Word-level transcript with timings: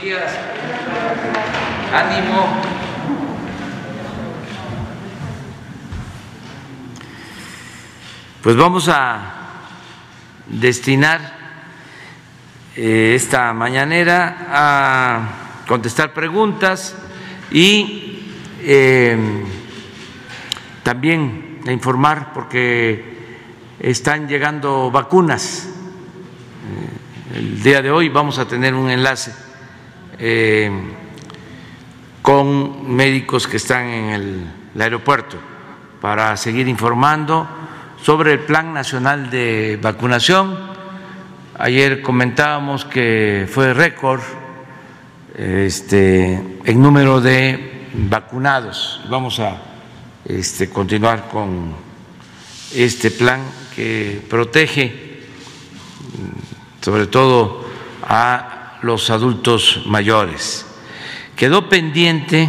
días. 0.00 0.32
Ánimo. 1.92 2.46
Pues 8.42 8.56
vamos 8.56 8.88
a 8.88 9.20
destinar 10.48 11.20
eh, 12.76 13.12
esta 13.14 13.52
mañanera 13.52 14.46
a 14.50 15.28
contestar 15.68 16.12
preguntas 16.12 16.96
y 17.50 18.24
eh, 18.60 19.16
también 20.82 21.60
a 21.66 21.72
informar 21.72 22.32
porque 22.32 23.36
están 23.78 24.26
llegando 24.28 24.90
vacunas. 24.90 25.68
Eh, 27.34 27.38
el 27.38 27.62
día 27.62 27.82
de 27.82 27.90
hoy 27.90 28.08
vamos 28.08 28.38
a 28.38 28.46
tener 28.46 28.74
un 28.74 28.90
enlace 28.90 29.51
con 32.22 32.94
médicos 32.94 33.46
que 33.46 33.56
están 33.56 33.86
en 33.86 34.04
el, 34.10 34.50
el 34.74 34.82
aeropuerto 34.82 35.36
para 36.00 36.36
seguir 36.36 36.68
informando 36.68 37.48
sobre 38.02 38.32
el 38.32 38.40
Plan 38.40 38.74
Nacional 38.74 39.30
de 39.30 39.78
Vacunación. 39.80 40.56
Ayer 41.58 42.02
comentábamos 42.02 42.84
que 42.84 43.48
fue 43.50 43.72
récord 43.72 44.20
este, 45.36 46.58
el 46.64 46.80
número 46.80 47.20
de 47.20 47.88
vacunados. 47.94 49.00
Vamos 49.08 49.38
a 49.38 49.56
este, 50.24 50.68
continuar 50.68 51.28
con 51.28 51.74
este 52.74 53.10
plan 53.10 53.40
que 53.74 54.20
protege 54.28 55.02
sobre 56.80 57.06
todo 57.06 57.64
a 58.02 58.61
los 58.82 59.10
adultos 59.10 59.82
mayores. 59.86 60.66
Quedó 61.36 61.68
pendiente 61.68 62.48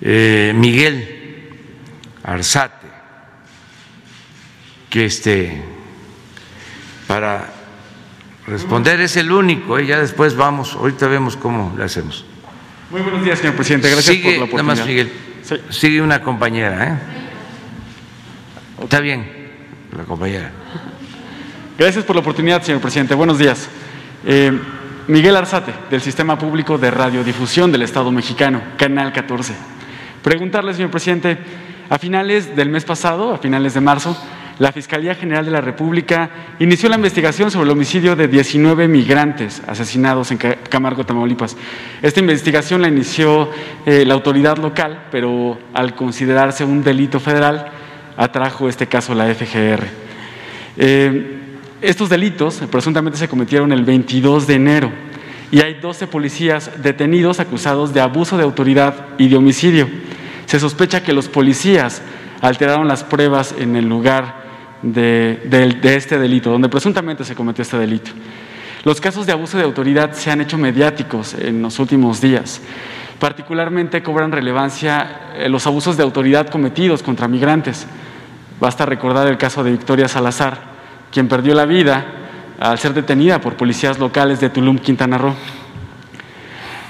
eh, 0.00 0.52
Miguel 0.54 1.52
Arzate 2.22 2.86
que 4.90 5.04
este 5.04 5.62
para 7.06 7.52
responder 8.46 9.00
es 9.00 9.16
el 9.16 9.30
único, 9.30 9.78
¿eh? 9.78 9.86
ya 9.86 9.98
después 9.98 10.36
vamos, 10.36 10.74
ahorita 10.74 11.06
vemos 11.08 11.36
cómo 11.36 11.74
le 11.76 11.84
hacemos. 11.84 12.24
Muy 12.90 13.00
buenos 13.00 13.24
días, 13.24 13.38
señor 13.38 13.54
presidente, 13.54 13.90
gracias 13.90 14.16
por 14.16 14.32
la 14.32 14.44
oportunidad. 14.44 14.62
Nada 14.64 14.78
más, 14.80 14.86
Miguel, 14.86 15.12
sigue 15.70 16.00
una 16.00 16.22
compañera, 16.22 16.84
¿eh? 16.84 16.98
Está 18.82 19.00
bien, 19.00 19.26
la 19.96 20.04
compañera. 20.04 20.52
Gracias 21.78 22.04
por 22.04 22.16
la 22.16 22.20
oportunidad, 22.20 22.62
señor 22.62 22.80
presidente. 22.80 23.14
Buenos 23.14 23.38
días. 23.38 23.68
Eh, 24.24 24.58
Miguel 25.08 25.36
Arzate, 25.36 25.72
del 25.88 26.00
Sistema 26.00 26.36
Público 26.36 26.78
de 26.78 26.90
Radiodifusión 26.90 27.70
del 27.70 27.82
Estado 27.82 28.10
Mexicano, 28.10 28.60
Canal 28.76 29.12
14. 29.12 29.54
Preguntarle, 30.20 30.74
señor 30.74 30.90
presidente, 30.90 31.38
a 31.88 31.96
finales 31.96 32.56
del 32.56 32.70
mes 32.70 32.84
pasado, 32.84 33.32
a 33.32 33.38
finales 33.38 33.74
de 33.74 33.80
marzo, 33.80 34.20
la 34.58 34.72
Fiscalía 34.72 35.14
General 35.14 35.44
de 35.44 35.52
la 35.52 35.60
República 35.60 36.30
inició 36.58 36.88
la 36.88 36.96
investigación 36.96 37.52
sobre 37.52 37.66
el 37.66 37.70
homicidio 37.70 38.16
de 38.16 38.26
19 38.26 38.88
migrantes 38.88 39.62
asesinados 39.68 40.32
en 40.32 40.38
Camargo, 40.38 41.06
Tamaulipas. 41.06 41.56
Esta 42.02 42.18
investigación 42.18 42.82
la 42.82 42.88
inició 42.88 43.48
eh, 43.84 44.04
la 44.04 44.14
autoridad 44.14 44.56
local, 44.56 45.04
pero 45.12 45.56
al 45.72 45.94
considerarse 45.94 46.64
un 46.64 46.82
delito 46.82 47.20
federal, 47.20 47.70
atrajo 48.16 48.68
este 48.68 48.88
caso 48.88 49.14
la 49.14 49.32
FGR. 49.32 49.84
Eh, 50.78 51.45
estos 51.86 52.08
delitos 52.08 52.60
presuntamente 52.70 53.16
se 53.16 53.28
cometieron 53.28 53.70
el 53.70 53.84
22 53.84 54.46
de 54.46 54.54
enero 54.54 54.92
y 55.52 55.60
hay 55.60 55.74
12 55.74 56.08
policías 56.08 56.82
detenidos 56.82 57.38
acusados 57.38 57.94
de 57.94 58.00
abuso 58.00 58.36
de 58.36 58.42
autoridad 58.42 59.06
y 59.18 59.28
de 59.28 59.36
homicidio. 59.36 59.88
Se 60.46 60.58
sospecha 60.58 61.04
que 61.04 61.12
los 61.12 61.28
policías 61.28 62.02
alteraron 62.40 62.88
las 62.88 63.04
pruebas 63.04 63.54
en 63.56 63.76
el 63.76 63.88
lugar 63.88 64.46
de, 64.82 65.40
este 65.84 66.18
delito, 66.18 66.50
donde 66.50 66.68
presuntamente 66.68 67.24
se 67.24 67.36
cometió 67.36 67.62
este 67.62 67.78
delito. 67.78 68.10
Los 68.84 69.00
casos 69.00 69.24
de 69.24 69.32
abuso 69.32 69.56
de 69.56 69.64
autoridad 69.64 70.12
se 70.12 70.30
han 70.30 70.40
hecho 70.40 70.58
mediáticos 70.58 71.34
en 71.34 71.62
los 71.62 71.78
últimos 71.78 72.20
días. 72.20 72.60
Particularmente 73.20 74.02
cobran 74.02 74.32
relevancia 74.32 75.32
eh, 75.36 75.48
los 75.48 75.66
abusos 75.66 75.96
de 75.96 76.02
autoridad 76.02 76.48
cometidos 76.48 77.02
contra 77.02 77.28
migrantes. 77.28 77.86
Basta 78.60 78.86
recordar 78.86 79.26
el 79.28 79.38
caso 79.38 79.64
de 79.64 79.70
Victoria 79.70 80.06
Salazar, 80.06 80.75
quien 81.16 81.28
perdió 81.28 81.54
la 81.54 81.64
vida 81.64 82.04
al 82.60 82.78
ser 82.78 82.92
detenida 82.92 83.40
por 83.40 83.56
policías 83.56 83.98
locales 83.98 84.38
de 84.38 84.50
Tulum, 84.50 84.76
Quintana 84.76 85.16
Roo. 85.16 85.34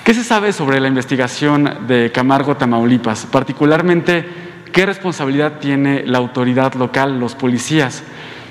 ¿Qué 0.03 0.15
se 0.15 0.25
sabe 0.25 0.53
sobre 0.53 0.81
la 0.81 0.89
investigación 0.89 1.87
de 1.87 2.11
Camargo, 2.11 2.57
Tamaulipas? 2.57 3.25
Particularmente 3.27 4.27
¿Qué 4.73 4.85
responsabilidad 4.85 5.61
tiene 5.61 6.03
la 6.05 6.19
autoridad 6.19 6.75
local, 6.75 7.21
los 7.21 7.37
policías? 7.37 8.03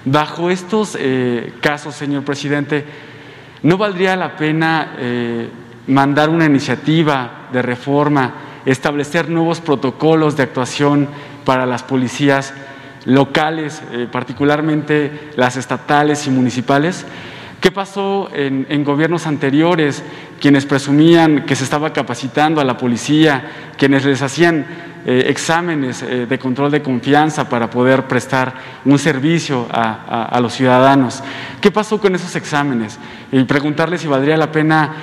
Bajo 0.05 0.49
estos 0.49 0.97
eh, 0.97 1.51
casos, 1.59 1.93
señor 1.93 2.23
presidente, 2.23 2.85
¿no 3.63 3.77
valdría 3.77 4.15
la 4.15 4.37
pena 4.37 4.95
eh, 4.97 5.49
mandar 5.87 6.29
una 6.29 6.45
iniciativa 6.45 7.49
de 7.51 7.61
reforma, 7.61 8.33
establecer 8.65 9.29
nuevos 9.29 9.59
protocolos 9.59 10.37
de 10.37 10.43
actuación 10.43 11.09
para 11.43 11.65
las 11.65 11.83
policías 11.83 12.53
locales, 13.05 13.81
eh, 13.91 14.07
particularmente 14.11 15.31
las 15.35 15.57
estatales 15.57 16.27
y 16.27 16.31
municipales? 16.31 17.05
¿Qué 17.65 17.71
pasó 17.71 18.29
en, 18.31 18.83
gobiernos 18.83 19.25
anteriores, 19.25 20.03
quienes 20.39 20.67
presumían 20.67 21.45
que 21.47 21.55
se 21.55 21.63
estaba 21.63 21.93
capacitando 21.93 22.61
a 22.61 22.63
la 22.63 22.77
policía, 22.77 23.73
quienes 23.75 24.05
les 24.05 24.21
hacían 24.21 24.67
eh, 25.03 25.25
exámenes 25.29 26.03
eh, 26.03 26.27
de 26.27 26.37
control 26.37 26.69
de 26.69 26.83
confianza 26.83 27.49
para 27.49 27.69
poder 27.71 28.03
prestar 28.03 28.53
un 28.85 28.99
servicio 28.99 29.67
a, 29.71 30.37
los 30.41 30.53
ciudadanos? 30.53 31.23
¿Qué 31.59 31.71
pasó 31.71 31.99
con 31.99 32.13
esos 32.13 32.35
exámenes? 32.35 32.99
Y 33.31 33.43
preguntarles 33.45 34.01
si 34.01 34.07
valdría 34.07 34.37
la 34.37 34.51
pena 34.51 34.93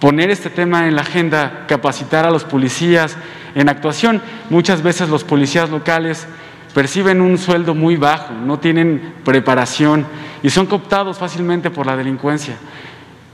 poner 0.00 0.30
este 0.30 0.50
tema 0.50 0.88
en 0.88 0.96
la 0.96 1.02
agenda, 1.02 1.64
capacitar 1.68 2.26
a 2.26 2.32
los 2.32 2.42
policías 2.42 3.16
en 3.54 3.68
actuación. 3.68 4.20
Muchas 4.48 4.82
veces 4.82 5.10
los 5.10 5.22
policías 5.22 5.70
locales 5.70 6.26
perciben 6.74 7.20
un 7.20 7.38
sueldo 7.38 7.74
muy 7.74 7.96
bajo, 7.96 8.32
no 8.32 8.58
tienen 8.58 9.14
preparación 9.24 10.06
y 10.42 10.50
son 10.50 10.66
cooptados 10.66 11.18
fácilmente 11.18 11.70
por 11.70 11.86
la 11.86 11.96
delincuencia. 11.96 12.56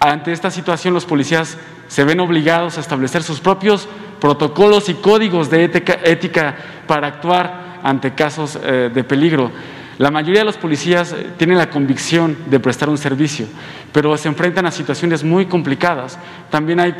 Ante 0.00 0.32
esta 0.32 0.50
situación 0.50 0.94
los 0.94 1.04
policías 1.04 1.56
se 1.88 2.04
ven 2.04 2.20
obligados 2.20 2.76
a 2.76 2.80
establecer 2.80 3.22
sus 3.22 3.40
propios 3.40 3.88
protocolos 4.20 4.88
y 4.88 4.94
códigos 4.94 5.50
de 5.50 5.64
ética, 5.64 6.56
para 6.86 7.08
actuar 7.08 7.80
ante 7.82 8.14
casos 8.14 8.58
eh, 8.62 8.90
de 8.92 9.04
peligro. 9.04 9.50
La 9.98 10.10
mayoría 10.10 10.40
de 10.40 10.46
los 10.46 10.56
policías 10.56 11.12
eh, 11.12 11.30
tienen 11.36 11.58
la 11.58 11.70
convicción 11.70 12.36
de 12.50 12.60
prestar 12.60 12.88
un 12.88 12.98
servicio, 12.98 13.46
pero 13.92 14.16
se 14.16 14.28
enfrentan 14.28 14.66
a 14.66 14.70
situaciones 14.70 15.24
muy 15.24 15.46
complicadas. 15.46 16.18
También 16.50 16.80
hay 16.80 16.94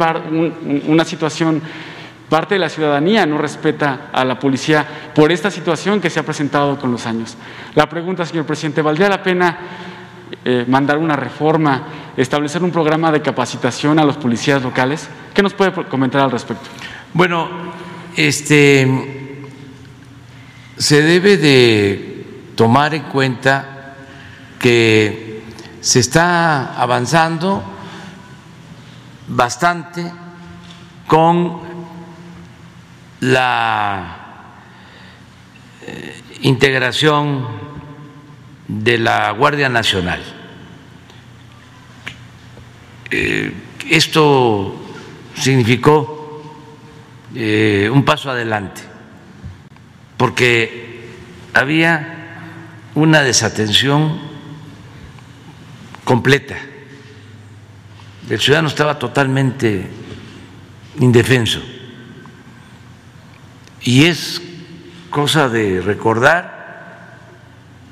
una 0.87 1.05
situación 1.05 1.63
Parte 2.29 2.55
de 2.55 2.59
la 2.59 2.69
ciudadanía 2.69 3.25
no 3.25 3.39
respeta 3.39 4.09
a 4.13 4.25
la 4.25 4.39
policía 4.39 4.85
por 5.15 5.31
esta 5.31 5.51
situación 5.51 6.01
que 6.01 6.11
se 6.11 6.19
ha 6.19 6.25
presentado 6.25 6.77
con 6.79 6.91
los 6.91 7.07
años. 7.07 7.37
La 7.75 7.89
pregunta, 7.89 8.27
señor 8.27 8.45
presidente, 8.47 8.83
¿valdría 8.83 9.09
la 9.09 9.23
pena 9.23 9.59
eh, 10.45 10.65
mandar 10.67 10.99
una 10.99 11.15
reforma, 11.15 11.85
establecer 12.17 12.65
un 12.65 12.73
programa 12.73 13.13
de 13.13 13.23
capacitación 13.23 14.01
a 14.01 14.05
los 14.05 14.17
policías 14.17 14.61
locales? 14.61 15.09
¿Qué 15.33 15.43
nos 15.43 15.55
puede 15.55 15.73
comentar 15.73 16.23
al 16.23 16.33
respecto? 16.33 16.69
Bueno, 17.15 17.49
este 18.17 19.33
se 20.77 21.03
debe 21.03 21.37
de 21.37 22.27
tomar 22.57 22.95
en 22.95 23.05
cuenta 23.05 23.95
que 24.59 25.43
se 25.81 26.01
está 26.01 26.75
avanzando 26.75 27.63
bastante 29.29 30.11
con 31.07 31.66
la 33.21 34.17
eh, 35.87 36.23
integración 36.43 37.47
de 38.69 38.99
la 38.99 39.31
Guardia 39.31 39.69
Nacional. 39.69 40.21
Eh, 43.11 43.53
esto 43.89 44.75
significó 45.35 46.43
eh, 47.35 47.89
un 47.93 48.05
paso 48.05 48.31
adelante, 48.31 48.83
porque 50.17 51.11
había 51.55 52.15
una 52.95 53.23
desatención 53.23 54.19
completa. 56.05 56.57
El 58.29 58.41
ciudadano 58.41 58.69
estaba 58.69 58.99
totalmente 58.99 59.87
indefenso. 60.99 61.61
Y 63.87 64.07
es 64.07 64.43
cosa 65.11 65.49
de 65.49 65.81
recordar 65.81 67.15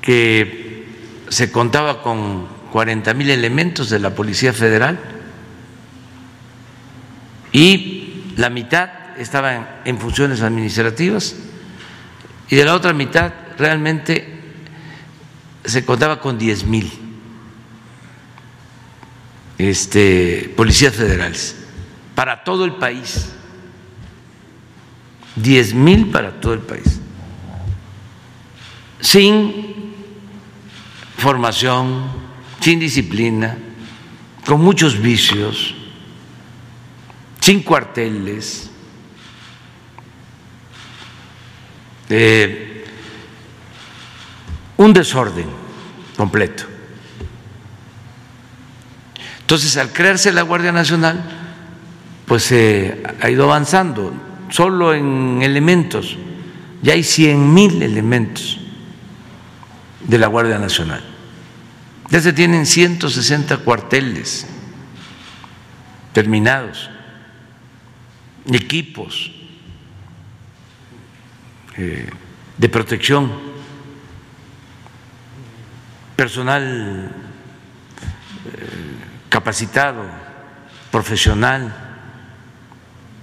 que 0.01 0.85
se 1.29 1.53
contaba 1.53 2.01
con 2.01 2.47
40 2.73 3.13
mil 3.13 3.29
elementos 3.29 3.89
de 3.89 3.99
la 3.99 4.13
Policía 4.13 4.51
Federal 4.51 4.99
y 7.53 8.25
la 8.35 8.49
mitad 8.49 8.89
estaba 9.17 9.79
en, 9.85 9.97
funciones 9.97 10.41
administrativas 10.41 11.37
y 12.49 12.57
de 12.57 12.65
la 12.65 12.75
otra 12.75 12.91
mitad 12.91 13.31
realmente 13.57 14.41
se 15.63 15.85
contaba 15.85 16.19
con 16.19 16.37
10 16.37 16.65
mil 16.65 16.91
este, 19.57 20.53
policías 20.57 20.93
federales 20.93 21.55
para 22.13 22.43
todo 22.43 22.65
el 22.65 22.75
país. 22.75 23.34
10 25.35 25.73
mil 25.73 26.11
para 26.11 26.39
todo 26.39 26.53
el 26.53 26.61
país. 26.61 26.99
Sin 28.99 29.93
formación, 31.17 32.05
sin 32.59 32.79
disciplina, 32.79 33.57
con 34.45 34.61
muchos 34.61 34.99
vicios, 34.99 35.75
sin 37.39 37.63
cuarteles, 37.63 38.69
eh, 42.09 42.85
un 44.77 44.93
desorden 44.93 45.47
completo. 46.17 46.65
Entonces, 49.41 49.77
al 49.77 49.93
crearse 49.93 50.31
la 50.31 50.41
Guardia 50.41 50.71
Nacional, 50.71 51.23
pues 52.25 52.43
se 52.43 53.03
ha 53.21 53.29
ido 53.29 53.45
avanzando, 53.45 54.11
solo 54.55 54.93
en 54.93 55.41
elementos, 55.41 56.15
ya 56.81 56.93
hay 56.93 57.03
100 57.03 57.53
mil 57.53 57.81
elementos 57.83 58.57
de 59.99 60.17
la 60.17 60.27
Guardia 60.27 60.57
Nacional. 60.57 61.03
Ya 62.09 62.21
se 62.21 62.31
tienen 62.31 62.65
160 62.65 63.57
cuarteles 63.57 64.47
terminados, 66.13 66.89
equipos 68.49 69.29
eh, 71.75 72.09
de 72.57 72.69
protección, 72.69 73.33
personal 76.15 77.11
eh, 78.45 78.69
capacitado, 79.27 80.05
profesional. 80.91 81.75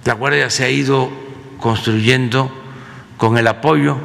La 0.05 0.13
Guardia 0.13 0.51
se 0.51 0.65
ha 0.65 0.69
ido 0.69 1.22
construyendo 1.63 2.51
con 3.15 3.37
el 3.37 3.47
apoyo 3.47 3.97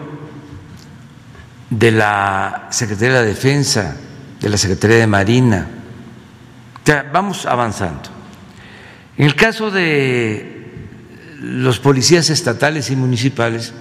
de 1.68 1.90
la 1.90 2.68
Secretaría 2.70 3.20
de 3.20 3.26
Defensa, 3.26 3.96
de 4.40 4.48
la 4.48 4.56
Secretaría 4.56 4.98
de 4.98 5.08
Marina. 5.08 5.66
vamos 7.12 7.46
avanzando. 7.46 8.10
En 9.16 9.26
el 9.26 9.34
caso 9.34 9.72
de 9.72 10.86
los 11.40 11.80
policías 11.80 12.30
estatales 12.30 12.92
y 12.92 12.96
municipales, 12.96 13.74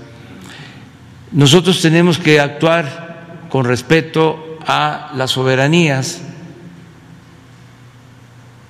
nosotros 1.31 1.79
tenemos 1.79 2.17
que 2.17 2.39
actuar 2.39 3.45
con 3.47 3.63
respeto 3.63 4.57
a 4.65 5.11
las 5.13 5.29
soberanías 5.29 6.21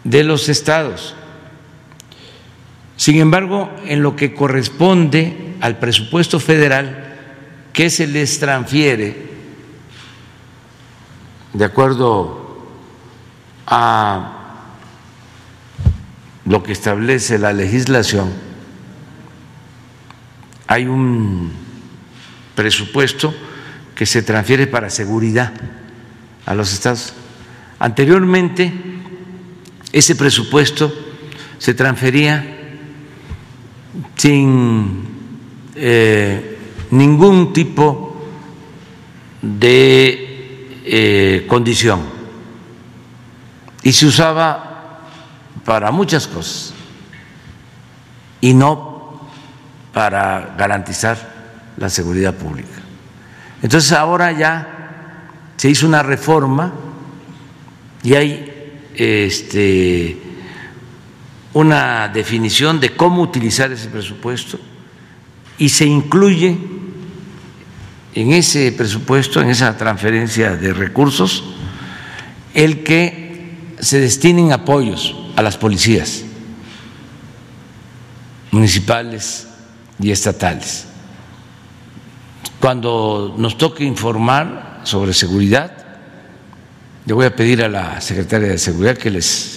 de 0.03 0.25
los 0.25 0.49
estados. 0.49 1.16
Sin 2.97 3.17
embargo, 3.17 3.69
en 3.85 4.01
lo 4.01 4.15
que 4.15 4.33
corresponde 4.33 5.55
al 5.61 5.77
presupuesto 5.77 6.39
federal, 6.39 7.15
que 7.71 7.91
se 7.91 8.07
les 8.07 8.39
transfiere 8.39 9.27
de 11.53 11.63
acuerdo 11.63 12.65
a 13.67 14.33
lo 16.45 16.63
que 16.63 16.71
establece 16.71 17.37
la 17.37 17.53
legislación, 17.53 18.33
hay 20.65 20.87
un 20.87 21.51
presupuesto 22.55 23.33
que 23.93 24.07
se 24.07 24.23
transfiere 24.23 24.65
para 24.65 24.89
seguridad 24.89 25.53
a 26.47 26.55
los 26.55 26.73
estados. 26.73 27.13
Anteriormente, 27.77 28.73
ese 29.91 30.15
presupuesto 30.15 30.91
se 31.59 31.75
transfería 31.75 32.56
sin 34.15 35.07
eh, 35.75 36.57
ningún 36.91 37.53
tipo 37.53 38.21
de 39.41 40.81
eh, 40.85 41.45
condición 41.47 42.01
y 43.83 43.93
se 43.93 44.05
usaba 44.05 44.99
para 45.63 45.91
muchas 45.91 46.27
cosas 46.27 46.73
y 48.41 48.53
no 48.53 49.27
para 49.93 50.55
garantizar 50.57 51.17
la 51.77 51.89
seguridad 51.89 52.33
pública. 52.33 52.81
Entonces 53.61 53.91
ahora 53.91 54.31
ya 54.31 55.29
se 55.57 55.69
hizo 55.69 55.87
una 55.87 56.03
reforma 56.03 56.73
y 58.03 58.13
hay 58.13 58.81
este, 58.95 60.21
una 61.57 62.07
definición 62.07 62.79
de 62.79 62.95
cómo 62.95 63.23
utilizar 63.23 63.71
ese 63.71 63.87
presupuesto 63.87 64.59
y 65.57 65.69
se 65.69 65.87
incluye 65.87 66.55
en 68.13 68.31
ese 68.31 68.71
presupuesto, 68.71 69.41
en 69.41 69.49
esa 69.49 69.75
transferencia 69.75 70.55
de 70.55 70.71
recursos, 70.71 71.43
el 72.53 72.83
que 72.83 73.55
se 73.79 73.99
destinen 73.99 74.51
apoyos 74.51 75.15
a 75.35 75.41
las 75.41 75.57
policías 75.57 76.23
municipales 78.51 79.47
y 79.99 80.11
estatales. 80.11 80.85
Cuando 82.59 83.33
nos 83.35 83.57
toque 83.57 83.83
informar 83.83 84.81
sobre 84.83 85.11
seguridad, 85.11 85.71
le 87.07 87.13
voy 87.13 87.25
a 87.25 87.35
pedir 87.35 87.63
a 87.63 87.67
la 87.67 87.99
secretaria 87.99 88.49
de 88.49 88.59
Seguridad 88.59 88.95
que 88.95 89.09
les 89.09 89.56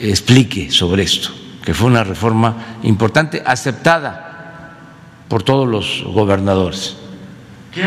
explique 0.00 0.70
sobre 0.70 1.02
esto, 1.02 1.30
que 1.64 1.74
fue 1.74 1.88
una 1.88 2.04
reforma 2.04 2.78
importante, 2.82 3.42
aceptada 3.44 4.76
por 5.28 5.42
todos 5.42 5.68
los 5.68 6.04
gobernadores, 6.14 6.96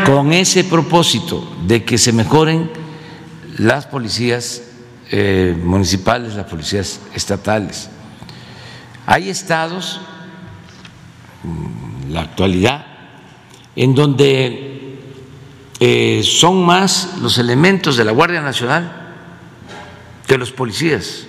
con 0.04 0.32
ese 0.32 0.64
propósito 0.64 1.56
de 1.66 1.84
que 1.84 1.98
se 1.98 2.12
mejoren 2.12 2.70
las 3.58 3.86
policías 3.86 4.62
eh, 5.10 5.56
municipales, 5.62 6.34
las 6.34 6.46
policías 6.46 7.00
estatales. 7.14 7.88
Hay 9.06 9.30
estados, 9.30 10.00
en 11.44 12.12
la 12.12 12.22
actualidad, 12.22 12.86
en 13.76 13.94
donde 13.94 14.98
eh, 15.78 16.22
son 16.24 16.64
más 16.64 17.18
los 17.20 17.38
elementos 17.38 17.96
de 17.96 18.04
la 18.04 18.12
Guardia 18.12 18.40
Nacional 18.40 18.90
que 20.26 20.38
los 20.38 20.50
policías 20.50 21.26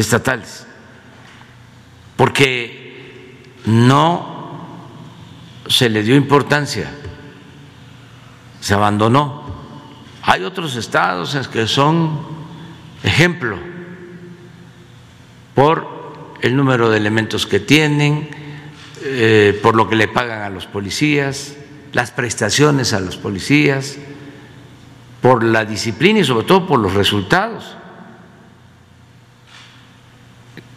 estatales, 0.00 0.66
porque 2.16 3.52
no 3.66 4.34
se 5.66 5.88
le 5.88 6.02
dio 6.02 6.16
importancia, 6.16 6.90
se 8.60 8.74
abandonó. 8.74 9.44
Hay 10.22 10.42
otros 10.42 10.76
estados 10.76 11.36
que 11.48 11.66
son 11.66 12.18
ejemplo 13.02 13.58
por 15.54 16.36
el 16.40 16.56
número 16.56 16.90
de 16.90 16.98
elementos 16.98 17.46
que 17.46 17.60
tienen, 17.60 18.28
eh, 19.02 19.58
por 19.62 19.76
lo 19.76 19.88
que 19.88 19.96
le 19.96 20.08
pagan 20.08 20.42
a 20.42 20.50
los 20.50 20.66
policías, 20.66 21.56
las 21.92 22.10
prestaciones 22.10 22.92
a 22.92 23.00
los 23.00 23.16
policías, 23.16 23.96
por 25.22 25.42
la 25.42 25.64
disciplina 25.64 26.20
y 26.20 26.24
sobre 26.24 26.46
todo 26.46 26.66
por 26.66 26.80
los 26.80 26.94
resultados. 26.94 27.76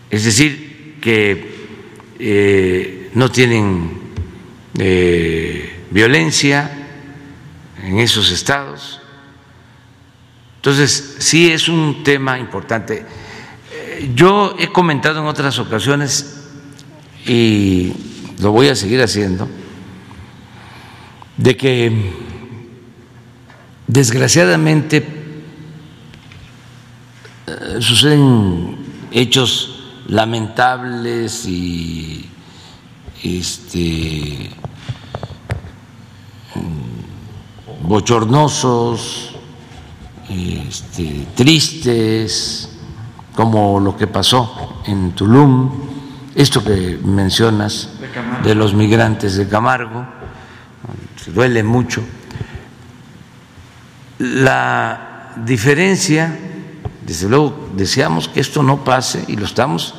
Es 0.09 0.23
decir, 0.25 0.97
que 1.01 1.55
eh, 2.19 3.11
no 3.13 3.29
tienen 3.31 3.97
violencia 5.89 6.71
en 7.83 7.99
esos 7.99 8.31
estados. 8.31 9.01
Entonces, 10.57 11.15
sí 11.19 11.49
es 11.49 11.69
un 11.69 12.03
tema 12.03 12.37
importante. 12.37 13.05
Eh, 13.71 14.11
yo 14.13 14.55
he 14.59 14.67
comentado 14.67 15.19
en 15.19 15.25
otras 15.25 15.57
ocasiones 15.59 16.49
y 17.25 17.93
lo 18.39 18.51
voy 18.51 18.67
a 18.67 18.75
seguir 18.75 19.01
haciendo, 19.01 19.47
de 21.37 21.55
que 21.55 22.11
desgraciadamente 23.87 25.05
eh, 27.47 27.77
suceden 27.79 28.77
hechos 29.11 29.76
lamentables 30.07 31.45
y 31.45 32.29
este, 33.23 34.49
bochornosos, 37.83 39.35
este, 40.29 41.27
tristes, 41.35 42.69
como 43.35 43.79
lo 43.79 43.95
que 43.95 44.07
pasó 44.07 44.81
en 44.87 45.11
Tulum, 45.11 45.71
esto 46.35 46.63
que 46.63 46.99
mencionas 47.03 47.89
de, 48.43 48.55
los 48.55 48.73
migrantes 48.73 49.35
de 49.35 49.47
Camargo, 49.47 50.05
se 51.23 51.31
duele 51.31 51.63
mucho. 51.63 52.03
La 54.19 55.33
diferencia, 55.45 56.37
desde 57.07 57.29
luego, 57.29 57.69
deseamos 57.77 58.27
que 58.27 58.41
esto 58.41 58.61
no 58.63 58.83
pase 58.83 59.23
y 59.29 59.37
lo 59.37 59.45
estamos 59.45 59.95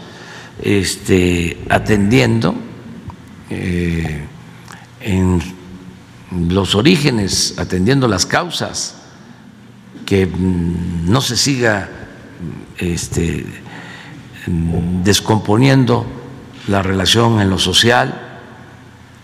este, 0.60 1.58
atendiendo 1.70 2.54
eh, 3.48 4.26
en 5.00 5.40
los 6.50 6.74
orígenes, 6.74 7.54
atendiendo 7.56 8.08
las 8.08 8.26
causas, 8.26 8.96
que 10.04 10.26
no 10.26 11.22
se 11.22 11.38
siga 11.38 11.88
este, 12.76 13.46
descomponiendo 15.02 16.04
la 16.66 16.82
relación 16.82 17.40
en 17.40 17.48
lo 17.48 17.58
social, 17.58 18.42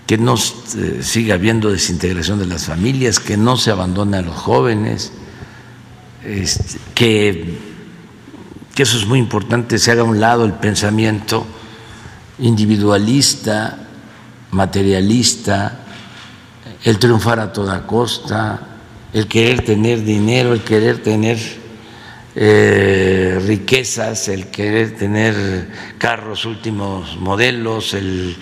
que 0.07 0.17
no 0.17 0.37
eh, 0.37 1.01
siga 1.03 1.35
habiendo 1.35 1.71
desintegración 1.71 2.39
de 2.39 2.47
las 2.47 2.65
familias, 2.65 3.21
que 3.21 3.37
no 3.37 3.59
se 3.59 3.71
abandone 3.71 4.17
a 4.17 4.23
los 4.23 4.37
jóvenes, 4.37 5.13
este, 6.25 6.79
que, 6.95 7.74
que 8.75 8.83
eso 8.83 8.97
es 8.97 9.07
muy 9.07 9.21
importante, 9.21 9.79
se 9.79 9.93
haga 9.93 10.03
a 10.03 10.05
un 10.05 10.21
lado 10.21 10.45
el 10.45 10.55
pensamiento 10.55 11.47
individualista, 12.39 13.79
materialista, 14.51 15.81
el 16.83 16.99
triunfar 16.99 17.39
a 17.39 17.53
toda 17.53 17.87
costa, 17.87 18.61
el 19.13 19.29
querer 19.29 19.65
tener 19.65 20.03
dinero, 20.03 20.53
el 20.53 20.63
querer 20.63 21.03
tener 21.03 21.39
eh, 22.35 23.41
riquezas, 23.47 24.29
el 24.29 24.49
querer 24.49 24.97
tener 24.97 25.71
carros 25.99 26.45
últimos 26.45 27.17
modelos, 27.17 27.95
el, 27.95 28.37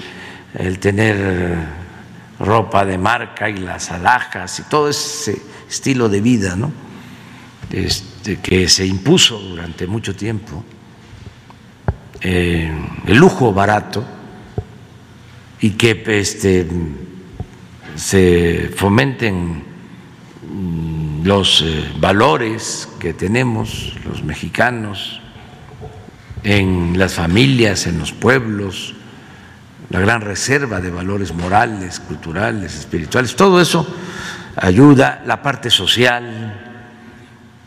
tener 0.80 1.82
ropa 2.38 2.84
de 2.84 2.96
marca 2.96 3.50
y 3.50 3.58
las 3.58 3.90
alhajas 3.90 4.58
y 4.60 4.62
todo 4.64 4.88
ese 4.88 5.40
estilo 5.68 6.08
de 6.08 6.20
vida 6.20 6.56
¿no? 6.56 6.72
este, 7.70 8.12
que 8.23 8.69
se 8.69 8.87
impuso 8.87 9.38
durante 9.38 9.87
mucho 9.87 10.14
tiempo, 10.14 10.64
eh, 12.21 12.71
el 13.07 13.17
lujo 13.17 13.52
barato 13.52 14.05
y 15.61 15.71
que 15.71 16.02
este, 16.07 16.67
se 17.97 18.71
fomenten 18.76 19.64
los 21.25 21.62
eh, 21.62 21.85
valores 21.99 22.88
que 22.99 23.12
tenemos 23.12 23.95
los 24.05 24.23
mexicanos 24.23 25.21
en 26.45 26.99
las 26.99 27.14
familias, 27.14 27.87
en 27.87 27.99
los 27.99 28.12
pueblos, 28.12 28.95
la 29.91 30.00
gran 30.00 30.21
reserva 30.21 30.81
de 30.81 30.91
valores 30.91 31.33
morales, 31.33 32.00
culturales, 32.00 32.75
espirituales, 32.76 33.37
todo 33.37 33.61
eso 33.61 33.87
ayuda, 34.57 35.23
la 35.26 35.43
parte 35.43 35.71
social, 35.71 36.72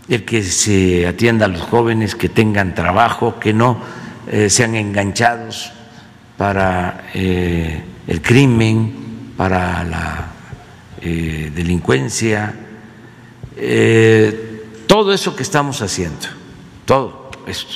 el 0.08 0.24
que 0.24 0.44
se 0.44 1.08
atienda 1.08 1.46
a 1.46 1.50
los 1.50 1.62
jóvenes, 1.62 2.16
que 2.16 2.30
tengan 2.30 2.76
trabajo, 2.76 3.40
que 3.40 3.54
no 3.54 3.82
eh, 4.28 4.50
sean 4.50 4.76
enganchados 4.76 5.72
para 6.38 7.10
eh, 7.14 7.84
el 8.08 8.22
crimen, 8.22 9.34
para 9.38 9.84
la 9.84 10.32
delincuencia, 11.02 12.52
eh, 13.58 14.64
todo 14.88 15.14
eso 15.14 15.36
que 15.36 15.44
estamos 15.44 15.84
haciendo, 15.84 16.26
todo 16.84 17.30
esto, 17.46 17.76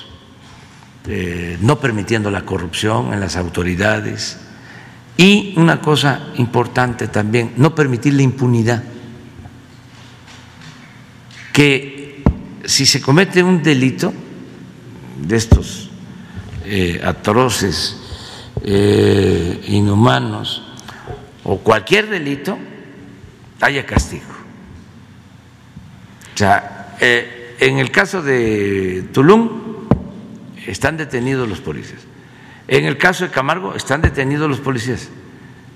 no 1.62 1.80
permitiendo 1.80 2.32
la 2.32 2.42
corrupción 2.42 3.14
en 3.14 3.20
las 3.20 3.36
autoridades. 3.36 4.40
Y 5.16 5.54
una 5.58 5.80
cosa 5.80 6.30
importante 6.38 7.08
también, 7.08 7.54
no 7.58 7.76
permitir 7.76 8.16
la 8.16 8.24
impunidad, 8.24 8.84
que 11.54 11.99
si 12.70 12.86
se 12.86 13.02
comete 13.02 13.44
un 13.44 13.62
delito 13.62 14.14
de 15.18 15.36
estos 15.36 15.90
eh, 16.66 17.02
atroces, 17.04 17.96
inhumanos 19.68 20.62
o 21.44 21.58
cualquier 21.60 22.10
delito, 22.10 22.58
haya 23.62 23.86
castigo 23.86 24.40
sea, 26.40 26.96
eh, 27.02 27.56
en 27.60 27.80
el 27.80 27.92
caso 27.92 28.22
de 28.22 29.10
Tulum 29.12 29.88
están 30.66 30.96
detenidos 30.96 31.50
los 31.50 31.60
policías. 31.60 32.00
En 32.68 32.86
el 32.86 32.98
caso 32.98 33.26
de 33.26 33.32
Camargo 33.32 33.76
están 33.76 34.02
detenidos 34.02 34.50
los 34.50 34.60
policías. 34.60 35.10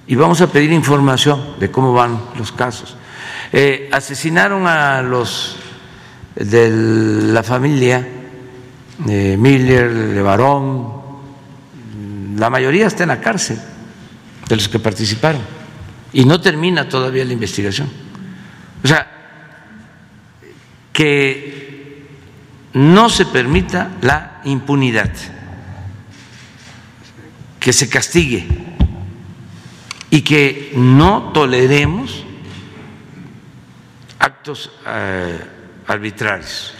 Y 0.07 0.15
vamos 0.15 0.39
a 0.39 0.47
pedir 0.47 0.71
información 0.71 1.59
de 1.59 1.69
cómo 1.69 1.91
van 1.91 2.17
los 2.37 2.53
casos. 2.53 2.95
Eh, 3.51 3.89
asesinaron 3.91 4.65
a 4.67 5.01
los 5.01 5.57
de 6.35 6.69
la 7.31 7.43
familia 7.43 8.07
de 8.99 9.37
Miller, 9.37 9.93
de 9.93 10.21
Barón, 10.21 10.93
la 12.37 12.49
mayoría 12.49 12.87
está 12.87 13.03
en 13.03 13.09
la 13.09 13.21
cárcel 13.21 13.59
de 14.47 14.55
los 14.55 14.67
que 14.67 14.79
participaron 14.79 15.41
y 16.11 16.25
no 16.25 16.39
termina 16.41 16.87
todavía 16.87 17.25
la 17.25 17.33
investigación. 17.33 17.89
O 18.83 18.87
sea, 18.87 19.07
que 20.91 22.07
no 22.73 23.09
se 23.09 23.25
permita 23.25 23.91
la 24.01 24.41
impunidad, 24.45 25.11
que 27.59 27.73
se 27.73 27.89
castigue 27.89 28.47
y 30.09 30.21
que 30.21 30.73
no 30.75 31.31
toleremos 31.33 32.23
actos 34.19 34.71
eh, 34.87 35.39
arbitrarios. 35.87 36.73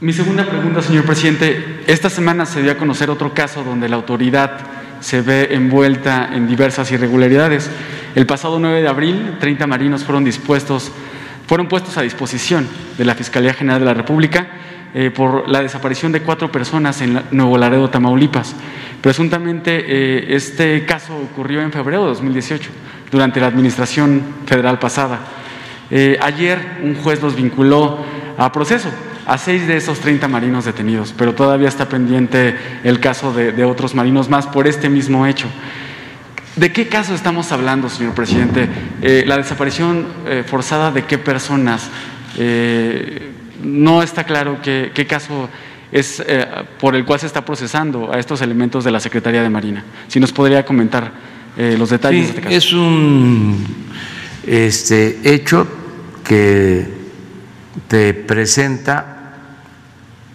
Mi 0.00 0.12
segunda 0.12 0.44
pregunta, 0.44 0.82
señor 0.82 1.04
presidente. 1.04 1.82
Esta 1.86 2.10
semana 2.10 2.46
se 2.46 2.62
dio 2.62 2.72
a 2.72 2.76
conocer 2.76 3.10
otro 3.10 3.32
caso 3.32 3.62
donde 3.62 3.88
la 3.88 3.96
autoridad 3.96 4.58
se 5.00 5.20
ve 5.20 5.48
envuelta 5.52 6.30
en 6.32 6.48
diversas 6.48 6.90
irregularidades. 6.90 7.70
El 8.14 8.26
pasado 8.26 8.58
9 8.58 8.82
de 8.82 8.88
abril, 8.88 9.36
30 9.40 9.66
marinos 9.66 10.04
fueron 10.04 10.24
dispuestos 10.24 10.92
fueron 11.46 11.68
puestos 11.68 11.98
a 11.98 12.02
disposición 12.02 12.66
de 12.96 13.04
la 13.04 13.14
Fiscalía 13.14 13.52
General 13.52 13.80
de 13.80 13.84
la 13.84 13.94
República 13.94 14.46
eh, 14.94 15.10
por 15.10 15.48
la 15.50 15.60
desaparición 15.60 16.10
de 16.10 16.22
cuatro 16.22 16.50
personas 16.50 17.00
en 17.02 17.20
Nuevo 17.30 17.58
Laredo, 17.58 17.90
Tamaulipas. 17.90 18.54
Presuntamente 19.00 19.84
eh, 19.86 20.34
este 20.34 20.84
caso 20.86 21.14
ocurrió 21.14 21.60
en 21.60 21.72
febrero 21.72 22.04
de 22.04 22.08
2018, 22.08 22.70
durante 23.10 23.40
la 23.40 23.48
administración 23.48 24.22
federal 24.46 24.78
pasada. 24.78 25.20
Eh, 25.90 26.18
ayer 26.20 26.80
un 26.82 26.94
juez 26.94 27.20
los 27.20 27.36
vinculó 27.36 27.98
a 28.38 28.50
proceso 28.52 28.88
a 29.26 29.38
seis 29.38 29.66
de 29.68 29.76
esos 29.76 30.00
30 30.00 30.26
marinos 30.26 30.64
detenidos, 30.64 31.14
pero 31.16 31.34
todavía 31.34 31.68
está 31.68 31.88
pendiente 31.88 32.56
el 32.82 32.98
caso 32.98 33.32
de 33.32 33.64
otros 33.64 33.94
marinos 33.94 34.28
más 34.28 34.48
por 34.48 34.66
este 34.66 34.88
mismo 34.88 35.26
hecho. 35.26 35.46
¿De 36.56 36.70
qué 36.70 36.86
caso 36.86 37.14
estamos 37.14 37.50
hablando, 37.50 37.88
señor 37.88 38.14
presidente? 38.14 38.68
Eh, 39.00 39.24
¿La 39.26 39.38
desaparición 39.38 40.06
eh, 40.26 40.44
forzada 40.46 40.90
de 40.90 41.04
qué 41.04 41.16
personas? 41.16 41.88
Eh, 42.36 43.30
no 43.62 44.02
está 44.02 44.24
claro 44.24 44.58
qué, 44.62 45.06
caso 45.08 45.48
es 45.90 46.22
por 46.78 46.94
el 46.94 47.04
cual 47.04 47.20
se 47.20 47.26
está 47.26 47.44
procesando 47.44 48.12
a 48.12 48.18
estos 48.18 48.42
elementos 48.42 48.84
de 48.84 48.90
la 48.90 49.00
Secretaría 49.00 49.42
de 49.42 49.48
Marina. 49.48 49.84
Si 50.08 50.20
nos 50.20 50.32
podría 50.32 50.64
comentar 50.64 51.12
los 51.56 51.90
detalles 51.90 52.22
de 52.22 52.28
este 52.28 52.40
caso. 52.40 52.56
Es 52.56 52.72
un 52.72 53.64
este, 54.46 55.20
hecho 55.24 55.66
que 56.24 56.86
te 57.88 58.14
presenta 58.14 59.34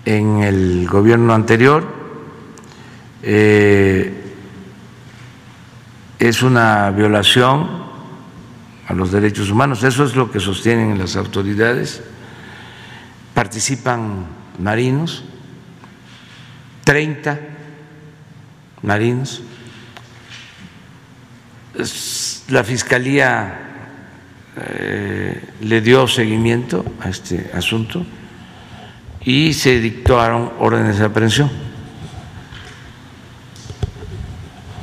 en 0.06 0.42
el 0.44 0.88
gobierno 0.88 1.34
anterior 1.34 1.96
es 6.20 6.42
una 6.42 6.92
violación 6.92 7.88
a 8.88 8.94
los 8.94 9.12
derechos 9.12 9.50
humanos. 9.50 9.84
Eso 9.84 10.04
es 10.04 10.16
lo 10.16 10.32
que 10.32 10.40
sostienen 10.40 10.98
las 10.98 11.16
autoridades. 11.16 12.02
Participan 13.34 14.26
marinos, 14.60 15.24
30 16.86 17.40
marinos. 18.82 19.42
La 22.50 22.64
Fiscalía 22.64 23.67
eh, 24.60 25.42
le 25.62 25.82
dio 25.82 26.08
seguimiento 26.08 26.84
a 27.00 27.10
este 27.10 27.52
asunto 27.54 28.04
y 29.22 29.54
se 29.54 29.80
dictaron 29.80 30.54
órdenes 30.60 30.98
de 30.98 31.06
aprehensión. 31.06 31.52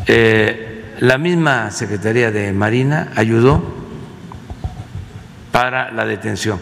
Eh, 0.07 0.95
la 1.01 1.19
misma 1.19 1.71
Secretaría 1.71 2.31
de 2.31 2.53
Marina 2.53 3.13
ayudó 3.17 3.63
para 5.51 5.91
la 5.91 6.07
detención 6.07 6.61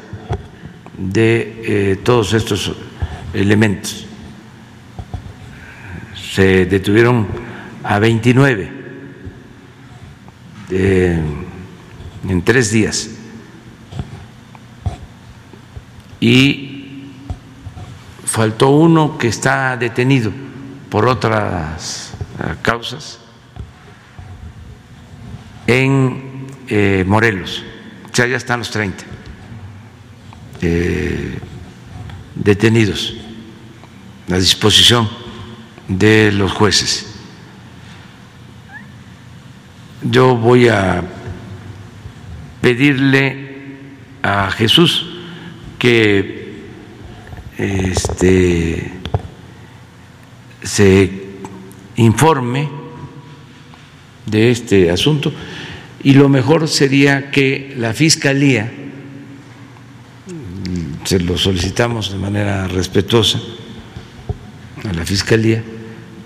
de 0.96 1.62
eh, 1.64 1.96
todos 2.02 2.32
estos 2.32 2.72
elementos. 3.34 4.06
Se 6.14 6.64
detuvieron 6.64 7.26
a 7.82 7.98
29 7.98 8.72
en 12.28 12.42
tres 12.42 12.70
días. 12.70 13.10
Y 16.20 17.10
faltó 18.24 18.68
uno 18.68 19.18
que 19.18 19.28
está 19.28 19.76
detenido 19.76 20.32
por 20.88 21.06
otras 21.06 22.12
eh, 22.38 22.54
causas 22.62 23.18
en 25.66 26.46
eh, 26.68 27.04
Morelos. 27.06 27.64
O 28.10 28.14
sea, 28.14 28.26
ya 28.26 28.36
están 28.36 28.60
los 28.60 28.70
30 28.70 29.04
eh, 30.60 31.38
detenidos 32.34 33.14
a 34.30 34.36
disposición 34.36 35.08
de 35.88 36.30
los 36.32 36.52
jueces. 36.52 37.06
Yo 40.02 40.36
voy 40.36 40.68
a 40.68 41.02
pedirle 42.62 43.50
a 44.22 44.50
Jesús 44.52 45.06
que 45.78 46.62
este, 47.58 48.92
se 50.62 51.10
informe 51.96 52.68
de 54.24 54.50
este 54.50 54.90
asunto 54.90 55.32
y 56.04 56.14
lo 56.14 56.28
mejor 56.28 56.68
sería 56.68 57.30
que 57.30 57.74
la 57.76 57.92
Fiscalía, 57.92 58.72
se 61.04 61.18
lo 61.18 61.36
solicitamos 61.36 62.12
de 62.12 62.18
manera 62.18 62.68
respetuosa 62.68 63.40
a 64.88 64.92
la 64.92 65.04
Fiscalía, 65.04 65.62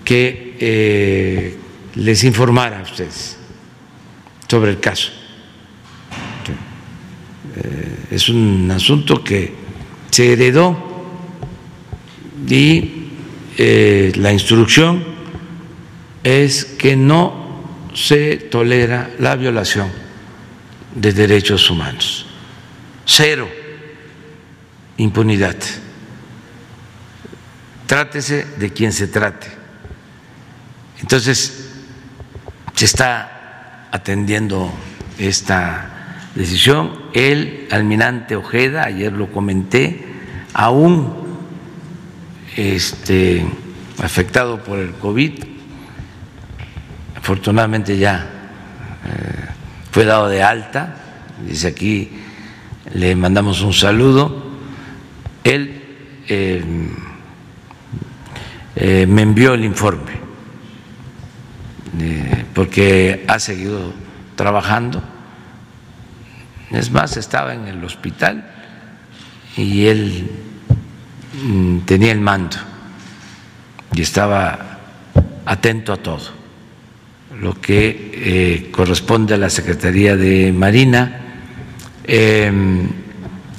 que 0.04 0.56
eh, 0.60 1.56
les 1.94 2.24
informara 2.24 2.80
a 2.80 2.82
ustedes 2.82 3.38
sobre 4.48 4.70
el 4.70 4.80
caso. 4.80 5.15
Eh, 7.56 8.06
es 8.10 8.28
un 8.28 8.70
asunto 8.70 9.24
que 9.24 9.52
se 10.10 10.32
heredó 10.32 10.76
y 12.48 13.08
eh, 13.56 14.12
la 14.16 14.32
instrucción 14.32 15.04
es 16.22 16.64
que 16.64 16.96
no 16.96 17.62
se 17.94 18.36
tolera 18.36 19.10
la 19.18 19.36
violación 19.36 19.88
de 20.94 21.12
derechos 21.12 21.70
humanos. 21.70 22.26
Cero 23.04 23.48
impunidad. 24.98 25.56
Trátese 27.86 28.46
de 28.58 28.72
quien 28.72 28.92
se 28.92 29.08
trate. 29.08 29.48
Entonces, 31.00 31.68
se 32.74 32.84
está 32.84 33.88
atendiendo 33.92 34.72
esta 35.18 35.95
decisión. 36.36 36.92
El 37.12 37.66
almirante 37.70 38.36
Ojeda, 38.36 38.84
ayer 38.84 39.12
lo 39.12 39.32
comenté, 39.32 40.04
aún 40.52 41.12
este, 42.56 43.44
afectado 44.02 44.62
por 44.62 44.78
el 44.78 44.92
COVID, 44.92 45.32
afortunadamente 47.16 47.98
ya 47.98 48.30
eh, 49.04 49.48
fue 49.90 50.04
dado 50.04 50.28
de 50.28 50.42
alta, 50.42 50.96
dice 51.46 51.68
aquí 51.68 52.10
le 52.94 53.16
mandamos 53.16 53.62
un 53.62 53.72
saludo, 53.72 54.44
él 55.42 55.82
eh, 56.28 56.62
eh, 58.76 59.06
me 59.08 59.22
envió 59.22 59.54
el 59.54 59.64
informe, 59.64 60.12
porque 62.54 63.24
ha 63.26 63.38
seguido 63.38 63.92
trabajando, 64.34 65.02
es 66.70 66.90
más, 66.90 67.16
estaba 67.16 67.54
en 67.54 67.66
el 67.66 67.82
hospital 67.84 68.44
y 69.56 69.86
él 69.86 70.30
mm, 71.42 71.78
tenía 71.80 72.12
el 72.12 72.20
mando 72.20 72.56
y 73.94 74.02
estaba 74.02 74.78
atento 75.44 75.92
a 75.92 75.96
todo 75.96 76.36
lo 77.40 77.60
que 77.60 78.12
eh, 78.14 78.70
corresponde 78.72 79.34
a 79.34 79.36
la 79.36 79.50
Secretaría 79.50 80.16
de 80.16 80.52
Marina. 80.52 81.20
Em, 82.04 82.88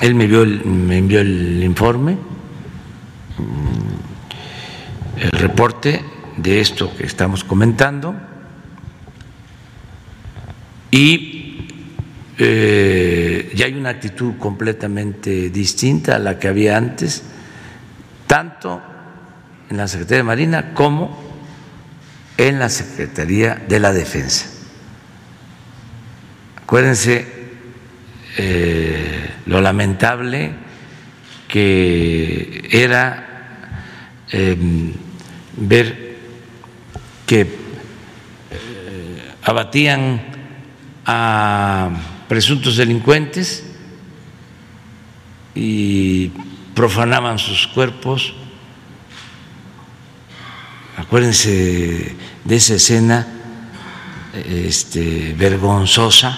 él 0.02 0.16
me, 0.16 0.28
me 0.28 0.98
envió 0.98 1.22
el 1.22 1.64
informe, 1.64 2.14
mm, 2.14 2.18
el 5.22 5.32
reporte 5.32 6.04
de 6.38 6.60
esto 6.60 6.96
que 6.96 7.06
estamos 7.06 7.44
comentando 7.44 8.16
y 10.92 11.47
eh, 12.40 13.52
ya 13.56 13.66
hay 13.66 13.74
una 13.74 13.90
actitud 13.90 14.38
completamente 14.38 15.50
distinta 15.50 16.18
a 16.18 16.20
la 16.20 16.38
que 16.38 16.48
había 16.48 16.78
antes, 16.78 17.24
tanto 18.28 18.82
en 19.70 19.78
la 19.78 19.88
Secretaría 19.88 20.18
de 20.18 20.24
Marina 20.24 20.74
como 20.74 21.18
en 22.38 22.60
la 22.60 22.70
Secretaría 22.70 23.56
de 23.68 23.80
la 23.80 23.92
Defensa. 23.92 24.48
Acuérdense 26.62 27.26
eh, 28.38 29.32
lo 29.48 29.60
lamentable 29.60 30.52
que 31.48 32.68
era 32.70 33.26
em, 34.30 34.94
ver 35.56 36.18
que 37.26 37.42
eh, 37.42 37.48
abatían 39.44 40.22
a 41.06 41.90
presuntos 42.28 42.78
delincuentes 42.78 43.64
y 45.56 46.30
profanaban 46.74 47.40
sus 47.40 47.68
cuerpos. 47.68 48.34
Acuérdense 50.98 52.16
de 52.44 52.56
esa 52.56 52.76
escena 52.76 53.28
este, 54.34 55.34
vergonzosa, 55.38 56.38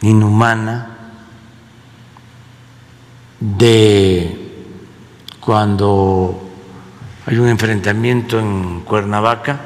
inhumana, 0.00 0.88
de 3.38 4.38
cuando 5.40 6.48
hay 7.26 7.36
un 7.38 7.48
enfrentamiento 7.48 8.38
en 8.38 8.80
Cuernavaca 8.80 9.60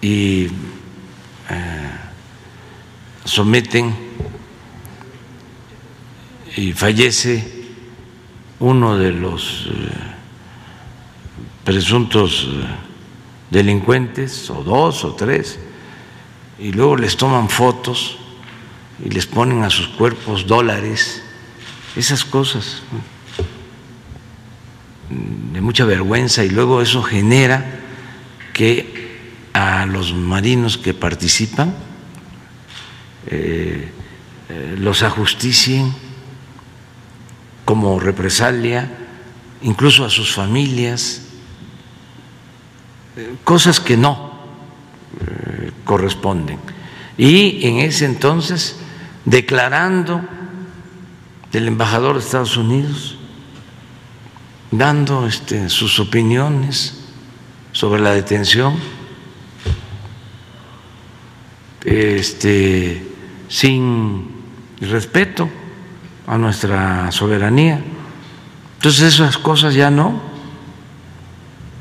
y 0.00 0.46
eh, 1.48 1.85
someten 3.26 3.94
y 6.56 6.72
fallece 6.72 7.44
uno 8.60 8.96
de 8.96 9.12
los 9.12 9.68
eh, 9.70 9.90
presuntos 11.64 12.48
eh, 12.48 12.64
delincuentes, 13.50 14.48
o 14.48 14.62
dos 14.62 15.04
o 15.04 15.14
tres, 15.14 15.58
y 16.58 16.72
luego 16.72 16.96
les 16.96 17.16
toman 17.16 17.50
fotos 17.50 18.16
y 19.04 19.10
les 19.10 19.26
ponen 19.26 19.62
a 19.64 19.70
sus 19.70 19.88
cuerpos 19.88 20.46
dólares, 20.46 21.22
esas 21.96 22.24
cosas 22.24 22.82
de 25.10 25.60
mucha 25.60 25.84
vergüenza 25.84 26.44
y 26.44 26.50
luego 26.50 26.80
eso 26.82 27.02
genera 27.02 27.80
que 28.52 29.50
a 29.52 29.86
los 29.86 30.14
marinos 30.14 30.78
que 30.78 30.94
participan 30.94 31.74
eh, 33.26 33.90
eh, 34.48 34.76
los 34.78 35.02
ajusticien 35.02 35.92
como 37.64 37.98
represalia, 37.98 38.90
incluso 39.62 40.04
a 40.04 40.10
sus 40.10 40.32
familias 40.32 41.22
cosas 43.44 43.80
que 43.80 43.96
no 43.96 44.32
eh, 45.20 45.70
corresponden. 45.84 46.58
Y 47.16 47.66
en 47.66 47.78
ese 47.78 48.04
entonces, 48.04 48.76
declarando 49.24 50.22
del 51.50 51.68
embajador 51.68 52.16
de 52.16 52.20
Estados 52.20 52.56
Unidos, 52.56 53.16
dando 54.70 55.26
este, 55.26 55.68
sus 55.70 55.98
opiniones 55.98 56.98
sobre 57.72 58.02
la 58.02 58.10
detención, 58.12 58.74
este, 61.84 63.15
sin 63.48 64.30
respeto 64.80 65.48
a 66.26 66.38
nuestra 66.38 67.10
soberanía. 67.12 67.80
Entonces 68.76 69.14
esas 69.14 69.38
cosas 69.38 69.74
ya 69.74 69.90
no 69.90 70.20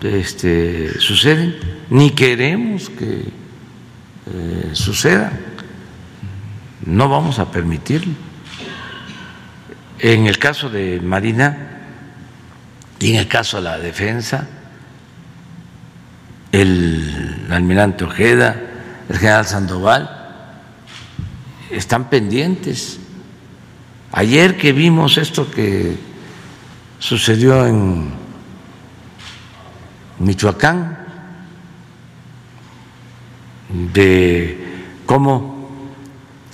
este, 0.01 0.99
suceden, 0.99 1.56
ni 1.89 2.12
queremos 2.12 2.89
que 2.89 3.23
eh, 4.28 4.69
suceda, 4.73 5.32
no 6.86 7.10
vamos 7.10 7.39
a 7.39 7.51
permitirlo. 7.51 8.13
En 9.99 10.28
el 10.28 10.38
caso 10.38 10.69
de 10.69 10.99
Marina 11.01 11.80
y 12.99 13.12
en 13.12 13.15
el 13.17 13.28
caso 13.28 13.58
de 13.58 13.63
la 13.63 13.78
defensa, 13.78 14.47
el 16.51 17.47
almirante 17.49 18.04
Ojeda, 18.04 18.56
el 19.10 19.17
general 19.17 19.45
Sandoval, 19.45 20.25
están 21.69 22.10
pendientes. 22.10 22.99
Ayer 24.12 24.58
que 24.58 24.71
vimos 24.71 25.17
esto 25.17 25.49
que 25.49 25.97
sucedió 26.99 27.65
en 27.65 28.12
Michoacán, 30.19 30.97
de 33.93 34.86
cómo 35.06 35.69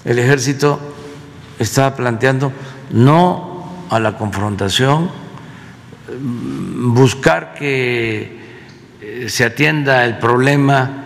el 0.05 0.17
ejército 0.17 0.79
está 1.59 1.95
planteando 1.95 2.51
no 2.91 3.85
a 3.89 3.99
la 3.99 4.17
confrontación, 4.17 5.11
buscar 6.19 7.53
que 7.53 8.39
eh, 9.01 9.29
se 9.29 9.45
atienda 9.45 10.03
el 10.05 10.17
problema 10.17 11.05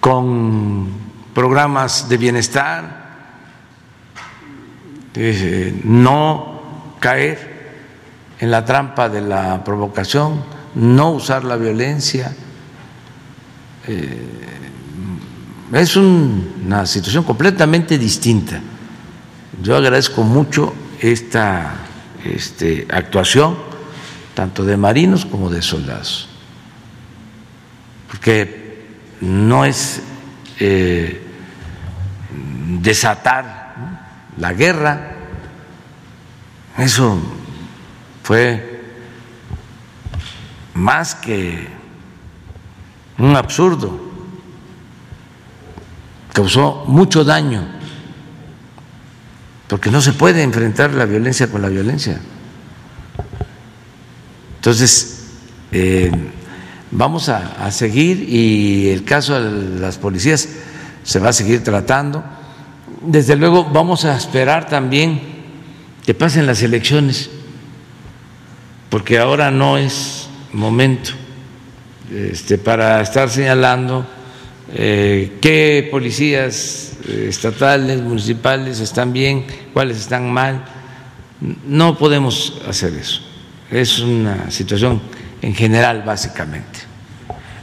con 0.00 1.01
programas 1.34 2.08
de 2.08 2.16
bienestar, 2.16 3.02
eh, 5.14 5.80
no 5.84 6.96
caer 7.00 7.52
en 8.38 8.50
la 8.50 8.64
trampa 8.64 9.08
de 9.08 9.20
la 9.20 9.62
provocación, 9.64 10.42
no 10.74 11.10
usar 11.10 11.44
la 11.44 11.56
violencia. 11.56 12.34
Eh, 13.86 14.28
es 15.72 15.96
una 15.96 16.86
situación 16.86 17.24
completamente 17.24 17.98
distinta. 17.98 18.60
Yo 19.62 19.76
agradezco 19.76 20.22
mucho 20.22 20.74
esta 21.00 21.74
este, 22.24 22.86
actuación, 22.90 23.56
tanto 24.34 24.64
de 24.64 24.76
marinos 24.76 25.24
como 25.24 25.50
de 25.50 25.62
soldados, 25.62 26.28
porque 28.08 28.86
no 29.20 29.64
es 29.64 30.02
eh, 30.64 31.20
desatar 32.80 33.74
la 34.36 34.52
guerra, 34.52 35.10
eso 36.78 37.20
fue 38.22 38.80
más 40.74 41.16
que 41.16 41.66
un 43.18 43.34
absurdo. 43.34 44.12
Causó 46.32 46.84
mucho 46.86 47.24
daño, 47.24 47.66
porque 49.66 49.90
no 49.90 50.00
se 50.00 50.12
puede 50.12 50.44
enfrentar 50.44 50.94
la 50.94 51.06
violencia 51.06 51.50
con 51.50 51.60
la 51.60 51.68
violencia. 51.68 52.20
Entonces, 54.58 55.26
eh, 55.72 56.12
vamos 56.92 57.28
a, 57.28 57.70
seguir 57.70 58.28
y 58.28 58.90
el 58.90 59.04
caso 59.04 59.42
de 59.42 59.80
las 59.80 59.98
policías 59.98 60.48
se 61.02 61.18
va 61.18 61.30
a 61.30 61.32
seguir 61.32 61.64
tratando. 61.64 62.22
Desde 63.00 63.34
luego 63.34 63.64
vamos 63.64 64.04
a 64.04 64.16
esperar 64.16 64.68
también 64.68 65.20
que 66.06 66.14
pasen 66.14 66.46
las 66.46 66.62
elecciones, 66.62 67.30
porque 68.90 69.18
ahora 69.18 69.50
no 69.50 69.78
es 69.78 70.28
momento 70.52 71.10
este, 72.12 72.58
para 72.58 73.00
estar 73.00 73.30
señalando 73.30 74.06
eh, 74.74 75.38
qué 75.40 75.88
policías 75.90 76.92
eh, 77.08 77.26
estatales, 77.28 78.00
municipales 78.02 78.80
están 78.80 79.12
bien, 79.12 79.46
cuáles 79.72 79.98
están 79.98 80.30
mal. 80.30 80.64
No 81.66 81.98
podemos 81.98 82.60
hacer 82.68 82.92
eso. 82.94 83.22
Es 83.70 83.98
una 83.98 84.50
situación 84.50 85.00
en 85.42 85.54
general, 85.54 86.02
básicamente. 86.06 86.80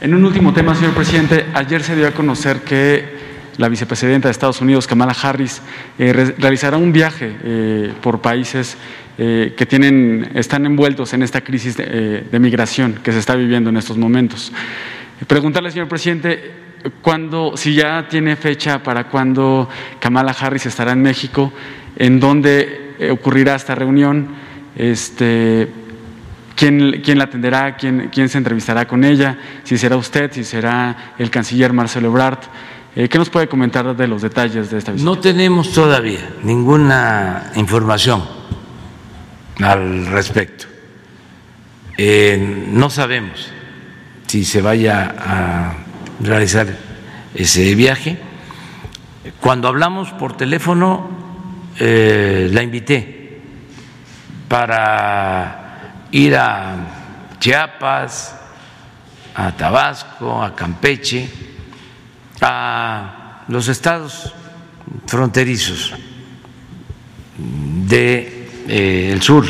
En 0.01 0.13
un 0.13 0.23
último 0.23 0.53
tema, 0.53 0.75
señor 0.75 0.93
presidente, 0.93 1.45
ayer 1.53 1.81
se 1.81 1.95
dio 1.95 2.07
a 2.07 2.11
conocer 2.11 2.61
que 2.61 3.17
la 3.57 3.67
vicepresidenta 3.67 4.27
de 4.27 4.31
Estados 4.31 4.61
Unidos, 4.61 4.85
Kamala 4.85 5.15
Harris, 5.21 5.61
eh, 5.97 6.33
realizará 6.37 6.77
un 6.77 6.93
viaje 6.93 7.33
por 8.01 8.21
países 8.21 8.77
que 9.17 9.65
tienen, 9.67 10.31
están 10.33 10.65
envueltos 10.65 11.13
en 11.13 11.23
esta 11.23 11.41
crisis 11.41 11.75
de, 11.75 12.21
de 12.31 12.39
migración 12.39 13.01
que 13.03 13.11
se 13.11 13.19
está 13.19 13.35
viviendo 13.35 13.69
en 13.69 13.75
estos 13.75 13.97
momentos. 13.97 14.53
Preguntarle, 15.27 15.71
señor 15.71 15.89
presidente, 15.89 16.51
cuando, 17.01 17.57
si 17.57 17.73
ya 17.73 18.07
tiene 18.07 18.35
fecha 18.35 18.81
para 18.81 19.05
cuando 19.05 19.67
Kamala 19.99 20.31
Harris 20.31 20.65
estará 20.65 20.93
en 20.93 21.01
México, 21.01 21.51
en 21.97 22.19
dónde 22.19 22.95
eh, 22.99 23.11
ocurrirá 23.11 23.55
esta 23.55 23.75
reunión, 23.75 24.29
este, 24.75 25.67
quién, 26.59 27.01
quién 27.01 27.17
la 27.17 27.23
atenderá, 27.23 27.77
quién, 27.77 28.09
quién 28.11 28.27
se 28.27 28.37
entrevistará 28.37 28.85
con 28.85 29.05
ella, 29.05 29.37
si 29.63 29.77
será 29.77 29.95
usted, 29.95 30.29
si 30.33 30.43
será 30.43 31.13
el 31.17 31.31
canciller 31.31 31.71
Marcelo 31.71 32.09
Ebrard. 32.09 32.39
Eh, 32.97 33.07
¿Qué 33.07 33.17
nos 33.17 33.29
puede 33.29 33.47
comentar 33.47 33.95
de 33.95 34.07
los 34.07 34.21
detalles 34.21 34.69
de 34.69 34.77
esta 34.77 34.91
visita? 34.91 35.09
No 35.09 35.17
tenemos 35.19 35.71
todavía 35.71 36.19
ninguna 36.43 37.51
información 37.55 38.23
al 39.61 40.07
respecto. 40.07 40.65
Eh, 41.97 42.67
no 42.71 42.89
sabemos 42.89 43.51
si 44.27 44.43
se 44.43 44.61
vaya 44.61 45.15
a 45.17 45.73
realizar 46.19 46.67
ese 47.35 47.73
viaje. 47.73 48.17
Cuando 49.39 49.69
hablamos 49.69 50.11
por 50.11 50.35
teléfono, 50.35 51.09
eh, 51.79 52.49
la 52.51 52.63
invité 52.63 53.39
para 54.49 55.58
ir 56.11 56.35
a 56.35 56.75
Chiapas, 57.39 58.35
a 59.35 59.51
Tabasco, 59.51 60.41
a 60.41 60.55
Campeche, 60.55 61.29
a 62.41 63.43
los 63.47 63.67
estados 63.67 64.33
fronterizos 65.05 65.93
del 67.37 67.87
de, 67.87 69.13
eh, 69.13 69.17
sur 69.21 69.45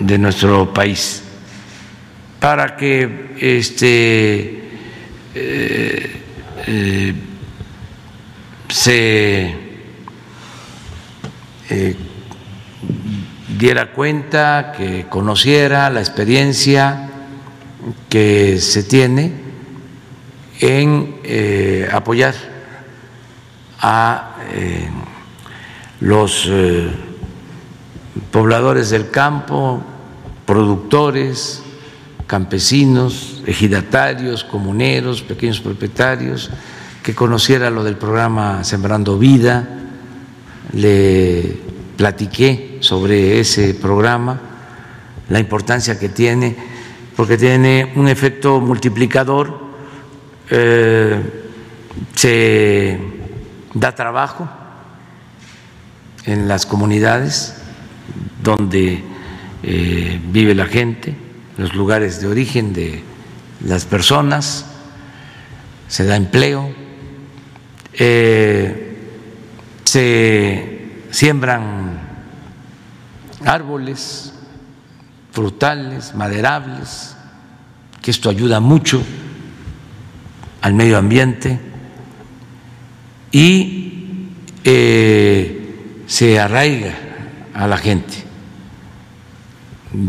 de 0.00 0.18
nuestro 0.18 0.72
país 0.72 1.22
para 2.40 2.76
que 2.76 3.34
este 3.38 4.62
eh, 5.34 6.22
eh, 6.66 7.14
se 8.68 9.54
diera 13.58 13.92
cuenta, 13.92 14.72
que 14.76 15.06
conociera 15.08 15.90
la 15.90 16.00
experiencia 16.00 17.10
que 18.08 18.58
se 18.60 18.82
tiene 18.82 19.32
en 20.60 21.20
apoyar 21.92 22.34
a 23.80 24.36
los 26.00 26.50
pobladores 28.30 28.90
del 28.90 29.10
campo, 29.10 29.82
productores, 30.46 31.62
campesinos, 32.26 33.42
ejidatarios, 33.46 34.44
comuneros, 34.44 35.22
pequeños 35.22 35.60
propietarios, 35.60 36.50
que 37.02 37.14
conociera 37.14 37.70
lo 37.70 37.84
del 37.84 37.96
programa 37.96 38.64
Sembrando 38.64 39.18
Vida, 39.18 39.68
le 40.72 41.73
platiqué 41.96 42.78
sobre 42.80 43.40
ese 43.40 43.74
programa, 43.74 44.40
la 45.28 45.38
importancia 45.38 45.98
que 45.98 46.08
tiene, 46.08 46.56
porque 47.16 47.36
tiene 47.36 47.92
un 47.96 48.08
efecto 48.08 48.60
multiplicador, 48.60 49.62
eh, 50.50 51.22
se 52.14 52.98
da 53.72 53.94
trabajo 53.94 54.48
en 56.26 56.48
las 56.48 56.66
comunidades 56.66 57.56
donde 58.42 59.02
eh, 59.62 60.20
vive 60.30 60.54
la 60.54 60.66
gente, 60.66 61.14
los 61.56 61.74
lugares 61.74 62.20
de 62.20 62.26
origen 62.26 62.72
de 62.72 63.02
las 63.64 63.84
personas, 63.84 64.66
se 65.88 66.04
da 66.04 66.16
empleo, 66.16 66.70
eh, 67.92 68.98
se 69.84 70.73
siembran 71.14 72.00
árboles 73.46 74.34
frutales, 75.30 76.12
maderables, 76.12 77.14
que 78.02 78.10
esto 78.10 78.28
ayuda 78.28 78.58
mucho 78.58 79.00
al 80.60 80.74
medio 80.74 80.98
ambiente 80.98 81.60
y 83.30 84.28
eh, 84.64 86.02
se 86.08 86.40
arraiga 86.40 86.94
a 87.54 87.68
la 87.68 87.76
gente. 87.76 88.14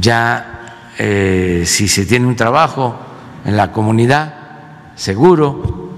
Ya 0.01 0.89
eh, 0.97 1.65
si 1.67 1.87
se 1.87 2.07
tiene 2.07 2.25
un 2.25 2.35
trabajo 2.35 2.99
en 3.45 3.55
la 3.55 3.71
comunidad 3.71 4.33
seguro, 4.95 5.91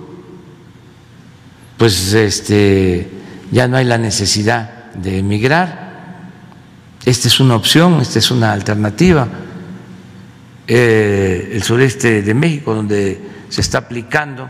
pues 1.78 2.12
este, 2.12 3.10
ya 3.52 3.70
no 3.70 3.78
hay 3.78 3.86
la 3.86 3.98
necesidad 3.98 4.77
de 4.98 5.20
emigrar. 5.20 5.88
Esta 7.06 7.28
es 7.28 7.40
una 7.40 7.56
opción, 7.56 8.02
esta 8.02 8.20
es 8.20 8.30
una 8.32 8.52
alternativa. 8.52 9.28
eh, 10.68 11.52
el 11.54 11.64
sureste 11.64 12.22
de 12.22 12.34
México, 12.34 12.76
donde 12.76 13.22
se 13.48 13.62
está 13.62 13.78
aplicando 13.78 14.50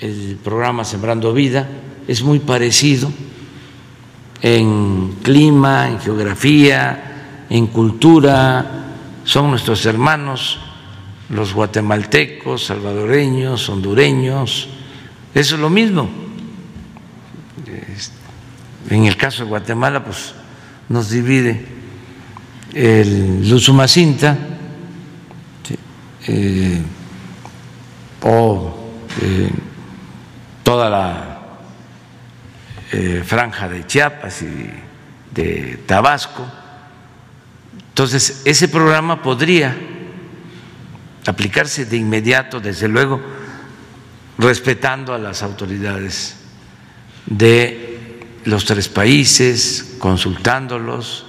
el 0.00 0.36
programa 0.42 0.84
Sembrando 0.84 1.32
Vida, 1.32 1.68
es 2.08 2.22
muy 2.22 2.40
parecido 2.40 3.12
en 4.42 5.18
clima, 5.22 5.88
en 5.88 6.00
geografía, 6.00 7.44
en 7.48 7.68
cultura, 7.68 8.66
son 9.22 9.50
nuestros 9.50 9.86
hermanos, 9.86 10.58
los 11.28 11.54
guatemaltecos, 11.54 12.66
salvadoreños, 12.66 13.68
hondureños, 13.68 14.68
eso 15.32 15.54
es 15.54 15.60
lo 15.60 15.70
mismo. 15.70 16.21
En 18.92 19.06
el 19.06 19.16
caso 19.16 19.44
de 19.44 19.48
Guatemala, 19.48 20.04
pues 20.04 20.34
nos 20.90 21.08
divide 21.08 21.64
el 22.74 23.48
Luzumacinta 23.48 24.36
eh, 26.28 26.82
o 28.20 28.92
eh, 29.22 29.50
toda 30.62 30.90
la 30.90 31.40
eh, 32.92 33.22
franja 33.24 33.66
de 33.66 33.86
Chiapas 33.86 34.42
y 34.42 34.70
de 35.30 35.78
Tabasco. 35.86 36.46
Entonces, 37.88 38.42
ese 38.44 38.68
programa 38.68 39.22
podría 39.22 39.74
aplicarse 41.26 41.86
de 41.86 41.96
inmediato, 41.96 42.60
desde 42.60 42.88
luego, 42.88 43.22
respetando 44.36 45.14
a 45.14 45.18
las 45.18 45.42
autoridades 45.42 46.36
de 47.24 47.81
los 48.44 48.64
tres 48.64 48.88
países, 48.88 49.96
consultándolos, 49.98 51.26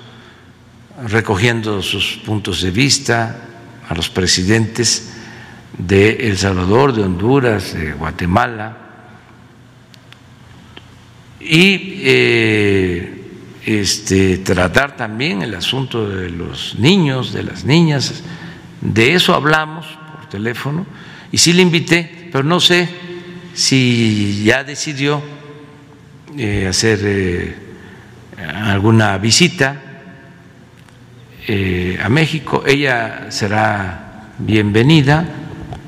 recogiendo 1.08 1.82
sus 1.82 2.18
puntos 2.26 2.62
de 2.62 2.72
vista 2.72 3.50
a 3.88 3.96
los 3.96 4.10
presidentes 4.10 5.14
de 5.78 6.28
El 6.28 6.38
Salvador, 6.38 6.94
de 6.94 7.04
Honduras, 7.04 7.74
de 7.74 7.94
Guatemala, 7.94 8.78
y 11.40 12.00
eh, 12.04 13.24
este, 13.66 14.38
tratar 14.38 14.96
también 14.96 15.42
el 15.42 15.56
asunto 15.56 16.08
de 16.10 16.30
los 16.30 16.76
niños, 16.76 17.34
de 17.34 17.44
las 17.44 17.66
niñas, 17.66 18.24
de 18.82 19.14
eso 19.14 19.34
hablamos 19.34 19.86
por 20.16 20.30
teléfono, 20.30 20.86
y 21.32 21.38
sí 21.38 21.54
le 21.54 21.62
invité, 21.62 22.30
pero 22.32 22.44
no 22.44 22.60
sé 22.60 22.88
si 23.54 24.44
ya 24.44 24.64
decidió 24.64 25.22
eh, 26.38 26.68
hacer 26.68 27.00
eh, 27.04 27.56
alguna 28.38 29.18
visita 29.18 29.82
a 32.02 32.08
México, 32.08 32.64
ella 32.66 33.28
será 33.30 34.32
bienvenida 34.40 35.26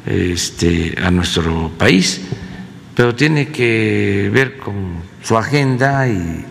este, 0.06 0.96
a 1.02 1.10
nuestro 1.12 1.72
país, 1.78 2.22
pero 2.94 3.16
tiene 3.16 3.48
que 3.50 4.30
ver 4.32 4.58
con 4.58 5.02
su 5.24 5.38
agenda 5.38 6.08
y 6.08 6.46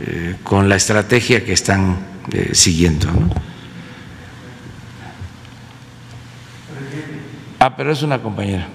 eh, 0.00 0.36
con 0.42 0.68
la 0.68 0.76
estrategia 0.76 1.44
que 1.44 1.52
están 1.52 1.98
eh, 2.32 2.50
siguiendo. 2.52 3.08
Ah, 7.58 7.76
pero 7.76 7.92
es 7.92 8.02
una 8.02 8.20
compañera. 8.20 8.66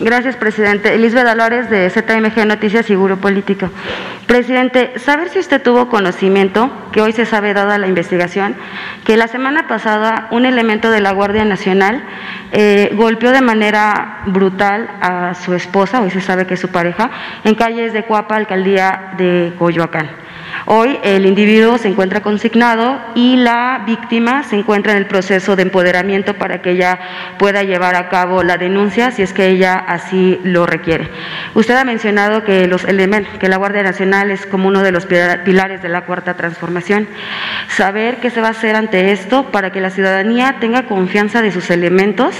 Gracias, 0.00 0.36
presidente. 0.36 0.92
Elizabeth 0.92 1.28
Dolores, 1.28 1.70
de 1.70 1.88
ZMG 1.88 2.44
Noticias 2.46 2.90
y 2.90 2.96
Político. 2.96 3.70
Presidente, 4.26 4.98
saber 4.98 5.28
si 5.28 5.38
usted 5.38 5.62
tuvo 5.62 5.88
conocimiento, 5.88 6.68
que 6.90 7.00
hoy 7.00 7.12
se 7.12 7.24
sabe 7.24 7.54
dada 7.54 7.78
la 7.78 7.86
investigación, 7.86 8.56
que 9.04 9.16
la 9.16 9.28
semana 9.28 9.68
pasada 9.68 10.26
un 10.32 10.46
elemento 10.46 10.90
de 10.90 11.00
la 11.00 11.12
Guardia 11.12 11.44
Nacional 11.44 12.02
eh, 12.50 12.90
golpeó 12.94 13.30
de 13.30 13.40
manera 13.40 14.22
brutal 14.26 14.90
a 15.00 15.34
su 15.34 15.54
esposa, 15.54 16.00
hoy 16.00 16.10
se 16.10 16.20
sabe 16.20 16.44
que 16.44 16.54
es 16.54 16.60
su 16.60 16.70
pareja, 16.70 17.10
en 17.44 17.54
calles 17.54 17.92
de 17.92 18.02
Cuapa, 18.04 18.34
alcaldía 18.34 19.12
de 19.16 19.52
Coyoacán. 19.56 20.10
Hoy 20.66 20.98
el 21.02 21.26
individuo 21.26 21.76
se 21.76 21.88
encuentra 21.88 22.22
consignado 22.22 22.98
y 23.14 23.36
la 23.36 23.82
víctima 23.86 24.44
se 24.44 24.56
encuentra 24.56 24.92
en 24.92 24.98
el 24.98 25.06
proceso 25.06 25.56
de 25.56 25.62
empoderamiento 25.62 26.34
para 26.34 26.62
que 26.62 26.70
ella 26.70 26.98
pueda 27.38 27.62
llevar 27.64 27.96
a 27.96 28.08
cabo 28.08 28.42
la 28.42 28.56
denuncia 28.56 29.10
si 29.10 29.20
es 29.20 29.34
que 29.34 29.48
ella 29.48 29.74
así 29.74 30.40
lo 30.42 30.64
requiere. 30.64 31.10
Usted 31.52 31.76
ha 31.76 31.84
mencionado 31.84 32.44
que 32.44 32.66
los 32.66 32.86
que 32.86 33.48
la 33.48 33.56
Guardia 33.58 33.82
Nacional 33.82 34.30
es 34.30 34.46
como 34.46 34.68
uno 34.68 34.82
de 34.82 34.90
los 34.90 35.04
pilares 35.04 35.82
de 35.82 35.88
la 35.90 36.06
cuarta 36.06 36.34
transformación. 36.34 37.08
Saber 37.68 38.16
qué 38.16 38.30
se 38.30 38.40
va 38.40 38.48
a 38.48 38.52
hacer 38.52 38.74
ante 38.74 39.12
esto 39.12 39.50
para 39.50 39.70
que 39.70 39.82
la 39.82 39.90
ciudadanía 39.90 40.56
tenga 40.60 40.86
confianza 40.86 41.42
de 41.42 41.52
sus 41.52 41.68
elementos, 41.70 42.34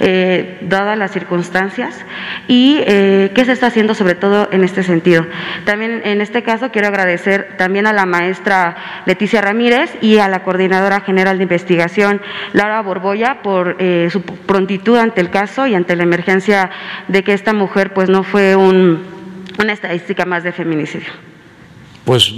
eh, 0.00 0.58
dadas 0.60 0.98
las 0.98 1.12
circunstancias, 1.12 2.04
y 2.48 2.82
eh, 2.86 3.30
qué 3.34 3.46
se 3.46 3.52
está 3.52 3.68
haciendo 3.68 3.94
sobre 3.94 4.14
todo 4.14 4.48
en 4.52 4.62
este 4.62 4.82
sentido. 4.82 5.26
También 5.64 6.02
en 6.04 6.20
este 6.20 6.42
caso 6.42 6.70
quiero 6.70 6.88
agradecer 6.88 7.56
también 7.62 7.86
a 7.86 7.92
la 7.92 8.06
maestra 8.06 9.04
Leticia 9.06 9.40
Ramírez 9.40 9.88
y 10.00 10.18
a 10.18 10.28
la 10.28 10.42
coordinadora 10.42 11.00
general 11.02 11.36
de 11.38 11.44
investigación, 11.44 12.20
Laura 12.54 12.82
Borboya, 12.82 13.40
por 13.40 13.76
eh, 13.78 14.08
su 14.10 14.22
prontitud 14.22 14.96
ante 14.96 15.20
el 15.20 15.30
caso 15.30 15.68
y 15.68 15.76
ante 15.76 15.94
la 15.94 16.02
emergencia 16.02 16.70
de 17.06 17.22
que 17.22 17.34
esta 17.34 17.52
mujer 17.52 17.94
pues 17.94 18.08
no 18.08 18.24
fue 18.24 18.56
un, 18.56 19.00
una 19.60 19.72
estadística 19.72 20.24
más 20.24 20.42
de 20.42 20.50
feminicidio. 20.50 21.06
Pues 22.04 22.34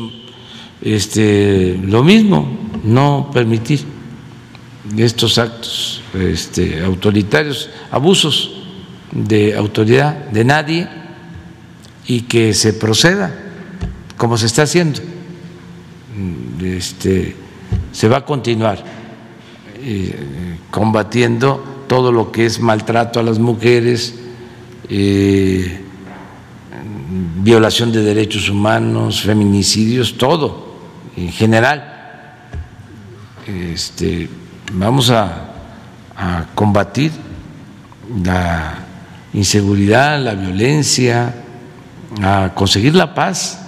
este, 0.83 1.81
lo 1.83 2.05
mismo, 2.05 2.71
no 2.85 3.31
permitir 3.33 3.81
estos 4.99 5.39
actos 5.39 6.03
este, 6.13 6.85
autoritarios, 6.85 7.71
abusos 7.91 8.63
de 9.11 9.57
autoridad 9.57 10.27
de 10.27 10.45
nadie 10.45 10.87
y 12.07 12.21
que 12.21 12.53
se 12.53 12.75
proceda 12.75 13.41
como 14.17 14.37
se 14.37 14.47
está 14.47 14.63
haciendo. 14.63 15.13
Este, 16.64 17.37
se 17.92 18.09
va 18.09 18.18
a 18.18 18.24
continuar 18.24 18.83
eh, 19.77 20.59
combatiendo 20.70 21.85
todo 21.87 22.11
lo 22.11 22.33
que 22.33 22.46
es 22.46 22.61
maltrato 22.61 23.20
a 23.20 23.22
las 23.22 23.38
mujeres, 23.38 24.14
eh, 24.88 25.81
violación 27.42 27.92
de 27.92 28.03
derechos 28.03 28.48
humanos, 28.48 29.22
feminicidios, 29.22 30.16
todo, 30.16 30.74
en 31.16 31.31
general. 31.31 31.92
Este, 33.46 34.29
vamos 34.72 35.11
a, 35.11 35.53
a 36.16 36.46
combatir 36.55 37.12
la 38.24 38.79
inseguridad, 39.35 40.18
la 40.22 40.35
violencia, 40.35 41.35
a 42.22 42.53
conseguir 42.55 42.94
la 42.94 43.14
paz 43.14 43.61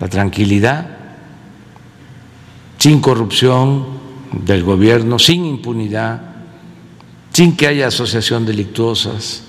la 0.00 0.08
tranquilidad, 0.08 0.97
sin 2.78 3.00
corrupción 3.00 3.86
del 4.32 4.62
gobierno, 4.62 5.18
sin 5.18 5.44
impunidad, 5.44 6.20
sin 7.32 7.56
que 7.56 7.66
haya 7.66 7.88
asociación 7.88 8.46
delictuosas, 8.46 9.44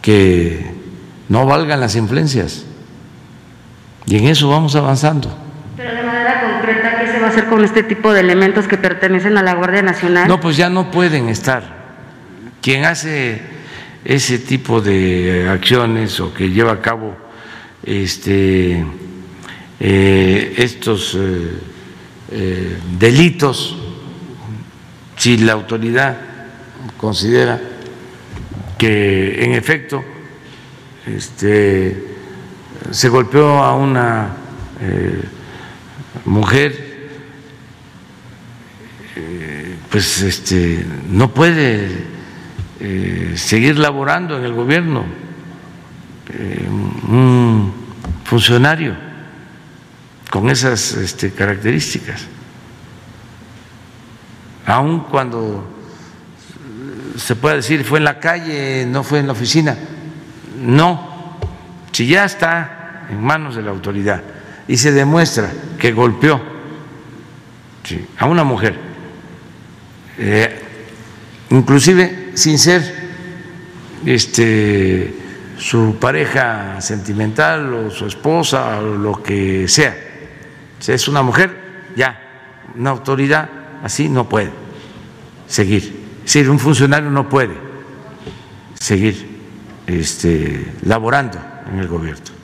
que 0.00 0.72
no 1.28 1.46
valgan 1.46 1.80
las 1.80 1.96
influencias. 1.96 2.64
Y 4.06 4.16
en 4.16 4.26
eso 4.26 4.48
vamos 4.48 4.74
avanzando. 4.76 5.30
Pero 5.76 5.94
de 5.94 6.02
manera 6.02 6.40
concreta, 6.40 6.98
¿qué 7.00 7.06
se 7.12 7.20
va 7.20 7.26
a 7.26 7.30
hacer 7.30 7.46
con 7.46 7.64
este 7.64 7.82
tipo 7.82 8.12
de 8.12 8.20
elementos 8.20 8.66
que 8.66 8.76
pertenecen 8.76 9.36
a 9.36 9.42
la 9.42 9.54
Guardia 9.54 9.82
Nacional? 9.82 10.28
No, 10.28 10.40
pues 10.40 10.56
ya 10.56 10.70
no 10.70 10.90
pueden 10.90 11.28
estar. 11.28 11.78
Quien 12.62 12.84
hace 12.84 13.40
ese 14.04 14.38
tipo 14.38 14.80
de 14.80 15.48
acciones 15.48 16.18
o 16.20 16.32
que 16.32 16.50
lleva 16.50 16.72
a 16.72 16.80
cabo 16.80 17.14
este, 17.82 18.84
eh, 19.82 20.56
estos 20.58 21.14
eh, 21.18 21.58
eh, 22.32 22.78
delitos 22.98 23.78
si 25.16 25.38
la 25.38 25.54
autoridad 25.54 26.18
considera 26.98 27.58
que 28.76 29.42
en 29.42 29.54
efecto 29.54 30.04
este, 31.06 32.08
se 32.90 33.08
golpeó 33.08 33.56
a 33.62 33.74
una 33.74 34.36
mujer, 36.24 36.90
pues 39.90 40.22
este, 40.22 40.86
no 41.10 41.32
puede 41.34 41.88
seguir 43.34 43.78
laborando 43.78 44.38
en 44.38 44.44
el 44.44 44.54
gobierno 44.54 45.04
un 47.08 47.72
funcionario 48.24 49.09
con 50.30 50.48
esas 50.48 50.92
este, 50.92 51.32
características, 51.32 52.22
aun 54.66 55.00
cuando 55.00 55.66
se 57.16 57.36
pueda 57.36 57.56
decir 57.56 57.84
fue 57.84 57.98
en 57.98 58.04
la 58.04 58.20
calle, 58.20 58.86
no 58.86 59.02
fue 59.02 59.18
en 59.18 59.26
la 59.26 59.32
oficina, 59.32 59.76
no, 60.62 61.36
si 61.92 62.06
ya 62.06 62.24
está 62.24 63.06
en 63.10 63.20
manos 63.20 63.56
de 63.56 63.62
la 63.62 63.70
autoridad 63.70 64.22
y 64.68 64.76
se 64.76 64.92
demuestra 64.92 65.50
que 65.78 65.92
golpeó 65.92 66.40
a 68.18 68.26
una 68.26 68.44
mujer, 68.44 68.76
eh, 70.16 70.62
inclusive 71.50 72.30
sin 72.34 72.58
ser 72.58 73.10
este, 74.06 75.14
su 75.58 75.96
pareja 76.00 76.80
sentimental 76.80 77.74
o 77.74 77.90
su 77.90 78.06
esposa 78.06 78.78
o 78.78 78.96
lo 78.96 79.22
que 79.22 79.66
sea. 79.66 80.09
Si 80.80 80.92
es 80.92 81.06
una 81.08 81.22
mujer, 81.22 81.56
ya, 81.94 82.18
una 82.74 82.90
autoridad 82.90 83.48
así 83.84 84.08
no 84.08 84.28
puede 84.28 84.50
seguir. 85.46 86.00
Es 86.24 86.32
decir, 86.32 86.50
un 86.50 86.58
funcionario 86.58 87.10
no 87.10 87.28
puede 87.28 87.54
seguir 88.74 89.40
este, 89.86 90.72
laborando 90.82 91.38
en 91.70 91.78
el 91.78 91.88
gobierno. 91.88 92.40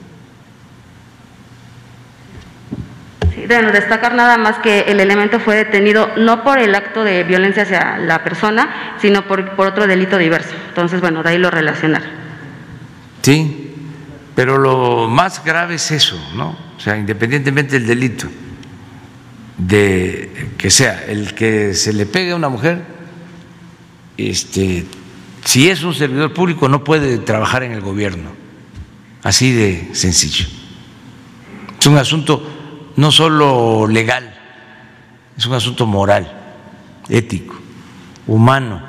bueno, 3.47 3.71
destacar 3.71 4.13
nada 4.13 4.37
más 4.37 4.57
que 4.59 4.81
el 4.81 4.99
elemento 4.99 5.39
fue 5.39 5.55
detenido 5.55 6.09
no 6.17 6.43
por 6.43 6.59
el 6.59 6.75
acto 6.75 7.03
de 7.03 7.23
violencia 7.23 7.63
hacia 7.63 7.97
la 7.97 8.23
persona, 8.23 8.95
sino 8.99 9.25
por, 9.27 9.51
por 9.51 9.67
otro 9.67 9.87
delito 9.87 10.17
diverso. 10.17 10.53
Entonces, 10.67 10.99
bueno, 10.99 11.23
de 11.23 11.29
ahí 11.29 11.37
lo 11.37 11.49
relacionar. 11.49 12.03
Sí, 13.21 13.66
pero 14.37 14.59
lo 14.59 15.07
más 15.09 15.43
grave 15.43 15.73
es 15.73 15.89
eso, 15.89 16.15
¿no? 16.35 16.55
O 16.77 16.79
sea, 16.79 16.95
independientemente 16.95 17.79
del 17.79 17.87
delito, 17.87 18.27
de 19.57 20.51
que 20.59 20.69
sea 20.69 21.05
el 21.07 21.33
que 21.33 21.73
se 21.73 21.91
le 21.91 22.05
pegue 22.05 22.33
a 22.33 22.35
una 22.35 22.47
mujer, 22.47 22.85
este, 24.15 24.85
si 25.43 25.67
es 25.71 25.81
un 25.81 25.95
servidor 25.95 26.35
público 26.35 26.69
no 26.69 26.83
puede 26.83 27.17
trabajar 27.17 27.63
en 27.63 27.71
el 27.71 27.81
gobierno, 27.81 28.29
así 29.23 29.51
de 29.53 29.89
sencillo. 29.93 30.45
Es 31.79 31.87
un 31.87 31.97
asunto 31.97 32.93
no 32.95 33.11
solo 33.11 33.87
legal, 33.87 34.37
es 35.35 35.47
un 35.47 35.55
asunto 35.55 35.87
moral, 35.87 36.31
ético, 37.09 37.55
humano. 38.27 38.83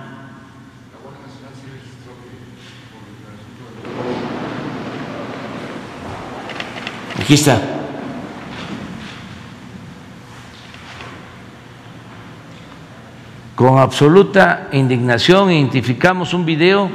Con 13.55 13.79
absoluta 13.79 14.69
indignación 14.73 15.53
identificamos 15.53 16.33
un 16.33 16.47
video 16.47 16.89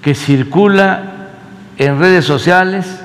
que 0.00 0.14
circula 0.14 1.30
en 1.76 1.98
redes 1.98 2.26
sociales 2.26 3.00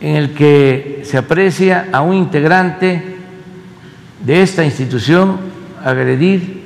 en 0.00 0.16
el 0.16 0.34
que 0.34 1.02
se 1.04 1.16
aprecia 1.16 1.90
a 1.92 2.00
un 2.00 2.14
integrante 2.14 3.18
de 4.24 4.42
esta 4.42 4.64
institución 4.64 5.38
agredir 5.84 6.64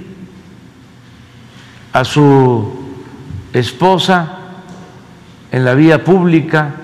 a 1.93 2.03
su 2.05 2.73
esposa 3.53 4.39
en 5.53 5.65
la 5.65 5.75
vía 5.75 6.03
pública, 6.03 6.75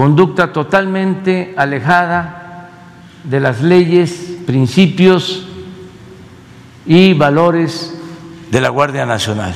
conducta 0.00 0.50
totalmente 0.50 1.52
alejada 1.58 2.70
de 3.22 3.38
las 3.38 3.60
leyes, 3.60 4.38
principios 4.46 5.46
y 6.86 7.12
valores 7.12 8.00
de 8.50 8.62
la 8.62 8.70
Guardia 8.70 9.04
Nacional. 9.04 9.52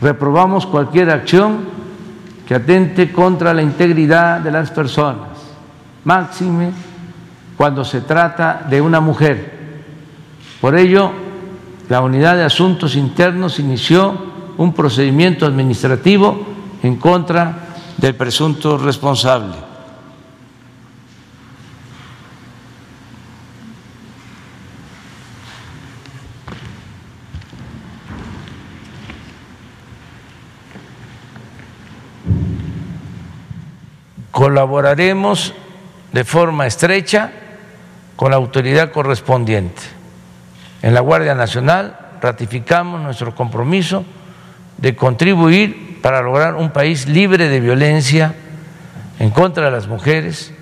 Reprobamos 0.00 0.64
cualquier 0.64 1.10
acción 1.10 1.68
que 2.46 2.54
atente 2.54 3.12
contra 3.12 3.52
la 3.52 3.60
integridad 3.60 4.40
de 4.40 4.50
las 4.50 4.70
personas, 4.70 5.28
máxime 6.04 6.70
cuando 7.58 7.84
se 7.84 8.00
trata 8.00 8.66
de 8.70 8.80
una 8.80 9.00
mujer. 9.00 9.52
Por 10.62 10.78
ello, 10.78 11.12
la 11.90 12.00
Unidad 12.00 12.36
de 12.36 12.44
Asuntos 12.44 12.96
Internos 12.96 13.58
inició 13.58 14.16
un 14.56 14.72
procedimiento 14.72 15.44
administrativo 15.44 16.56
en 16.82 16.96
contra 16.96 17.68
del 17.96 18.14
presunto 18.14 18.78
responsable. 18.78 19.56
Colaboraremos 34.30 35.52
de 36.12 36.24
forma 36.24 36.66
estrecha 36.66 37.32
con 38.14 38.30
la 38.30 38.36
autoridad 38.36 38.92
correspondiente. 38.92 39.82
En 40.82 40.94
la 40.94 41.00
Guardia 41.00 41.34
Nacional 41.34 41.98
ratificamos 42.20 43.00
nuestro 43.00 43.34
compromiso 43.34 44.04
de 44.76 44.94
contribuir 44.94 45.87
para 46.02 46.22
lograr 46.22 46.54
un 46.54 46.70
país 46.70 47.06
libre 47.06 47.48
de 47.48 47.60
violencia 47.60 48.34
en 49.18 49.30
contra 49.30 49.66
de 49.66 49.70
las 49.70 49.88
mujeres, 49.88 50.52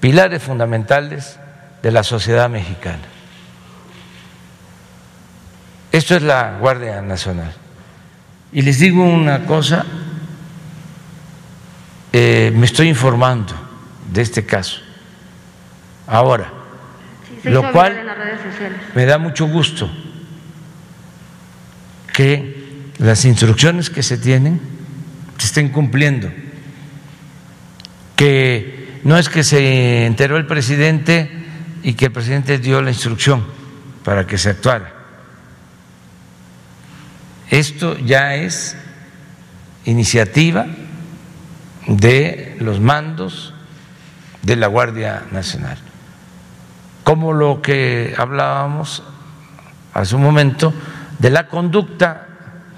pilares 0.00 0.42
fundamentales 0.42 1.38
de 1.82 1.92
la 1.92 2.02
sociedad 2.02 2.48
mexicana. 2.50 3.02
Esto 5.92 6.16
es 6.16 6.22
la 6.22 6.56
Guardia 6.58 7.02
Nacional. 7.02 7.52
Y 8.52 8.62
les 8.62 8.78
digo 8.78 9.04
una 9.04 9.46
cosa, 9.46 9.84
eh, 12.12 12.52
me 12.54 12.66
estoy 12.66 12.88
informando 12.88 13.54
de 14.12 14.22
este 14.22 14.44
caso 14.44 14.80
ahora, 16.06 16.52
lo 17.44 17.70
cual 17.70 18.02
me 18.94 19.06
da 19.06 19.18
mucho 19.18 19.46
gusto 19.46 19.88
que 22.12 22.90
las 22.98 23.24
instrucciones 23.24 23.88
que 23.88 24.02
se 24.02 24.18
tienen 24.18 24.79
se 25.40 25.46
estén 25.46 25.70
cumpliendo, 25.70 26.30
que 28.14 29.00
no 29.04 29.16
es 29.16 29.30
que 29.30 29.42
se 29.42 30.04
enteró 30.04 30.36
el 30.36 30.46
presidente 30.46 31.30
y 31.82 31.94
que 31.94 32.06
el 32.06 32.12
presidente 32.12 32.58
dio 32.58 32.82
la 32.82 32.90
instrucción 32.90 33.46
para 34.04 34.26
que 34.26 34.36
se 34.36 34.50
actuara. 34.50 34.92
Esto 37.48 37.96
ya 37.98 38.34
es 38.34 38.76
iniciativa 39.86 40.66
de 41.86 42.58
los 42.60 42.78
mandos 42.78 43.54
de 44.42 44.56
la 44.56 44.66
Guardia 44.66 45.22
Nacional. 45.32 45.78
Como 47.02 47.32
lo 47.32 47.62
que 47.62 48.14
hablábamos 48.14 49.02
hace 49.94 50.14
un 50.16 50.22
momento 50.22 50.74
de 51.18 51.30
la 51.30 51.48
conducta 51.48 52.26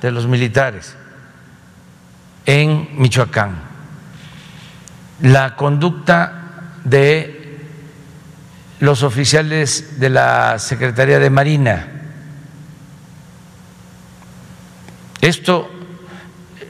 de 0.00 0.12
los 0.12 0.28
militares 0.28 0.96
en 2.46 2.88
Michoacán, 2.98 3.60
la 5.20 5.56
conducta 5.56 6.42
de 6.84 7.60
los 8.80 9.02
oficiales 9.04 10.00
de 10.00 10.10
la 10.10 10.58
Secretaría 10.58 11.18
de 11.18 11.30
Marina. 11.30 11.86
Esto 15.20 15.70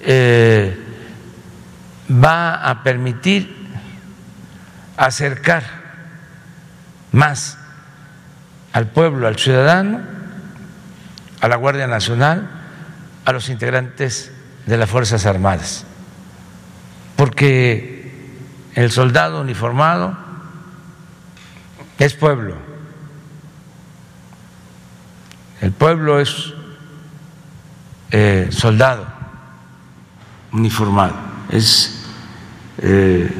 eh, 0.02 0.78
va 2.10 2.68
a 2.68 2.82
permitir 2.82 3.56
acercar 4.98 5.62
más 7.12 7.56
al 8.74 8.88
pueblo, 8.88 9.26
al 9.26 9.38
ciudadano, 9.38 10.00
a 11.40 11.48
la 11.48 11.56
Guardia 11.56 11.86
Nacional, 11.86 12.48
a 13.24 13.32
los 13.32 13.48
integrantes 13.48 14.32
de 14.66 14.76
las 14.76 14.88
Fuerzas 14.88 15.26
Armadas. 15.26 15.84
Porque 17.16 18.12
el 18.74 18.90
soldado 18.90 19.40
uniformado 19.40 20.16
es 21.98 22.14
pueblo. 22.14 22.56
El 25.60 25.72
pueblo 25.72 26.18
es 26.18 26.52
eh, 28.10 28.48
soldado 28.50 29.06
uniformado, 30.52 31.14
es 31.50 32.04
eh, 32.78 33.30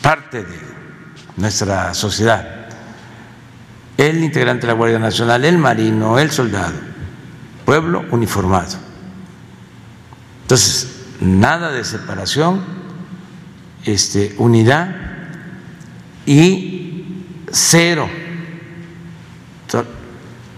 parte 0.00 0.44
de 0.44 0.58
nuestra 1.36 1.92
sociedad. 1.92 2.55
El 3.96 4.22
integrante 4.22 4.62
de 4.62 4.72
la 4.72 4.74
Guardia 4.74 4.98
Nacional, 4.98 5.44
el 5.44 5.58
marino, 5.58 6.18
el 6.18 6.30
soldado, 6.30 6.74
pueblo 7.64 8.04
uniformado. 8.10 8.76
Entonces, 10.42 11.04
nada 11.20 11.72
de 11.72 11.84
separación, 11.84 12.62
este, 13.84 14.34
unidad 14.38 14.94
y 16.26 17.24
cero 17.50 18.08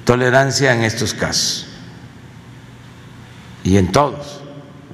tolerancia 0.09 0.75
en 0.75 0.85
estos 0.85 1.13
casos 1.13 1.67
y 3.63 3.77
en 3.77 3.93
todos 3.93 4.41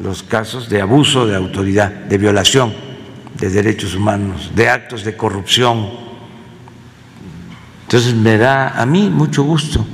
los 0.00 0.24
casos 0.24 0.68
de 0.68 0.80
abuso 0.80 1.24
de 1.24 1.36
autoridad, 1.36 1.88
de 1.88 2.18
violación 2.18 2.74
de 3.38 3.48
derechos 3.48 3.94
humanos, 3.94 4.50
de 4.56 4.68
actos 4.68 5.04
de 5.04 5.16
corrupción. 5.16 6.03
Entonces 7.94 8.16
me 8.16 8.36
da 8.38 8.70
a 8.70 8.86
mí 8.86 9.08
mucho 9.08 9.44
gusto 9.44 9.86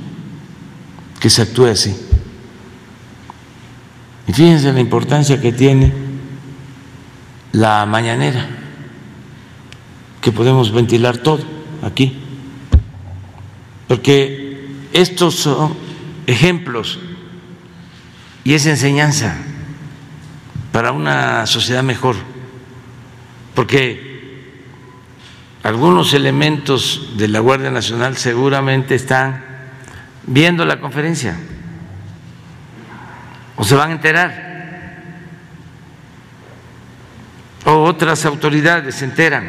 que 1.19 1.29
se 1.29 1.43
actúe 1.43 1.67
así. 1.67 1.95
Y 4.27 4.33
fíjense 4.33 4.73
la 4.73 4.79
importancia 4.79 5.39
que 5.39 5.53
tiene 5.53 5.93
la 7.51 7.85
mañanera, 7.85 8.49
que 10.19 10.31
podemos 10.31 10.71
ventilar 10.71 11.19
todo 11.19 11.43
aquí, 11.83 12.17
porque 13.87 14.67
estos 14.93 15.35
son 15.35 15.75
ejemplos 16.25 16.97
y 18.43 18.55
es 18.55 18.65
enseñanza 18.65 19.37
para 20.71 20.91
una 20.91 21.45
sociedad 21.45 21.83
mejor, 21.83 22.15
porque 23.53 24.10
algunos 25.63 26.13
elementos 26.13 27.11
de 27.17 27.27
la 27.27 27.39
Guardia 27.39 27.69
Nacional 27.69 28.17
seguramente 28.17 28.95
están 28.95 29.43
viendo 30.23 30.65
la 30.65 30.79
conferencia 30.79 31.37
o 33.55 33.63
se 33.63 33.75
van 33.75 33.91
a 33.91 33.93
enterar, 33.93 34.51
o 37.65 37.83
otras 37.83 38.25
autoridades 38.25 38.95
se 38.95 39.05
enteran 39.05 39.47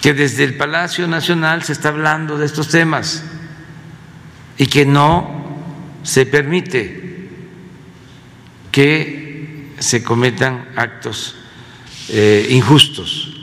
que 0.00 0.14
desde 0.14 0.44
el 0.44 0.56
Palacio 0.56 1.08
Nacional 1.08 1.64
se 1.64 1.72
está 1.72 1.88
hablando 1.88 2.38
de 2.38 2.46
estos 2.46 2.68
temas 2.68 3.24
y 4.56 4.66
que 4.66 4.86
no 4.86 5.58
se 6.04 6.24
permite 6.24 7.28
que 8.70 9.74
se 9.80 10.04
cometan 10.04 10.68
actos 10.76 11.34
eh, 12.10 12.46
injustos 12.50 13.39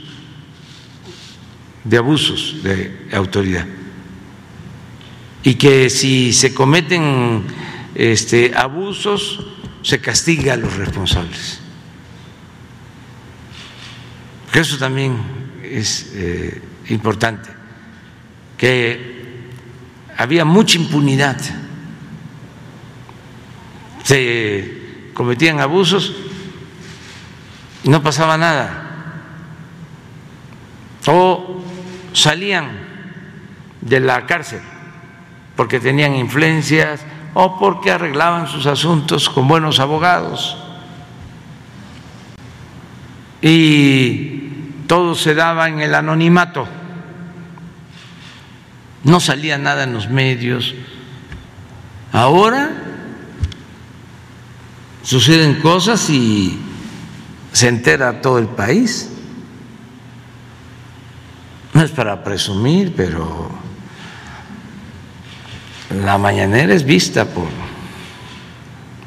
de 1.88 1.98
abusos 1.98 2.62
de 2.64 3.08
autoridad 3.14 3.66
y 5.44 5.56
que 5.56 5.90
si 5.90 6.34
se 6.34 6.54
cometen 6.54 7.44
este, 7.96 8.54
abusos 8.56 9.46
se 9.82 10.02
castiga 10.02 10.54
a 10.54 10.58
los 10.58 10.76
responsables. 10.76 11.60
eso 14.54 14.78
también 14.78 15.18
es 15.64 16.12
eh, 16.14 16.62
importante, 16.90 17.50
que 18.58 19.48
había 20.18 20.44
mucha 20.44 20.78
impunidad 20.78 21.38
se 24.04 25.12
cometían 25.14 25.60
abusos 25.60 26.14
y 27.84 27.90
no 27.90 28.02
pasaba 28.02 28.38
nada. 28.38 28.84
O 31.08 31.62
salían 32.22 32.72
de 33.82 33.99
la 33.99 34.26
cárcel 34.26 34.61
porque 35.55 35.80
tenían 35.80 36.15
influencias 36.15 37.01
o 37.34 37.59
porque 37.59 37.91
arreglaban 37.91 38.47
sus 38.47 38.65
asuntos 38.68 39.30
con 39.30 39.47
buenos 39.47 39.80
abogados. 39.80 40.57
Y 43.41 44.84
todo 44.88 45.15
se 45.15 45.36
daba 45.36 45.68
en 45.68 45.80
el 45.80 45.93
anonimato. 45.95 46.68
No 49.03 49.20
salía 49.20 49.57
nada 49.57 49.84
en 49.84 49.93
los 49.93 50.09
medios. 50.09 50.76
Ahora 52.11 52.72
suceden 55.01 55.61
cosas 55.61 56.09
y 56.09 56.59
se 57.51 57.68
entera 57.68 58.22
todo 58.22 58.38
el 58.39 58.47
país. 58.47 59.16
No 61.78 61.84
es 61.84 61.92
para 61.92 62.24
presumir, 62.24 62.96
pero 62.96 63.52
la 65.92 66.18
mañanera 66.18 66.74
es 66.74 66.84
vista 66.84 67.26
por 67.26 67.50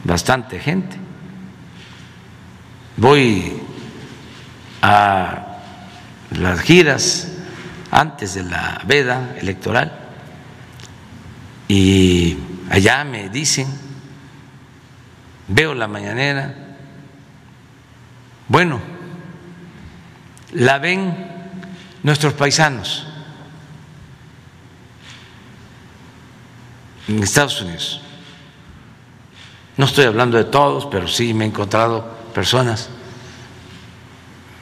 bastante 0.05 0.61
gente. 0.61 0.97
Voy 2.97 3.61
a 4.83 5.59
las 6.31 6.61
giras 6.61 7.33
antes 7.91 8.35
de 8.35 8.45
la 8.45 8.81
veda 8.87 9.35
electoral 9.41 9.93
y 11.67 12.39
allá 12.71 13.03
me 13.03 13.31
dicen 13.31 13.67
veo 15.49 15.75
la 15.75 15.89
mañanera. 15.89 16.55
Bueno, 18.47 18.79
la 20.53 20.79
ven 20.79 21.40
nuestros 22.03 22.33
paisanos 22.35 23.07
en 27.09 27.23
Estados 27.23 27.61
Unidos. 27.61 28.01
No 29.77 29.87
estoy 29.87 30.05
hablando 30.05 30.37
de 30.37 30.45
todos, 30.45 30.87
pero 30.87 31.09
sí 31.09 31.35
me 31.35 31.45
he 31.45 31.49
encontrado 31.49 32.05
personas. 32.35 32.89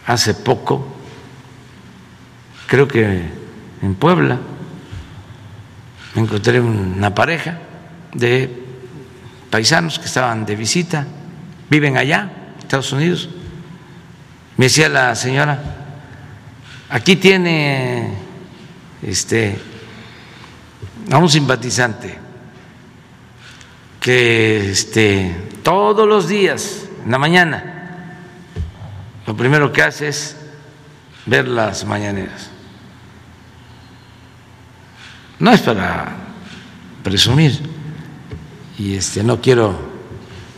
Hace 0.06 0.34
poco, 0.34 0.86
creo 2.66 2.88
que 2.88 3.30
en 3.82 3.94
Puebla, 3.94 4.38
me 6.14 6.22
encontré 6.22 6.60
una 6.60 7.14
pareja 7.14 7.58
de 8.14 8.64
paisanos 9.50 9.98
que 9.98 10.06
estaban 10.06 10.46
de 10.46 10.56
visita, 10.56 11.06
viven 11.68 11.96
allá, 11.96 12.30
Estados 12.58 12.92
Unidos. 12.92 13.28
Me 14.56 14.66
decía 14.66 14.88
la 14.88 15.14
señora, 15.14 15.77
aquí 16.90 17.16
tiene 17.16 18.14
este 19.02 19.58
a 21.10 21.18
un 21.18 21.28
simpatizante 21.28 22.18
que 24.00 24.70
este 24.70 25.34
todos 25.62 26.06
los 26.06 26.28
días 26.28 26.88
en 27.04 27.10
la 27.10 27.18
mañana 27.18 27.78
lo 29.28 29.36
primero 29.36 29.70
que 29.70 29.82
hace 29.82 30.08
es 30.08 30.36
ver 31.26 31.46
las 31.46 31.84
mañaneras. 31.84 32.48
No 35.38 35.52
es 35.52 35.60
para 35.60 36.16
presumir, 37.02 37.60
y 38.78 38.94
este, 38.94 39.22
no 39.22 39.40
quiero 39.42 39.78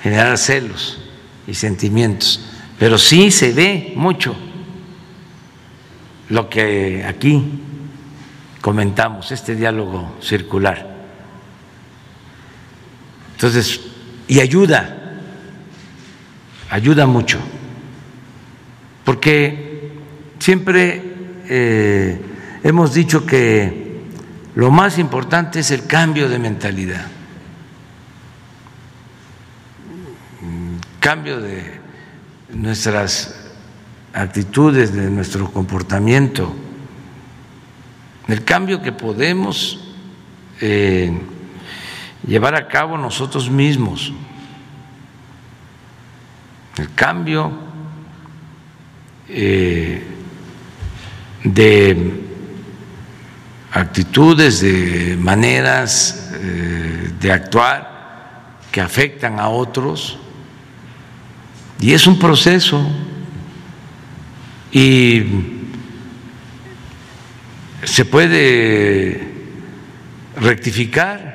generar 0.01 0.39
celos 0.39 1.01
y 1.49 1.55
sentimientos, 1.55 2.41
pero 2.79 2.97
sí 2.97 3.33
se 3.33 3.53
ve 3.53 3.93
mucho 3.97 4.37
lo 6.31 6.49
que 6.49 7.05
aquí 7.05 7.61
comentamos, 8.61 9.31
este 9.31 9.55
diálogo 9.55 10.17
circular. 10.21 10.87
Entonces, 13.33 13.81
y 14.27 14.41
ayuda, 14.41 15.17
ayuda 16.71 17.07
mucho, 17.07 17.39
porque 19.05 19.93
siempre 20.39 21.03
eh, 21.49 22.21
hemos 22.63 22.95
dicho 22.95 23.27
que 23.27 24.01
lo 24.55 24.71
más 24.71 24.99
importante 24.99 25.61
es 25.61 25.71
el 25.71 25.87
cambio 25.87 26.29
de 26.29 26.39
mentalidad. 26.39 27.07
cambio 31.01 31.41
de 31.41 31.81
nuestras 32.51 33.40
actitudes, 34.13 34.93
de 34.93 35.11
nuestro 35.11 35.51
comportamiento, 35.51 36.55
el 38.29 38.45
cambio 38.45 38.83
que 38.83 38.93
podemos 38.93 39.81
eh, 40.61 41.21
llevar 42.27 42.55
a 42.55 42.69
cabo 42.69 42.97
nosotros 42.97 43.51
mismos, 43.51 44.13
el 46.77 46.93
cambio 46.95 47.53
eh, 49.29 50.03
de 51.45 52.21
actitudes, 53.73 54.61
de 54.61 55.17
maneras 55.19 56.31
eh, 56.35 57.13
de 57.21 57.33
actuar 57.33 58.59
que 58.71 58.81
afectan 58.81 59.41
a 59.41 59.49
otros 59.49 60.19
y 61.81 61.93
es 61.93 62.07
un 62.07 62.19
proceso 62.19 62.87
y 64.73 65.23
se 67.85 68.05
puede 68.05 69.21
rectificar, 70.37 71.31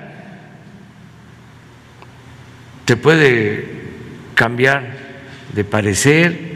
se 2.88 2.98
puede 2.98 3.70
cambiar 4.36 4.96
de 5.54 5.64
parecer, 5.64 6.56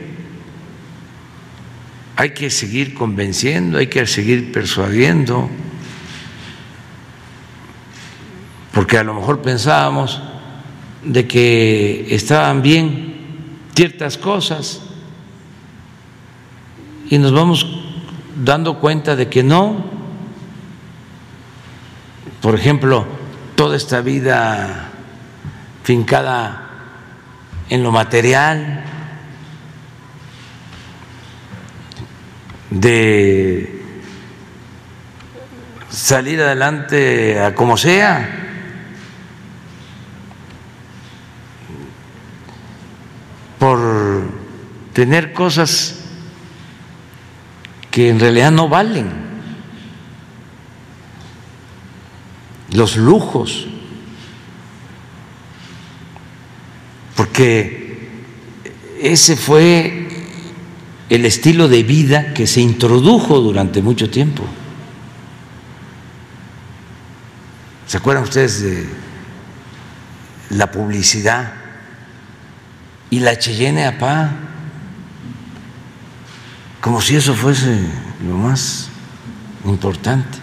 hay 2.16 2.32
que 2.32 2.50
seguir 2.50 2.94
convenciendo, 2.94 3.78
hay 3.78 3.88
que 3.88 4.06
seguir 4.06 4.52
persuadiendo, 4.52 5.50
porque 8.74 8.98
a 8.98 9.04
lo 9.04 9.14
mejor 9.14 9.42
pensábamos 9.42 10.22
de 11.04 11.28
que 11.28 12.08
estaban 12.10 12.62
bien 12.62 13.16
ciertas 13.74 14.18
cosas 14.18 14.89
y 17.10 17.18
nos 17.18 17.34
vamos 17.34 17.66
dando 18.36 18.80
cuenta 18.80 19.16
de 19.16 19.28
que 19.30 19.44
no. 19.44 19.84
Por 22.42 22.56
ejemplo, 22.56 23.06
toda 23.56 23.76
esta 23.76 24.02
vida 24.02 24.92
fincada 25.84 26.70
en 27.70 27.84
lo 27.84 27.92
material, 27.92 28.86
de 32.70 33.84
salir 35.90 36.40
adelante 36.42 37.40
a 37.40 37.56
como 37.56 37.76
sea. 37.76 38.46
por 43.60 44.22
tener 44.94 45.34
cosas 45.34 45.99
que 47.92 48.10
en 48.10 48.20
realidad 48.20 48.52
no 48.52 48.70
valen, 48.70 49.10
los 52.72 52.98
lujos, 52.98 53.68
porque 57.16 58.10
ese 59.02 59.36
fue 59.36 60.08
el 61.10 61.26
estilo 61.26 61.68
de 61.68 61.84
vida 61.84 62.34
que 62.34 62.46
se 62.46 62.62
introdujo 62.62 63.40
durante 63.40 63.82
mucho 63.82 64.10
tiempo. 64.10 64.44
¿Se 67.88 67.98
acuerdan 67.98 68.24
ustedes 68.24 68.62
de 68.62 68.88
la 70.52 70.70
publicidad 70.70 71.54
y 73.10 73.20
la 73.20 73.40
Cheyenne 73.40 73.86
Apá? 73.88 74.49
Como 76.82 77.02
si 77.02 77.16
eso 77.16 77.34
fuese 77.34 77.82
lo 78.26 78.38
más 78.38 78.90
importante. 79.66 80.38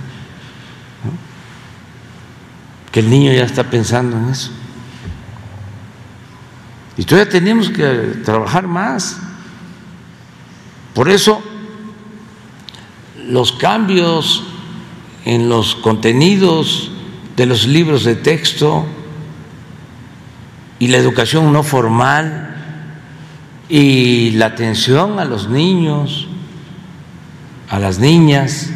Que 2.92 3.00
el 3.00 3.10
niño 3.10 3.32
ya 3.32 3.44
está 3.44 3.64
pensando 3.64 4.16
en 4.16 4.28
eso. 4.28 4.50
Y 6.96 7.04
todavía 7.04 7.30
tenemos 7.30 7.68
que 7.70 7.86
trabajar 8.24 8.66
más. 8.66 9.18
Por 10.94 11.10
eso, 11.10 11.42
los 13.28 13.52
cambios 13.52 14.44
en 15.24 15.48
los 15.48 15.74
contenidos 15.74 16.90
de 17.36 17.46
los 17.46 17.66
libros 17.66 18.04
de 18.04 18.14
texto 18.14 18.86
y 20.78 20.88
la 20.88 20.98
educación 20.98 21.52
no 21.52 21.62
formal 21.62 22.46
y 23.68 24.30
la 24.32 24.46
atención 24.46 25.18
a 25.18 25.24
los 25.24 25.48
niños, 25.48 26.25
a 27.68 27.78
las 27.78 27.98
niñas. 27.98 28.70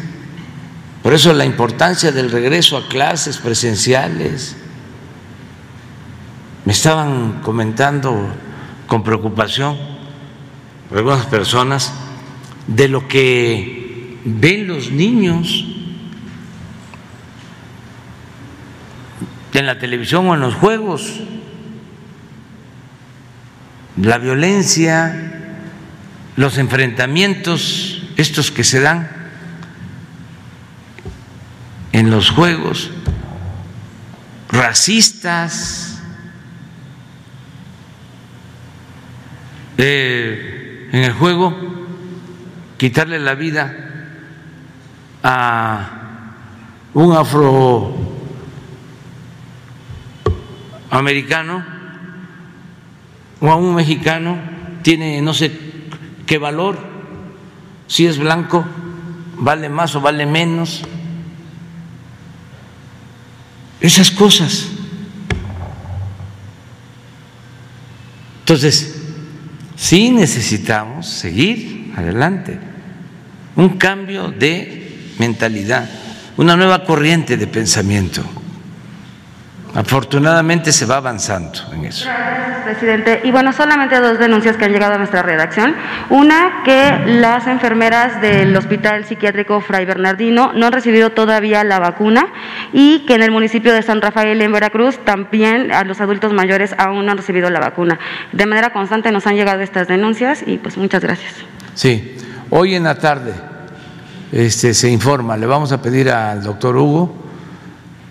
Por 1.03 1.13
eso 1.13 1.33
la 1.33 1.45
importancia 1.45 2.11
del 2.11 2.31
regreso 2.31 2.77
a 2.77 2.87
clases 2.87 3.37
presenciales. 3.37 4.55
Me 6.65 6.73
estaban 6.73 7.41
comentando 7.41 8.27
con 8.87 9.03
preocupación 9.03 9.77
algunas 10.93 11.25
personas 11.25 11.93
de 12.67 12.87
lo 12.87 13.07
que 13.07 14.19
ven 14.25 14.67
los 14.67 14.91
niños 14.91 15.65
en 19.59 19.65
la 19.65 19.77
televisión 19.79 20.27
o 20.27 20.33
en 20.33 20.41
los 20.41 20.55
juegos, 20.55 21.19
la 24.01 24.17
violencia, 24.17 25.53
los 26.35 26.57
enfrentamientos, 26.57 27.90
estos 28.17 28.51
que 28.51 28.63
se 28.63 28.79
dan 28.79 29.09
en 31.91 32.09
los 32.09 32.29
juegos, 32.29 32.91
racistas, 34.49 36.01
eh, 39.77 40.89
en 40.91 41.03
el 41.03 41.13
juego, 41.13 41.55
quitarle 42.77 43.19
la 43.19 43.35
vida 43.35 43.75
a 45.23 45.89
un 46.93 47.15
afro 47.15 47.95
americano 50.89 51.63
o 53.39 53.49
a 53.49 53.55
un 53.55 53.75
mexicano 53.75 54.37
tiene 54.81 55.21
no 55.21 55.33
sé 55.33 55.51
qué 56.25 56.37
valor, 56.37 56.90
si 57.91 58.05
es 58.05 58.17
blanco 58.17 58.65
vale 59.35 59.67
más 59.67 59.93
o 59.95 59.99
vale 59.99 60.25
menos. 60.25 60.81
Esas 63.81 64.09
cosas. 64.09 64.69
Entonces, 68.39 68.95
sí 69.75 70.09
necesitamos 70.09 71.05
seguir 71.05 71.93
adelante, 71.97 72.57
un 73.57 73.77
cambio 73.77 74.31
de 74.31 75.11
mentalidad, 75.19 75.89
una 76.37 76.55
nueva 76.55 76.85
corriente 76.85 77.35
de 77.35 77.47
pensamiento. 77.47 78.23
Afortunadamente 79.73 80.73
se 80.73 80.85
va 80.85 80.97
avanzando 80.97 81.59
en 81.73 81.85
eso. 81.85 82.05
Gracias, 82.05 82.63
presidente. 82.65 83.21
Y 83.23 83.31
bueno, 83.31 83.53
solamente 83.53 83.99
dos 84.01 84.19
denuncias 84.19 84.57
que 84.57 84.65
han 84.65 84.73
llegado 84.73 84.95
a 84.95 84.97
nuestra 84.97 85.23
redacción. 85.23 85.75
Una, 86.09 86.63
que 86.65 87.03
las 87.05 87.47
enfermeras 87.47 88.19
del 88.19 88.55
Hospital 88.57 89.05
Psiquiátrico 89.05 89.61
Fray 89.61 89.85
Bernardino 89.85 90.51
no 90.53 90.65
han 90.65 90.73
recibido 90.73 91.11
todavía 91.11 91.63
la 91.63 91.79
vacuna 91.79 92.27
y 92.73 93.05
que 93.05 93.15
en 93.15 93.23
el 93.23 93.31
municipio 93.31 93.73
de 93.73 93.81
San 93.81 94.01
Rafael, 94.01 94.41
en 94.41 94.51
Veracruz, 94.51 94.99
también 95.05 95.71
a 95.71 95.85
los 95.85 96.01
adultos 96.01 96.33
mayores 96.33 96.75
aún 96.77 97.05
no 97.05 97.11
han 97.11 97.17
recibido 97.17 97.49
la 97.49 97.61
vacuna. 97.61 97.97
De 98.33 98.45
manera 98.45 98.73
constante 98.73 99.09
nos 99.11 99.25
han 99.25 99.35
llegado 99.35 99.61
estas 99.61 99.87
denuncias 99.87 100.43
y 100.45 100.57
pues 100.57 100.77
muchas 100.77 101.01
gracias. 101.01 101.33
Sí, 101.75 102.17
hoy 102.49 102.75
en 102.75 102.83
la 102.83 102.95
tarde 102.95 103.33
este, 104.33 104.73
se 104.73 104.89
informa, 104.89 105.37
le 105.37 105.45
vamos 105.45 105.71
a 105.71 105.81
pedir 105.81 106.09
al 106.09 106.43
doctor 106.43 106.75
Hugo 106.75 107.20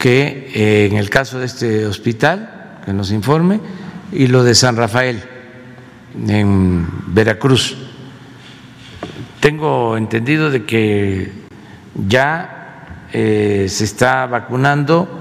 que 0.00 0.50
eh, 0.54 0.86
en 0.90 0.96
el 0.96 1.10
caso 1.10 1.38
de 1.38 1.44
este 1.44 1.84
hospital, 1.84 2.78
que 2.86 2.92
nos 2.94 3.12
informe, 3.12 3.60
y 4.10 4.28
lo 4.28 4.42
de 4.42 4.54
San 4.54 4.74
Rafael, 4.74 5.22
en 6.26 6.86
Veracruz. 7.08 7.76
Tengo 9.40 9.98
entendido 9.98 10.50
de 10.50 10.64
que 10.64 11.30
ya 12.08 12.86
eh, 13.12 13.66
se 13.68 13.84
está 13.84 14.24
vacunando 14.24 15.20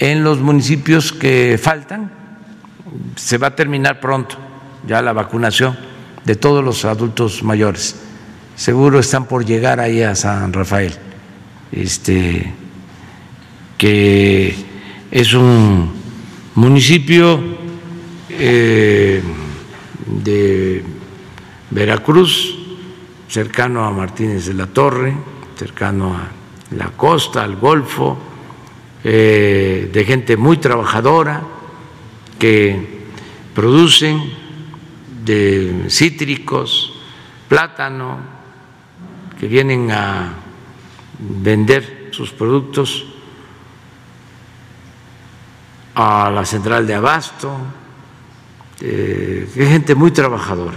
en 0.00 0.24
los 0.24 0.40
municipios 0.40 1.12
que 1.12 1.56
faltan, 1.62 2.10
se 3.14 3.38
va 3.38 3.46
a 3.46 3.54
terminar 3.54 4.00
pronto 4.00 4.36
ya 4.88 5.02
la 5.02 5.12
vacunación 5.12 5.78
de 6.24 6.34
todos 6.34 6.64
los 6.64 6.84
adultos 6.84 7.44
mayores. 7.44 7.94
Seguro 8.56 8.98
están 8.98 9.26
por 9.26 9.44
llegar 9.44 9.78
ahí 9.78 10.02
a 10.02 10.16
San 10.16 10.52
Rafael. 10.52 10.94
Este, 11.70 12.65
que 13.76 14.54
es 15.10 15.34
un 15.34 15.92
municipio 16.54 17.40
eh, 18.30 19.22
de 20.06 20.84
Veracruz, 21.70 22.56
cercano 23.28 23.84
a 23.84 23.90
Martínez 23.90 24.46
de 24.46 24.54
la 24.54 24.66
Torre, 24.66 25.14
cercano 25.56 26.16
a 26.16 26.28
la 26.74 26.90
costa, 26.90 27.42
al 27.42 27.56
Golfo, 27.56 28.16
eh, 29.04 29.90
de 29.92 30.04
gente 30.04 30.36
muy 30.36 30.56
trabajadora 30.56 31.42
que 32.38 33.04
producen 33.54 34.22
de 35.24 35.86
cítricos, 35.88 36.94
plátano, 37.48 38.18
que 39.38 39.46
vienen 39.46 39.90
a 39.90 40.34
vender 41.18 42.08
sus 42.12 42.30
productos 42.30 43.15
a 45.96 46.30
la 46.30 46.44
central 46.44 46.86
de 46.86 46.94
Abasto, 46.94 47.56
eh, 48.82 49.48
es 49.56 49.68
gente 49.68 49.94
muy 49.94 50.10
trabajadora 50.10 50.76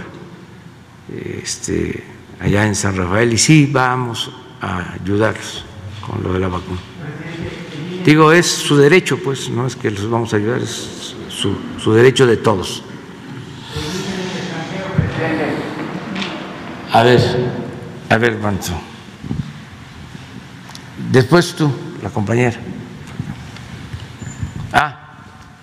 este, 1.42 2.02
allá 2.40 2.66
en 2.66 2.74
San 2.74 2.96
Rafael 2.96 3.30
y 3.32 3.38
sí 3.38 3.68
vamos 3.70 4.30
a 4.62 4.94
ayudarlos 4.94 5.64
con 6.06 6.22
lo 6.22 6.32
de 6.32 6.40
la 6.40 6.48
vacuna. 6.48 6.80
Digo, 8.04 8.32
es 8.32 8.46
su 8.46 8.78
derecho, 8.78 9.18
pues, 9.18 9.50
no 9.50 9.66
es 9.66 9.76
que 9.76 9.90
los 9.90 10.08
vamos 10.08 10.32
a 10.32 10.36
ayudar, 10.36 10.62
es 10.62 11.14
su, 11.28 11.54
su 11.78 11.92
derecho 11.92 12.26
de 12.26 12.38
todos. 12.38 12.82
A 16.92 17.02
ver, 17.02 17.20
a 18.08 18.16
ver, 18.16 18.38
Manso. 18.38 18.72
Después 21.12 21.54
tú, 21.54 21.70
la 22.02 22.08
compañera. 22.08 22.58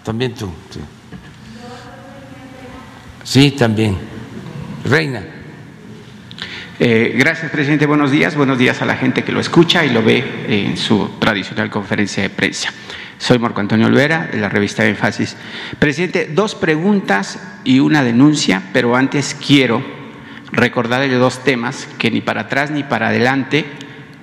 También 0.08 0.34
tú. 0.36 0.50
Sí, 0.70 0.80
sí 3.26 3.52
también. 3.52 3.98
Reina. 4.86 5.22
Eh, 6.80 7.14
gracias, 7.18 7.52
presidente. 7.52 7.86
Buenos 7.86 8.10
días. 8.10 8.38
Buenos 8.38 8.58
días 8.58 8.82
a 8.82 8.86
la 8.86 8.96
gente 8.96 9.26
que 9.26 9.34
lo 9.34 9.42
escucha 9.42 9.84
y 9.84 9.90
lo 9.90 10.02
ve 10.02 10.24
en 10.48 10.78
su 10.78 11.10
tradicional 11.20 11.70
conferencia 11.70 12.24
de 12.24 12.30
prensa. 12.30 12.72
Soy 13.18 13.38
Marco 13.38 13.60
Antonio 13.60 13.88
Olvera, 13.88 14.30
de 14.32 14.38
la 14.40 14.48
revista 14.48 14.86
Énfasis. 14.86 15.36
Presidente, 15.78 16.30
dos 16.34 16.56
preguntas 16.56 17.42
y 17.66 17.82
una 17.82 18.02
denuncia, 18.02 18.62
pero 18.72 18.96
antes 18.96 19.36
quiero 19.36 19.84
recordarle 20.54 21.14
dos 21.16 21.44
temas 21.44 21.86
que 21.98 22.12
ni 22.12 22.22
para 22.22 22.44
atrás 22.44 22.72
ni 22.72 22.84
para 22.84 23.10
adelante, 23.10 23.66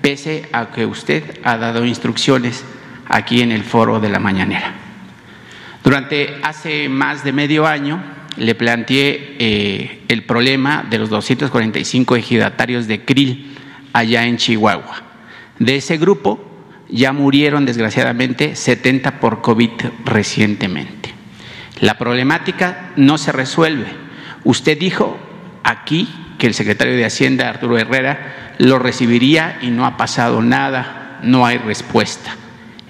pese 0.01 0.49
a 0.51 0.70
que 0.70 0.87
usted 0.87 1.41
ha 1.45 1.59
dado 1.59 1.85
instrucciones 1.85 2.64
aquí 3.07 3.43
en 3.43 3.53
el 3.53 3.64
foro 3.64 4.01
de 4.01 4.09
la 4.09 4.18
mañanera. 4.18 4.80
Durante 5.85 6.41
hace 6.43 6.89
más 6.89 7.24
de 7.24 7.32
medio 7.32 7.66
año 7.66 8.03
le 8.39 8.55
planteé 8.55 9.37
eh, 9.39 10.01
el 10.09 10.24
problema 10.24 10.82
de 10.89 10.99
los 10.99 11.11
245 11.11 12.16
ejidatarios 12.16 12.87
de 12.89 13.05
Krill 13.05 13.55
allá 13.93 14.24
en 14.24 14.39
Chihuahua. 14.39 15.03
De 15.59 15.76
ese 15.76 15.99
grupo 15.99 16.43
ya 16.89 17.12
murieron 17.12 17.66
desgraciadamente 17.66 18.57
70 18.57 19.20
por 19.20 19.43
COVID 19.43 19.70
recientemente. 20.07 21.12
La 21.80 21.99
problemática 21.99 22.93
no 22.97 23.18
se 23.18 23.32
resuelve. 23.32 23.87
Usted 24.43 24.78
dijo 24.78 25.18
aquí 25.64 26.09
que 26.39 26.47
el 26.47 26.55
secretario 26.55 26.97
de 26.97 27.05
Hacienda, 27.05 27.51
Arturo 27.51 27.76
Herrera, 27.76 28.55
lo 28.57 28.78
recibiría 28.78 29.59
y 29.61 29.68
no 29.68 29.85
ha 29.85 29.99
pasado 29.99 30.41
nada, 30.41 31.20
no 31.22 31.45
hay 31.45 31.59
respuesta. 31.59 32.37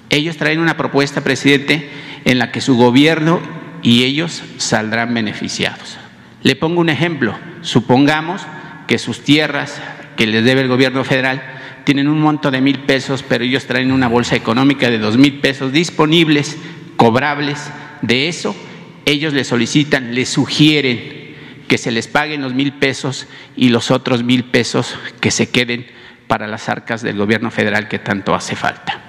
Ellos 0.09 0.37
traen 0.37 0.59
una 0.59 0.77
propuesta, 0.77 1.21
presidente, 1.21 1.89
en 2.25 2.39
la 2.39 2.51
que 2.51 2.59
su 2.59 2.75
gobierno 2.75 3.39
y 3.81 4.03
ellos 4.03 4.43
saldrán 4.57 5.13
beneficiados. 5.13 5.97
Le 6.43 6.55
pongo 6.55 6.81
un 6.81 6.89
ejemplo. 6.89 7.37
Supongamos 7.61 8.41
que 8.87 8.97
sus 8.97 9.21
tierras 9.21 9.81
que 10.17 10.27
les 10.27 10.43
debe 10.43 10.61
el 10.61 10.67
gobierno 10.67 11.03
federal 11.03 11.41
tienen 11.85 12.07
un 12.07 12.19
monto 12.19 12.51
de 12.51 12.61
mil 12.61 12.79
pesos, 12.79 13.23
pero 13.23 13.43
ellos 13.43 13.65
traen 13.65 13.91
una 13.91 14.07
bolsa 14.07 14.35
económica 14.35 14.89
de 14.89 14.97
dos 14.97 15.17
mil 15.17 15.39
pesos 15.39 15.71
disponibles, 15.71 16.57
cobrables. 16.97 17.71
De 18.01 18.27
eso, 18.27 18.55
ellos 19.05 19.33
le 19.33 19.43
solicitan, 19.43 20.15
le 20.15 20.25
sugieren 20.25 21.35
que 21.67 21.77
se 21.77 21.91
les 21.91 22.07
paguen 22.07 22.41
los 22.41 22.53
mil 22.53 22.73
pesos 22.73 23.27
y 23.55 23.69
los 23.69 23.91
otros 23.91 24.23
mil 24.23 24.45
pesos 24.45 24.97
que 25.19 25.31
se 25.31 25.49
queden 25.49 25.85
para 26.27 26.47
las 26.47 26.69
arcas 26.69 27.01
del 27.01 27.17
gobierno 27.17 27.51
federal 27.51 27.87
que 27.87 27.99
tanto 27.99 28.33
hace 28.33 28.55
falta. 28.55 29.04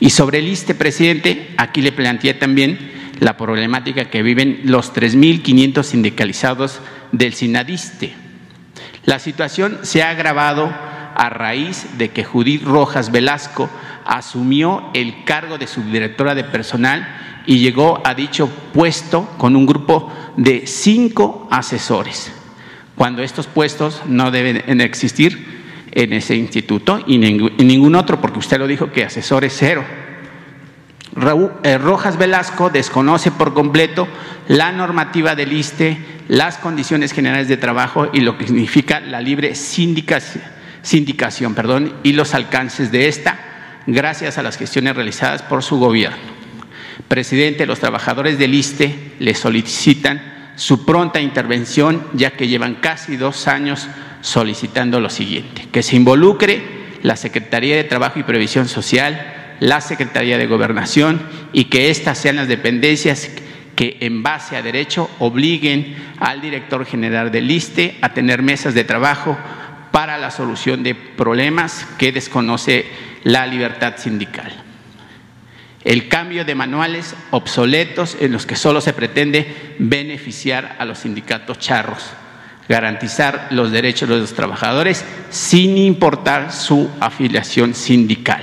Y 0.00 0.10
sobre 0.10 0.38
el 0.38 0.48
ISTE, 0.48 0.74
presidente, 0.74 1.54
aquí 1.56 1.82
le 1.82 1.92
planteé 1.92 2.34
también 2.34 2.78
la 3.20 3.36
problemática 3.36 4.10
que 4.10 4.22
viven 4.22 4.60
los 4.64 4.94
3.500 4.94 5.82
sindicalizados 5.82 6.80
del 7.12 7.34
SINADISTE. 7.34 8.14
La 9.04 9.18
situación 9.18 9.80
se 9.82 10.02
ha 10.02 10.10
agravado 10.10 10.66
a 10.66 11.30
raíz 11.30 11.98
de 11.98 12.10
que 12.10 12.24
Judith 12.24 12.62
Rojas 12.62 13.10
Velasco 13.10 13.68
asumió 14.04 14.90
el 14.94 15.24
cargo 15.24 15.58
de 15.58 15.66
subdirectora 15.66 16.34
de 16.34 16.44
personal 16.44 17.42
y 17.46 17.58
llegó 17.58 18.00
a 18.04 18.14
dicho 18.14 18.48
puesto 18.72 19.28
con 19.38 19.56
un 19.56 19.66
grupo 19.66 20.12
de 20.36 20.66
cinco 20.66 21.48
asesores, 21.50 22.30
cuando 22.94 23.22
estos 23.22 23.46
puestos 23.46 24.02
no 24.06 24.30
deben 24.30 24.80
existir 24.80 25.57
en 25.92 26.12
ese 26.12 26.36
instituto 26.36 27.02
y 27.06 27.18
ningún 27.18 27.94
otro, 27.94 28.20
porque 28.20 28.38
usted 28.38 28.58
lo 28.58 28.66
dijo 28.66 28.92
que 28.92 29.04
asesores 29.04 29.54
cero. 29.56 29.84
Eh, 31.64 31.78
Rojas 31.78 32.16
Velasco 32.16 32.70
desconoce 32.70 33.32
por 33.32 33.52
completo 33.52 34.06
la 34.46 34.70
normativa 34.70 35.34
del 35.34 35.52
ISTE, 35.52 35.98
las 36.28 36.58
condiciones 36.58 37.12
generales 37.12 37.48
de 37.48 37.56
trabajo 37.56 38.08
y 38.12 38.20
lo 38.20 38.38
que 38.38 38.46
significa 38.46 39.00
la 39.00 39.20
libre 39.20 39.54
sindicación, 39.54 41.54
perdón, 41.54 41.94
y 42.02 42.12
los 42.12 42.34
alcances 42.34 42.92
de 42.92 43.08
esta, 43.08 43.38
gracias 43.86 44.38
a 44.38 44.42
las 44.42 44.56
gestiones 44.56 44.94
realizadas 44.94 45.42
por 45.42 45.62
su 45.62 45.78
gobierno. 45.78 46.18
Presidente, 47.08 47.66
los 47.66 47.80
trabajadores 47.80 48.38
del 48.38 48.54
ISTE 48.54 49.14
le 49.18 49.34
solicitan 49.34 50.52
su 50.56 50.84
pronta 50.84 51.20
intervención, 51.20 52.06
ya 52.12 52.32
que 52.32 52.48
llevan 52.48 52.76
casi 52.76 53.16
dos 53.16 53.48
años 53.48 53.88
solicitando 54.20 55.00
lo 55.00 55.10
siguiente, 55.10 55.68
que 55.70 55.82
se 55.82 55.96
involucre 55.96 56.62
la 57.02 57.16
Secretaría 57.16 57.76
de 57.76 57.84
Trabajo 57.84 58.18
y 58.18 58.24
Previsión 58.24 58.68
Social, 58.68 59.56
la 59.60 59.80
Secretaría 59.80 60.38
de 60.38 60.46
Gobernación 60.46 61.20
y 61.52 61.64
que 61.64 61.90
éstas 61.90 62.18
sean 62.18 62.36
las 62.36 62.48
dependencias 62.48 63.30
que 63.76 63.96
en 64.00 64.22
base 64.22 64.56
a 64.56 64.62
derecho 64.62 65.08
obliguen 65.20 65.96
al 66.18 66.40
director 66.40 66.84
general 66.84 67.30
del 67.30 67.50
ISTE 67.50 67.96
a 68.02 68.12
tener 68.12 68.42
mesas 68.42 68.74
de 68.74 68.84
trabajo 68.84 69.38
para 69.92 70.18
la 70.18 70.30
solución 70.30 70.82
de 70.82 70.94
problemas 70.94 71.86
que 71.96 72.12
desconoce 72.12 72.86
la 73.24 73.46
libertad 73.46 73.94
sindical. 73.96 74.52
El 75.84 76.08
cambio 76.08 76.44
de 76.44 76.54
manuales 76.54 77.14
obsoletos 77.30 78.16
en 78.20 78.32
los 78.32 78.46
que 78.46 78.56
solo 78.56 78.80
se 78.80 78.92
pretende 78.92 79.76
beneficiar 79.78 80.76
a 80.78 80.84
los 80.84 80.98
sindicatos 80.98 81.58
charros, 81.58 82.10
garantizar 82.68 83.48
los 83.50 83.70
derechos 83.70 84.08
de 84.08 84.18
los 84.18 84.34
trabajadores 84.34 85.04
sin 85.30 85.78
importar 85.78 86.52
su 86.52 86.90
afiliación 87.00 87.74
sindical. 87.74 88.42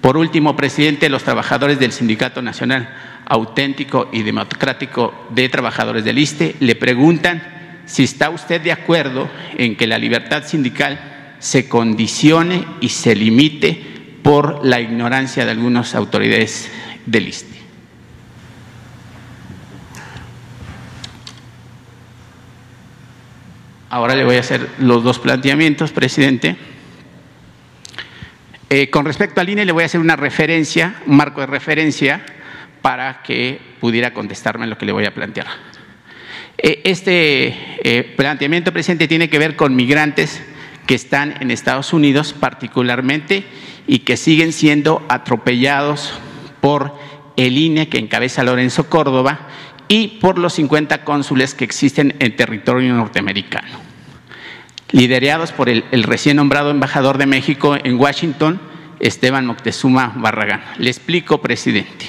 Por 0.00 0.16
último, 0.16 0.56
presidente, 0.56 1.08
los 1.08 1.22
trabajadores 1.22 1.78
del 1.78 1.92
Sindicato 1.92 2.42
Nacional 2.42 2.92
Auténtico 3.24 4.08
y 4.12 4.22
Democrático 4.22 5.14
de 5.30 5.48
Trabajadores 5.48 6.04
del 6.04 6.18
ISTE 6.18 6.56
le 6.58 6.74
preguntan 6.74 7.40
si 7.86 8.02
está 8.02 8.30
usted 8.30 8.60
de 8.60 8.72
acuerdo 8.72 9.30
en 9.56 9.76
que 9.76 9.86
la 9.86 9.98
libertad 9.98 10.44
sindical 10.44 11.34
se 11.38 11.68
condicione 11.68 12.64
y 12.80 12.88
se 12.88 13.14
limite 13.14 14.18
por 14.22 14.64
la 14.64 14.80
ignorancia 14.80 15.44
de 15.44 15.52
algunas 15.52 15.94
autoridades 15.94 16.70
del 17.06 17.28
ISTE. 17.28 17.61
Ahora 23.92 24.16
le 24.16 24.24
voy 24.24 24.36
a 24.36 24.40
hacer 24.40 24.70
los 24.78 25.04
dos 25.04 25.18
planteamientos, 25.18 25.92
presidente. 25.92 26.56
Eh, 28.70 28.88
con 28.88 29.04
respecto 29.04 29.42
al 29.42 29.50
INE, 29.50 29.66
le 29.66 29.72
voy 29.72 29.82
a 29.82 29.86
hacer 29.86 30.00
una 30.00 30.16
referencia, 30.16 30.94
un 31.04 31.18
marco 31.18 31.42
de 31.42 31.46
referencia, 31.46 32.24
para 32.80 33.22
que 33.22 33.60
pudiera 33.82 34.14
contestarme 34.14 34.66
lo 34.66 34.78
que 34.78 34.86
le 34.86 34.92
voy 34.92 35.04
a 35.04 35.12
plantear. 35.12 35.46
Eh, 36.56 36.80
este 36.84 37.54
eh, 37.84 38.14
planteamiento, 38.16 38.72
presidente, 38.72 39.08
tiene 39.08 39.28
que 39.28 39.38
ver 39.38 39.56
con 39.56 39.76
migrantes 39.76 40.42
que 40.86 40.94
están 40.94 41.34
en 41.40 41.50
Estados 41.50 41.92
Unidos 41.92 42.32
particularmente 42.32 43.44
y 43.86 43.98
que 43.98 44.16
siguen 44.16 44.54
siendo 44.54 45.04
atropellados 45.10 46.14
por 46.62 46.96
el 47.36 47.58
INE 47.58 47.90
que 47.90 47.98
encabeza 47.98 48.42
Lorenzo 48.42 48.88
Córdoba 48.88 49.48
y 49.86 50.18
por 50.18 50.38
los 50.38 50.54
50 50.54 51.04
cónsules 51.04 51.52
que 51.52 51.64
existen 51.64 52.16
en 52.20 52.36
territorio 52.36 52.94
norteamericano 52.94 53.81
liderados 54.92 55.52
por 55.52 55.68
el, 55.68 55.84
recién 56.04 56.36
nombrado 56.36 56.70
embajador 56.70 57.18
de 57.18 57.26
México 57.26 57.76
en 57.82 57.98
Washington, 57.98 58.60
Esteban 59.00 59.46
Moctezuma 59.46 60.12
Barragán. 60.16 60.62
Le 60.78 60.90
explico, 60.90 61.42
presidente. 61.42 62.06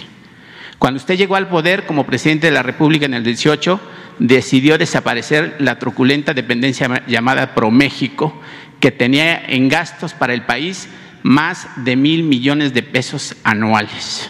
Cuando 0.78 0.98
usted 0.98 1.18
llegó 1.18 1.36
al 1.36 1.48
poder 1.48 1.86
como 1.86 2.06
presidente 2.06 2.48
de 2.48 2.54
la 2.54 2.62
República 2.62 3.06
en 3.06 3.14
el 3.14 3.24
18, 3.24 3.80
decidió 4.20 4.78
desaparecer 4.78 5.56
la 5.60 5.80
truculenta 5.80 6.34
dependencia 6.34 7.04
llamada 7.08 7.56
ProMéxico, 7.56 8.40
que 8.80 8.92
tenía 8.92 9.44
en 9.48 9.70
gastos 9.70 10.14
para 10.14 10.34
el 10.34 10.46
país 10.46 10.90
más 11.24 11.68
de 11.78 11.96
mil 11.96 12.24
millones 12.24 12.74
de 12.74 12.84
pesos 12.84 13.36
anuales. 13.44 14.30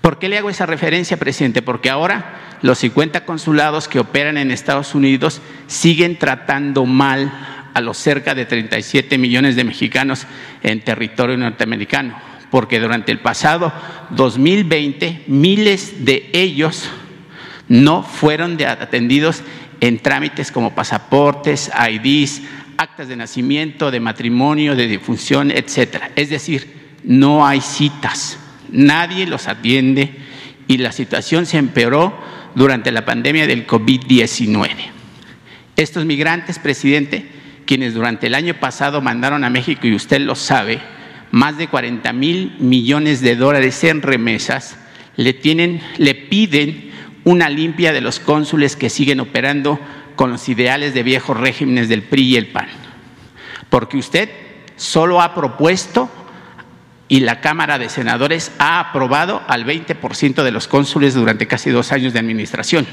¿Por 0.00 0.18
qué 0.18 0.28
le 0.28 0.38
hago 0.38 0.48
esa 0.48 0.66
referencia, 0.66 1.18
presidente? 1.18 1.62
Porque 1.62 1.90
ahora 1.90 2.58
los 2.62 2.78
50 2.78 3.24
consulados 3.24 3.88
que 3.88 4.00
operan 4.00 4.38
en 4.38 4.50
Estados 4.50 4.94
Unidos 4.94 5.42
siguen 5.66 6.18
tratando 6.18 6.86
mal 6.86 7.32
a 7.74 7.80
los 7.80 7.98
cerca 7.98 8.34
de 8.34 8.46
37 8.46 9.18
millones 9.18 9.56
de 9.56 9.64
mexicanos 9.64 10.26
en 10.62 10.82
territorio 10.82 11.36
norteamericano, 11.36 12.14
porque 12.50 12.80
durante 12.80 13.12
el 13.12 13.20
pasado 13.20 13.72
2020 14.10 15.24
miles 15.28 16.04
de 16.04 16.30
ellos 16.32 16.90
no 17.68 18.02
fueron 18.02 18.58
atendidos 18.62 19.42
en 19.80 19.98
trámites 20.00 20.50
como 20.50 20.74
pasaportes, 20.74 21.70
IDs, 21.88 22.42
actas 22.76 23.08
de 23.08 23.16
nacimiento, 23.16 23.90
de 23.90 24.00
matrimonio, 24.00 24.74
de 24.74 24.88
difunción, 24.88 25.50
etcétera. 25.50 26.10
Es 26.16 26.30
decir, 26.30 26.96
no 27.04 27.46
hay 27.46 27.60
citas, 27.60 28.38
nadie 28.72 29.26
los 29.26 29.48
atiende 29.48 30.14
y 30.68 30.78
la 30.78 30.92
situación 30.92 31.46
se 31.46 31.58
empeoró 31.58 32.16
durante 32.54 32.92
la 32.92 33.04
pandemia 33.04 33.46
del 33.46 33.66
COVID-19. 33.66 34.70
Estos 35.76 36.04
migrantes, 36.04 36.58
presidente, 36.58 37.26
quienes 37.66 37.94
durante 37.94 38.26
el 38.26 38.34
año 38.34 38.54
pasado 38.54 39.00
mandaron 39.00 39.44
a 39.44 39.50
México, 39.50 39.86
y 39.86 39.94
usted 39.94 40.20
lo 40.20 40.34
sabe, 40.34 40.80
más 41.30 41.56
de 41.56 41.68
40 41.68 42.12
mil 42.12 42.56
millones 42.58 43.20
de 43.20 43.36
dólares 43.36 43.82
en 43.84 44.02
remesas, 44.02 44.76
le, 45.16 45.32
tienen, 45.32 45.80
le 45.96 46.14
piden 46.14 46.90
una 47.24 47.48
limpia 47.48 47.92
de 47.92 48.00
los 48.00 48.18
cónsules 48.18 48.76
que 48.76 48.90
siguen 48.90 49.20
operando 49.20 49.78
con 50.16 50.30
los 50.30 50.48
ideales 50.48 50.94
de 50.94 51.02
viejos 51.02 51.36
regímenes 51.36 51.88
del 51.88 52.02
PRI 52.02 52.22
y 52.22 52.36
el 52.36 52.46
PAN. 52.48 52.68
porque 53.68 53.96
usted 53.96 54.28
solo 54.76 55.20
ha 55.20 55.34
propuesto 55.34 56.10
y 57.10 57.20
la 57.20 57.40
Cámara 57.40 57.78
de 57.78 57.88
Senadores 57.88 58.52
ha 58.60 58.78
aprobado 58.78 59.42
al 59.48 59.66
20% 59.66 60.44
de 60.44 60.50
los 60.52 60.68
cónsules 60.68 61.12
durante 61.12 61.48
casi 61.48 61.68
dos 61.70 61.90
años 61.90 62.12
de 62.12 62.20
administración. 62.20 62.86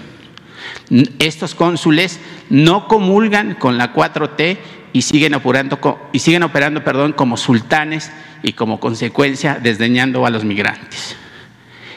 Estos 1.19 1.53
cónsules 1.53 2.19
no 2.49 2.87
comulgan 2.87 3.53
con 3.53 3.77
la 3.77 3.93
4T 3.93 4.57
y 4.91 5.03
siguen 5.03 5.35
operando, 5.35 5.79
y 6.11 6.19
siguen 6.19 6.41
operando 6.41 6.83
perdón, 6.83 7.13
como 7.13 7.37
sultanes 7.37 8.11
y 8.41 8.53
como 8.53 8.79
consecuencia 8.79 9.59
desdeñando 9.61 10.25
a 10.25 10.31
los 10.31 10.43
migrantes. 10.43 11.15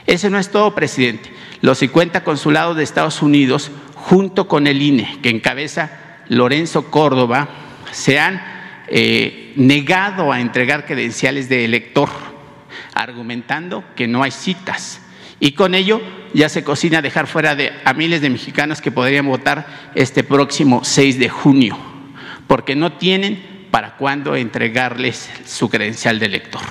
Ese 0.06 0.28
no 0.28 0.38
es 0.38 0.50
todo, 0.50 0.74
presidente. 0.74 1.32
Los 1.62 1.78
50 1.78 2.22
consulados 2.22 2.76
de 2.76 2.82
Estados 2.82 3.22
Unidos, 3.22 3.70
junto 3.94 4.46
con 4.46 4.66
el 4.66 4.82
INE, 4.82 5.20
que 5.22 5.30
encabeza 5.30 5.90
Lorenzo 6.28 6.90
Córdoba, 6.90 7.48
se 7.92 8.18
han 8.18 8.59
eh, 8.90 9.52
negado 9.54 10.32
a 10.32 10.40
entregar 10.40 10.84
credenciales 10.84 11.48
de 11.48 11.64
elector, 11.64 12.08
argumentando 12.92 13.84
que 13.94 14.08
no 14.08 14.22
hay 14.24 14.32
citas. 14.32 15.00
Y 15.38 15.52
con 15.52 15.74
ello 15.74 16.00
ya 16.34 16.48
se 16.48 16.64
cocina 16.64 17.00
dejar 17.00 17.26
fuera 17.26 17.56
a 17.84 17.94
miles 17.94 18.20
de 18.20 18.30
mexicanos 18.30 18.80
que 18.80 18.90
podrían 18.90 19.26
votar 19.26 19.92
este 19.94 20.24
próximo 20.24 20.82
6 20.84 21.18
de 21.20 21.28
junio, 21.28 21.78
porque 22.46 22.74
no 22.74 22.92
tienen 22.94 23.68
para 23.70 23.96
cuándo 23.96 24.34
entregarles 24.34 25.30
su 25.46 25.70
credencial 25.70 26.18
de 26.18 26.26
elector. 26.26 26.62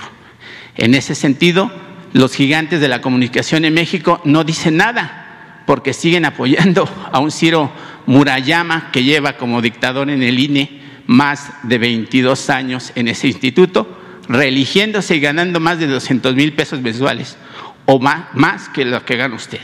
En 0.76 0.94
ese 0.94 1.14
sentido, 1.14 1.70
los 2.12 2.34
gigantes 2.34 2.80
de 2.80 2.88
la 2.88 3.00
comunicación 3.00 3.64
en 3.64 3.74
México 3.74 4.20
no 4.24 4.44
dicen 4.44 4.76
nada, 4.76 5.62
porque 5.66 5.94
siguen 5.94 6.24
apoyando 6.26 6.88
a 7.12 7.18
un 7.18 7.30
Ciro 7.30 7.72
Murayama 8.06 8.90
que 8.92 9.04
lleva 9.04 9.38
como 9.38 9.62
dictador 9.62 10.10
en 10.10 10.22
el 10.22 10.38
INE 10.38 10.80
más 11.10 11.52
de 11.64 11.76
22 11.78 12.50
años 12.50 12.92
en 12.94 13.08
ese 13.08 13.26
instituto, 13.26 13.98
reeligiéndose 14.28 15.16
y 15.16 15.20
ganando 15.20 15.58
más 15.58 15.80
de 15.80 15.88
200 15.88 16.36
mil 16.36 16.52
pesos 16.52 16.80
mensuales, 16.80 17.36
o 17.84 17.98
más, 17.98 18.68
que 18.68 18.84
lo 18.84 19.04
que 19.04 19.16
gana 19.16 19.34
usted. 19.34 19.58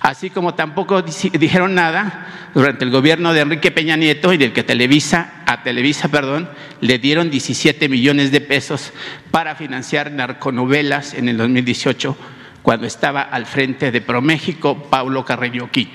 Así 0.00 0.28
como 0.28 0.52
tampoco 0.52 1.00
dijeron 1.00 1.74
nada 1.74 2.50
durante 2.52 2.84
el 2.84 2.90
gobierno 2.90 3.32
de 3.32 3.40
Enrique 3.40 3.70
Peña 3.70 3.96
Nieto 3.96 4.34
y 4.34 4.36
del 4.36 4.52
que 4.52 4.62
Televisa, 4.62 5.44
a 5.46 5.62
Televisa, 5.62 6.08
perdón, 6.08 6.46
le 6.82 6.98
dieron 6.98 7.30
17 7.30 7.88
millones 7.88 8.30
de 8.32 8.42
pesos 8.42 8.92
para 9.30 9.54
financiar 9.54 10.12
narconovelas 10.12 11.14
en 11.14 11.30
el 11.30 11.38
2018, 11.38 12.18
cuando 12.60 12.86
estaba 12.86 13.22
al 13.22 13.46
frente 13.46 13.90
de 13.90 14.02
ProMéxico 14.02 14.90
Paulo 14.90 15.24
Carreño 15.24 15.70
Quín. 15.70 15.88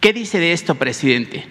¿Qué 0.00 0.12
dice 0.12 0.40
de 0.40 0.52
esto, 0.52 0.74
presidente? 0.74 1.46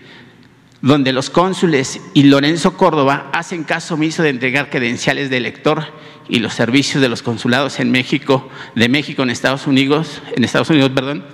Donde 0.81 1.13
los 1.13 1.29
cónsules 1.29 2.01
y 2.13 2.23
Lorenzo 2.23 2.77
Córdoba 2.77 3.29
hacen 3.33 3.63
caso 3.63 3.95
omiso 3.95 4.23
de 4.23 4.29
entregar 4.29 4.69
credenciales 4.69 5.29
de 5.29 5.37
elector 5.37 5.85
y 6.27 6.39
los 6.39 6.53
servicios 6.53 7.01
de 7.01 7.09
los 7.09 7.23
consulados 7.23 7.79
en 7.79 7.91
México, 7.91 8.49
de 8.75 8.89
México 8.89 9.23
en 9.23 9.29
Estados 9.29 9.67
Unidos, 9.67 10.21
en 10.35 10.43
Estados 10.43 10.69
Unidos, 10.69 10.91
perdón, 10.93 11.25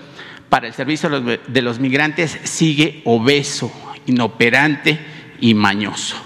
para 0.49 0.67
el 0.67 0.73
servicio 0.73 1.09
de 1.09 1.61
los 1.61 1.79
migrantes 1.79 2.37
sigue 2.43 3.01
obeso, 3.05 3.71
inoperante 4.05 4.99
y 5.39 5.53
mañoso. 5.53 6.17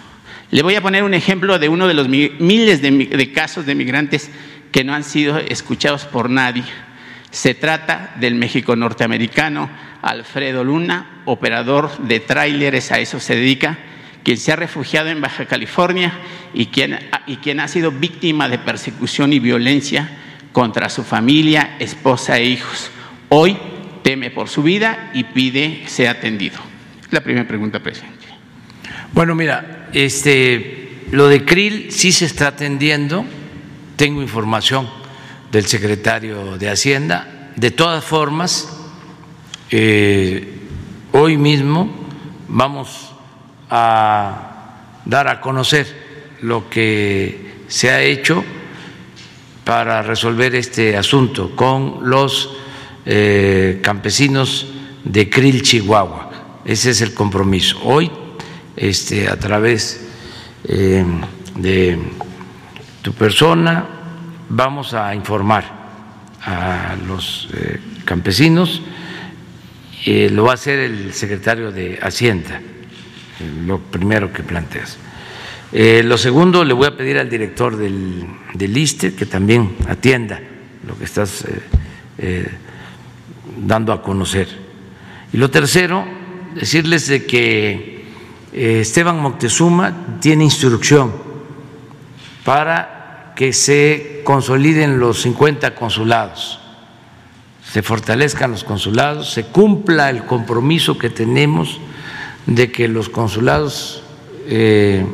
Le 0.51 0.63
voy 0.63 0.76
a 0.76 0.82
poner 0.82 1.03
un 1.03 1.13
ejemplo 1.13 1.59
de 1.59 1.70
uno 1.70 1.88
de 1.88 1.93
los 1.93 2.07
miles 2.07 2.82
de, 2.82 3.32
casos 3.34 3.66
de 3.66 3.76
migrantes 3.76 4.32
que 4.72 4.84
no 4.84 4.93
han 4.93 5.03
sido 5.03 5.38
escuchados 5.38 6.05
por 6.05 6.30
nadie. 6.30 6.63
Se 7.30 7.53
trata 7.53 8.16
del 8.20 8.36
México 8.36 8.76
norteamericano 8.76 9.70
Alfredo 10.01 10.63
Luna, 10.63 11.14
operador 11.26 11.98
de 12.00 12.20
tráileres, 12.20 12.92
a 12.92 13.00
eso 13.00 13.20
se 13.20 13.36
dedica, 13.36 13.78
quien 14.24 14.38
se 14.38 14.52
ha 14.52 14.56
refugiado 14.56 15.10
en 15.10 15.22
Baja 15.22 15.46
California 15.46 16.14
y 16.54 16.68
quien, 16.68 16.98
y 17.28 17.38
quien 17.38 17.60
ha 17.60 17.68
sido 17.68 17.92
víctima 17.92 18.50
de 18.50 18.58
persecución 18.58 19.34
y 19.34 19.40
violencia 19.40 20.10
contra 20.52 20.90
su 20.90 21.04
familia, 21.04 21.76
esposa 21.80 22.38
e 22.38 22.46
hijos. 22.46 22.90
Hoy 23.30 23.58
teme 24.04 24.32
por 24.32 24.50
su 24.50 24.64
vida 24.64 25.12
y 25.14 25.26
pide 25.26 25.84
ser 25.88 26.08
atendido. 26.08 26.60
La 27.12 27.22
primera 27.22 27.48
pregunta, 27.48 27.80
presidente. 27.80 28.26
Bueno, 29.14 29.36
mira, 29.36 29.90
este, 29.94 31.02
lo 31.12 31.28
de 31.28 31.46
Krill 31.46 31.92
sí 31.92 32.12
se 32.12 32.26
está 32.26 32.48
atendiendo. 32.48 33.26
Tengo 33.96 34.22
información 34.22 34.90
del 35.52 35.66
secretario 35.66 36.58
de 36.58 36.70
Hacienda. 36.70 37.52
De 37.56 37.72
todas 37.72 38.04
formas, 38.04 38.70
eh, 39.72 40.64
hoy 41.18 41.38
mismo 41.38 41.89
vamos 42.49 43.13
a 43.70 44.97
dar 45.05 45.30
a 45.30 45.39
conocer 45.39 45.88
lo 46.41 46.70
que 46.70 47.63
se 47.70 47.89
ha 47.89 48.01
hecho 48.01 48.43
para 49.63 50.01
resolver 50.01 50.55
este 50.55 50.97
asunto 50.97 51.55
con 51.55 52.09
los 52.09 52.57
eh, 53.05 53.80
campesinos 53.82 54.68
de 55.05 55.30
Krill, 55.30 55.61
Chihuahua. 55.61 56.32
Ese 56.66 56.89
es 56.91 56.99
el 56.99 57.13
compromiso. 57.13 57.80
Hoy, 57.84 58.11
este, 58.76 59.30
a 59.30 59.39
través 59.39 60.05
eh, 60.66 61.05
de 61.55 61.97
tu 63.01 63.13
persona, 63.13 63.86
vamos 64.49 64.93
a 64.93 65.16
informar 65.16 65.63
a 66.43 66.97
los 67.07 67.47
eh, 67.53 67.80
campesinos. 68.03 68.82
Lo 70.06 70.43
va 70.43 70.51
a 70.51 70.53
hacer 70.56 70.80
el 70.80 71.14
secretario 71.14 71.72
de 71.72 71.99
Hacienda, 72.01 72.62
lo 73.66 73.80
primero 73.80 74.32
que 74.32 74.43
planteas. 74.43 74.97
lo 75.72 76.18
segundo, 76.18 76.64
le 76.64 76.74
voy 76.74 76.88
a 76.88 76.95
pedir 76.95 77.18
al 77.18 77.30
director 77.30 77.76
del, 77.76 78.26
del 78.53 78.78
ISTE 78.78 79.16
que 79.16 79.26
también 79.26 79.76
atienda 79.88 80.39
lo 80.88 80.97
que 80.97 81.06
estás 81.06 81.45
dando 83.58 83.93
a 83.93 84.01
conocer. 84.01 84.47
Y 85.34 85.38
lo 85.38 85.49
tercero, 85.49 86.06
decirles 86.56 87.08
de 87.08 87.26
que 87.26 88.06
eh, 88.53 88.80
Esteban 88.82 89.20
Moctezuma 89.20 90.20
tiene 90.22 90.43
instrucción 90.45 91.14
para 92.43 93.34
que 93.36 93.51
se 93.51 94.22
consoliden 94.24 94.99
los 94.99 95.22
50 95.24 95.76
consulados, 95.76 96.62
se 97.76 97.84
fortalezcan 97.84 98.52
los 98.52 98.64
consulados, 98.64 99.34
se 99.34 99.48
cumpla 99.48 100.10
el 100.10 100.24
compromiso 100.24 100.98
que 100.98 101.10
tenemos 101.10 101.82
de 102.46 102.72
que 102.72 102.88
los 102.88 103.10
consulados 103.10 104.02
eh, 104.48 105.06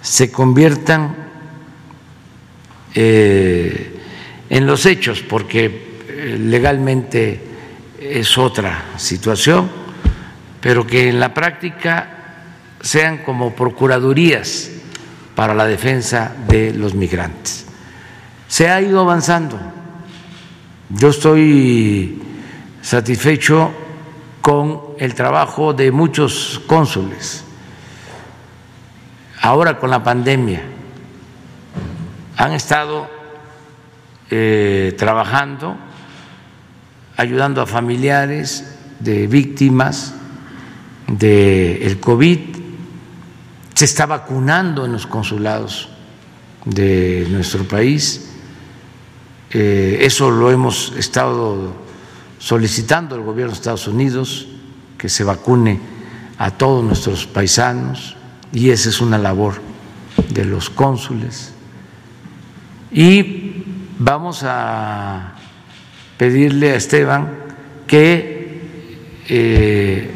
se 0.00 0.32
conviertan 0.32 1.14
eh, 2.94 4.00
en 4.48 4.66
los 4.66 4.86
hechos, 4.86 5.20
porque 5.20 6.00
legalmente 6.38 7.42
es 8.00 8.38
otra 8.38 8.84
situación, 8.96 9.70
pero 10.58 10.86
que 10.86 11.10
en 11.10 11.20
la 11.20 11.34
práctica 11.34 12.46
sean 12.80 13.18
como 13.18 13.54
procuradurías 13.54 14.70
para 15.34 15.52
la 15.52 15.66
defensa 15.66 16.34
de 16.48 16.72
los 16.72 16.94
migrantes. 16.94 17.66
Se 18.48 18.70
ha 18.70 18.80
ido 18.80 19.00
avanzando. 19.00 19.81
Yo 20.94 21.08
estoy 21.08 22.22
satisfecho 22.82 23.72
con 24.40 24.80
el 24.98 25.14
trabajo 25.14 25.72
de 25.72 25.90
muchos 25.90 26.60
cónsules. 26.66 27.44
Ahora 29.40 29.78
con 29.78 29.90
la 29.90 30.02
pandemia 30.02 30.62
han 32.36 32.52
estado 32.52 33.08
eh, 34.30 34.94
trabajando 34.98 35.76
ayudando 37.16 37.62
a 37.62 37.66
familiares 37.66 38.78
de 39.00 39.26
víctimas 39.26 40.14
del 41.06 42.00
COVID, 42.00 42.38
se 43.74 43.84
está 43.84 44.06
vacunando 44.06 44.84
en 44.84 44.92
los 44.92 45.06
consulados 45.06 45.88
de 46.64 47.26
nuestro 47.30 47.64
país. 47.64 48.31
Eh, 49.52 49.98
eso 50.00 50.30
lo 50.30 50.50
hemos 50.50 50.94
estado 50.96 51.74
solicitando 52.38 53.14
al 53.14 53.22
gobierno 53.22 53.52
de 53.52 53.58
Estados 53.58 53.86
Unidos, 53.86 54.48
que 54.96 55.08
se 55.08 55.24
vacune 55.24 55.78
a 56.38 56.50
todos 56.52 56.82
nuestros 56.82 57.26
paisanos, 57.26 58.16
y 58.52 58.70
esa 58.70 58.88
es 58.88 59.00
una 59.00 59.18
labor 59.18 59.54
de 60.30 60.44
los 60.44 60.70
cónsules. 60.70 61.52
Y 62.90 63.64
vamos 63.98 64.42
a 64.44 65.34
pedirle 66.16 66.72
a 66.72 66.76
Esteban 66.76 67.30
que 67.86 69.20
eh, 69.28 70.10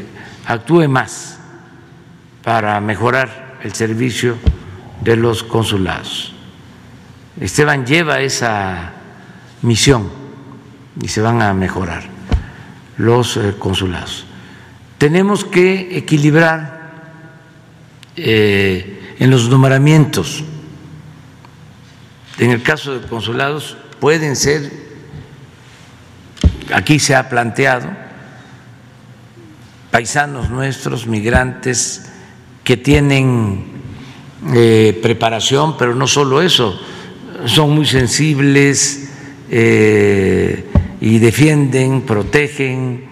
actúe 0.47 0.89
más 0.89 1.39
para 2.43 2.81
mejorar 2.81 3.59
el 3.63 3.73
servicio 3.73 4.37
de 5.01 5.17
los 5.17 5.43
consulados. 5.43 6.33
Esteban 7.41 7.85
lleva 7.85 8.21
esa 8.21 8.96
misión 9.67 10.09
y 11.03 11.09
se 11.09 11.21
van 11.21 11.43
a 11.43 11.53
mejorar 11.53 12.05
los 12.97 13.37
eh, 13.37 13.55
consulados. 13.59 14.25
Tenemos 14.97 15.45
que 15.45 15.99
equilibrar 15.99 16.77
eh, 18.17 19.15
en 19.19 19.31
los 19.31 19.49
nombramientos. 19.51 20.43
En 22.39 22.51
el 22.51 22.63
caso 22.63 22.99
de 22.99 23.07
consulados 23.07 23.77
pueden 24.01 24.37
ser, 24.37 24.71
aquí 26.73 26.99
se 26.99 27.15
ha 27.15 27.29
planteado, 27.29 27.89
paisanos 29.91 30.49
nuestros, 30.49 31.07
migrantes, 31.07 32.11
que 32.65 32.77
tienen 32.77 33.65
eh, 34.55 34.99
preparación, 35.03 35.77
pero 35.77 35.95
no 35.95 36.07
solo 36.07 36.41
eso, 36.41 36.79
son 37.47 37.75
muy 37.75 37.87
sensibles 37.87 39.06
eh, 39.51 40.65
y 41.01 41.19
defienden, 41.19 42.03
protegen 42.03 43.09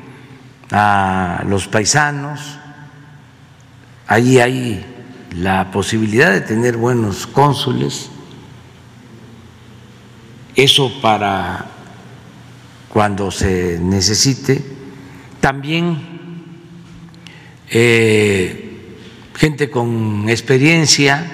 a 0.70 1.44
los 1.48 1.68
paisanos. 1.68 2.58
Ahí 4.06 4.38
hay 4.38 4.84
la 5.36 5.70
posibilidad 5.70 6.32
de 6.32 6.40
tener 6.40 6.76
buenos 6.76 7.26
cónsules. 7.26 8.10
Eso 10.54 11.00
para 11.00 11.66
cuando 12.88 13.30
se 13.30 13.78
necesite. 13.80 14.64
También 15.40 15.98
eh, 17.68 18.96
gente 19.34 19.68
con 19.68 20.28
experiencia 20.28 21.26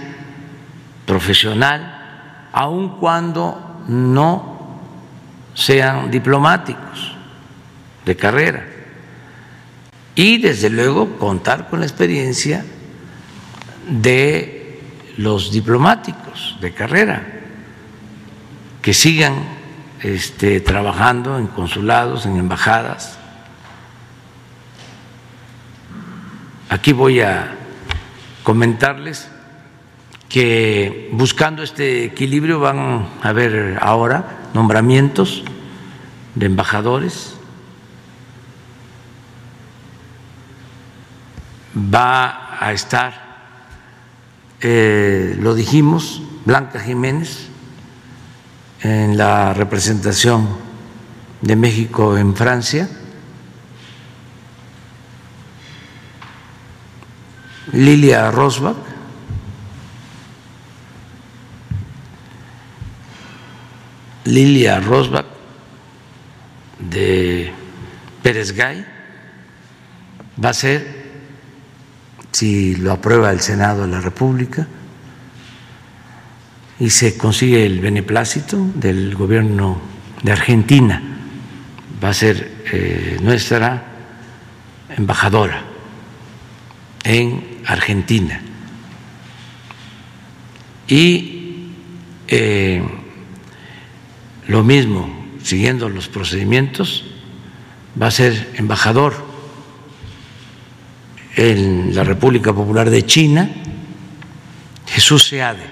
profesional, 1.05 2.48
aun 2.53 2.98
cuando 2.98 3.82
no 3.88 4.49
sean 5.55 6.11
diplomáticos 6.11 7.16
de 8.05 8.16
carrera. 8.16 8.66
Y 10.14 10.38
desde 10.38 10.70
luego 10.70 11.16
contar 11.18 11.68
con 11.68 11.80
la 11.80 11.86
experiencia 11.86 12.64
de 13.88 14.80
los 15.16 15.53
diplomáticos 15.53 16.57
de 16.61 16.72
carrera, 16.72 17.26
que 18.82 18.94
sigan 18.94 19.34
este, 20.03 20.61
trabajando 20.61 21.38
en 21.38 21.46
consulados, 21.46 22.26
en 22.26 22.36
embajadas. 22.36 23.18
Aquí 26.68 26.92
voy 26.92 27.20
a 27.20 27.57
comentarles 28.42 29.28
que 30.30 31.10
buscando 31.12 31.64
este 31.64 32.04
equilibrio 32.04 32.60
van 32.60 32.78
a 32.78 33.28
haber 33.28 33.78
ahora 33.82 34.46
nombramientos 34.54 35.42
de 36.36 36.46
embajadores, 36.46 37.34
va 41.76 42.56
a 42.64 42.72
estar, 42.72 43.12
eh, 44.60 45.36
lo 45.40 45.54
dijimos, 45.54 46.22
Blanca 46.44 46.78
Jiménez 46.78 47.48
en 48.82 49.18
la 49.18 49.52
representación 49.52 50.48
de 51.40 51.56
México 51.56 52.16
en 52.16 52.36
Francia, 52.36 52.88
Lilia 57.72 58.30
Rosbach, 58.30 58.89
Lilia 64.24 64.80
Rosbach 64.80 65.26
de 66.78 67.52
Pérez 68.22 68.52
Gay 68.52 68.84
va 70.42 70.50
a 70.50 70.54
ser, 70.54 71.00
si 72.32 72.76
lo 72.76 72.92
aprueba 72.92 73.30
el 73.30 73.40
Senado 73.40 73.82
de 73.82 73.88
la 73.88 74.00
República 74.00 74.66
y 76.78 76.90
se 76.90 77.16
consigue 77.16 77.66
el 77.66 77.80
beneplácito 77.80 78.58
del 78.74 79.14
gobierno 79.14 79.80
de 80.22 80.32
Argentina, 80.32 81.02
va 82.02 82.10
a 82.10 82.14
ser 82.14 82.64
eh, 82.72 83.18
nuestra 83.22 83.84
embajadora 84.96 85.64
en 87.04 87.60
Argentina. 87.66 88.40
Y 90.88 91.70
eh, 92.28 92.82
lo 94.51 94.64
mismo, 94.64 95.09
siguiendo 95.44 95.88
los 95.88 96.09
procedimientos, 96.09 97.05
va 98.01 98.09
a 98.09 98.11
ser 98.11 98.51
embajador 98.57 99.14
en 101.36 101.94
la 101.94 102.03
República 102.03 102.53
Popular 102.53 102.90
de 102.90 103.07
China, 103.07 103.48
Jesús 104.88 105.28
Seade, 105.28 105.62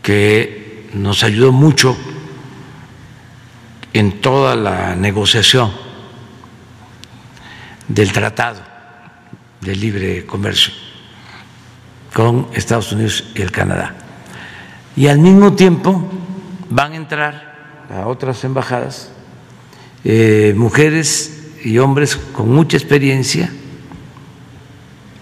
que 0.00 0.88
nos 0.94 1.24
ayudó 1.24 1.50
mucho 1.50 1.96
en 3.92 4.20
toda 4.20 4.54
la 4.54 4.94
negociación 4.94 5.72
del 7.88 8.12
Tratado 8.12 8.62
de 9.60 9.74
Libre 9.74 10.24
Comercio 10.24 10.72
con 12.14 12.46
Estados 12.54 12.92
Unidos 12.92 13.24
y 13.34 13.42
el 13.42 13.50
Canadá 13.50 14.01
y 14.96 15.06
al 15.06 15.18
mismo 15.18 15.54
tiempo 15.54 16.02
van 16.70 16.92
a 16.92 16.96
entrar 16.96 17.86
a 17.90 18.06
otras 18.06 18.44
embajadas 18.44 19.10
eh, 20.04 20.54
mujeres 20.56 21.52
y 21.64 21.78
hombres 21.78 22.16
con 22.16 22.50
mucha 22.50 22.76
experiencia 22.76 23.52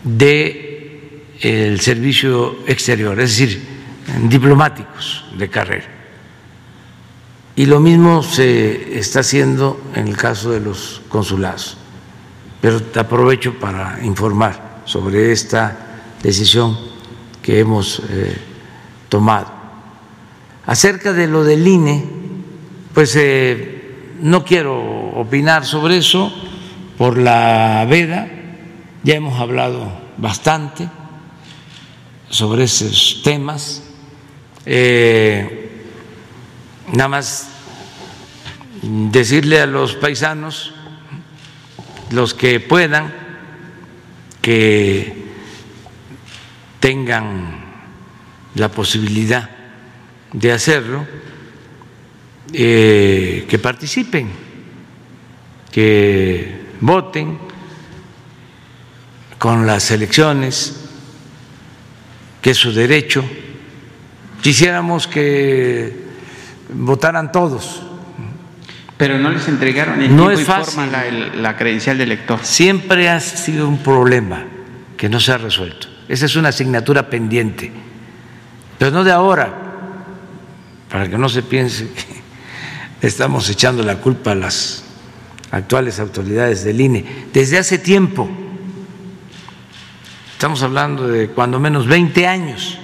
de 0.03 1.27
el 1.41 1.81
servicio 1.81 2.57
exterior, 2.67 3.19
es 3.21 3.39
decir, 3.39 3.63
diplomáticos 4.29 5.25
de 5.37 5.49
carrera. 5.49 5.87
Y 7.57 7.67
lo 7.67 7.81
mismo 7.81 8.23
se 8.23 8.99
está 8.99 9.21
haciendo 9.21 9.81
en 9.95 10.09
el 10.09 10.17
caso 10.17 10.51
de 10.51 10.61
los 10.61 11.03
consulados. 11.09 11.77
Pero 12.61 12.83
te 12.83 13.01
aprovecho 13.01 13.59
para 13.59 13.99
informar 14.03 14.83
sobre 14.85 15.33
esta 15.33 16.05
decisión 16.23 16.77
que 17.43 17.59
hemos 17.59 18.03
eh, 18.09 18.37
tomado. 19.09 19.60
Acerca 20.71 21.13
de 21.13 21.27
lo 21.27 21.43
del 21.43 21.67
INE, 21.67 22.05
pues 22.95 23.17
eh, 23.17 24.15
no 24.21 24.45
quiero 24.45 24.79
opinar 25.17 25.67
sobre 25.67 25.97
eso 25.97 26.33
por 26.97 27.19
la 27.19 27.85
veda, 27.91 28.29
ya 29.03 29.15
hemos 29.17 29.41
hablado 29.41 29.91
bastante 30.17 30.89
sobre 32.29 32.63
esos 32.63 33.21
temas. 33.25 33.83
Eh, 34.65 35.89
nada 36.93 37.09
más 37.09 37.49
decirle 38.83 39.61
a 39.61 39.67
los 39.67 39.97
paisanos, 39.97 40.73
los 42.13 42.33
que 42.33 42.61
puedan, 42.61 43.13
que 44.41 45.33
tengan 46.79 47.59
la 48.55 48.69
posibilidad 48.69 49.60
de 50.33 50.53
hacerlo, 50.53 51.07
eh, 52.53 53.47
que 53.49 53.59
participen, 53.59 54.31
que 55.71 56.61
voten 56.81 57.39
con 59.39 59.67
las 59.67 59.91
elecciones, 59.91 60.89
que 62.43 62.51
es 62.51 62.57
su 62.57 62.73
derecho. 62.73 63.25
Quisiéramos 64.43 65.07
que 65.07 65.95
votaran 66.73 67.33
todos. 67.33 67.83
Pero 68.97 69.19
no 69.19 69.31
les 69.31 69.49
entregaron 69.49 70.03
en 70.03 70.15
no 70.15 70.31
es 70.31 70.45
fácil. 70.45 70.91
la, 70.93 71.11
la 71.11 71.57
credencial 71.57 71.97
de 71.97 72.05
elector. 72.05 72.41
Siempre 72.43 73.09
ha 73.09 73.19
sido 73.21 73.67
un 73.67 73.79
problema 73.79 74.45
que 74.97 75.09
no 75.09 75.21
se 75.21 75.33
ha 75.33 75.39
resuelto. 75.39 75.89
Esa 76.09 76.27
es 76.27 76.37
una 76.37 76.49
asignatura 76.51 77.09
pendiente, 77.09 77.73
pero 78.79 78.91
no 78.91 79.05
de 79.05 79.13
ahora 79.13 79.70
para 80.91 81.09
que 81.09 81.17
no 81.17 81.29
se 81.29 81.43
piense 81.43 81.89
que 83.01 83.07
estamos 83.07 83.49
echando 83.49 83.83
la 83.83 83.97
culpa 83.97 84.33
a 84.33 84.35
las 84.35 84.85
actuales 85.51 86.01
autoridades 86.01 86.65
del 86.65 86.81
INE. 86.81 87.05
Desde 87.33 87.59
hace 87.59 87.79
tiempo, 87.79 88.29
estamos 90.33 90.63
hablando 90.63 91.07
de 91.07 91.29
cuando 91.29 91.61
menos 91.61 91.87
20 91.87 92.27
años, 92.27 92.79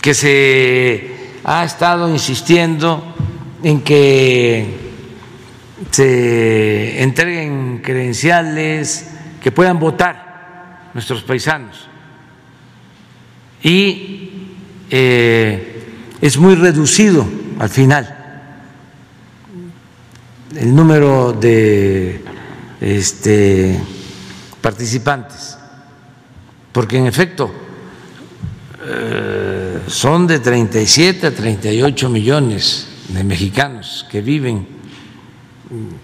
que 0.00 0.14
se 0.14 1.40
ha 1.44 1.64
estado 1.64 2.08
insistiendo 2.08 3.14
en 3.62 3.80
que 3.82 4.66
se 5.90 7.02
entreguen 7.02 7.80
credenciales, 7.82 9.10
que 9.42 9.50
puedan 9.50 9.78
votar 9.78 10.90
nuestros 10.94 11.22
paisanos. 11.22 11.88
Y 13.62 14.30
eh, 14.90 15.71
es 16.22 16.38
muy 16.38 16.54
reducido 16.54 17.26
al 17.58 17.68
final 17.68 18.16
el 20.56 20.72
número 20.72 21.32
de 21.32 22.22
este, 22.80 23.80
participantes, 24.60 25.58
porque 26.70 26.98
en 26.98 27.06
efecto 27.06 27.52
eh, 28.84 29.80
son 29.88 30.28
de 30.28 30.38
37 30.38 31.26
a 31.26 31.34
38 31.34 32.08
millones 32.08 32.86
de 33.08 33.24
mexicanos 33.24 34.06
que 34.08 34.20
viven, 34.20 34.68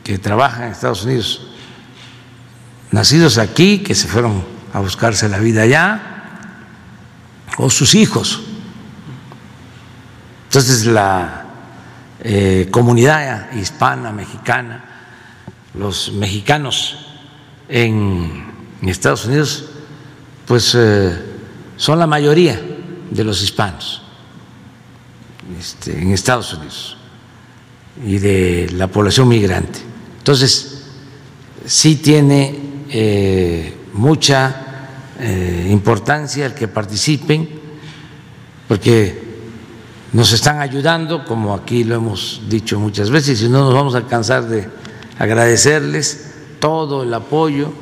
que 0.02 0.18
trabajan 0.18 0.64
en 0.64 0.72
Estados 0.72 1.04
Unidos, 1.04 1.46
nacidos 2.90 3.38
aquí, 3.38 3.84
que 3.84 3.94
se 3.94 4.08
fueron 4.08 4.42
a 4.72 4.80
buscarse 4.80 5.28
la 5.28 5.38
vida 5.38 5.62
allá, 5.62 6.02
o 7.56 7.70
sus 7.70 7.94
hijos. 7.94 8.47
Entonces 10.48 10.86
la 10.86 11.44
eh, 12.24 12.68
comunidad 12.70 13.52
hispana, 13.52 14.12
mexicana, 14.12 14.82
los 15.74 16.10
mexicanos 16.12 17.06
en 17.68 18.46
Estados 18.80 19.26
Unidos, 19.26 19.66
pues 20.46 20.74
eh, 20.74 21.16
son 21.76 21.98
la 21.98 22.06
mayoría 22.06 22.58
de 23.10 23.24
los 23.24 23.42
hispanos 23.42 24.00
este, 25.60 26.00
en 26.00 26.12
Estados 26.12 26.54
Unidos 26.54 26.96
y 28.02 28.16
de 28.16 28.70
la 28.72 28.86
población 28.86 29.28
migrante. 29.28 29.80
Entonces, 30.16 30.86
sí 31.66 31.96
tiene 31.96 32.58
eh, 32.88 33.76
mucha 33.92 34.64
importancia 35.68 36.46
el 36.46 36.54
que 36.54 36.68
participen, 36.68 37.48
porque 38.68 39.27
nos 40.12 40.32
están 40.32 40.60
ayudando, 40.60 41.24
como 41.24 41.54
aquí 41.54 41.84
lo 41.84 41.96
hemos 41.96 42.42
dicho 42.48 42.80
muchas 42.80 43.10
veces, 43.10 43.42
y 43.42 43.48
no 43.48 43.60
nos 43.60 43.74
vamos 43.74 43.94
a 43.94 44.06
cansar 44.06 44.44
de 44.44 44.68
agradecerles 45.18 46.34
todo 46.60 47.02
el 47.02 47.12
apoyo 47.12 47.72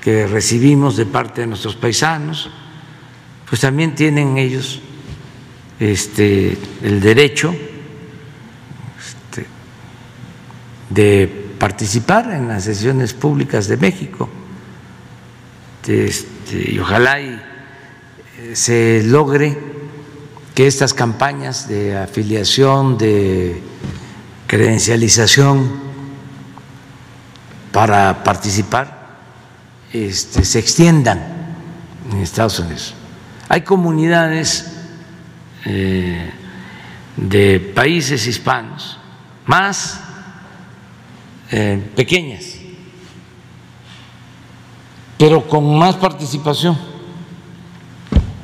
que 0.00 0.26
recibimos 0.26 0.96
de 0.96 1.06
parte 1.06 1.42
de 1.42 1.46
nuestros 1.46 1.76
paisanos, 1.76 2.50
pues 3.48 3.60
también 3.60 3.94
tienen 3.94 4.36
ellos 4.36 4.80
este, 5.78 6.58
el 6.82 7.00
derecho 7.00 7.54
este, 8.98 9.46
de 10.90 11.54
participar 11.58 12.30
en 12.32 12.48
las 12.48 12.64
sesiones 12.64 13.14
públicas 13.14 13.68
de 13.68 13.76
México. 13.76 14.28
Este, 15.86 16.72
y 16.72 16.78
ojalá 16.78 17.20
y, 17.20 17.40
eh, 18.38 18.54
se 18.54 19.02
logre 19.04 19.71
que 20.54 20.66
estas 20.66 20.92
campañas 20.92 21.68
de 21.68 21.96
afiliación, 21.96 22.98
de 22.98 23.62
credencialización 24.46 25.80
para 27.72 28.22
participar, 28.22 29.02
este, 29.92 30.44
se 30.44 30.58
extiendan 30.58 31.22
en 32.10 32.18
Estados 32.18 32.58
Unidos. 32.58 32.94
Hay 33.48 33.62
comunidades 33.62 34.72
eh, 35.64 36.30
de 37.16 37.60
países 37.60 38.26
hispanos 38.26 38.98
más 39.46 40.00
eh, 41.50 41.82
pequeñas, 41.94 42.56
pero 45.18 45.46
con 45.46 45.78
más 45.78 45.96
participación 45.96 46.76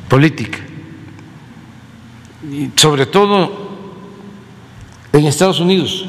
política, 0.08 0.58
sobre 2.76 3.06
todo 3.06 3.68
en 5.12 5.26
Estados 5.26 5.60
Unidos. 5.60 6.06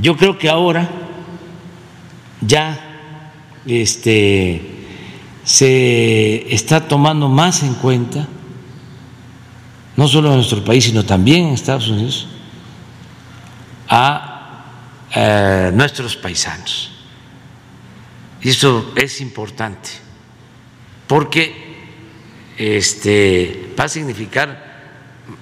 Yo 0.00 0.16
creo 0.16 0.38
que 0.38 0.48
ahora 0.48 0.88
ya 2.40 2.78
este 3.66 4.78
se 5.44 6.54
está 6.54 6.86
tomando 6.86 7.28
más 7.28 7.62
en 7.62 7.74
cuenta, 7.74 8.28
no 9.96 10.06
solo 10.06 10.28
en 10.28 10.36
nuestro 10.36 10.62
país, 10.62 10.84
sino 10.84 11.04
también 11.04 11.46
en 11.46 11.54
Estados 11.54 11.88
Unidos, 11.88 12.26
a 13.88 14.64
eh, 15.14 15.70
nuestros 15.72 16.16
paisanos. 16.16 16.92
Y 18.42 18.50
eso 18.50 18.92
es 18.94 19.20
importante, 19.20 19.88
porque 21.08 21.66
este, 22.56 23.74
va 23.78 23.84
a 23.84 23.88
significar 23.88 24.68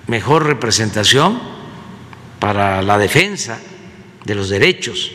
mejor 0.07 0.47
representación 0.47 1.39
para 2.39 2.81
la 2.81 2.97
defensa 2.97 3.59
de 4.25 4.35
los 4.35 4.49
derechos 4.49 5.13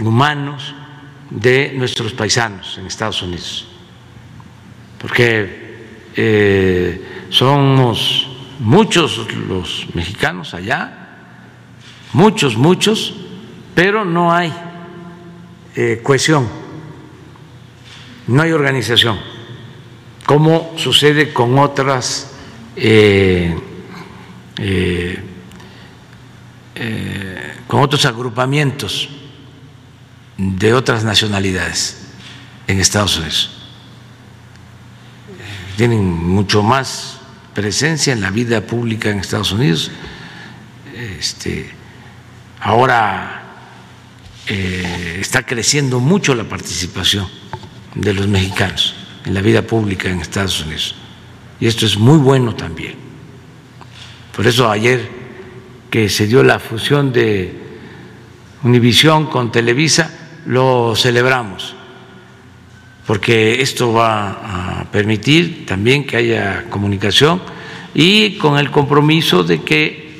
humanos 0.00 0.74
de 1.30 1.72
nuestros 1.74 2.12
paisanos 2.12 2.78
en 2.78 2.86
Estados 2.86 3.22
Unidos. 3.22 3.66
Porque 4.98 5.62
eh, 6.16 7.26
somos 7.30 8.28
muchos 8.60 9.32
los 9.48 9.86
mexicanos 9.94 10.54
allá, 10.54 11.02
muchos, 12.12 12.56
muchos, 12.56 13.14
pero 13.74 14.04
no 14.04 14.32
hay 14.32 14.52
eh, 15.74 16.00
cohesión, 16.02 16.48
no 18.26 18.42
hay 18.42 18.52
organización, 18.52 19.18
como 20.24 20.72
sucede 20.76 21.32
con 21.32 21.58
otras 21.58 22.30
eh, 22.76 23.56
con 27.66 27.80
otros 27.80 28.04
agrupamientos 28.04 29.08
de 30.36 30.74
otras 30.74 31.04
nacionalidades 31.04 31.98
en 32.66 32.80
Estados 32.80 33.18
Unidos 33.18 33.62
tienen 35.76 36.04
mucho 36.04 36.62
más 36.62 37.18
presencia 37.54 38.12
en 38.12 38.20
la 38.20 38.30
vida 38.30 38.60
pública 38.60 39.10
en 39.10 39.18
Estados 39.18 39.52
Unidos. 39.52 39.90
Este, 40.94 41.70
ahora 42.60 43.42
eh, 44.46 45.18
está 45.20 45.44
creciendo 45.44 46.00
mucho 46.00 46.34
la 46.34 46.44
participación 46.44 47.28
de 47.94 48.14
los 48.14 48.28
mexicanos 48.28 48.94
en 49.24 49.34
la 49.34 49.40
vida 49.40 49.62
pública 49.62 50.08
en 50.08 50.20
Estados 50.20 50.64
Unidos. 50.64 50.94
Y 51.60 51.66
esto 51.66 51.86
es 51.86 51.96
muy 51.96 52.18
bueno 52.18 52.54
también. 52.54 52.94
Por 54.34 54.46
eso 54.46 54.70
ayer 54.70 55.08
que 55.90 56.08
se 56.08 56.26
dio 56.26 56.42
la 56.42 56.58
fusión 56.58 57.12
de 57.12 57.60
Univisión 58.64 59.26
con 59.26 59.50
Televisa, 59.52 60.10
lo 60.46 60.94
celebramos 60.96 61.76
porque 63.06 63.60
esto 63.60 63.92
va 63.92 64.80
a 64.80 64.84
permitir 64.90 65.66
también 65.66 66.06
que 66.06 66.16
haya 66.16 66.64
comunicación 66.70 67.42
y 67.94 68.38
con 68.38 68.58
el 68.58 68.70
compromiso 68.70 69.42
de 69.42 69.62
que 69.62 70.12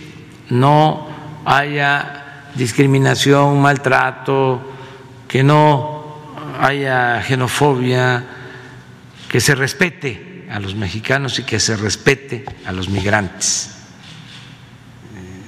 no 0.50 1.06
haya 1.44 2.50
discriminación, 2.54 3.62
maltrato, 3.62 4.60
que 5.28 5.42
no 5.42 6.18
haya 6.60 7.22
xenofobia, 7.22 8.24
que 9.32 9.40
se 9.40 9.54
respete 9.54 10.44
a 10.50 10.60
los 10.60 10.74
mexicanos 10.74 11.38
y 11.38 11.44
que 11.44 11.58
se 11.58 11.74
respete 11.74 12.44
a 12.66 12.72
los 12.72 12.90
migrantes 12.90 13.74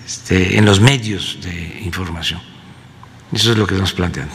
este, 0.07 0.57
en 0.57 0.65
los 0.65 0.81
medios 0.81 1.39
de 1.43 1.83
información. 1.85 2.41
Eso 3.31 3.53
es 3.53 3.59
lo 3.59 3.67
que 3.67 3.75
estamos 3.75 3.93
planteando. 3.93 4.35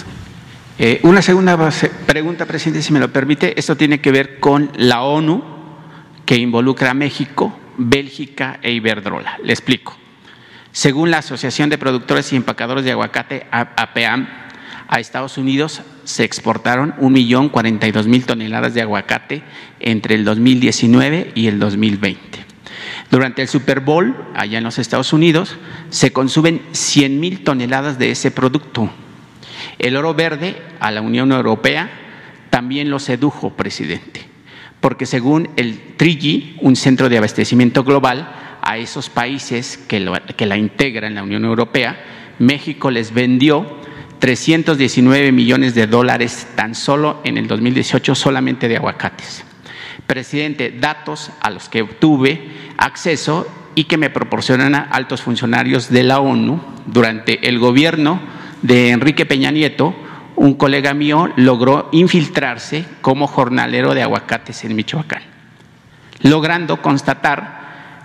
Eh, 0.77 0.99
una 1.03 1.23
segunda 1.23 1.57
pregunta, 2.05 2.45
presidente, 2.45 2.83
si 2.83 2.93
me 2.93 2.99
lo 2.99 3.11
permite. 3.11 3.59
Esto 3.59 3.75
tiene 3.75 3.99
que 3.99 4.11
ver 4.11 4.39
con 4.39 4.71
la 4.75 5.01
ONU, 5.01 5.43
que 6.25 6.35
involucra 6.35 6.91
a 6.91 6.93
México, 6.93 7.59
Bélgica 7.75 8.59
e 8.61 8.71
Iberdrola. 8.71 9.39
Le 9.43 9.51
explico. 9.51 9.97
Según 10.71 11.09
la 11.09 11.17
Asociación 11.17 11.71
de 11.71 11.79
Productores 11.79 12.31
y 12.31 12.35
Empacadores 12.35 12.85
de 12.85 12.91
Aguacate, 12.91 13.47
APAM, 13.49 14.27
a 14.89 14.99
Estados 14.99 15.37
Unidos 15.37 15.81
se 16.03 16.25
exportaron 16.25 16.93
1.042.000 16.97 18.25
toneladas 18.25 18.73
de 18.73 18.81
aguacate 18.81 19.43
entre 19.79 20.15
el 20.15 20.25
2019 20.25 21.31
y 21.35 21.47
el 21.47 21.59
2020. 21.59 22.19
Durante 23.09 23.41
el 23.41 23.47
Super 23.47 23.79
Bowl, 23.79 24.15
allá 24.35 24.57
en 24.57 24.65
los 24.65 24.79
Estados 24.79 25.13
Unidos, 25.13 25.55
se 25.89 26.11
consumen 26.11 26.61
100.000 26.73 27.43
toneladas 27.43 27.97
de 27.97 28.11
ese 28.11 28.31
producto 28.31 28.91
el 29.79 29.95
oro 29.95 30.13
verde 30.13 30.57
a 30.81 30.91
la 30.91 31.01
Unión 31.01 31.31
Europea 31.31 31.89
también 32.49 32.89
lo 32.89 32.99
sedujo, 32.99 33.51
presidente, 33.51 34.25
porque 34.81 35.05
según 35.05 35.49
el 35.55 35.95
TRIGI, 35.95 36.57
un 36.61 36.75
centro 36.75 37.07
de 37.07 37.17
abastecimiento 37.17 37.83
global, 37.83 38.29
a 38.61 38.77
esos 38.77 39.09
países 39.09 39.77
que, 39.77 40.11
que 40.35 40.45
la 40.45 40.57
integran 40.57 41.15
la 41.15 41.23
Unión 41.23 41.45
Europea, 41.45 41.97
México 42.39 42.91
les 42.91 43.13
vendió 43.13 43.77
319 44.19 45.31
millones 45.31 45.75
de 45.75 45.87
dólares 45.87 46.47
tan 46.55 46.75
solo 46.75 47.21
en 47.23 47.37
el 47.37 47.47
2018 47.47 48.15
solamente 48.15 48.67
de 48.67 48.77
aguacates. 48.77 49.45
Presidente, 50.07 50.71
datos 50.71 51.31
a 51.41 51.49
los 51.49 51.69
que 51.69 51.81
obtuve 51.81 52.51
acceso 52.77 53.47
y 53.75 53.85
que 53.85 53.97
me 53.97 54.09
proporcionan 54.09 54.75
altos 54.75 55.21
funcionarios 55.21 55.89
de 55.89 56.03
la 56.03 56.19
ONU 56.19 56.61
durante 56.85 57.47
el 57.47 57.59
gobierno 57.59 58.19
de 58.61 58.89
Enrique 58.89 59.25
Peña 59.25 59.51
Nieto, 59.51 59.95
un 60.35 60.55
colega 60.55 60.93
mío 60.93 61.31
logró 61.35 61.89
infiltrarse 61.91 62.85
como 63.01 63.27
jornalero 63.27 63.93
de 63.93 64.03
aguacates 64.03 64.63
en 64.63 64.75
Michoacán, 64.75 65.21
logrando 66.21 66.81
constatar 66.81 67.59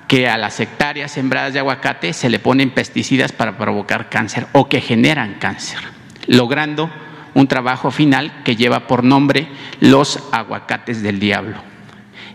que 0.08 0.28
a 0.28 0.36
las 0.36 0.60
hectáreas 0.60 1.12
sembradas 1.12 1.52
de 1.52 1.60
aguacate 1.60 2.12
se 2.12 2.28
le 2.28 2.38
ponen 2.38 2.70
pesticidas 2.70 3.32
para 3.32 3.56
provocar 3.56 4.10
cáncer 4.10 4.46
o 4.52 4.68
que 4.68 4.80
generan 4.80 5.34
cáncer, 5.40 5.80
logrando 6.26 6.90
un 7.34 7.48
trabajo 7.48 7.90
final 7.90 8.42
que 8.44 8.56
lleva 8.56 8.86
por 8.86 9.04
nombre 9.04 9.48
Los 9.80 10.20
aguacates 10.32 11.02
del 11.02 11.18
diablo. 11.18 11.56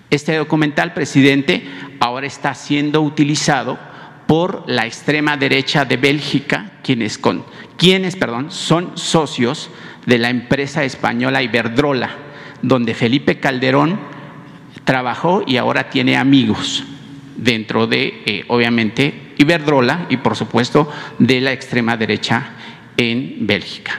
Este 0.10 0.36
documental, 0.36 0.94
presidente, 0.94 1.64
ahora 2.00 2.28
está 2.28 2.54
siendo 2.54 3.02
utilizado 3.02 3.78
por 4.28 4.64
la 4.68 4.86
extrema 4.86 5.38
derecha 5.38 5.86
de 5.86 5.98
Bélgica, 5.98 6.72
quienes, 6.84 7.18
con, 7.18 7.46
quienes 7.78 8.16
perdón, 8.16 8.52
son 8.52 8.98
socios 8.98 9.70
de 10.06 10.18
la 10.18 10.30
empresa 10.30 10.84
española 10.84 11.42
Iberdrola, 11.42 12.10
donde 12.62 12.94
Felipe 12.94 13.40
Calderón 13.40 14.00
trabajó 14.84 15.44
y 15.46 15.58
ahora 15.58 15.90
tiene 15.90 16.18
amigos 16.18 16.84
dentro 17.38 17.88
de, 17.88 18.22
eh, 18.26 18.46
obviamente, 18.48 19.34
Iberdrola 19.38 20.08
y, 20.10 20.18
por 20.18 20.36
supuesto, 20.36 20.92
de 21.20 21.42
la 21.42 21.52
extrema 21.54 21.96
derecha 21.96 22.54
en 23.00 23.48
Bélgica. 23.48 23.94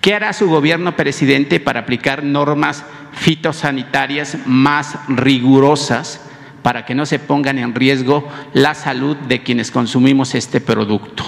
¿Qué 0.00 0.12
hará 0.12 0.32
su 0.32 0.48
gobierno, 0.48 0.96
presidente, 0.96 1.60
para 1.60 1.80
aplicar 1.80 2.24
normas 2.24 2.84
fitosanitarias 3.12 4.38
más 4.44 4.98
rigurosas 5.08 6.26
para 6.62 6.84
que 6.84 6.96
no 6.96 7.06
se 7.06 7.20
pongan 7.20 7.58
en 7.58 7.74
riesgo 7.74 8.28
la 8.52 8.74
salud 8.74 9.16
de 9.16 9.42
quienes 9.44 9.70
consumimos 9.70 10.34
este 10.34 10.60
producto? 10.60 11.24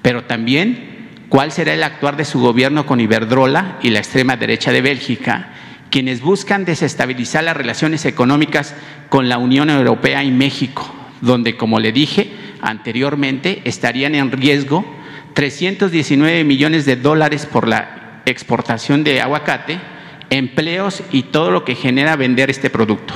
Pero 0.00 0.24
también, 0.24 1.08
¿cuál 1.28 1.50
será 1.50 1.74
el 1.74 1.82
actuar 1.82 2.16
de 2.16 2.24
su 2.24 2.38
gobierno 2.38 2.86
con 2.86 3.00
Iberdrola 3.00 3.78
y 3.82 3.90
la 3.90 3.98
extrema 3.98 4.36
derecha 4.36 4.70
de 4.70 4.80
Bélgica, 4.80 5.48
quienes 5.90 6.20
buscan 6.20 6.64
desestabilizar 6.64 7.42
las 7.42 7.56
relaciones 7.56 8.04
económicas 8.04 8.76
con 9.08 9.28
la 9.28 9.38
Unión 9.38 9.70
Europea 9.70 10.22
y 10.22 10.30
México, 10.30 10.88
donde, 11.20 11.56
como 11.56 11.80
le 11.80 11.90
dije 11.90 12.30
anteriormente, 12.62 13.62
estarían 13.64 14.14
en 14.14 14.30
riesgo 14.30 14.99
319 15.40 16.44
millones 16.44 16.84
de 16.84 16.96
dólares 16.96 17.46
por 17.46 17.66
la 17.66 18.20
exportación 18.26 19.02
de 19.04 19.22
aguacate, 19.22 19.80
empleos 20.28 21.02
y 21.12 21.22
todo 21.22 21.50
lo 21.50 21.64
que 21.64 21.74
genera 21.74 22.14
vender 22.14 22.50
este 22.50 22.68
producto? 22.68 23.14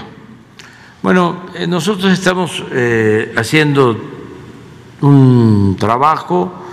Bueno, 1.02 1.44
eh, 1.54 1.66
nosotros 1.66 2.10
estamos 2.10 2.64
eh, 2.72 3.30
haciendo 3.36 4.00
un 5.02 5.76
trabajo 5.78 6.64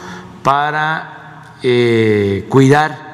para 0.41 1.57
eh, 1.61 2.45
cuidar 2.47 3.11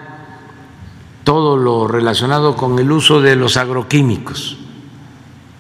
todo 1.24 1.58
lo 1.58 1.88
relacionado 1.88 2.56
con 2.56 2.78
el 2.78 2.92
uso 2.92 3.20
de 3.20 3.36
los 3.36 3.58
agroquímicos, 3.58 4.60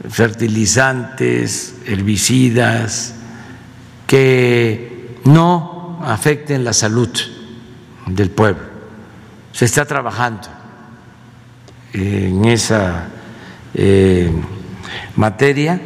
fertilizantes, 0.08 1.80
herbicidas, 1.88 3.16
que 4.06 5.18
no 5.24 5.77
afecten 6.04 6.64
la 6.64 6.74
salud 6.74 7.10
del 8.06 8.30
pueblo. 8.30 8.64
Se 9.52 9.66
está 9.66 9.86
trabajando 9.86 10.48
en 11.94 12.46
esa 12.46 13.10
eh, 13.74 14.32
materia 15.16 15.82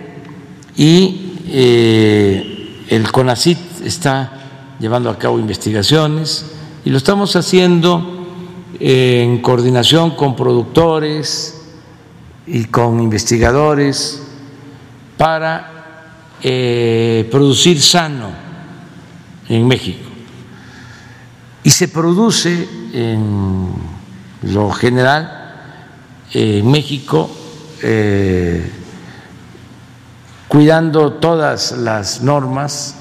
y 0.75 1.39
eh, 1.47 2.85
el 2.89 3.11
CONACIT 3.11 3.57
está 3.85 4.33
llevando 4.79 5.09
a 5.09 5.17
cabo 5.17 5.39
investigaciones 5.39 6.51
y 6.83 6.89
lo 6.89 6.97
estamos 6.97 7.35
haciendo 7.35 8.27
en 8.79 9.41
coordinación 9.41 10.11
con 10.15 10.35
productores 10.35 11.61
y 12.47 12.65
con 12.65 12.99
investigadores 12.99 14.23
para 15.17 15.71
eh, 16.41 17.27
producir 17.31 17.79
sano 17.81 18.50
en 19.51 19.67
México. 19.67 20.09
Y 21.63 21.69
se 21.69 21.89
produce 21.89 22.67
en 22.93 23.67
lo 24.43 24.71
general 24.71 25.55
en 26.33 26.71
México 26.71 27.29
eh, 27.83 28.71
cuidando 30.47 31.13
todas 31.13 31.73
las 31.73 32.21
normas 32.21 32.95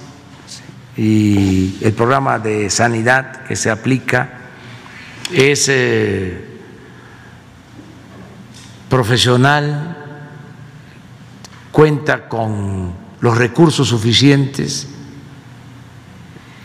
y 0.96 1.76
el 1.80 1.92
programa 1.92 2.38
de 2.38 2.68
sanidad 2.68 3.44
que 3.44 3.54
se 3.54 3.70
aplica 3.70 4.38
es 5.32 5.68
eh, 5.68 6.58
profesional, 8.88 9.96
cuenta 11.70 12.28
con 12.28 12.92
los 13.20 13.38
recursos 13.38 13.88
suficientes, 13.88 14.88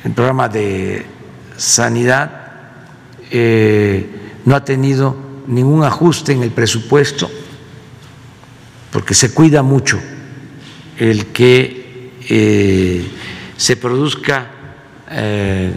el 0.06 0.12
programa 0.12 0.48
de 0.48 1.04
Sanidad 1.58 2.30
eh, 3.32 4.08
no 4.46 4.56
ha 4.56 4.64
tenido 4.64 5.18
ningún 5.48 5.84
ajuste 5.84 6.32
en 6.32 6.44
el 6.44 6.52
presupuesto 6.52 7.30
porque 8.92 9.16
se 9.16 9.34
cuida 9.34 9.64
mucho 9.64 10.00
el 11.00 11.28
que 11.28 12.12
eh, 12.30 13.08
se 13.58 13.78
produzca 13.78 14.48
eh, 15.10 15.74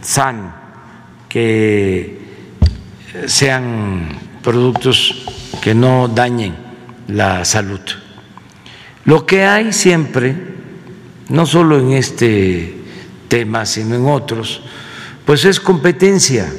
sano, 0.00 0.54
que 1.28 2.22
sean 3.26 4.16
productos 4.42 5.26
que 5.60 5.74
no 5.74 6.06
dañen 6.06 6.54
la 7.08 7.44
salud. 7.44 7.80
Lo 9.04 9.26
que 9.26 9.44
hay 9.44 9.72
siempre 9.72 10.51
no 11.28 11.46
solo 11.46 11.78
en 11.78 11.92
este 11.92 12.74
tema, 13.28 13.64
sino 13.66 13.94
en 13.94 14.06
otros, 14.06 14.62
pues 15.24 15.44
es 15.44 15.60
competencia 15.60 16.52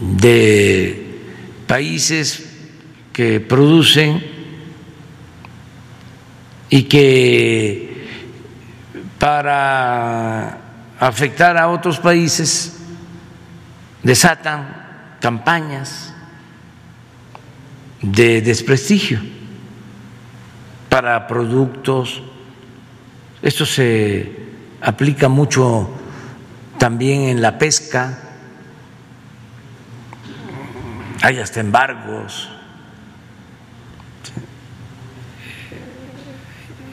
de 0.00 1.20
países 1.66 2.46
que 3.12 3.40
producen 3.40 4.22
y 6.68 6.82
que 6.84 8.06
para 9.18 10.58
afectar 10.98 11.56
a 11.56 11.68
otros 11.68 11.98
países 11.98 12.76
desatan 14.02 15.16
campañas 15.20 16.12
de 18.02 18.40
desprestigio 18.42 19.20
para 20.88 21.26
productos 21.26 22.22
esto 23.46 23.64
se 23.64 24.28
aplica 24.80 25.28
mucho 25.28 25.88
también 26.78 27.28
en 27.28 27.40
la 27.40 27.58
pesca, 27.58 28.18
hay 31.22 31.38
hasta 31.38 31.60
embargos. 31.60 32.48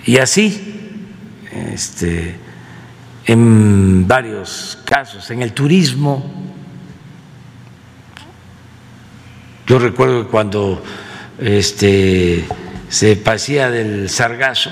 Y 0.05 0.19
así, 0.19 1.07
este, 1.51 2.35
en 3.25 4.07
varios 4.07 4.77
casos, 4.85 5.31
en 5.31 5.41
el 5.41 5.53
turismo, 5.53 6.53
yo 9.65 9.80
recuerdo 9.80 10.25
que 10.25 10.30
cuando 10.30 10.84
este, 11.39 12.45
se 12.89 13.15
pasía 13.15 13.71
del 13.71 14.07
sargazo, 14.07 14.69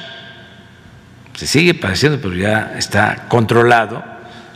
se 1.41 1.47
sigue 1.47 1.73
padeciendo, 1.73 2.21
pero 2.21 2.35
ya 2.35 2.75
está 2.77 3.27
controlado. 3.27 4.03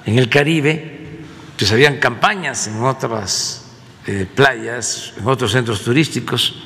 En 0.05 0.19
el 0.19 0.29
Caribe, 0.29 1.17
pues 1.57 1.71
habían 1.71 1.97
campañas 1.97 2.67
en 2.67 2.83
otras 2.83 3.65
eh, 4.05 4.27
playas, 4.31 5.13
en 5.17 5.27
otros 5.27 5.51
centros 5.51 5.81
turísticos, 5.81 6.61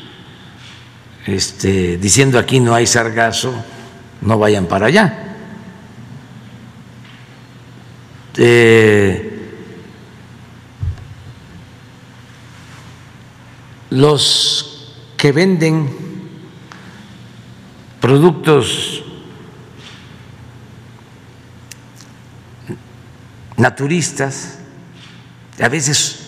este, 1.26 1.98
diciendo 1.98 2.38
aquí 2.38 2.60
no 2.60 2.76
hay 2.76 2.86
sargazo, 2.86 3.64
no 4.20 4.38
vayan 4.38 4.66
para 4.66 4.88
allá. 4.88 5.38
Eh, 8.36 9.40
los 13.90 14.98
que 15.16 15.32
venden 15.32 15.96
productos 18.02 19.06
naturistas, 23.60 24.58
a 25.62 25.68
veces 25.68 26.20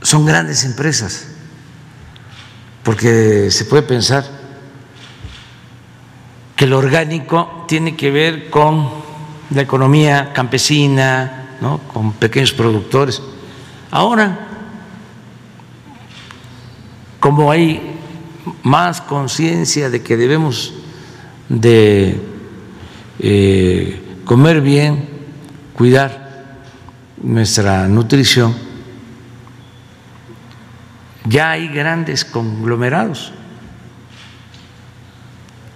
son 0.00 0.24
grandes 0.24 0.64
empresas, 0.64 1.26
porque 2.82 3.50
se 3.50 3.66
puede 3.66 3.82
pensar 3.82 4.24
que 6.56 6.64
el 6.64 6.72
orgánico 6.72 7.66
tiene 7.68 7.94
que 7.94 8.10
ver 8.10 8.48
con 8.48 8.88
la 9.50 9.62
economía 9.62 10.32
campesina, 10.32 11.56
¿no? 11.60 11.78
con 11.92 12.12
pequeños 12.12 12.52
productores. 12.52 13.20
Ahora, 13.90 14.48
como 17.20 17.50
hay 17.50 17.98
más 18.62 19.02
conciencia 19.02 19.90
de 19.90 20.02
que 20.02 20.16
debemos 20.16 20.72
de 21.48 22.18
eh, 23.18 24.20
comer 24.24 24.62
bien, 24.62 25.15
cuidar 25.76 26.56
nuestra 27.22 27.86
nutrición, 27.86 28.56
ya 31.24 31.50
hay 31.50 31.68
grandes 31.68 32.24
conglomerados 32.24 33.32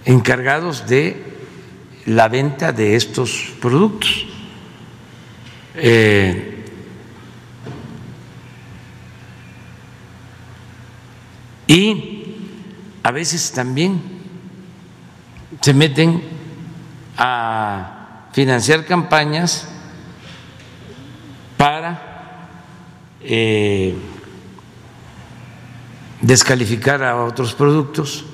encargados 0.05 0.87
de 0.87 1.23
la 2.05 2.27
venta 2.27 2.71
de 2.71 2.95
estos 2.95 3.53
productos. 3.61 4.25
Eh, 5.75 6.65
y 11.67 12.35
a 13.03 13.11
veces 13.11 13.51
también 13.51 14.01
se 15.61 15.73
meten 15.73 16.23
a 17.17 18.27
financiar 18.33 18.85
campañas 18.85 19.67
para 21.61 22.01
eh, 23.21 23.95
descalificar 26.19 27.03
a 27.03 27.23
otros 27.23 27.53
productos, 27.53 28.25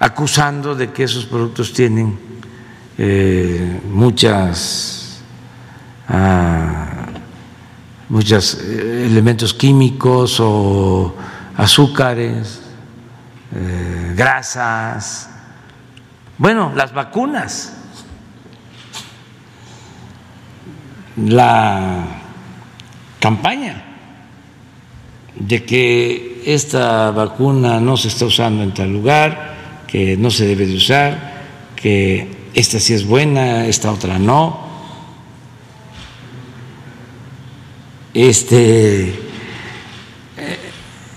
acusando 0.00 0.74
de 0.74 0.90
que 0.90 1.04
esos 1.04 1.24
productos 1.24 1.72
tienen 1.72 2.18
eh, 2.98 3.80
muchas, 3.92 5.22
ah, 6.08 7.06
muchos 8.08 8.54
eh, 8.60 9.06
elementos 9.06 9.54
químicos 9.54 10.40
o 10.40 11.14
azúcares, 11.56 12.60
eh, 13.54 14.14
grasas, 14.16 15.30
bueno, 16.36 16.72
las 16.74 16.92
vacunas, 16.92 17.76
la 21.16 22.18
campaña 23.20 23.84
de 25.34 25.64
que 25.64 26.42
esta 26.46 27.10
vacuna 27.10 27.80
no 27.80 27.96
se 27.96 28.08
está 28.08 28.24
usando 28.24 28.62
en 28.62 28.74
tal 28.74 28.92
lugar, 28.92 29.84
que 29.86 30.16
no 30.16 30.30
se 30.30 30.46
debe 30.46 30.66
de 30.66 30.76
usar, 30.76 31.38
que 31.76 32.28
esta 32.54 32.80
sí 32.80 32.94
es 32.94 33.06
buena, 33.06 33.66
esta 33.66 33.92
otra 33.92 34.18
no. 34.18 34.66
Este, 38.14 39.10
eh, 40.36 40.58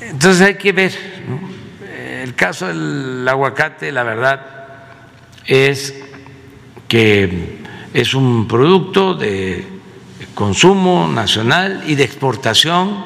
entonces 0.01 0.41
hay 0.41 0.55
que 0.55 0.71
ver. 0.71 1.11
El 2.23 2.35
caso 2.35 2.67
del 2.67 3.27
aguacate, 3.27 3.91
la 3.91 4.03
verdad, 4.03 4.45
es 5.45 5.95
que 6.87 7.59
es 7.93 8.13
un 8.13 8.47
producto 8.47 9.15
de 9.15 9.80
consumo 10.33 11.07
nacional 11.07 11.83
y 11.87 11.95
de 11.95 12.03
exportación. 12.03 13.05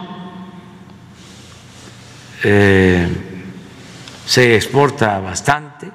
Eh, 2.44 3.08
se 4.26 4.56
exporta 4.56 5.20
bastante 5.20 5.92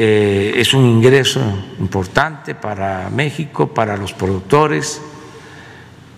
eh, 0.00 0.54
es 0.54 0.74
un 0.74 0.86
ingreso 0.86 1.40
importante 1.80 2.54
para 2.54 3.10
México, 3.10 3.66
para 3.74 3.96
los 3.96 4.12
productores, 4.12 5.02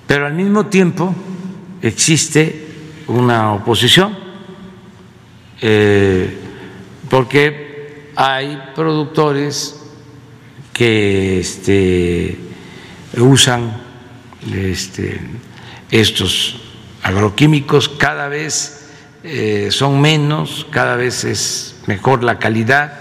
pero 0.07 0.27
al 0.27 0.35
mismo 0.35 0.67
tiempo 0.67 1.15
existe 1.81 2.67
una 3.07 3.55
oposición, 3.55 4.19
eh, 5.63 6.37
porque 7.09 8.11
hay 8.17 8.65
productores 8.75 9.83
que 10.75 11.41
este, 11.41 12.39
usan 13.17 13.73
este, 14.53 15.21
estos 15.91 16.61
agroquímicos, 17.03 17.89
cada 17.89 18.29
vez 18.29 18.89
eh, 19.23 19.69
son 19.71 20.01
menos, 20.01 20.67
cada 20.71 20.97
vez 20.97 21.25
es 21.25 21.77
mejor 21.87 22.23
la 22.23 22.39
calidad 22.39 22.93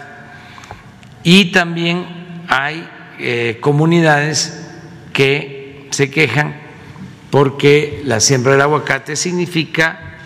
y 1.24 1.52
también 1.52 2.06
hay 2.48 2.88
eh, 3.20 3.58
comunidades 3.62 4.68
que 5.14 5.88
se 5.92 6.10
quejan 6.10 6.56
porque 7.30 8.02
la 8.06 8.20
siembra 8.20 8.54
del 8.54 8.62
aguacate 8.62 9.16
significa 9.16 10.18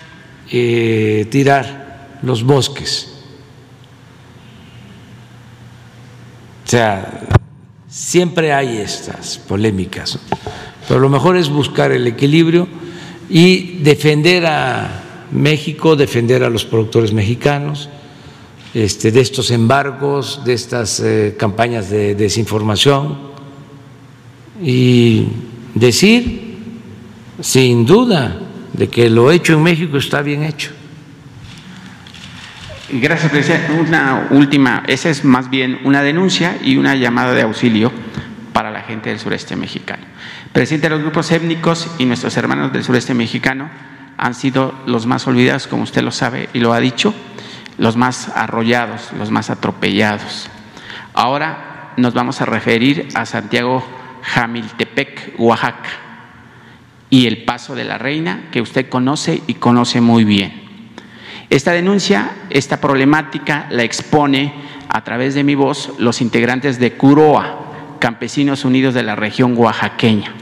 eh, 0.49 1.27
tirar 1.30 2.18
los 2.22 2.43
bosques. 2.43 3.10
O 6.65 6.69
sea, 6.69 7.27
siempre 7.94 8.52
hay 8.52 8.78
estas 8.78 9.38
polémicas, 9.38 10.18
pero 10.88 10.99
lo 10.99 11.10
mejor 11.10 11.38
es 11.38 11.48
buscar 11.48 11.91
el 11.91 12.07
equilibrio 12.07 12.68
y 13.30 13.78
defender 13.84 14.48
a 14.48 15.28
México, 15.32 15.95
defender 15.95 16.44
a 16.44 16.49
los 16.49 16.65
productores 16.65 17.14
mexicanos 17.14 17.90
este, 18.74 19.11
de 19.11 19.22
estos 19.22 19.52
embargos, 19.52 20.44
de 20.44 20.53
estas 20.53 20.99
eh, 21.02 21.36
campañas 21.38 21.91
de 21.91 22.15
desinformación 22.15 23.15
y 24.61 25.28
decir 25.76 26.56
sin 27.41 27.86
duda 27.86 28.40
de 28.74 28.90
que 28.90 29.07
lo 29.07 29.32
hecho 29.32 29.53
en 29.53 29.61
México 29.61 29.98
está 29.98 30.24
bien 30.24 30.44
hecho. 30.44 30.72
Gracias, 33.02 33.32
presidente. 33.32 33.74
Una 33.74 34.28
última, 34.30 34.84
esa 34.86 35.10
es 35.10 35.26
más 35.26 35.49
bien 35.49 35.80
una 35.84 36.03
denuncia 36.03 36.57
y 36.64 36.78
una 36.78 36.94
llamada 36.94 37.34
de 37.34 37.41
auxilio 37.41 37.91
para 38.53 38.70
la 38.70 38.82
gente 38.82 39.10
del 39.10 39.18
sureste 39.18 39.56
mexicano. 39.56 40.03
Presidente, 40.52 40.91
los 40.91 41.02
grupos 41.02 41.32
étnicos 41.32 41.90
y 41.98 42.06
nuestros 42.06 42.38
hermanos 42.38 42.72
del 42.72 42.84
sureste 42.84 43.15
mexicano 43.15 43.68
han 44.15 44.36
sido 44.36 44.76
los 44.86 45.07
más 45.07 45.26
olvidados, 45.26 45.65
como 45.65 45.82
usted 45.82 46.03
lo 46.03 46.11
sabe 46.11 46.49
y 46.53 46.60
lo 46.60 46.72
ha 46.72 46.80
dicho 46.80 47.15
los 47.80 47.98
más 47.98 48.30
arrollados, 48.30 49.10
los 49.18 49.32
más 49.32 49.49
atropellados. 49.49 50.52
Ahora 51.15 51.94
nos 51.98 52.14
vamos 52.14 52.41
a 52.41 52.45
referir 52.45 53.07
a 53.15 53.26
Santiago 53.26 53.84
Jamiltepec, 54.22 55.34
Oaxaca, 55.40 55.90
y 57.10 57.26
el 57.26 57.44
Paso 57.44 57.74
de 57.74 57.86
la 57.86 57.98
Reina, 57.98 58.49
que 58.52 58.61
usted 58.61 58.88
conoce 58.88 59.41
y 59.48 59.56
conoce 59.56 59.99
muy 59.99 60.26
bien. 60.26 60.62
Esta 61.49 61.72
denuncia, 61.72 62.32
esta 62.49 62.80
problemática 62.80 63.68
la 63.70 63.84
expone 63.84 64.53
a 64.90 65.03
través 65.03 65.36
de 65.36 65.44
mi 65.44 65.56
voz 65.56 65.94
los 65.98 66.22
integrantes 66.22 66.80
de 66.80 66.94
Curoa, 66.94 67.98
Campesinos 67.99 68.65
Unidos 68.65 68.94
de 68.94 69.03
la 69.03 69.15
región 69.15 69.56
oaxaqueña. 69.57 70.34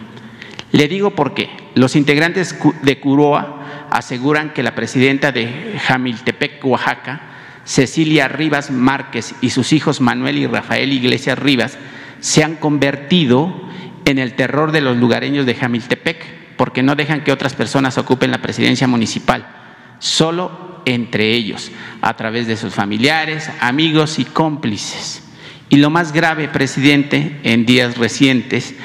Le 0.71 0.87
digo 0.87 1.11
por 1.11 1.33
qué. 1.33 1.49
Los 1.75 1.95
integrantes 1.95 2.57
de 2.81 2.99
Curoa 2.99 3.87
aseguran 3.89 4.51
que 4.53 4.63
la 4.63 4.75
presidenta 4.75 5.31
de 5.31 5.77
Jamiltepec, 5.85 6.63
Oaxaca, 6.65 7.21
Cecilia 7.65 8.27
Rivas 8.27 8.71
Márquez 8.71 9.35
y 9.41 9.51
sus 9.51 9.73
hijos 9.73 10.01
Manuel 10.01 10.37
y 10.37 10.47
Rafael 10.47 10.91
Iglesias 10.93 11.37
Rivas 11.37 11.77
se 12.19 12.43
han 12.43 12.55
convertido 12.55 13.53
en 14.05 14.17
el 14.17 14.33
terror 14.33 14.71
de 14.71 14.81
los 14.81 14.97
lugareños 14.97 15.45
de 15.45 15.55
Jamiltepec 15.55 16.55
porque 16.57 16.83
no 16.83 16.95
dejan 16.95 17.23
que 17.23 17.31
otras 17.31 17.53
personas 17.53 17.97
ocupen 17.97 18.31
la 18.31 18.41
presidencia 18.41 18.87
municipal, 18.87 19.47
solo 19.99 20.70
entre 20.85 21.33
ellos, 21.33 21.71
a 22.01 22.15
través 22.15 22.47
de 22.47 22.57
sus 22.57 22.73
familiares, 22.73 23.49
amigos 23.59 24.19
y 24.19 24.25
cómplices. 24.25 25.23
Y 25.69 25.77
lo 25.77 25.89
más 25.89 26.11
grave, 26.11 26.47
presidente, 26.49 27.39
en 27.43 27.65
días 27.65 27.97
recientes 27.97 28.75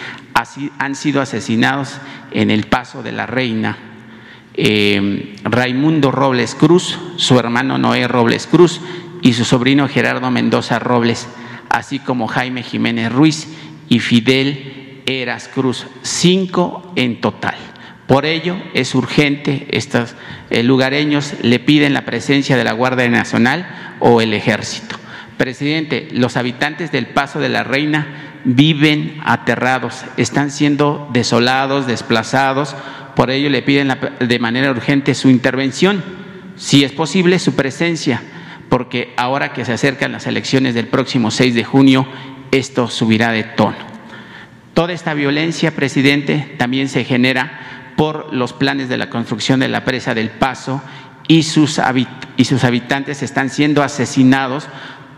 han 0.78 0.94
sido 0.94 1.20
asesinados 1.20 1.98
en 2.30 2.50
el 2.50 2.66
Paso 2.66 3.02
de 3.02 3.12
la 3.12 3.26
Reina 3.26 3.76
eh, 4.58 5.36
Raimundo 5.44 6.10
Robles 6.10 6.54
Cruz, 6.54 6.98
su 7.16 7.38
hermano 7.38 7.76
Noé 7.76 8.08
Robles 8.08 8.46
Cruz 8.46 8.80
y 9.20 9.34
su 9.34 9.44
sobrino 9.44 9.86
Gerardo 9.86 10.30
Mendoza 10.30 10.78
Robles, 10.78 11.28
así 11.68 11.98
como 11.98 12.26
Jaime 12.26 12.62
Jiménez 12.62 13.12
Ruiz 13.12 13.48
y 13.90 13.98
Fidel 13.98 15.02
Eras 15.04 15.48
Cruz, 15.48 15.86
cinco 16.02 16.92
en 16.96 17.20
total. 17.20 17.56
Por 18.06 18.24
ello 18.24 18.56
es 18.74 18.94
urgente, 18.94 19.66
estos 19.70 20.14
eh, 20.50 20.62
lugareños 20.62 21.34
le 21.42 21.58
piden 21.58 21.92
la 21.92 22.04
presencia 22.04 22.56
de 22.56 22.64
la 22.64 22.72
Guardia 22.72 23.08
Nacional 23.08 23.96
o 23.98 24.20
el 24.20 24.32
Ejército. 24.32 24.96
Presidente, 25.36 26.08
los 26.12 26.36
habitantes 26.36 26.92
del 26.92 27.06
Paso 27.08 27.40
de 27.40 27.48
la 27.48 27.64
Reina 27.64 28.40
viven 28.44 29.20
aterrados, 29.24 30.04
están 30.16 30.50
siendo 30.50 31.10
desolados, 31.12 31.86
desplazados 31.86 32.76
por 33.16 33.30
ello 33.30 33.48
le 33.48 33.62
piden 33.62 33.96
de 34.20 34.38
manera 34.38 34.70
urgente 34.70 35.14
su 35.14 35.30
intervención, 35.30 36.04
si 36.54 36.84
es 36.84 36.92
posible 36.92 37.38
su 37.38 37.56
presencia, 37.56 38.22
porque 38.68 39.14
ahora 39.16 39.54
que 39.54 39.64
se 39.64 39.72
acercan 39.72 40.12
las 40.12 40.26
elecciones 40.26 40.74
del 40.74 40.88
próximo 40.88 41.30
6 41.30 41.54
de 41.54 41.64
junio, 41.64 42.06
esto 42.52 42.88
subirá 42.88 43.32
de 43.32 43.42
tono. 43.42 43.78
Toda 44.74 44.92
esta 44.92 45.14
violencia, 45.14 45.70
presidente, 45.70 46.54
también 46.58 46.90
se 46.90 47.04
genera 47.04 47.75
por 47.96 48.32
los 48.32 48.52
planes 48.52 48.88
de 48.88 48.98
la 48.98 49.10
construcción 49.10 49.60
de 49.60 49.68
la 49.68 49.84
presa 49.84 50.14
del 50.14 50.30
Paso 50.30 50.82
y 51.28 51.42
sus, 51.42 51.78
habitantes 51.78 53.22
están 53.22 53.50
siendo 53.50 53.82
asesinados 53.82 54.68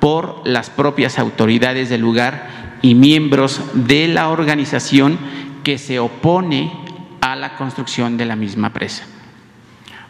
por 0.00 0.42
las 0.46 0.70
propias 0.70 1.18
autoridades 1.18 1.88
del 1.88 2.00
lugar 2.00 2.78
y 2.80 2.94
miembros 2.94 3.60
de 3.74 4.08
la 4.08 4.28
organización 4.28 5.18
que 5.64 5.76
se 5.76 5.98
opone 5.98 6.72
a 7.20 7.36
la 7.36 7.56
construcción 7.56 8.16
de 8.16 8.24
la 8.24 8.36
misma 8.36 8.72
presa. 8.72 9.04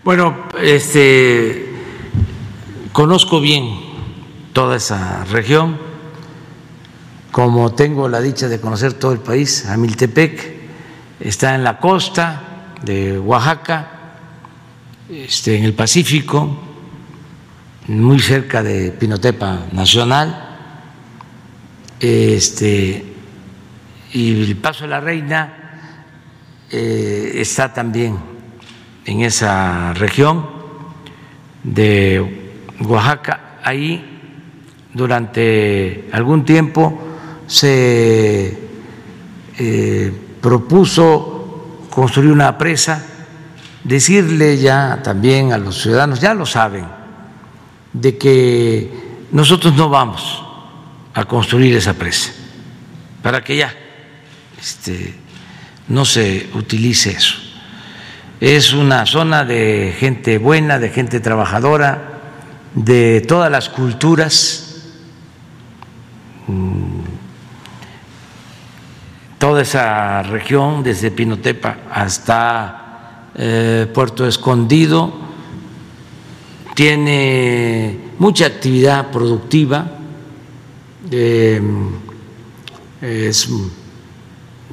Bueno, 0.05 0.45
este 0.63 1.73
conozco 2.93 3.41
bien 3.41 3.69
toda 4.53 4.77
esa 4.77 5.25
región, 5.25 5.79
como 7.33 7.73
tengo 7.73 8.09
la 8.09 8.21
dicha 8.21 8.49
de 8.49 8.61
conocer 8.61 8.93
todo 8.93 9.13
el 9.13 9.21
país, 9.21 9.67
Amiltepec 9.67 10.59
está 11.21 11.55
en 11.55 11.65
la 11.65 11.79
costa 11.79 12.48
de 12.83 13.19
Oaxaca, 13.19 13.89
este, 15.11 15.57
en 15.57 15.65
el 15.65 15.75
Pacífico, 15.75 16.59
muy 17.89 18.21
cerca 18.21 18.63
de 18.63 18.91
Pinotepa 18.91 19.67
Nacional, 19.73 20.59
este, 22.01 23.05
y 24.13 24.43
el 24.43 24.57
Paso 24.57 24.85
de 24.85 24.91
la 24.91 25.01
Reina 25.01 25.55
eh, 26.71 27.33
está 27.37 27.73
también 27.73 28.19
en 29.05 29.23
esa 29.23 29.95
región 29.95 30.47
de 31.63 32.53
Oaxaca. 32.81 33.59
Ahí 33.65 34.21
durante 34.93 36.09
algún 36.13 36.45
tiempo 36.45 36.99
se 37.47 38.59
eh, 39.59 40.13
propuso 40.41 41.38
construir 41.99 42.31
una 42.31 42.57
presa, 42.57 43.05
decirle 43.83 44.57
ya 44.57 45.01
también 45.03 45.53
a 45.53 45.59
los 45.59 45.83
ciudadanos, 45.83 46.21
ya 46.21 46.33
lo 46.33 46.47
saben, 46.47 46.87
de 47.93 48.17
que 48.17 49.27
nosotros 49.33 49.75
no 49.75 49.89
vamos 49.89 50.45
a 51.13 51.25
construir 51.25 51.75
esa 51.75 51.95
presa, 51.95 52.31
para 53.21 53.43
que 53.43 53.57
ya 53.57 53.75
este, 54.61 55.13
no 55.89 56.05
se 56.05 56.49
utilice 56.55 57.11
eso. 57.11 57.35
Es 58.41 58.75
una 58.75 59.05
zona 59.05 59.45
de 59.45 59.93
gente 59.99 60.39
buena, 60.39 60.79
de 60.79 60.91
gente 60.91 61.19
trabajadora, 61.19 62.21
de 62.75 63.25
todas 63.27 63.51
las 63.51 63.69
culturas, 63.69 64.85
mm, 66.47 67.28
toda 69.39 69.63
esa 69.63 70.23
región, 70.23 70.83
desde 70.83 71.11
Pinotepa 71.11 71.79
hasta 71.91 73.31
eh, 73.35 73.87
Puerto 73.93 74.27
Escondido, 74.27 75.13
tiene 76.75 78.11
mucha 78.19 78.47
actividad 78.47 79.11
productiva, 79.11 79.87
eh, 81.11 81.61
es 83.01 83.49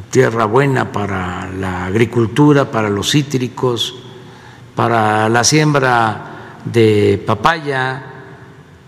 tierra 0.09 0.45
buena 0.45 0.91
para 0.91 1.51
la 1.51 1.85
agricultura, 1.85 2.69
para 2.71 2.89
los 2.89 3.11
cítricos, 3.11 3.95
para 4.75 5.29
la 5.29 5.43
siembra 5.43 6.61
de 6.65 7.23
papaya, 7.25 8.03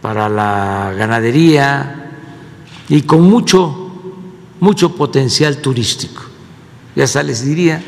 para 0.02 0.30
la 0.30 0.94
ganadería 0.98 2.12
y 2.90 3.02
con 3.04 3.24
mucho, 3.24 3.86
mucho 4.59 4.95
potencial 4.95 5.57
turístico. 5.57 6.23
Ya 6.95 7.03
hasta 7.03 7.23
les 7.23 7.45
diría, 7.45 7.84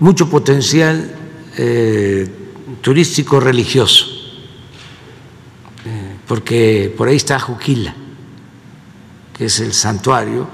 mucho 0.00 0.28
potencial 0.30 1.14
eh, 1.56 2.28
turístico 2.80 3.38
religioso, 3.38 4.06
eh, 5.84 6.16
porque 6.26 6.92
por 6.96 7.08
ahí 7.08 7.16
está 7.16 7.38
Juquila, 7.38 7.94
que 9.36 9.44
es 9.44 9.60
el 9.60 9.72
santuario 9.74 10.48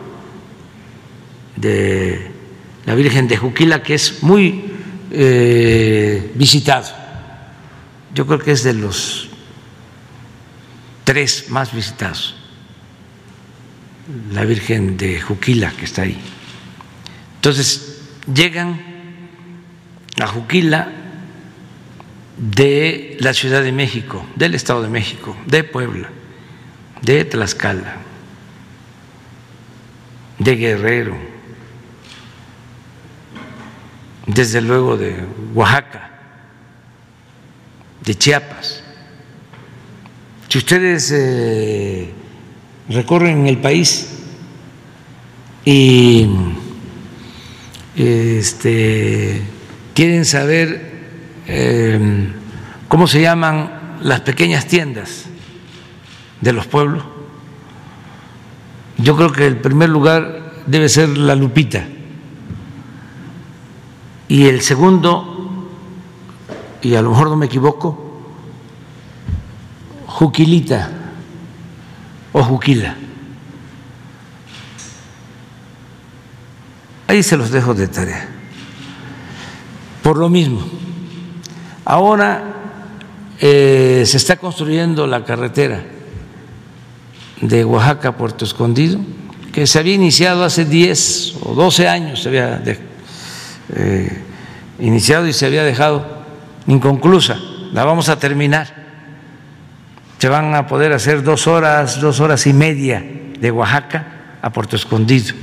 de 1.55 2.31
la 2.85 2.95
Virgen 2.95 3.29
de 3.29 3.37
Juquila, 3.37 3.83
que 3.83 3.95
es 3.95 4.23
muy 4.23 4.65
eh, 5.13 6.33
visitado. 6.35 6.89
Yo 8.15 8.27
creo 8.27 8.39
que 8.39 8.53
es 8.53 8.65
de 8.65 8.75
los 8.75 9.29
tres 11.05 11.47
más 11.51 11.73
visitados, 11.73 12.35
la 14.33 14.45
Virgen 14.45 14.97
de 14.97 15.21
Juquila, 15.21 15.73
que 15.73 15.85
está 15.85 16.03
ahí. 16.03 16.19
Entonces, 17.37 18.03
llegan 18.33 18.81
a 20.21 20.27
Juquila 20.27 20.89
de 22.37 23.17
la 23.21 23.33
Ciudad 23.35 23.63
de 23.63 23.73
México, 23.73 24.27
del 24.37 24.55
Estado 24.55 24.83
de 24.83 24.89
México, 24.89 25.37
de 25.47 25.65
Puebla, 25.65 26.11
de 27.03 27.25
Tlaxcala, 27.25 27.97
de 30.39 30.57
Guerrero, 30.57 31.17
desde 34.27 34.61
luego 34.61 34.97
de 34.97 35.25
Oaxaca, 35.55 36.11
de 38.05 38.15
Chiapas. 38.15 38.83
Si 40.49 40.59
ustedes 40.59 41.11
eh, 41.13 42.13
recorren 42.89 43.47
el 43.47 43.59
país 43.59 44.17
y 45.65 46.29
este, 47.97 49.43
quieren 49.95 50.25
saber 50.25 50.95
eh, 51.47 52.33
cómo 52.89 53.07
se 53.07 53.21
llaman 53.21 53.99
las 54.03 54.21
pequeñas 54.21 54.67
tiendas 54.67 55.27
de 56.41 56.53
los 56.53 56.67
pueblos, 56.67 57.03
yo 58.99 59.17
creo 59.17 59.33
que 59.33 59.47
el 59.47 59.57
primer 59.59 59.89
lugar 59.89 60.63
debe 60.67 60.89
ser 60.89 61.09
la 61.17 61.35
Lupita. 61.35 61.87
Y 64.29 64.47
el 64.47 64.61
segundo, 64.61 65.69
y 66.83 66.95
a 66.95 67.03
lo 67.03 67.11
mejor 67.11 67.31
no 67.31 67.37
me 67.37 67.47
equivoco, 67.47 68.03
Juquilita 70.07 70.96
o 72.37 72.45
Juquila. 72.45 72.95
Ahí 77.07 77.23
se 77.23 77.35
los 77.39 77.51
dejo 77.51 77.73
de 77.73 77.89
tarea. 77.89 78.29
Por 80.03 80.19
lo 80.19 80.29
mismo, 80.29 80.61
ahora 81.87 82.45
eh, 83.41 84.03
se 84.05 84.19
está 84.19 84.37
construyendo 84.37 85.07
la 85.07 85.25
carretera 85.25 85.83
de 87.41 87.65
Oaxaca 87.65 88.09
a 88.09 88.17
Puerto 88.19 88.45
Escondido, 88.45 89.01
que 89.51 89.67
se 89.67 89.79
había 89.79 89.95
iniciado 89.95 90.45
hace 90.45 90.67
10 90.67 91.37
o 91.41 91.55
12 91.55 91.89
años, 91.89 92.23
se 92.23 92.29
había 92.29 92.63
eh, 93.75 94.23
iniciado 94.79 95.27
y 95.27 95.33
se 95.33 95.47
había 95.47 95.65
dejado 95.65 96.07
inconclusa. 96.67 97.39
La 97.73 97.85
vamos 97.85 98.11
a 98.11 98.19
terminar. 98.19 98.86
Se 100.19 100.29
van 100.29 100.55
a 100.55 100.67
poder 100.67 100.93
hacer 100.93 101.23
dos 101.23 101.47
horas, 101.47 102.01
dos 102.01 102.21
horas 102.21 102.47
y 102.47 102.53
media 102.53 103.05
de 103.39 103.51
Oaxaca 103.51 104.39
a 104.41 104.51
Puerto 104.51 104.77
Escondido. 104.77 105.35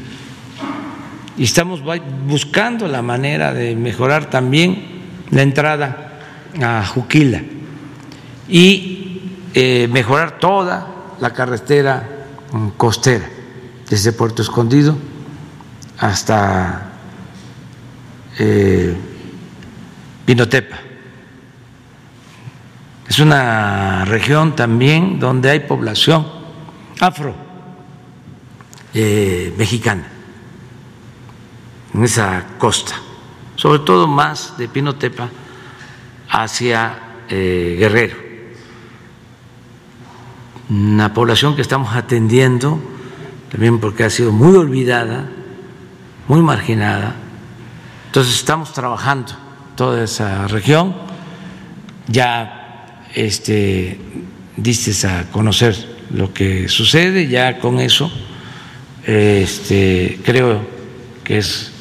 Y 1.37 1.43
estamos 1.43 1.81
buscando 2.25 2.87
la 2.87 3.01
manera 3.01 3.53
de 3.53 3.75
mejorar 3.75 4.29
también 4.29 5.01
la 5.31 5.41
entrada 5.41 6.19
a 6.61 6.85
Juquila 6.85 7.41
y 8.47 9.21
eh, 9.53 9.87
mejorar 9.91 10.39
toda 10.39 10.87
la 11.19 11.31
carretera 11.31 12.07
mm, 12.51 12.69
costera, 12.69 13.29
desde 13.89 14.11
Puerto 14.11 14.41
Escondido 14.41 14.95
hasta 15.97 16.89
eh, 18.37 18.95
Pinotepa. 20.25 20.92
Es 23.13 23.19
una 23.19 24.05
región 24.05 24.55
también 24.55 25.19
donde 25.19 25.51
hay 25.51 25.59
población 25.59 26.25
afro 26.99 27.35
eh, 28.91 29.53
mexicana, 29.55 30.07
en 31.93 32.03
esa 32.03 32.43
costa, 32.57 32.95
sobre 33.55 33.77
todo 33.81 34.07
más 34.07 34.57
de 34.57 34.67
Pinotepa 34.67 35.29
hacia 36.27 36.97
eh, 37.29 37.75
Guerrero. 37.77 38.15
Una 40.71 41.13
población 41.13 41.55
que 41.55 41.61
estamos 41.61 41.95
atendiendo 41.95 42.79
también 43.51 43.79
porque 43.79 44.05
ha 44.05 44.09
sido 44.09 44.31
muy 44.31 44.55
olvidada, 44.57 45.29
muy 46.27 46.41
marginada, 46.41 47.13
entonces 48.07 48.33
estamos 48.33 48.73
trabajando 48.73 49.33
toda 49.75 50.03
esa 50.03 50.47
región, 50.47 50.95
ya 52.07 52.61
este, 53.13 53.97
diste 54.57 55.07
a 55.07 55.29
conocer 55.31 55.75
lo 56.11 56.33
que 56.33 56.67
sucede, 56.67 57.27
ya 57.27 57.59
con 57.59 57.79
eso 57.79 58.11
este, 59.05 60.19
creo 60.23 60.65
que 61.23 61.37
es 61.37 61.71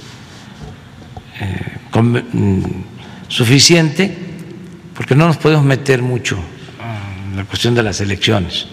eh, 1.40 2.00
mm, 2.00 2.64
suficiente, 3.28 4.16
porque 4.94 5.14
no 5.14 5.26
nos 5.26 5.36
podemos 5.36 5.64
meter 5.64 6.02
mucho 6.02 6.38
en 7.30 7.36
la 7.36 7.44
cuestión 7.44 7.74
de 7.74 7.82
las 7.82 8.00
elecciones, 8.00 8.66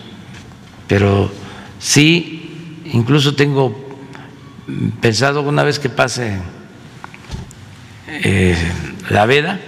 pero 0.88 1.31
sí, 1.80 2.81
incluso 2.91 3.36
tengo 3.36 3.88
pensado 5.02 5.41
una 5.41 5.64
vez 5.64 5.80
que 5.80 5.90
pase 5.90 6.38
eh, 8.07 8.56
la 9.10 9.26
veda, 9.26 9.60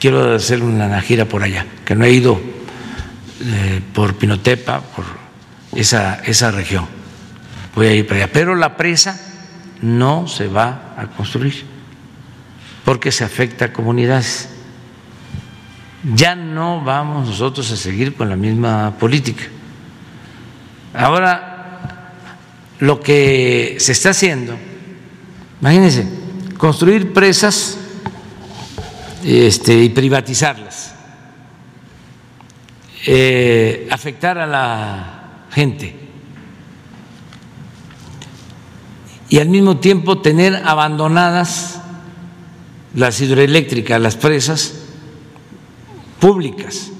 quiero 0.00 0.34
hacer 0.34 0.62
una 0.62 1.00
gira 1.02 1.26
por 1.26 1.42
allá, 1.42 1.66
que 1.84 1.94
no 1.94 2.04
he 2.04 2.10
ido 2.10 2.40
eh, 3.42 3.80
por 3.92 4.14
Pinotepa, 4.16 4.80
por 4.80 5.04
esa, 5.76 6.20
esa 6.24 6.50
región. 6.50 6.86
Voy 7.74 7.86
a 7.86 7.94
ir 7.94 8.06
para 8.06 8.24
allá. 8.24 8.32
Pero 8.32 8.56
la 8.56 8.76
presa 8.76 9.20
no 9.82 10.26
se 10.26 10.48
va 10.48 10.94
a 10.96 11.06
construir 11.06 11.64
porque 12.84 13.12
se 13.12 13.24
afecta 13.24 13.66
a 13.66 13.72
comunidades. 13.72 14.48
Ya 16.14 16.34
no 16.34 16.82
vamos 16.82 17.28
nosotros 17.28 17.70
a 17.70 17.76
seguir 17.76 18.14
con 18.14 18.30
la 18.30 18.36
misma 18.36 18.96
política. 18.98 19.44
Ahora, 20.94 22.14
lo 22.78 23.00
que 23.00 23.76
se 23.78 23.92
está 23.92 24.10
haciendo, 24.10 24.56
imagínense, 25.60 26.08
construir 26.56 27.12
presas 27.12 27.79
este, 29.24 29.82
y 29.82 29.88
privatizarlas, 29.90 30.94
eh, 33.06 33.88
afectar 33.90 34.38
a 34.38 34.46
la 34.46 35.46
gente 35.50 35.94
y 39.28 39.38
al 39.38 39.48
mismo 39.48 39.78
tiempo 39.78 40.20
tener 40.20 40.56
abandonadas 40.66 41.80
las 42.94 43.20
hidroeléctricas, 43.20 44.00
las 44.00 44.16
presas 44.16 44.74
públicas. 46.18 46.90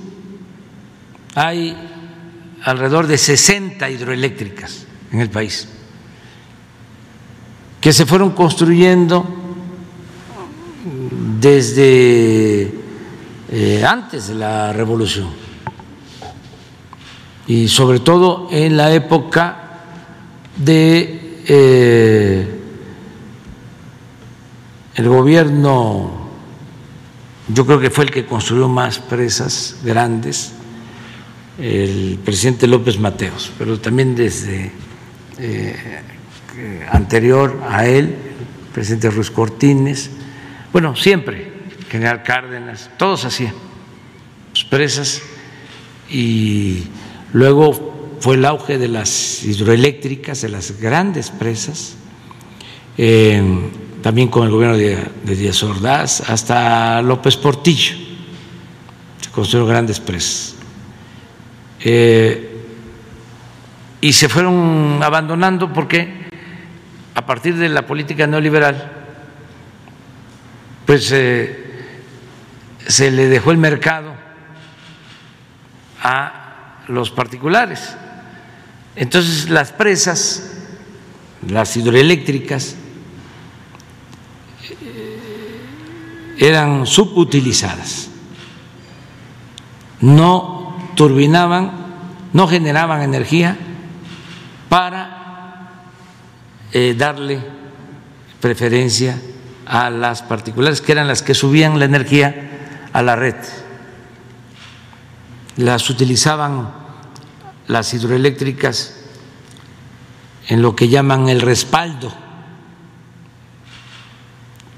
Hay 1.34 1.76
alrededor 2.62 3.06
de 3.06 3.18
60 3.18 3.90
hidroeléctricas 3.90 4.86
en 5.12 5.20
el 5.20 5.30
país 5.30 5.68
que 7.80 7.92
se 7.92 8.06
fueron 8.06 8.30
construyendo 8.30 9.39
desde 11.40 12.72
eh, 13.50 13.84
antes 13.86 14.28
de 14.28 14.34
la 14.34 14.72
revolución. 14.72 15.28
Y 17.46 17.68
sobre 17.68 18.00
todo 18.00 18.48
en 18.50 18.76
la 18.76 18.92
época 18.92 19.56
de 20.56 21.40
eh, 21.46 22.60
el 24.94 25.08
gobierno, 25.08 26.28
yo 27.48 27.66
creo 27.66 27.80
que 27.80 27.90
fue 27.90 28.04
el 28.04 28.10
que 28.10 28.26
construyó 28.26 28.68
más 28.68 28.98
presas 28.98 29.78
grandes, 29.82 30.52
el 31.58 32.18
presidente 32.24 32.66
López 32.66 32.98
Mateos, 32.98 33.50
pero 33.58 33.80
también 33.80 34.14
desde 34.14 34.70
eh, 35.38 35.76
anterior 36.90 37.60
a 37.68 37.86
él, 37.86 38.04
el 38.04 38.72
presidente 38.72 39.10
Ruiz 39.10 39.30
Cortines, 39.30 40.10
bueno, 40.72 40.94
siempre, 40.97 41.52
General 41.88 42.22
Cárdenas, 42.22 42.90
todos 42.97 43.24
hacían 43.24 43.55
presas 44.64 45.22
y 46.10 46.84
luego 47.32 48.18
fue 48.20 48.36
el 48.36 48.44
auge 48.44 48.78
de 48.78 48.88
las 48.88 49.42
hidroeléctricas, 49.44 50.42
de 50.42 50.48
las 50.51 50.80
grandes 50.80 51.30
presas, 51.30 51.97
eh, 52.98 53.42
también 54.02 54.28
con 54.28 54.44
el 54.44 54.51
gobierno 54.51 54.76
de, 54.76 55.34
Díaz 55.34 55.62
Ordaz, 55.62 56.20
hasta 56.28 57.01
López 57.02 57.36
Portillo, 57.36 57.94
se 59.20 59.30
construyeron 59.30 59.70
grandes 59.70 60.01
presas. 60.01 60.56
Eh, 61.82 62.47
y 64.02 64.12
se 64.12 64.28
fueron 64.28 65.01
abandonando 65.02 65.72
porque 65.72 66.28
a 67.14 67.24
partir 67.24 67.56
de 67.56 67.68
la 67.68 67.86
política 67.86 68.26
neoliberal, 68.26 68.99
pues 70.90 71.12
eh, 71.12 71.56
se 72.84 73.12
le 73.12 73.28
dejó 73.28 73.52
el 73.52 73.58
mercado 73.58 74.12
a 76.02 76.82
los 76.88 77.12
particulares. 77.12 77.94
Entonces 78.96 79.48
las 79.50 79.70
presas, 79.70 80.50
las 81.46 81.76
hidroeléctricas, 81.76 82.74
eh, 84.82 86.34
eran 86.38 86.84
subutilizadas, 86.88 88.10
no 90.00 90.76
turbinaban, 90.96 91.70
no 92.32 92.48
generaban 92.48 93.02
energía 93.02 93.56
para 94.68 95.84
eh, 96.72 96.96
darle 96.98 97.38
preferencia 98.40 99.16
a 99.70 99.88
las 99.88 100.22
particulares, 100.22 100.80
que 100.80 100.90
eran 100.90 101.06
las 101.06 101.22
que 101.22 101.32
subían 101.32 101.78
la 101.78 101.84
energía 101.84 102.88
a 102.92 103.02
la 103.02 103.14
red. 103.14 103.36
Las 105.56 105.88
utilizaban 105.88 106.72
las 107.68 107.94
hidroeléctricas 107.94 108.97
en 110.48 110.60
lo 110.60 110.74
que 110.74 110.88
llaman 110.88 111.28
el 111.28 111.40
respaldo. 111.40 112.12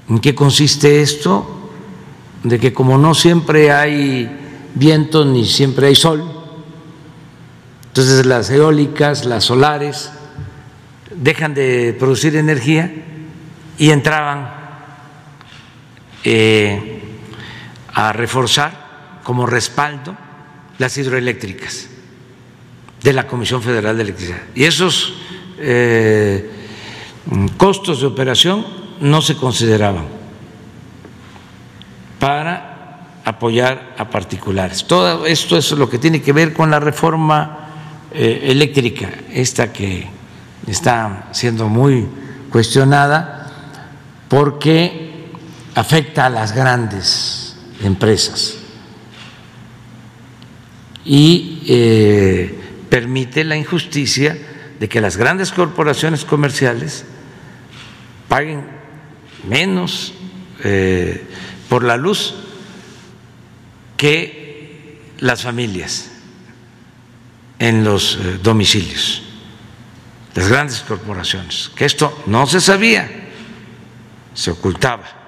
¿En 0.09 0.19
qué 0.19 0.35
consiste 0.35 1.01
esto? 1.01 1.71
De 2.43 2.59
que 2.59 2.71
como 2.71 2.99
no 2.99 3.15
siempre 3.15 3.71
hay 3.71 4.29
viento 4.75 5.25
ni 5.25 5.45
siempre 5.45 5.87
hay 5.87 5.95
sol, 5.95 6.23
entonces 7.87 8.27
las 8.27 8.51
eólicas, 8.51 9.25
las 9.25 9.45
solares, 9.45 10.11
dejan 11.15 11.55
de 11.55 11.95
producir 11.97 12.35
energía 12.35 12.93
y 13.79 13.89
entraban 13.89 14.62
eh, 16.23 17.01
a 17.93 18.13
reforzar 18.13 19.19
como 19.23 19.45
respaldo 19.45 20.15
las 20.77 20.97
hidroeléctricas 20.97 21.87
de 23.01 23.13
la 23.13 23.27
Comisión 23.27 23.61
Federal 23.61 23.97
de 23.97 24.03
Electricidad. 24.03 24.41
Y 24.55 24.63
esos 24.63 25.13
eh, 25.59 26.49
costos 27.57 28.01
de 28.01 28.07
operación 28.07 28.65
no 29.01 29.21
se 29.21 29.35
consideraban 29.35 30.05
para 32.19 32.73
apoyar 33.25 33.95
a 33.97 34.09
particulares. 34.09 34.85
Todo 34.85 35.25
esto 35.25 35.57
es 35.57 35.71
lo 35.71 35.89
que 35.89 35.99
tiene 35.99 36.21
que 36.21 36.33
ver 36.33 36.53
con 36.53 36.71
la 36.71 36.79
reforma 36.79 37.59
eh, 38.13 38.41
eléctrica, 38.45 39.09
esta 39.31 39.71
que 39.71 40.07
está 40.67 41.29
siendo 41.31 41.67
muy 41.67 42.07
cuestionada, 42.49 43.51
porque 44.29 45.02
afecta 45.75 46.27
a 46.27 46.29
las 46.29 46.53
grandes 46.53 47.55
empresas 47.81 48.55
y 51.05 51.63
eh, 51.67 52.59
permite 52.89 53.43
la 53.43 53.57
injusticia 53.57 54.37
de 54.79 54.87
que 54.89 55.01
las 55.01 55.17
grandes 55.17 55.51
corporaciones 55.51 56.25
comerciales 56.25 57.05
paguen 58.27 58.65
menos 59.47 60.13
eh, 60.63 61.25
por 61.69 61.83
la 61.83 61.97
luz 61.97 62.35
que 63.97 65.13
las 65.19 65.43
familias 65.43 66.11
en 67.59 67.83
los 67.83 68.15
eh, 68.15 68.39
domicilios, 68.41 69.23
las 70.35 70.47
grandes 70.49 70.79
corporaciones, 70.81 71.71
que 71.75 71.85
esto 71.85 72.23
no 72.27 72.45
se 72.47 72.61
sabía, 72.61 73.09
se 74.33 74.51
ocultaba 74.51 75.22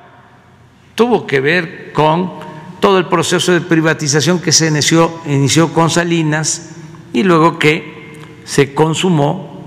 tuvo 0.96 1.28
que 1.28 1.42
ver 1.42 1.92
con 1.94 2.32
todo 2.80 2.98
el 2.98 3.08
proceso 3.08 3.52
de 3.52 3.62
privatización 3.62 4.40
que 4.40 4.52
se 4.52 4.68
inició, 4.68 5.74
con 5.74 5.90
Salinas 5.90 6.70
y 7.14 7.24
luego 7.24 7.60
que 7.60 8.20
se 8.46 8.74
consumó 8.74 9.62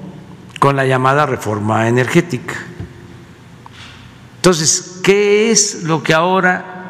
con 0.59 0.77
la 0.77 0.87
llamada 0.87 1.27
reforma 1.27 1.89
energética. 1.89 2.55
Entonces, 4.37 5.01
¿qué 5.03 5.51
es 5.51 5.83
lo 5.85 6.03
que 6.03 6.15
ahora 6.15 6.89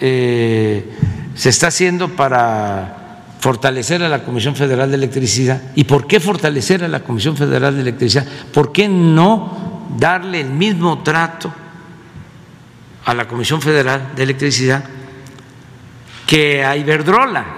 eh, 0.00 0.92
se 1.34 1.48
está 1.48 1.68
haciendo 1.68 2.08
para 2.08 3.24
fortalecer 3.40 4.02
a 4.02 4.08
la 4.08 4.24
Comisión 4.24 4.56
Federal 4.56 4.90
de 4.90 4.96
Electricidad? 4.96 5.62
¿Y 5.74 5.84
por 5.84 6.06
qué 6.06 6.20
fortalecer 6.20 6.84
a 6.84 6.88
la 6.88 7.00
Comisión 7.00 7.36
Federal 7.36 7.74
de 7.74 7.82
Electricidad? 7.82 8.26
¿Por 8.52 8.72
qué 8.72 8.88
no 8.88 9.86
darle 9.96 10.40
el 10.40 10.50
mismo 10.50 11.02
trato? 11.02 11.52
A 13.08 13.14
la 13.14 13.26
Comisión 13.26 13.62
Federal 13.62 14.12
de 14.14 14.22
Electricidad 14.22 14.84
que 16.26 16.62
a 16.62 16.76
Iberdrola. 16.76 17.56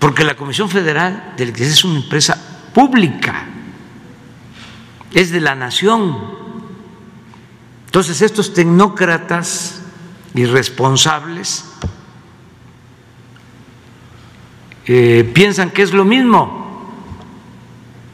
porque 0.00 0.24
la 0.24 0.34
Comisión 0.34 0.68
Federal 0.68 1.34
de 1.36 1.44
Electricidad 1.44 1.72
es 1.78 1.84
una 1.84 2.00
empresa 2.00 2.36
pública, 2.74 3.46
es 5.12 5.30
de 5.30 5.40
la 5.40 5.54
nación. 5.54 6.18
Entonces 7.86 8.20
estos 8.22 8.52
tecnócratas 8.52 9.82
irresponsables 10.34 11.64
eh, 14.86 15.30
piensan 15.32 15.70
que 15.70 15.82
es 15.82 15.94
lo 15.94 16.04
mismo 16.04 16.92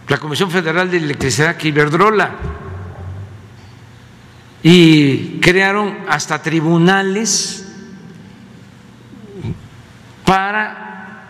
la 0.06 0.18
Comisión 0.18 0.50
Federal 0.50 0.90
de 0.90 0.98
Electricidad 0.98 1.56
que 1.56 1.68
Iberdrola 1.68 2.59
y 4.62 5.40
crearon 5.40 5.98
hasta 6.08 6.42
tribunales 6.42 7.66
para 10.24 11.24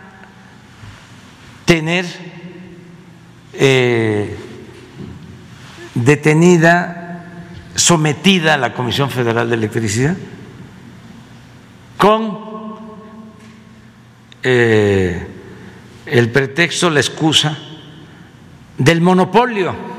tener 1.65 2.05
eh, 3.52 4.36
detenida, 5.94 7.24
sometida 7.77 8.55
a 8.55 8.59
la 8.59 8.74
Comisión 8.74 9.11
Federal 9.11 9.48
de 9.48 9.55
Electricidad 9.55 10.16
con 11.97 12.39
eh, 14.43 15.27
el 16.07 16.31
pretexto, 16.31 16.90
la 16.90 17.01
excusa 17.01 17.57
del 18.78 19.01
monopolio 19.01 19.90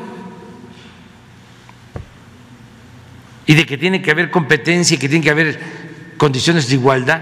y 3.46 3.56
de 3.56 3.66
que 3.66 3.78
tiene 3.78 4.02
que 4.02 4.12
haber 4.12 4.32
competencia 4.32 4.96
y 4.96 4.98
que 4.98 5.10
tiene 5.10 5.24
que 5.24 5.32
haber 5.32 5.60
condiciones 6.18 6.68
de 6.68 6.76
igualdad, 6.76 7.22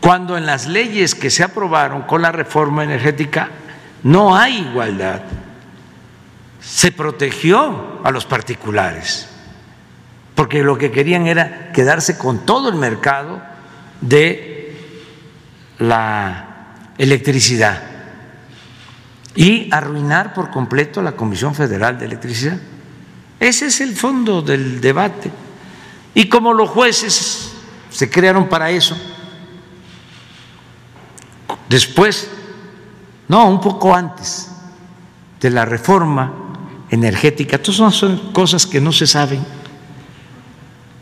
cuando 0.00 0.36
en 0.36 0.46
las 0.46 0.66
leyes 0.66 1.14
que 1.14 1.30
se 1.30 1.44
aprobaron 1.44 2.02
con 2.02 2.22
la 2.22 2.32
reforma 2.32 2.84
energética 2.84 3.50
no 4.02 4.36
hay 4.36 4.58
igualdad. 4.58 5.22
Se 6.60 6.92
protegió 6.92 8.00
a 8.04 8.10
los 8.10 8.24
particulares, 8.24 9.28
porque 10.34 10.62
lo 10.62 10.78
que 10.78 10.90
querían 10.90 11.26
era 11.26 11.72
quedarse 11.72 12.18
con 12.18 12.44
todo 12.46 12.68
el 12.68 12.76
mercado 12.76 13.42
de 14.00 14.76
la 15.78 16.52
electricidad 16.98 17.82
y 19.34 19.68
arruinar 19.72 20.34
por 20.34 20.50
completo 20.50 21.02
la 21.02 21.12
Comisión 21.12 21.54
Federal 21.54 21.98
de 21.98 22.06
Electricidad. 22.06 22.58
Ese 23.42 23.66
es 23.66 23.80
el 23.80 23.96
fondo 23.96 24.40
del 24.40 24.80
debate. 24.80 25.28
Y 26.14 26.28
como 26.28 26.52
los 26.52 26.70
jueces 26.70 27.50
se 27.90 28.08
crearon 28.08 28.48
para 28.48 28.70
eso, 28.70 28.96
después, 31.68 32.30
no, 33.26 33.48
un 33.48 33.60
poco 33.60 33.92
antes 33.92 34.48
de 35.40 35.50
la 35.50 35.64
reforma 35.64 36.32
energética, 36.88 37.60
todas 37.60 37.92
son 37.92 38.32
cosas 38.32 38.64
que 38.64 38.80
no 38.80 38.92
se 38.92 39.08
saben, 39.08 39.44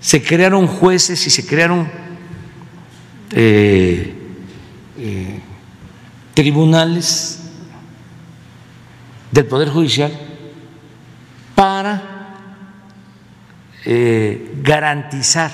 se 0.00 0.22
crearon 0.22 0.66
jueces 0.66 1.26
y 1.26 1.28
se 1.28 1.46
crearon 1.46 1.92
eh, 3.32 4.14
eh, 4.96 5.40
tribunales 6.32 7.38
del 9.30 9.44
Poder 9.44 9.68
Judicial 9.68 10.18
para 11.54 12.09
eh, 13.84 14.52
garantizar 14.62 15.50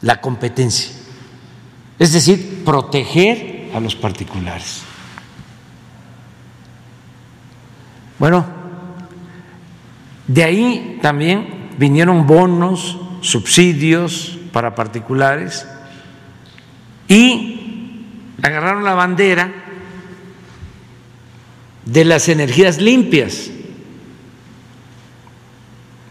la 0.00 0.20
competencia, 0.20 0.92
es 1.98 2.12
decir, 2.12 2.62
proteger 2.64 3.70
a 3.74 3.80
los 3.80 3.94
particulares. 3.94 4.82
Bueno, 8.18 8.44
de 10.26 10.44
ahí 10.44 10.98
también 11.02 11.70
vinieron 11.78 12.26
bonos, 12.26 12.98
subsidios 13.20 14.38
para 14.52 14.74
particulares 14.74 15.66
y 17.08 18.04
agarraron 18.42 18.84
la 18.84 18.94
bandera 18.94 19.52
de 21.84 22.04
las 22.04 22.28
energías 22.28 22.78
limpias 22.80 23.50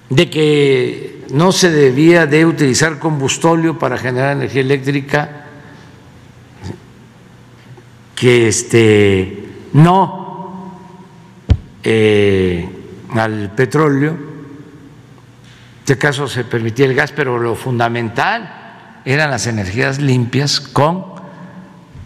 de 0.10 0.30
que 0.30 1.26
no 1.31 1.52
se 1.52 1.69
debía 1.69 2.26
de 2.26 2.45
utilizar 2.45 2.99
combustóleo 2.99 3.77
para 3.77 3.98
generar 3.98 4.36
energía 4.36 4.61
eléctrica, 4.61 5.45
que 8.15 8.48
este, 8.48 9.49
no 9.73 10.73
eh, 11.84 12.68
al 13.11 13.52
petróleo, 13.56 14.18
este 15.80 15.98
caso 15.98 16.27
se 16.27 16.44
permitía 16.44 16.86
el 16.86 16.94
gas, 16.94 17.11
pero 17.11 17.40
lo 17.40 17.56
fundamental 17.56 19.02
eran 19.06 19.31
las 19.31 19.48
energías 19.48 19.99
limpias 19.99 20.60
con 20.60 21.06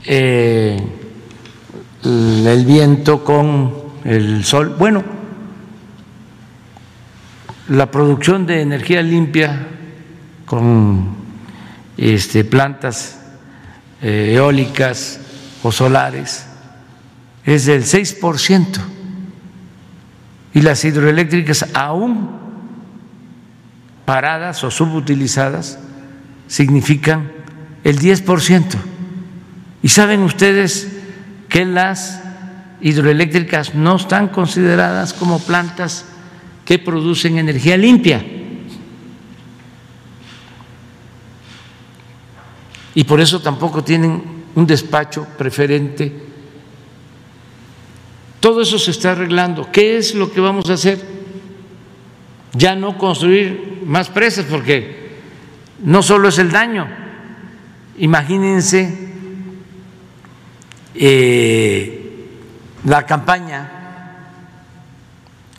eh, 0.06 0.82
el 2.04 2.66
viento, 2.66 3.24
con 3.24 3.74
el 4.06 4.44
sol. 4.46 4.76
Bueno, 4.78 5.04
la 7.70 7.90
producción 7.90 8.46
de 8.46 8.62
energía 8.62 9.02
limpia 9.02 9.68
con 10.46 11.16
este, 11.98 12.44
plantas 12.44 13.20
eh, 14.02 14.34
eólicas 14.36 15.20
o 15.64 15.72
solares 15.72 16.46
es 17.46 17.66
del 17.66 17.84
6% 17.84 18.80
y 20.54 20.62
las 20.62 20.84
hidroeléctricas 20.84 21.66
aún 21.74 22.30
paradas 24.06 24.64
o 24.64 24.72
subutilizadas 24.72 25.80
significan 26.48 27.32
el 27.84 28.00
10%. 28.00 28.76
Y 29.82 29.90
saben 29.90 30.22
ustedes 30.22 30.90
que 31.50 31.66
las 31.66 32.22
hidroeléctricas 32.82 33.74
no 33.74 33.96
están 33.96 34.28
consideradas 34.28 35.14
como 35.14 35.40
plantas 35.40 36.06
que 36.66 36.80
producen 36.80 37.38
energía 37.38 37.78
limpia. 37.78 38.24
Y 42.96 43.04
por 43.04 43.20
eso 43.20 43.42
tampoco 43.42 43.84
tienen 43.84 44.22
un 44.56 44.68
despacho 44.68 45.28
preferente. 45.38 46.12
Todo 48.40 48.62
eso 48.62 48.78
se 48.78 48.92
está 48.92 49.12
arreglando. 49.12 49.72
¿Qué 49.72 49.98
es 49.98 50.16
lo 50.16 50.32
que 50.32 50.42
vamos 50.42 50.70
a 50.70 50.74
hacer? 50.74 51.02
Ya 52.54 52.76
no 52.76 52.98
construir 52.98 53.82
más 53.86 54.10
presas 54.10 54.46
porque 54.46 55.18
no 55.84 56.04
solo 56.04 56.30
es 56.30 56.38
el 56.38 56.52
daño. 56.52 56.88
Imagínense 57.98 59.10
eh, 60.96 62.28
la 62.86 63.06
campaña 63.06 63.73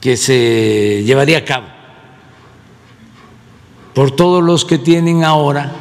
que 0.05 0.19
se 0.19 1.03
llevaría 1.03 1.39
a 1.39 1.45
cabo 1.47 1.67
por 3.95 4.11
todos 4.11 4.45
los 4.45 4.67
que 4.67 4.77
tienen 4.77 5.25
ahora 5.25 5.73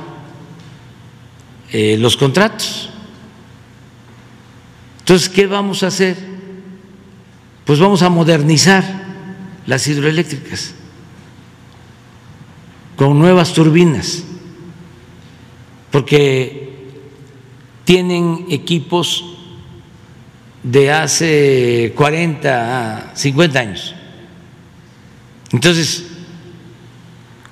eh, 1.74 1.98
los 2.00 2.16
contratos. 2.16 2.90
Entonces, 5.00 5.28
¿qué 5.28 5.46
vamos 5.46 5.84
a 5.84 5.88
hacer? 5.88 6.16
Pues 7.66 7.80
vamos 7.80 8.02
a 8.02 8.08
modernizar 8.08 8.86
las 9.66 9.86
hidroeléctricas 9.88 10.74
con 12.96 13.20
nuevas 13.20 13.52
turbinas, 13.52 14.24
porque 15.92 16.94
tienen 17.84 18.46
equipos 18.50 19.36
de 20.64 20.94
hace 20.94 21.92
40 21.98 23.10
a 23.12 23.16
50 23.18 23.60
años 23.60 23.96
entonces, 25.54 26.04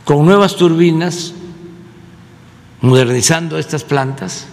con 0.03 0.25
nuevas 0.25 0.55
turbinas, 0.55 1.33
modernizando 2.81 3.59
estas 3.59 3.83
plantas 3.83 4.47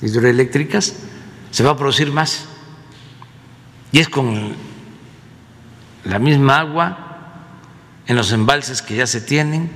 hidroeléctricas, 0.00 0.94
se 1.50 1.64
va 1.64 1.72
a 1.72 1.76
producir 1.76 2.12
más. 2.12 2.44
Y 3.90 3.98
es 3.98 4.08
con 4.08 4.54
la 6.04 6.18
misma 6.20 6.60
agua 6.60 7.08
en 8.06 8.14
los 8.14 8.30
embalses 8.30 8.82
que 8.82 8.94
ya 8.94 9.06
se 9.08 9.20
tienen, 9.20 9.70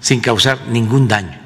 sin 0.00 0.20
causar 0.20 0.68
ningún 0.68 1.08
daño. 1.08 1.36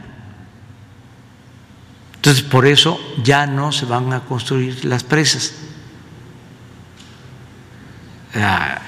Entonces, 2.16 2.42
por 2.42 2.66
eso 2.66 3.00
ya 3.22 3.46
no 3.46 3.72
se 3.72 3.86
van 3.86 4.12
a 4.12 4.20
construir 4.20 4.84
las 4.84 5.02
presas. 5.02 5.54
Ah, 8.34 8.80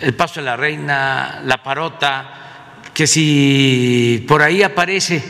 el 0.00 0.14
Paso 0.14 0.40
de 0.40 0.46
la 0.46 0.56
Reina, 0.56 1.42
la 1.44 1.62
Parota, 1.62 2.82
que 2.92 3.06
si 3.06 4.24
por 4.26 4.42
ahí 4.42 4.62
aparece 4.62 5.22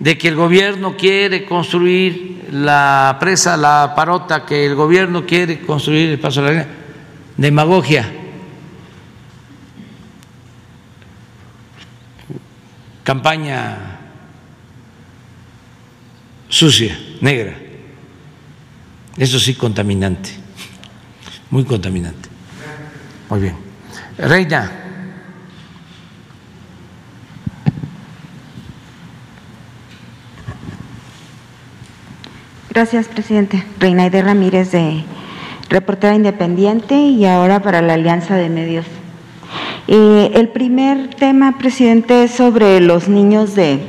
de 0.00 0.16
que 0.16 0.28
el 0.28 0.36
gobierno 0.36 0.96
quiere 0.96 1.44
construir 1.44 2.38
la 2.52 3.16
presa 3.20 3.56
La 3.56 3.92
Parota 3.94 4.46
que 4.46 4.64
el 4.64 4.74
gobierno 4.74 5.26
quiere 5.26 5.60
construir 5.60 6.10
el 6.10 6.18
paso 6.18 6.40
de 6.40 6.46
la 6.46 6.52
línea. 6.52 6.68
Demagogia. 7.36 8.10
Campaña 13.04 13.98
sucia, 16.48 16.98
negra. 17.20 17.56
Eso 19.16 19.38
sí, 19.38 19.54
contaminante. 19.54 20.30
Muy 21.50 21.64
contaminante. 21.64 22.28
Muy 23.30 23.40
bien. 23.40 23.67
Reina. 24.18 24.72
Gracias, 32.70 33.06
presidente. 33.06 33.64
Reinaide 33.78 34.22
Ramírez, 34.22 34.72
de 34.72 35.04
reportera 35.68 36.14
independiente 36.14 36.96
y 36.96 37.26
ahora 37.26 37.60
para 37.60 37.80
la 37.80 37.94
Alianza 37.94 38.34
de 38.34 38.48
Medios. 38.48 38.86
Eh, 39.86 40.32
el 40.34 40.48
primer 40.48 41.10
tema, 41.14 41.56
presidente, 41.58 42.24
es 42.24 42.32
sobre 42.32 42.80
los 42.80 43.08
niños 43.08 43.54
de, 43.54 43.80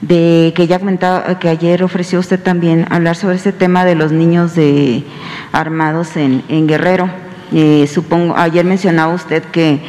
de 0.00 0.52
que 0.56 0.66
ya 0.66 0.78
comentaba, 0.78 1.38
que 1.38 1.48
ayer 1.50 1.82
ofreció 1.82 2.18
usted 2.18 2.42
también 2.42 2.86
hablar 2.90 3.16
sobre 3.16 3.36
ese 3.36 3.52
tema 3.52 3.84
de 3.84 3.94
los 3.94 4.10
niños 4.10 4.54
de 4.54 5.04
armados 5.52 6.16
en, 6.16 6.42
en 6.48 6.66
Guerrero. 6.66 7.23
Eh, 7.52 7.86
supongo, 7.92 8.36
ayer 8.36 8.64
mencionaba 8.64 9.14
usted 9.14 9.42
que 9.44 9.80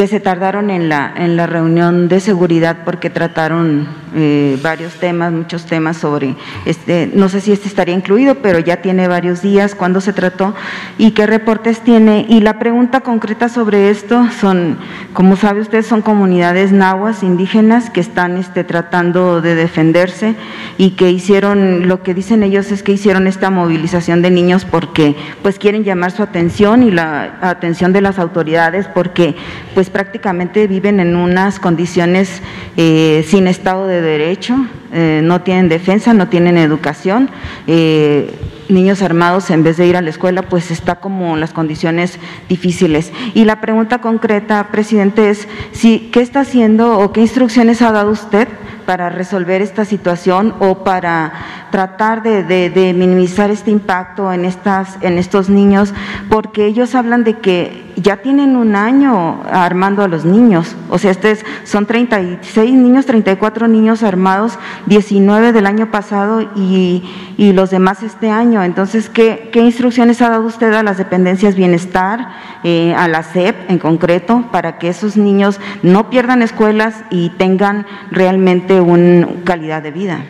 que 0.00 0.06
se 0.06 0.18
tardaron 0.18 0.70
en 0.70 0.88
la, 0.88 1.12
en 1.14 1.36
la 1.36 1.46
reunión 1.46 2.08
de 2.08 2.20
seguridad 2.20 2.84
porque 2.86 3.10
trataron 3.10 3.86
eh, 4.14 4.58
varios 4.62 4.94
temas, 4.94 5.32
muchos 5.32 5.66
temas 5.66 5.96
sobre, 5.96 6.34
este, 6.64 7.10
no 7.14 7.28
sé 7.28 7.40
si 7.40 7.52
este 7.52 7.68
estaría 7.68 7.94
incluido, 7.94 8.36
pero 8.36 8.58
ya 8.58 8.82
tiene 8.82 9.08
varios 9.08 9.42
días, 9.42 9.74
cuándo 9.74 10.00
se 10.00 10.12
trató 10.12 10.54
y 10.98 11.12
qué 11.12 11.26
reportes 11.26 11.80
tiene. 11.80 12.26
Y 12.28 12.40
la 12.40 12.58
pregunta 12.58 13.00
concreta 13.00 13.48
sobre 13.48 13.90
esto 13.90 14.28
son, 14.40 14.78
como 15.12 15.36
sabe 15.36 15.60
usted, 15.60 15.84
son 15.84 16.02
comunidades 16.02 16.72
nahuas 16.72 17.22
indígenas 17.22 17.90
que 17.90 18.00
están 18.00 18.36
este, 18.36 18.64
tratando 18.64 19.40
de 19.40 19.54
defenderse 19.54 20.34
y 20.78 20.90
que 20.90 21.10
hicieron, 21.10 21.88
lo 21.88 22.02
que 22.02 22.14
dicen 22.14 22.42
ellos 22.42 22.72
es 22.72 22.82
que 22.82 22.92
hicieron 22.92 23.26
esta 23.26 23.50
movilización 23.50 24.22
de 24.22 24.30
niños 24.30 24.64
porque 24.64 25.16
pues 25.42 25.58
quieren 25.58 25.84
llamar 25.84 26.10
su 26.10 26.22
atención 26.22 26.82
y 26.82 26.90
la 26.90 27.38
atención 27.40 27.92
de 27.92 28.00
las 28.00 28.18
autoridades 28.18 28.86
porque 28.86 29.36
pues 29.74 29.90
prácticamente 29.90 30.66
viven 30.66 31.00
en 31.00 31.16
unas 31.16 31.58
condiciones 31.60 32.42
eh, 32.76 33.24
sin 33.28 33.46
Estado 33.46 33.86
de 33.86 33.99
Derecho, 34.00 34.56
eh, 34.92 35.20
no 35.22 35.42
tienen 35.42 35.68
defensa, 35.68 36.14
no 36.14 36.28
tienen 36.28 36.58
educación. 36.58 37.30
Eh, 37.66 38.34
niños 38.68 39.02
armados 39.02 39.50
en 39.50 39.62
vez 39.62 39.76
de 39.76 39.86
ir 39.86 39.96
a 39.96 40.02
la 40.02 40.10
escuela, 40.10 40.42
pues 40.42 40.70
está 40.70 40.96
como 40.96 41.36
las 41.36 41.52
condiciones 41.52 42.18
difíciles. 42.48 43.12
Y 43.34 43.44
la 43.44 43.60
pregunta 43.60 44.00
concreta, 44.00 44.68
presidente, 44.70 45.30
es 45.30 45.48
si, 45.72 46.10
¿qué 46.12 46.20
está 46.20 46.40
haciendo 46.40 46.98
o 46.98 47.12
qué 47.12 47.20
instrucciones 47.20 47.82
ha 47.82 47.92
dado 47.92 48.10
usted 48.10 48.48
para 48.86 49.08
resolver 49.08 49.62
esta 49.62 49.84
situación 49.84 50.54
o 50.58 50.82
para 50.82 51.32
tratar 51.70 52.22
de, 52.22 52.92
minimizar 52.96 53.50
este 53.50 53.70
impacto 53.70 54.32
en, 54.32 54.44
estas, 54.44 54.98
en 55.02 55.16
estos 55.18 55.48
niños, 55.48 55.94
porque 56.28 56.66
ellos 56.66 56.96
hablan 56.96 57.22
de 57.22 57.38
que 57.38 57.89
ya 58.02 58.18
tienen 58.18 58.56
un 58.56 58.76
año 58.76 59.42
armando 59.50 60.02
a 60.02 60.08
los 60.08 60.24
niños, 60.24 60.76
o 60.88 60.98
sea, 60.98 61.10
estos 61.10 61.40
son 61.64 61.86
36 61.86 62.72
niños, 62.72 63.06
34 63.06 63.68
niños 63.68 64.02
armados, 64.02 64.58
19 64.86 65.52
del 65.52 65.66
año 65.66 65.90
pasado 65.90 66.42
y, 66.54 67.02
los 67.38 67.70
demás 67.70 68.02
este 68.02 68.30
año. 68.30 68.62
Entonces, 68.62 69.08
¿qué, 69.08 69.50
instrucciones 69.54 70.20
ha 70.20 70.28
dado 70.28 70.44
usted 70.44 70.72
a 70.74 70.82
las 70.82 70.98
dependencias 70.98 71.56
bienestar, 71.56 72.28
eh, 72.64 72.94
a 72.94 73.08
la 73.08 73.22
SEP 73.22 73.70
en 73.70 73.78
concreto, 73.78 74.44
para 74.52 74.78
que 74.78 74.88
esos 74.88 75.16
niños 75.16 75.58
no 75.82 76.10
pierdan 76.10 76.42
escuelas 76.42 76.94
y 77.10 77.30
tengan 77.30 77.86
realmente 78.10 78.80
una 78.80 79.28
calidad 79.44 79.82
de 79.82 79.90
vida. 79.90 80.24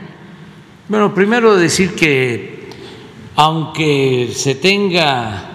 Bueno, 0.89 1.15
primero 1.15 1.57
decir 1.57 1.95
que 1.95 2.69
aunque 3.37 4.31
se 4.35 4.55
tenga 4.55 5.50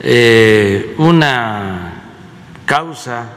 eh, 0.00 0.94
una 0.98 2.02
causa, 2.64 3.32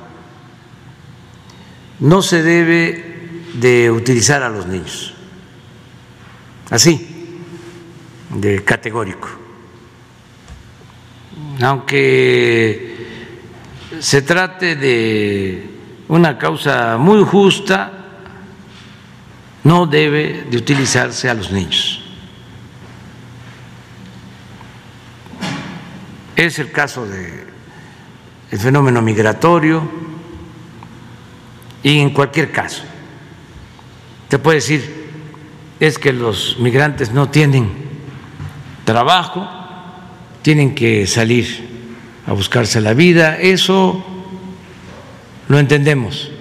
no 2.00 2.22
se 2.22 2.44
debe 2.44 3.30
de 3.54 3.92
utilizar 3.92 4.44
a 4.44 4.50
los 4.50 4.68
niños. 4.68 5.14
Así, 6.70 7.42
de 8.30 8.64
categórico. 8.64 9.30
Aunque 11.62 13.08
se 14.00 14.22
trate 14.22 14.76
de 14.76 15.70
una 16.08 16.38
causa 16.38 16.98
muy 16.98 17.24
justa, 17.24 17.92
no 19.64 19.86
debe 19.86 20.46
de 20.50 20.58
utilizarse 20.58 21.30
a 21.30 21.34
los 21.34 21.52
niños. 21.52 21.99
Es 26.40 26.58
el 26.58 26.72
caso 26.72 27.06
del 27.06 27.50
fenómeno 28.58 29.02
migratorio 29.02 29.84
y 31.84 32.00
en 32.00 32.12
cualquier 32.12 32.54
caso. 32.54 32.84
Te 34.30 34.40
puede 34.40 34.60
decir, 34.60 35.10
es 35.82 36.00
que 36.00 36.14
los 36.14 36.58
migrantes 36.58 37.12
no 37.12 37.30
tienen 37.30 37.70
trabajo, 38.86 39.50
tienen 40.42 40.76
que 40.76 41.08
salir 41.08 41.68
a 42.26 42.32
buscarse 42.32 42.80
la 42.80 42.94
vida, 42.94 43.38
eso 43.38 44.02
lo 45.50 45.60
entendemos 45.60 46.32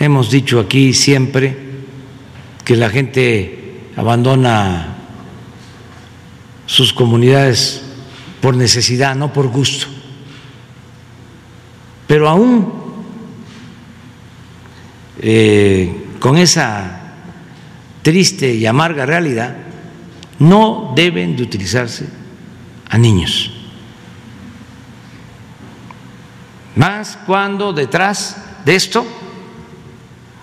Hemos 0.00 0.28
dicho 0.32 0.58
aquí 0.58 0.92
siempre 0.92 1.56
que 2.64 2.74
la 2.74 2.90
gente 2.90 3.92
abandona 3.96 4.88
sus 6.66 6.92
comunidades 6.92 7.93
por 8.44 8.54
necesidad, 8.54 9.16
no 9.16 9.32
por 9.32 9.48
gusto. 9.48 9.86
Pero 12.06 12.28
aún 12.28 12.70
eh, 15.18 16.08
con 16.20 16.36
esa 16.36 17.00
triste 18.02 18.52
y 18.52 18.66
amarga 18.66 19.06
realidad, 19.06 19.56
no 20.40 20.92
deben 20.94 21.34
de 21.34 21.42
utilizarse 21.42 22.06
a 22.90 22.98
niños. 22.98 23.50
Más 26.76 27.16
cuando 27.24 27.72
detrás 27.72 28.36
de 28.66 28.74
esto 28.74 29.06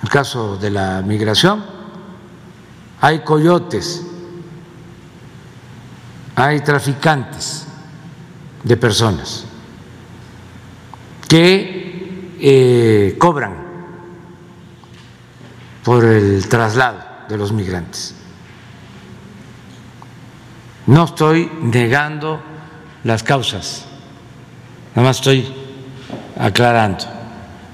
el 0.02 0.10
caso 0.10 0.58
de 0.58 0.72
la 0.72 1.04
migración, 1.04 1.64
hay 3.00 3.20
coyotes, 3.20 4.04
hay 6.34 6.62
traficantes 6.62 7.68
de 8.64 8.78
personas 8.78 9.46
que 11.28 12.36
eh, 12.40 13.16
cobran 13.18 13.56
por 15.84 16.04
el 16.06 16.48
traslado 16.48 17.00
de 17.30 17.38
los 17.38 17.52
migrantes. 17.52 18.16
No 20.88 21.06
estoy 21.06 21.50
negando 21.62 22.42
las 23.04 23.24
causas, 23.24 23.86
nada 24.96 25.08
más 25.08 25.18
estoy 25.18 25.48
aclarando. 26.38 27.06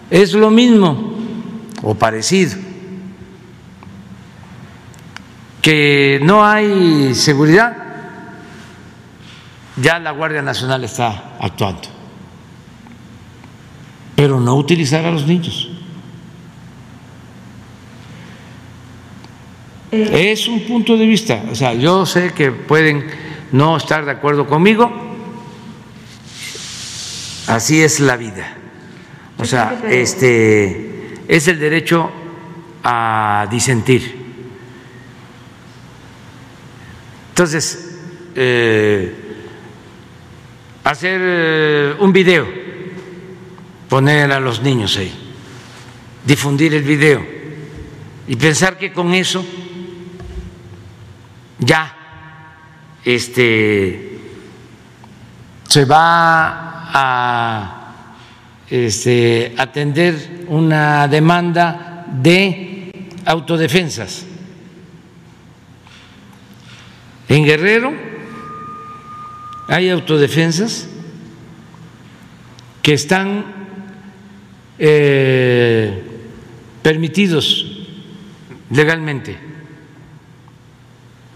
Es 0.10 0.34
lo 0.34 0.52
mismo 0.52 1.16
o 1.82 1.96
parecido, 1.96 2.58
que 5.62 6.20
no 6.22 6.46
hay 6.46 7.14
seguridad, 7.16 7.87
ya 9.82 10.00
la 10.00 10.12
Guardia 10.12 10.42
Nacional 10.42 10.84
está 10.84 11.38
actuando, 11.40 11.90
pero 14.16 14.40
no 14.40 14.56
utilizar 14.56 15.06
a 15.06 15.12
los 15.12 15.26
niños. 15.26 15.70
Eh. 19.92 20.32
Es 20.32 20.48
un 20.48 20.62
punto 20.62 20.98
de 20.98 21.06
vista, 21.06 21.44
o 21.52 21.56
sea, 21.56 21.74
yo 21.74 22.06
sé 22.06 22.34
que 22.34 22.52
pueden 22.52 23.08
no 23.52 23.78
estar 23.78 24.04
de 24.04 24.12
acuerdo 24.12 24.48
conmigo, 24.48 24.92
así 27.48 27.82
es 27.82 28.00
la 28.00 28.18
vida. 28.18 28.54
O 29.38 29.46
sea, 29.46 29.82
este 29.88 31.16
es 31.28 31.48
el 31.48 31.60
derecho 31.60 32.12
a 32.84 33.48
disentir. 33.52 34.16
Entonces, 37.30 38.00
eh, 38.34 39.28
hacer 40.92 41.20
eh, 41.22 41.96
un 42.00 42.14
video, 42.14 42.48
poner 43.90 44.32
a 44.32 44.40
los 44.40 44.62
niños 44.62 44.96
ahí, 44.98 45.12
difundir 46.26 46.74
el 46.74 46.84
video. 46.84 47.26
Y 48.28 48.36
pensar 48.36 48.78
que 48.78 48.92
con 48.92 49.14
eso 49.14 49.46
ya 51.60 51.96
este, 53.04 54.20
se 55.68 55.86
va 55.86 56.90
a 56.94 57.94
este, 58.70 59.54
atender 59.58 60.46
una 60.48 61.08
demanda 61.08 62.06
de 62.08 63.10
autodefensas. 63.26 64.26
En 67.30 67.44
Guerrero 67.44 68.17
hay 69.68 69.90
autodefensas 69.90 70.88
que 72.82 72.94
están 72.94 73.46
eh, 74.80 76.04
permitidos 76.82 77.86
legalmente 78.70 79.38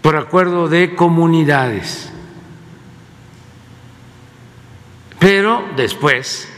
por 0.00 0.16
acuerdo 0.16 0.68
de 0.68 0.94
comunidades. 0.94 2.10
Pero 5.18 5.64
después 5.76 6.48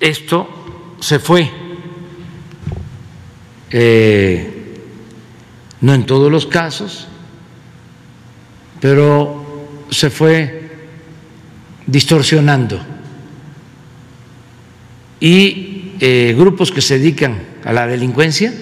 esto 0.00 0.48
se 1.00 1.18
fue, 1.18 1.50
eh, 3.70 4.80
no 5.82 5.92
en 5.92 6.06
todos 6.06 6.32
los 6.32 6.46
casos, 6.46 7.08
pero 8.80 9.86
se 9.90 10.10
fue 10.10 10.70
distorsionando. 11.86 12.80
Y 15.20 15.92
eh, 16.00 16.34
grupos 16.36 16.70
que 16.70 16.82
se 16.82 16.98
dedican 16.98 17.38
a 17.64 17.72
la 17.72 17.86
delincuencia 17.86 18.52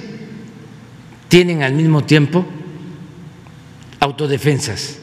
tienen 1.28 1.62
al 1.62 1.74
mismo 1.74 2.04
tiempo 2.04 2.46
autodefensas. 4.00 4.98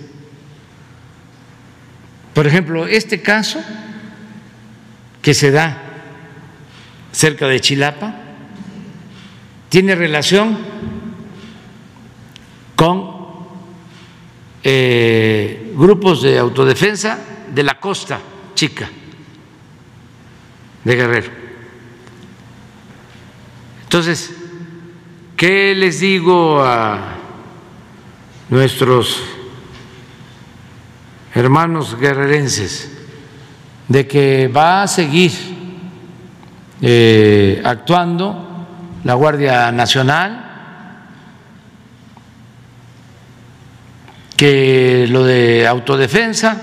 Por 2.34 2.48
ejemplo, 2.48 2.88
este 2.88 3.22
caso 3.22 3.62
que 5.22 5.34
se 5.34 5.52
da 5.52 5.78
cerca 7.12 7.48
de 7.48 7.60
Chilapa 7.60 8.16
tiene 9.70 9.96
relación 9.96 10.58
con 12.76 13.21
eh, 14.64 15.74
grupos 15.76 16.22
de 16.22 16.38
autodefensa 16.38 17.18
de 17.54 17.64
la 17.64 17.80
costa 17.80 18.20
chica 18.54 18.90
de 20.84 20.96
Guerrero. 20.96 21.32
Entonces, 23.84 24.34
¿qué 25.36 25.76
les 25.76 26.00
digo 26.00 26.64
a 26.64 27.16
nuestros 28.50 29.22
hermanos 31.36 31.98
guerrerenses? 32.00 32.90
De 33.88 34.08
que 34.08 34.48
va 34.48 34.84
a 34.84 34.88
seguir 34.88 35.32
eh, 36.82 37.62
actuando 37.64 38.66
la 39.04 39.14
Guardia 39.16 39.72
Nacional, 39.72 40.51
que 44.42 45.06
lo 45.08 45.24
de 45.24 45.68
autodefensa 45.68 46.60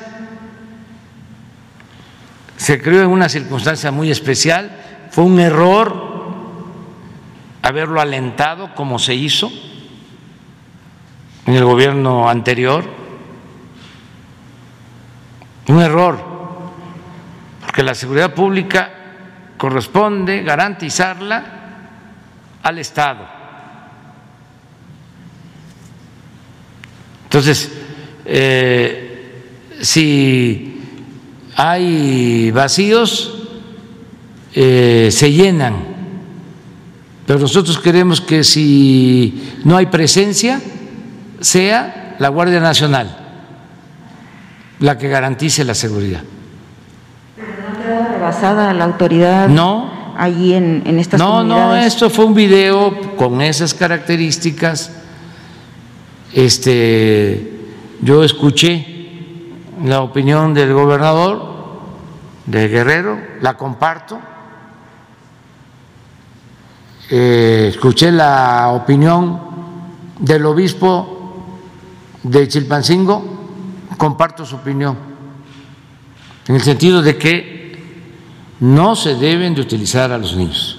se 2.57 2.83
creó 2.83 3.03
en 3.03 3.07
una 3.07 3.29
circunstancia 3.29 3.93
muy 3.93 4.11
especial, 4.11 5.09
fue 5.13 5.23
un 5.23 5.39
error 5.39 6.27
haberlo 7.63 8.01
alentado 8.01 8.75
como 8.75 8.99
se 8.99 9.15
hizo 9.15 9.53
en 11.47 11.55
el 11.55 11.65
gobierno 11.65 12.29
anterior, 12.29 12.85
un 15.69 15.81
error, 15.81 16.19
porque 17.61 17.85
la 17.85 17.95
seguridad 17.95 18.35
pública 18.35 18.91
corresponde 19.57 20.43
garantizarla 20.43 21.45
al 22.61 22.79
Estado. 22.81 23.38
Entonces, 27.29 27.71
eh, 28.25 29.43
si 29.83 30.81
hay 31.57 32.51
vacíos, 32.53 33.35
eh, 34.55 35.11
se 35.13 35.31
llenan. 35.31 35.77
Pero 37.27 37.39
nosotros 37.39 37.79
queremos 37.79 38.23
que 38.23 38.45
si 38.45 39.59
no 39.65 39.77
hay 39.77 39.87
presencia, 39.87 40.59
sea 41.41 42.17
la 42.19 42.31
Guardia 42.31 42.61
Nacional 42.61 43.15
la 44.81 44.97
que 44.97 45.09
garantice 45.09 45.65
la 45.65 45.75
seguridad. 45.75 46.23
¿Pero 47.37 47.49
no 47.69 47.79
queda 47.83 48.09
rebasada 48.09 48.73
la 48.73 48.85
autoridad? 48.85 49.49
No. 49.49 50.15
Allí 50.17 50.55
en, 50.55 50.83
en 50.87 50.99
estas 50.99 51.21
No, 51.21 51.45
no, 51.45 51.77
esto 51.77 52.09
fue 52.09 52.25
un 52.25 52.35
video 52.35 53.17
con 53.17 53.43
esas 53.43 53.75
características. 53.75 54.93
Este, 56.33 57.59
yo 58.03 58.23
escuché 58.23 58.87
la 59.85 60.03
opinión 60.03 60.53
del 60.55 60.73
gobernador 60.73 61.59
de 62.47 62.69
Guerrero, 62.69 63.19
la 63.41 63.57
comparto. 63.57 64.19
Eh, 67.11 67.69
escuché 67.71 68.13
la 68.13 68.69
opinión 68.69 69.41
del 70.19 70.45
obispo 70.45 71.19
de 72.23 72.49
Chilpancingo, 72.49 73.25
comparto 73.97 74.45
su 74.45 74.57
opinión, 74.57 74.97
en 76.47 76.55
el 76.55 76.63
sentido 76.63 77.01
de 77.01 77.17
que 77.17 77.69
no 78.61 78.97
se 78.97 79.15
deben 79.15 79.55
de 79.55 79.63
utilizar 79.63 80.13
a 80.13 80.19
los 80.19 80.37
niños. 80.37 80.78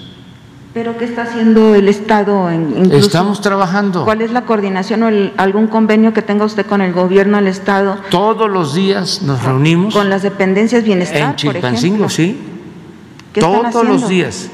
¿Pero 0.72 0.96
qué 0.96 1.04
está 1.04 1.22
haciendo 1.22 1.74
el 1.74 1.88
Estado? 1.88 2.48
En, 2.48 2.70
incluso- 2.78 3.06
Estamos 3.06 3.40
trabajando 3.40 4.04
¿Cuál 4.04 4.22
es 4.22 4.30
la 4.30 4.42
coordinación 4.42 5.02
o 5.02 5.08
el- 5.08 5.32
algún 5.36 5.66
convenio 5.66 6.12
que 6.12 6.22
tenga 6.22 6.44
usted 6.44 6.64
con 6.64 6.80
el 6.80 6.92
gobierno 6.92 7.38
del 7.38 7.48
Estado? 7.48 7.98
todos 8.10 8.48
los 8.48 8.74
días, 8.74 9.22
nos 9.22 9.42
reunimos 9.42 9.92
Con 9.94 10.08
las 10.08 10.22
dependencias 10.22 10.84
bienestar, 10.84 11.22
en 11.30 11.36
Chilpancingo, 11.36 12.08
sí. 12.08 12.38
¿Qué 13.32 13.40
están 13.40 13.70
todos 13.72 13.86
los 13.86 14.08
días. 14.08 14.48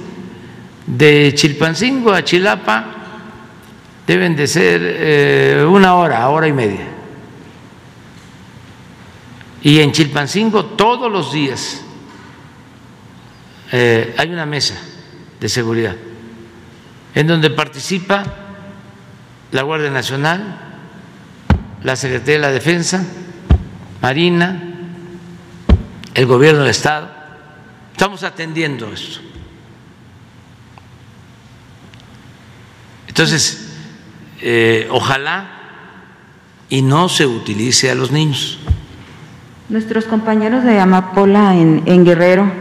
De 0.86 1.32
Chilpancingo 1.34 2.12
a 2.12 2.22
Chilapa 2.24 2.84
deben 4.06 4.36
de 4.36 4.46
ser 4.46 4.80
eh, 4.82 5.66
una 5.68 5.96
hora, 5.96 6.28
hora 6.30 6.46
y 6.48 6.52
media. 6.52 6.86
Y 9.62 9.80
en 9.80 9.92
Chilpancingo 9.92 10.64
todos 10.64 11.10
los 11.10 11.32
días 11.32 11.82
eh, 13.72 14.14
hay 14.16 14.30
una 14.32 14.46
mesa 14.46 14.76
de 15.40 15.48
seguridad 15.48 15.96
en 17.16 17.26
donde 17.26 17.48
participa 17.48 18.24
la 19.50 19.62
Guardia 19.62 19.90
Nacional, 19.90 20.58
la 21.82 21.96
Secretaría 21.96 22.34
de 22.34 22.40
la 22.40 22.50
Defensa, 22.50 23.02
Marina, 24.02 24.62
el 26.12 26.26
Gobierno 26.26 26.60
del 26.60 26.70
Estado. 26.70 27.08
Estamos 27.90 28.22
atendiendo 28.22 28.92
esto. 28.92 29.20
Entonces, 33.08 33.72
eh, 34.42 34.86
ojalá 34.90 35.48
y 36.68 36.82
no 36.82 37.08
se 37.08 37.24
utilice 37.24 37.90
a 37.90 37.94
los 37.94 38.10
niños. 38.10 38.58
Nuestros 39.70 40.04
compañeros 40.04 40.64
de 40.64 40.78
Amapola 40.78 41.54
en, 41.54 41.82
en 41.86 42.04
Guerrero 42.04 42.52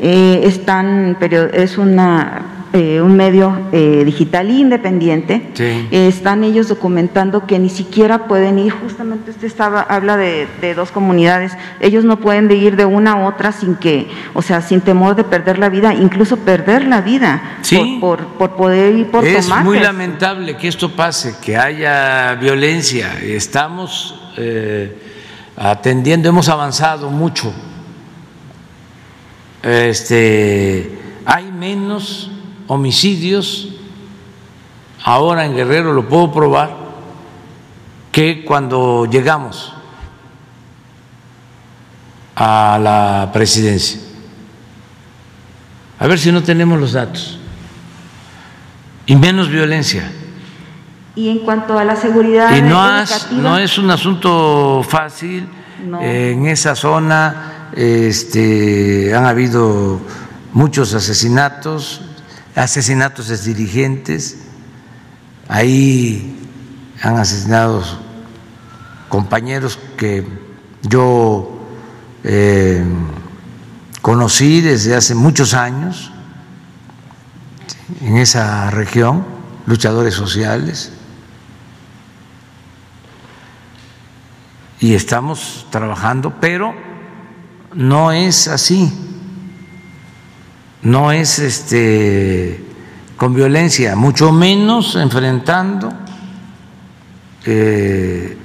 eh, 0.00 0.40
están, 0.44 1.16
perio- 1.20 1.50
es 1.52 1.78
una, 1.78 2.42
eh, 2.72 3.00
un 3.00 3.16
medio 3.16 3.56
eh, 3.72 4.02
digital 4.04 4.50
independiente. 4.50 5.50
Sí. 5.54 5.64
Eh, 5.90 6.06
están 6.08 6.44
ellos 6.44 6.68
documentando 6.68 7.46
que 7.46 7.58
ni 7.58 7.70
siquiera 7.70 8.26
pueden 8.26 8.58
ir, 8.58 8.72
justamente 8.72 9.30
usted 9.30 9.46
estaba, 9.46 9.80
habla 9.80 10.16
de, 10.16 10.46
de 10.60 10.74
dos 10.74 10.90
comunidades, 10.90 11.52
ellos 11.80 12.04
no 12.04 12.20
pueden 12.20 12.46
de 12.48 12.56
ir 12.56 12.76
de 12.76 12.84
una 12.84 13.12
a 13.12 13.26
otra 13.26 13.52
sin 13.52 13.74
que, 13.76 14.06
o 14.34 14.42
sea, 14.42 14.60
sin 14.60 14.80
temor 14.82 15.16
de 15.16 15.24
perder 15.24 15.58
la 15.58 15.68
vida, 15.70 15.94
incluso 15.94 16.36
perder 16.36 16.84
la 16.86 17.00
vida 17.00 17.58
Sí. 17.62 17.98
por, 18.00 18.18
por, 18.18 18.28
por 18.36 18.56
poder 18.56 18.94
ir 18.94 19.06
por 19.10 19.24
es 19.26 19.44
tomates. 19.46 19.64
muy 19.64 19.78
lamentable 19.80 20.56
que 20.56 20.68
esto 20.68 20.90
pase, 20.90 21.34
que 21.42 21.56
haya 21.56 22.34
violencia. 22.34 23.18
Estamos 23.22 24.14
eh, 24.36 24.96
atendiendo, 25.56 26.28
hemos 26.28 26.48
avanzado 26.48 27.10
mucho. 27.10 27.52
Este, 29.62 30.98
hay 31.24 31.50
menos 31.50 32.30
homicidios 32.66 33.68
ahora 35.04 35.46
en 35.46 35.54
Guerrero, 35.54 35.92
lo 35.92 36.08
puedo 36.08 36.32
probar, 36.32 36.70
que 38.12 38.44
cuando 38.44 39.06
llegamos 39.06 39.72
a 42.36 42.78
la 42.80 43.30
presidencia. 43.32 44.00
A 45.98 46.06
ver 46.06 46.18
si 46.18 46.30
no 46.30 46.42
tenemos 46.42 46.78
los 46.78 46.92
datos. 46.92 47.38
Y 49.06 49.16
menos 49.16 49.48
violencia. 49.48 50.12
Y 51.16 51.30
en 51.30 51.38
cuanto 51.40 51.76
a 51.78 51.84
la 51.84 51.96
seguridad 51.96 52.54
y 52.56 52.62
no, 52.62 53.04
no 53.32 53.58
es 53.58 53.78
un 53.78 53.90
asunto 53.90 54.84
fácil. 54.88 55.48
en 56.00 56.46
esa 56.46 56.74
zona 56.74 57.57
este, 57.74 59.14
han 59.14 59.26
habido 59.26 60.00
muchos 60.52 60.94
asesinatos, 60.94 62.00
asesinatos 62.54 63.28
de 63.28 63.38
dirigentes. 63.38 64.38
Ahí 65.48 66.36
han 67.02 67.16
asesinado 67.16 67.82
compañeros 69.08 69.78
que 69.96 70.26
yo 70.82 71.66
eh, 72.24 72.84
conocí 74.02 74.60
desde 74.60 74.94
hace 74.96 75.14
muchos 75.14 75.54
años 75.54 76.12
en 78.00 78.16
esa 78.18 78.70
región, 78.70 79.24
luchadores 79.66 80.14
sociales, 80.14 80.92
y 84.80 84.94
estamos 84.94 85.66
trabajando, 85.70 86.34
pero 86.40 86.87
no 87.78 88.10
es 88.10 88.48
así, 88.48 88.92
no 90.82 91.12
es 91.12 91.38
este 91.38 92.64
con 93.16 93.34
violencia, 93.34 93.94
mucho 93.94 94.32
menos 94.32 94.96
enfrentando 94.96 95.92
eh, 97.44 98.36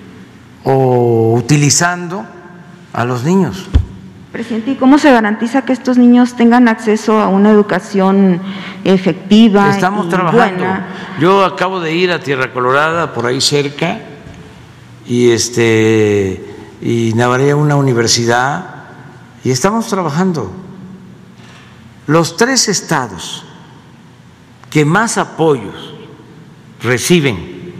o 0.64 1.34
utilizando 1.35 2.26
a 2.93 3.05
los 3.05 3.23
niños. 3.23 3.69
Presidente, 4.31 4.72
¿y 4.72 4.76
cómo 4.76 4.99
se 4.99 5.11
garantiza 5.11 5.64
que 5.64 5.73
estos 5.73 5.97
niños 5.97 6.35
tengan 6.35 6.68
acceso 6.68 7.19
a 7.19 7.27
una 7.27 7.49
educación 7.49 8.39
efectiva? 8.84 9.72
Estamos 9.72 10.10
trabajando. 10.10 10.64
Yo 11.19 11.43
acabo 11.43 11.80
de 11.80 11.95
ir 11.95 12.11
a 12.11 12.19
Tierra 12.19 12.53
Colorada, 12.53 13.14
por 13.14 13.26
ahí 13.26 13.41
cerca, 13.41 13.99
y 15.07 15.31
este 15.31 16.45
y 16.81 17.19
a 17.19 17.55
una 17.55 17.76
universidad, 17.76 18.73
y 19.44 19.52
estamos 19.52 19.88
trabajando. 19.88 20.52
Los 22.07 22.38
tres 22.38 22.68
estados 22.68 23.44
que 24.70 24.86
más 24.86 25.18
apoyos 25.18 25.94
reciben 26.82 27.74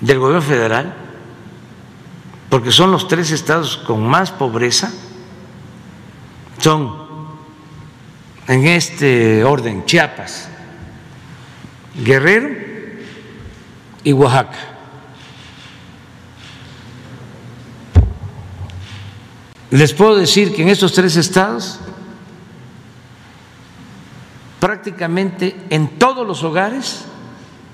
del 0.00 0.18
gobierno 0.18 0.42
federal 0.42 0.94
porque 2.48 2.72
son 2.72 2.90
los 2.90 3.08
tres 3.08 3.30
estados 3.30 3.76
con 3.76 4.06
más 4.06 4.30
pobreza, 4.30 4.90
son 6.58 7.08
en 8.46 8.66
este 8.66 9.44
orden 9.44 9.84
Chiapas, 9.84 10.48
Guerrero 11.94 12.48
y 14.02 14.12
Oaxaca. 14.12 14.77
Les 19.70 19.92
puedo 19.92 20.16
decir 20.16 20.54
que 20.54 20.62
en 20.62 20.68
estos 20.68 20.92
tres 20.94 21.16
estados 21.16 21.78
prácticamente 24.60 25.56
en 25.70 25.98
todos 25.98 26.26
los 26.26 26.42
hogares 26.42 27.04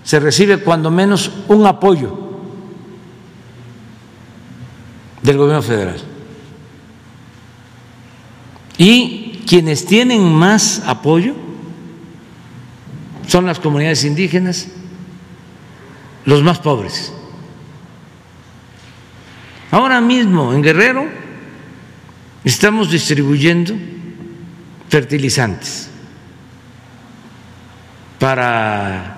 se 0.03 0.21
recibe 0.21 0.59
cuando 0.59 0.91
menos 0.91 1.31
un 1.49 1.67
apoyo 1.67 2.19
del 5.23 5.39
gobierno 5.39 5.63
federal. 5.63 6.01
Y 8.77 9.45
quienes 9.47 9.87
tienen 9.87 10.33
más 10.35 10.83
apoyo 10.87 11.35
son 13.27 13.47
las 13.47 13.59
comunidades 13.59 14.05
indígenas, 14.05 14.69
los 16.27 16.43
más 16.43 16.59
pobres. 16.59 17.13
Ahora 19.71 20.01
mismo 20.01 20.53
en 20.53 20.63
Guerrero 20.63 21.24
estamos 22.45 22.91
distribuyendo 22.91 23.75
fertilizantes 24.89 25.89
para 28.19 29.17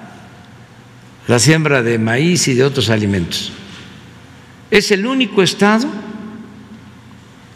la 1.27 1.39
siembra 1.39 1.83
de 1.83 1.99
maíz 1.99 2.49
y 2.49 2.55
de 2.55 2.65
otros 2.65 2.89
alimentos. 2.89 3.53
Es 4.71 4.91
el 4.91 5.07
único 5.07 5.43
estado 5.43 5.89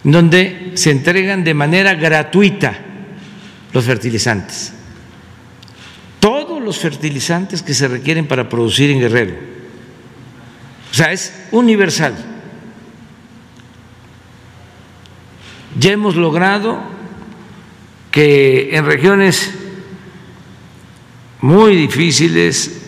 donde 0.03 0.73
se 0.75 0.91
entregan 0.91 1.45
de 1.45 1.55
manera 1.55 1.95
gratuita 1.95 2.79
los 3.73 3.85
fertilizantes. 3.85 4.73
Todos 6.19 6.63
los 6.63 6.79
fertilizantes 6.79 7.63
que 7.63 7.75
se 7.75 7.89
requieren 7.89 8.27
para 8.27 8.49
producir 8.49 8.91
en 8.91 9.01
Guerrero. 9.01 9.35
O 10.91 10.95
sea, 10.95 11.13
es 11.13 11.33
universal. 11.51 12.15
Ya 15.81 15.93
hemos 15.93 16.15
logrado 16.15 16.79
que 18.11 18.77
en 18.77 18.85
regiones 18.85 19.55
muy 21.41 21.75
difíciles 21.75 22.83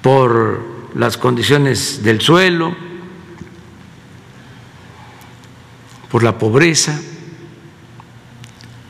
por 0.00 0.64
las 0.94 1.18
condiciones 1.18 2.02
del 2.02 2.22
suelo, 2.22 2.74
por 6.10 6.22
la 6.22 6.38
pobreza, 6.38 6.98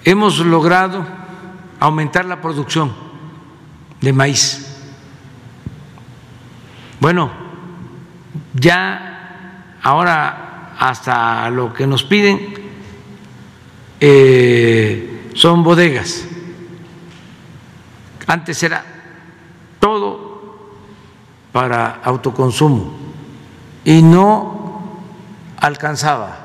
hemos 0.05 0.39
logrado 0.39 1.05
aumentar 1.81 2.25
la 2.25 2.41
producción 2.41 2.95
de 4.01 4.13
maíz. 4.13 4.77
Bueno, 7.01 7.33
ya 8.55 9.79
ahora 9.83 10.50
hasta 10.81 11.51
lo 11.51 11.75
que 11.75 11.87
nos 11.87 12.03
piden 12.05 12.55
eh, 14.01 15.31
son 15.35 15.63
bodegas. 15.63 16.25
Antes 18.27 18.63
era 18.63 18.83
todo 19.79 20.57
para 21.53 22.01
autoconsumo 22.03 22.97
y 23.85 24.01
no 24.01 24.99
alcanzaba 25.59 26.39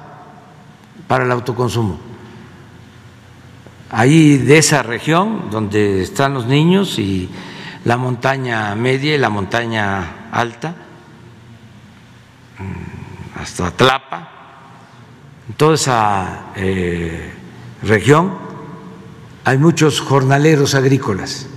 para 1.08 1.24
el 1.24 1.32
autoconsumo. 1.32 1.98
Ahí 3.90 4.38
de 4.38 4.58
esa 4.58 4.84
región 4.84 5.50
donde 5.50 6.02
están 6.02 6.34
los 6.34 6.46
niños 6.46 7.00
y 7.00 7.30
la 7.86 7.96
montaña 7.96 8.76
media 8.76 9.16
y 9.16 9.18
la 9.18 9.30
montaña 9.30 10.28
alta, 10.32 10.76
hasta 13.36 13.72
Tlapa, 13.72 14.30
toda 15.58 15.76
esa 15.76 16.54
eh, 16.56 17.34
región, 17.84 18.34
hay 19.44 19.58
muchos 19.58 20.00
jornaleros 20.00 20.74
agrícolas 20.74 21.48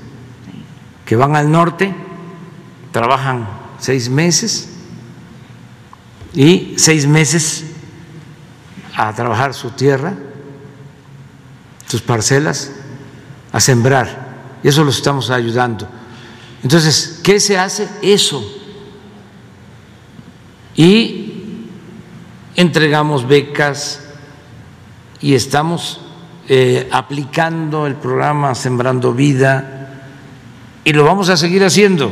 que 1.06 1.16
van 1.16 1.36
al 1.36 1.50
norte 1.50 1.94
trabajan 2.92 3.48
seis 3.78 4.08
meses 4.10 4.68
y 6.34 6.74
seis 6.76 7.06
meses 7.06 7.64
a 8.94 9.12
trabajar 9.14 9.54
su 9.54 9.70
tierra, 9.70 10.14
sus 11.86 12.02
parcelas, 12.02 12.72
a 13.52 13.60
sembrar. 13.60 14.28
Y 14.62 14.68
eso 14.68 14.84
los 14.84 14.96
estamos 14.96 15.30
ayudando. 15.30 15.88
Entonces, 16.62 17.20
¿qué 17.22 17.38
se 17.38 17.56
hace? 17.56 17.88
Eso. 18.02 18.44
Y 20.74 21.27
entregamos 22.58 23.28
becas 23.28 24.00
y 25.20 25.34
estamos 25.36 26.00
eh, 26.48 26.88
aplicando 26.90 27.86
el 27.86 27.94
programa 27.94 28.52
Sembrando 28.56 29.14
Vida 29.14 30.02
y 30.82 30.92
lo 30.92 31.04
vamos 31.04 31.28
a 31.28 31.36
seguir 31.36 31.62
haciendo. 31.62 32.10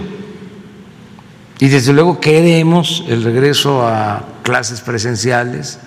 Y 1.58 1.66
desde 1.66 1.92
luego 1.92 2.20
queremos 2.20 3.02
el 3.08 3.24
regreso 3.24 3.84
a 3.88 4.24
clases 4.44 4.82
presenciales 4.82 5.80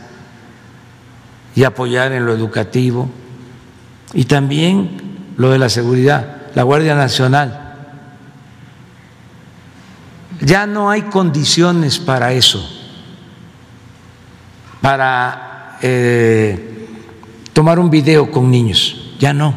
y 1.56 1.64
apoyar 1.64 2.12
en 2.12 2.26
lo 2.26 2.34
educativo 2.34 3.10
y 4.14 4.26
también 4.26 4.90
lo 5.38 5.52
de 5.52 5.60
la 5.60 5.70
seguridad, 5.70 6.50
la 6.54 6.64
Guardia 6.64 6.96
Nacional. 6.96 7.78
Ya 10.42 10.68
no 10.68 10.90
hay 10.90 11.04
condiciones 11.04 11.98
para 11.98 12.34
eso, 12.34 12.79
para 14.82 15.78
eh, 15.82 16.88
tomar 17.54 17.80
un 17.80 17.90
video 17.90 18.32
con 18.32 18.50
niños, 18.50 19.16
ya 19.20 19.34
no. 19.34 19.54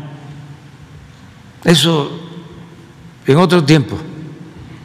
Eso 1.65 2.21
en 3.27 3.37
otro 3.37 3.65
tiempo. 3.65 3.97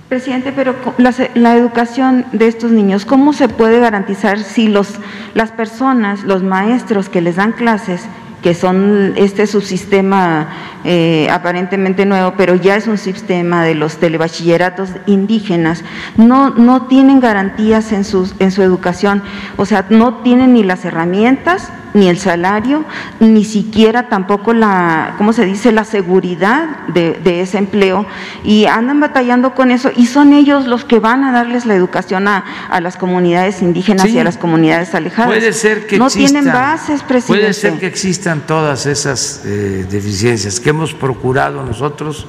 Presidente, 0.09 0.53
pero 0.55 0.73
la, 0.97 1.55
educación 1.55 2.26
de 2.31 2.47
estos 2.47 2.72
niños, 2.72 3.03
¿cómo 3.03 3.34
se 3.34 3.49
puede 3.49 3.80
garantizar 3.80 4.39
si 4.39 4.69
los, 4.69 4.93
las 5.34 5.51
personas, 5.51 6.23
los 6.23 6.43
maestros 6.43 7.09
que 7.09 7.22
les 7.22 7.35
dan 7.35 7.51
clases, 7.51 8.03
que 8.48 8.53
son 8.53 9.11
este 9.18 9.45
subsistema 9.45 10.48
eh, 10.86 11.28
aparentemente 11.30 12.06
nuevo, 12.06 12.36
pero 12.38 12.56
ya 12.56 12.78
es 12.78 12.88
un 12.88 12.98
sistema 12.98 13.65
de 13.65 13.76
los 13.76 13.98
telebachilleratos 13.98 14.91
indígenas, 15.06 15.84
no, 16.15 16.52
no 16.52 16.84
tienen 16.84 17.19
garantías 17.19 17.91
en, 17.91 18.06
sus, 18.06 18.36
en 18.40 18.52
su 18.52 18.61
educación, 18.61 19.22
o 19.57 19.65
sea, 19.65 19.86
no 19.90 20.19
tienen 20.19 20.53
ni 20.53 20.64
las 20.64 20.86
herramientas 20.86 21.74
ni 21.98 22.07
el 22.07 22.18
salario, 22.18 22.86
ni 23.19 23.44
siquiera 23.44 24.10
tampoco 24.10 24.53
la, 24.53 25.15
¿cómo 25.18 25.34
se 25.34 25.45
dice?, 25.45 25.72
la 25.72 25.84
seguridad 25.84 26.88
de, 26.88 27.41
ese 27.41 27.57
empleo 27.57 28.06
y 28.44 28.65
andan 28.65 28.99
batallando 28.99 29.53
con 29.53 29.72
eso 29.72 29.91
y 29.95 30.07
son 30.07 30.34
ellos 30.34 30.65
los 30.65 30.86
que 30.86 30.99
van 30.99 31.24
a 31.24 31.32
darles 31.32 31.65
la 31.65 31.76
educación 31.76 32.28
a, 32.28 32.44
las 32.82 32.98
comunidades 32.98 33.61
indígenas 33.61 34.07
y 34.07 34.19
a 34.19 34.24
las 34.24 34.38
comunidades 34.38 34.94
alejadas. 34.95 35.32
Puede 35.32 35.53
ser 35.53 35.88
que 35.88 35.98
no 35.98 36.10
tienen 36.10 36.45
bases, 36.45 37.03
presidente. 37.03 37.41
Puede 37.41 37.53
ser 37.53 37.80
que 37.80 37.88
existan 37.88 38.41
todas 38.45 38.86
esas 38.86 39.44
eh, 39.45 39.86
deficiencias 39.90 40.60
que 40.60 40.69
hemos 40.69 40.94
procurado 40.94 41.64
nosotros 41.64 42.28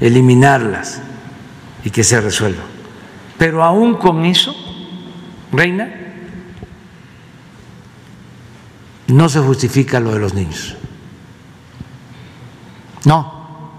eliminarlas 0.00 1.00
y 1.84 1.90
que 1.90 2.04
se 2.04 2.20
resuelvan. 2.20 2.66
Pero 3.38 3.62
aún 3.62 3.94
con 3.94 4.24
eso, 4.24 4.54
Reina, 5.52 6.05
no 9.08 9.28
se 9.28 9.40
justifica 9.40 10.00
lo 10.00 10.12
de 10.12 10.18
los 10.18 10.34
niños. 10.34 10.76
No. 13.04 13.70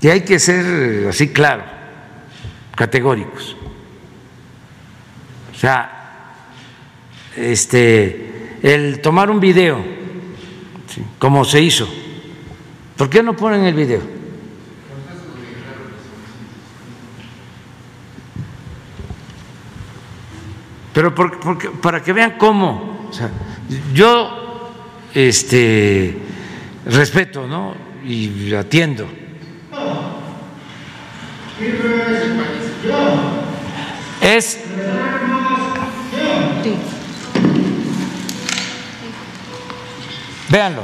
Y 0.00 0.08
hay 0.08 0.22
que 0.22 0.38
ser 0.38 1.08
así 1.08 1.28
claro, 1.28 1.62
categóricos. 2.74 3.56
O 5.54 5.58
sea, 5.58 6.34
este, 7.36 8.58
el 8.62 9.00
tomar 9.00 9.30
un 9.30 9.40
video, 9.40 9.82
como 11.18 11.44
se 11.44 11.60
hizo, 11.60 11.88
¿por 12.96 13.08
qué 13.08 13.22
no 13.22 13.36
ponen 13.36 13.64
el 13.64 13.74
video? 13.74 14.14
Pero 20.92 21.12
para 21.82 22.02
que 22.02 22.12
vean 22.12 22.36
cómo. 22.38 23.08
O 23.10 23.12
sea, 23.12 23.30
yo 23.92 24.72
este, 25.14 26.16
respeto 26.86 27.46
¿no? 27.46 27.74
y 28.04 28.52
atiendo. 28.54 29.08
Es. 34.20 34.60
Véanlo. 40.48 40.82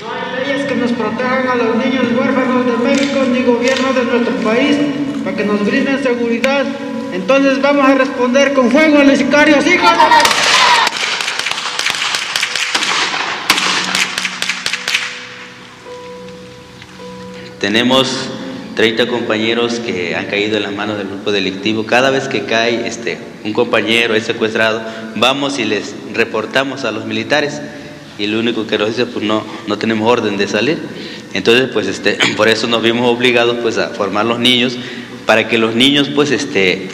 No 0.00 0.06
hay 0.12 0.46
leyes 0.46 0.66
que 0.66 0.74
nos 0.76 0.92
protejan 0.92 1.48
a 1.48 1.54
los 1.54 1.76
niños 1.76 2.04
huérfanos 2.16 2.66
de 2.66 2.76
México 2.78 3.24
ni 3.30 3.42
gobierno 3.42 3.92
de 3.92 4.04
nuestro 4.04 4.34
país 4.36 4.76
para 5.24 5.36
que 5.36 5.44
nos 5.44 5.64
brinden 5.64 6.02
seguridad. 6.02 6.64
Entonces 7.12 7.60
vamos 7.60 7.88
a 7.88 7.94
responder 7.94 8.52
con 8.54 8.70
fuego 8.70 8.98
a 8.98 9.04
los 9.04 9.18
sicarios, 9.18 9.66
hijos 9.66 9.90
de 9.90 10.59
Tenemos 17.60 18.30
30 18.74 19.06
compañeros 19.08 19.74
que 19.74 20.16
han 20.16 20.24
caído 20.26 20.56
en 20.56 20.62
las 20.62 20.72
manos 20.72 20.96
del 20.96 21.08
grupo 21.08 21.30
delictivo. 21.30 21.84
Cada 21.84 22.08
vez 22.08 22.26
que 22.26 22.46
cae 22.46 22.86
este, 22.88 23.18
un 23.44 23.52
compañero 23.52 24.14
es 24.14 24.24
secuestrado, 24.24 24.80
vamos 25.16 25.58
y 25.58 25.66
les 25.66 25.94
reportamos 26.14 26.84
a 26.84 26.90
los 26.90 27.04
militares 27.04 27.60
y 28.18 28.26
lo 28.26 28.38
único 28.38 28.66
que 28.66 28.78
nos 28.78 28.88
dice 28.88 29.04
pues 29.04 29.24
no, 29.24 29.44
no 29.66 29.76
tenemos 29.76 30.10
orden 30.10 30.38
de 30.38 30.48
salir. 30.48 30.78
Entonces 31.34 31.68
pues 31.70 31.86
este, 31.86 32.16
por 32.36 32.48
eso 32.48 32.66
nos 32.66 32.82
vimos 32.82 33.06
obligados 33.14 33.58
pues 33.60 33.76
a 33.76 33.88
formar 33.88 34.24
los 34.24 34.38
niños 34.38 34.78
para 35.26 35.46
que 35.46 35.58
los 35.58 35.74
niños 35.74 36.08
pues 36.08 36.30
este, 36.30 36.88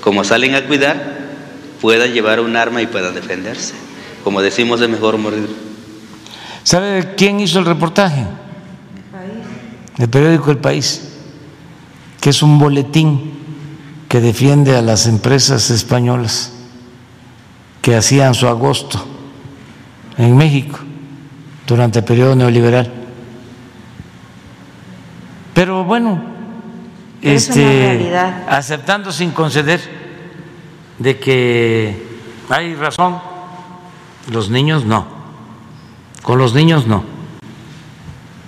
como 0.00 0.22
salen 0.22 0.54
a 0.54 0.66
cuidar 0.66 1.18
puedan 1.80 2.12
llevar 2.12 2.38
un 2.38 2.54
arma 2.54 2.80
y 2.82 2.86
puedan 2.86 3.16
defenderse. 3.16 3.74
Como 4.22 4.40
decimos 4.40 4.80
es 4.80 4.88
mejor 4.88 5.18
morir. 5.18 5.48
¿Sabe 6.62 7.14
quién 7.16 7.40
hizo 7.40 7.58
el 7.58 7.64
reportaje? 7.64 8.24
El 9.98 10.08
periódico 10.08 10.50
El 10.50 10.58
País, 10.58 11.10
que 12.20 12.30
es 12.30 12.42
un 12.42 12.58
boletín 12.58 13.32
que 14.08 14.20
defiende 14.20 14.76
a 14.76 14.82
las 14.82 15.06
empresas 15.06 15.70
españolas 15.70 16.52
que 17.80 17.96
hacían 17.96 18.34
su 18.34 18.48
agosto 18.48 19.04
en 20.18 20.36
México 20.36 20.78
durante 21.66 22.00
el 22.00 22.04
periodo 22.04 22.34
neoliberal. 22.34 22.92
Pero 25.54 25.84
bueno, 25.84 26.22
este, 27.22 28.12
aceptando 28.48 29.12
sin 29.12 29.30
conceder 29.30 29.80
de 30.98 31.18
que 31.18 32.18
hay 32.48 32.74
razón, 32.74 33.18
los 34.30 34.50
niños 34.50 34.84
no, 34.84 35.06
con 36.22 36.38
los 36.38 36.54
niños 36.54 36.86
no. 36.86 37.04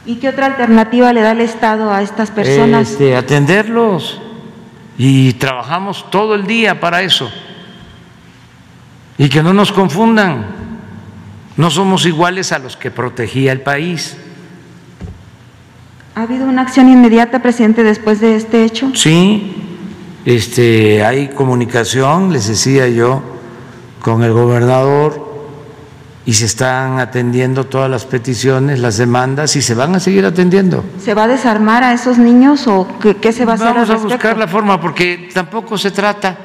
¿Y 0.05 0.16
qué 0.16 0.29
otra 0.29 0.47
alternativa 0.47 1.12
le 1.12 1.20
da 1.20 1.33
el 1.33 1.41
Estado 1.41 1.93
a 1.93 2.03
estas 2.03 2.31
personas? 2.31 2.91
Este, 2.91 3.15
atenderlos 3.15 4.20
y 4.99 5.35
trabajamos 5.35 6.11
todo 6.11 6.35
el 6.35 6.47
día 6.47 6.81
para 6.81 7.03
eso. 7.03 7.31
Y 9.16 9.29
que 9.29 9.43
no 9.43 9.53
nos 9.53 9.70
confundan, 9.70 10.47
no 11.57 11.70
somos 11.70 12.05
iguales 12.05 12.51
a 12.51 12.59
los 12.59 12.77
que 12.77 12.91
protegía 12.91 13.53
el 13.53 13.61
país. 13.61 14.16
¿Ha 16.15 16.23
habido 16.23 16.47
una 16.47 16.62
acción 16.62 16.89
inmediata, 16.89 17.41
presidente, 17.41 17.85
después 17.85 18.20
de 18.20 18.37
este 18.37 18.65
hecho? 18.65 18.91
Sí, 18.95 19.55
este, 20.24 21.05
hay 21.05 21.29
comunicación, 21.29 22.33
les 22.33 22.49
decía 22.49 22.89
yo, 22.89 23.23
con 24.01 24.24
el 24.24 24.33
gobernador 24.33 25.22
y 26.24 26.35
se 26.35 26.44
están 26.47 27.01
atendiendo 27.01 27.65
todas 27.65 27.90
las 27.90 28.05
peticiones, 28.05 28.78
las 28.78 28.97
demandas 28.97 29.57
y 29.57 29.62
se 29.62 29.74
van 29.74 29.94
a 29.97 30.01
seguir 30.01 30.24
atendiendo. 30.24 30.85
¿Se 31.03 31.15
va 31.15 31.24
a 31.24 31.28
desarmar 31.28 31.82
a 31.82 31.93
esos 31.93 32.19
niños 32.19 32.66
o 32.69 32.86
qué, 33.20 33.32
se 33.32 33.44
va 33.44 33.53
a 33.53 33.55
hacer? 33.57 33.74
Vamos 33.74 33.90
a 33.90 33.97
buscar 33.97 34.36
la 34.36 34.47
forma 34.47 34.81
porque 34.81 35.28
tampoco 35.35 35.77
se 35.77 35.90
trata 35.90 36.36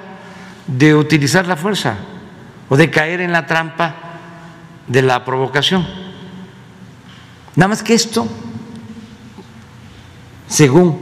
de 0.66 0.96
utilizar 0.96 1.46
la 1.48 1.56
fuerza 1.56 1.96
o 2.70 2.76
de 2.76 2.90
caer 2.90 3.22
en 3.22 3.32
la 3.32 3.46
trampa 3.46 3.96
de 4.88 5.02
la 5.02 5.24
provocación. 5.24 5.86
Nada 7.56 7.70
más 7.70 7.84
que 7.84 7.94
esto, 7.94 8.28
según 10.48 10.98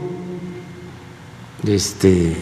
este 1.66 2.36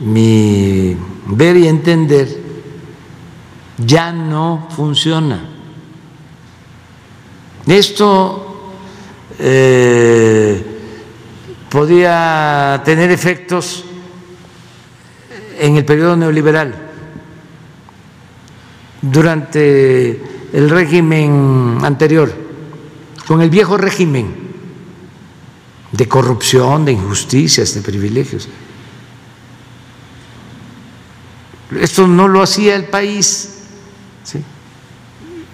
mi 0.00 0.96
ver 1.26 1.56
y 1.56 1.66
entender, 1.66 2.43
ya 3.78 4.12
no 4.12 4.68
funciona. 4.74 5.48
Esto 7.66 8.72
eh, 9.38 10.62
podía 11.68 12.82
tener 12.84 13.10
efectos 13.10 13.84
en 15.58 15.76
el 15.76 15.84
periodo 15.84 16.16
neoliberal, 16.16 16.74
durante 19.00 20.22
el 20.52 20.70
régimen 20.70 21.78
anterior, 21.82 22.32
con 23.26 23.40
el 23.42 23.50
viejo 23.50 23.76
régimen 23.76 24.44
de 25.92 26.08
corrupción, 26.08 26.84
de 26.84 26.92
injusticias, 26.92 27.74
de 27.74 27.82
privilegios. 27.82 28.48
Esto 31.80 32.06
no 32.06 32.28
lo 32.28 32.42
hacía 32.42 32.76
el 32.76 32.84
país 32.84 33.53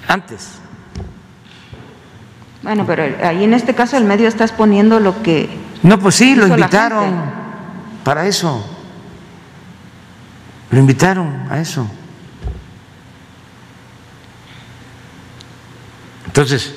antes. 0.06 0.60
Bueno, 2.62 2.84
pero 2.86 3.04
ahí 3.26 3.44
en 3.44 3.54
este 3.54 3.74
caso 3.74 3.96
el 3.96 4.04
medio 4.04 4.28
está 4.28 4.44
exponiendo 4.44 5.00
lo 5.00 5.22
que... 5.22 5.48
No, 5.82 5.98
pues 5.98 6.16
sí, 6.16 6.34
lo 6.34 6.46
invitaron 6.46 7.14
para 8.04 8.26
eso. 8.26 8.62
Lo 10.70 10.78
invitaron 10.78 11.46
a 11.50 11.60
eso. 11.60 11.88
Entonces, 16.26 16.74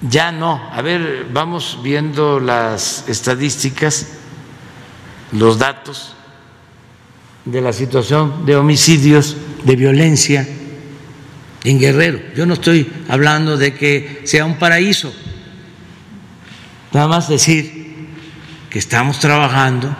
ya 0.00 0.32
no. 0.32 0.60
A 0.72 0.80
ver, 0.80 1.26
vamos 1.32 1.78
viendo 1.82 2.40
las 2.40 3.08
estadísticas, 3.08 4.14
los 5.32 5.58
datos 5.58 6.14
de 7.44 7.60
la 7.60 7.72
situación 7.72 8.46
de 8.46 8.56
homicidios, 8.56 9.36
de 9.64 9.76
violencia 9.76 10.48
en 11.66 11.80
Guerrero. 11.80 12.20
Yo 12.36 12.46
no 12.46 12.54
estoy 12.54 12.88
hablando 13.08 13.56
de 13.56 13.74
que 13.74 14.22
sea 14.24 14.44
un 14.44 14.56
paraíso, 14.56 15.12
nada 16.92 17.08
más 17.08 17.28
decir 17.28 18.06
que 18.70 18.78
estamos 18.78 19.18
trabajando 19.18 19.94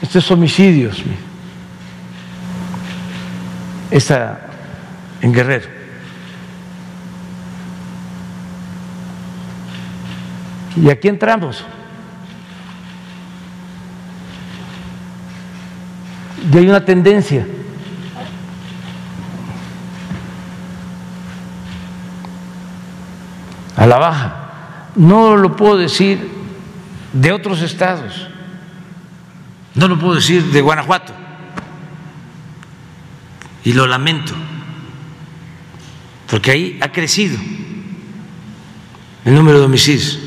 Estos 0.00 0.30
homicidios, 0.30 1.02
esta 3.90 4.40
en 5.20 5.32
Guerrero. 5.32 5.68
Y 10.76 10.90
aquí 10.90 11.08
entramos. 11.08 11.64
Y 16.52 16.58
hay 16.58 16.68
una 16.68 16.84
tendencia. 16.84 17.46
a 23.76 23.86
la 23.86 23.98
baja. 23.98 24.34
No 24.96 25.36
lo 25.36 25.56
puedo 25.56 25.76
decir 25.76 26.30
de 27.12 27.32
otros 27.32 27.62
estados, 27.62 28.28
no 29.74 29.88
lo 29.88 29.98
puedo 29.98 30.14
decir 30.14 30.42
de 30.44 30.60
Guanajuato, 30.60 31.12
y 33.64 33.72
lo 33.72 33.86
lamento, 33.86 34.34
porque 36.30 36.50
ahí 36.50 36.78
ha 36.82 36.92
crecido 36.92 37.38
el 39.24 39.34
número 39.34 39.58
de 39.58 39.64
homicidios, 39.64 40.18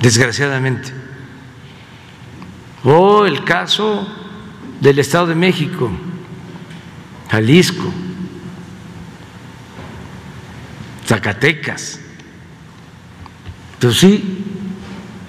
desgraciadamente. 0.00 0.92
O 2.82 3.24
el 3.26 3.44
caso 3.44 4.06
del 4.80 4.98
Estado 4.98 5.28
de 5.28 5.34
México, 5.34 5.90
Jalisco, 7.30 7.92
Zacatecas. 11.06 12.00
Pero 13.78 13.92
sí, 13.92 14.44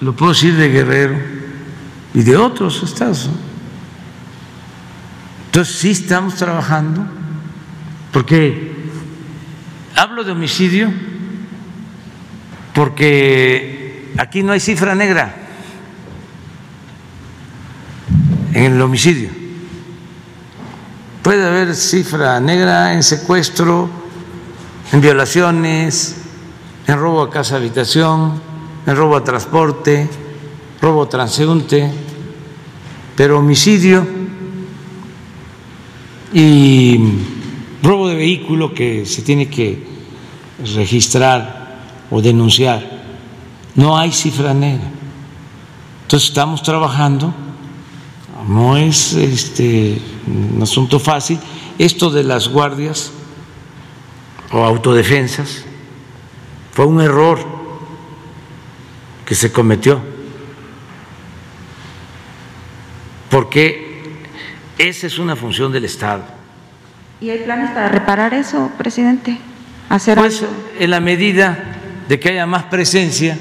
lo 0.00 0.14
puedo 0.14 0.32
decir 0.32 0.54
de 0.56 0.68
Guerrero 0.68 1.18
y 2.14 2.22
de 2.22 2.36
otros 2.36 2.82
estados. 2.82 3.28
Entonces 5.56 5.78
sí 5.78 5.92
estamos 5.92 6.34
trabajando, 6.34 7.02
porque 8.12 8.74
hablo 9.94 10.22
de 10.22 10.32
homicidio, 10.32 10.92
porque 12.74 14.12
aquí 14.18 14.42
no 14.42 14.52
hay 14.52 14.60
cifra 14.60 14.94
negra 14.94 15.34
en 18.52 18.64
el 18.74 18.82
homicidio. 18.82 19.30
Puede 21.22 21.46
haber 21.46 21.74
cifra 21.74 22.38
negra 22.38 22.92
en 22.92 23.02
secuestro, 23.02 23.88
en 24.92 25.00
violaciones, 25.00 26.16
en 26.86 26.98
robo 26.98 27.22
a 27.22 27.30
casa 27.30 27.56
habitación, 27.56 28.42
en 28.86 28.94
robo 28.94 29.16
a 29.16 29.24
transporte, 29.24 30.06
robo 30.82 31.08
transeúnte, 31.08 31.90
pero 33.16 33.38
homicidio 33.38 34.15
y 36.32 36.98
robo 37.82 38.08
de 38.08 38.16
vehículo 38.16 38.74
que 38.74 39.06
se 39.06 39.22
tiene 39.22 39.48
que 39.48 39.86
registrar 40.74 41.76
o 42.10 42.20
denunciar, 42.20 43.04
no 43.74 43.96
hay 43.96 44.12
cifra 44.12 44.54
negra. 44.54 44.90
Entonces 46.02 46.28
estamos 46.28 46.62
trabajando, 46.62 47.34
no 48.48 48.76
es 48.76 49.14
este 49.14 50.00
un 50.26 50.62
asunto 50.62 50.98
fácil. 50.98 51.38
Esto 51.78 52.10
de 52.10 52.24
las 52.24 52.48
guardias 52.48 53.12
o 54.52 54.64
autodefensas, 54.64 55.64
fue 56.72 56.86
un 56.86 57.00
error 57.00 57.38
que 59.24 59.34
se 59.34 59.50
cometió, 59.50 60.00
porque 63.28 63.85
esa 64.78 65.06
es 65.06 65.18
una 65.18 65.36
función 65.36 65.72
del 65.72 65.84
Estado. 65.84 66.24
¿Y 67.20 67.30
hay 67.30 67.38
planes 67.38 67.70
para 67.70 67.88
reparar 67.88 68.34
eso, 68.34 68.70
presidente? 68.76 69.38
Hacer 69.88 70.18
pues 70.18 70.44
en 70.78 70.90
la 70.90 71.00
medida 71.00 71.58
de 72.08 72.20
que 72.20 72.30
haya 72.30 72.46
más 72.46 72.64
presencia 72.64 73.38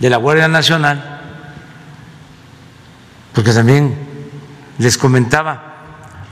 de 0.00 0.10
la 0.10 0.16
Guardia 0.16 0.48
Nacional, 0.48 1.20
porque 3.32 3.52
también 3.52 3.94
les 4.78 4.98
comentaba, 4.98 5.84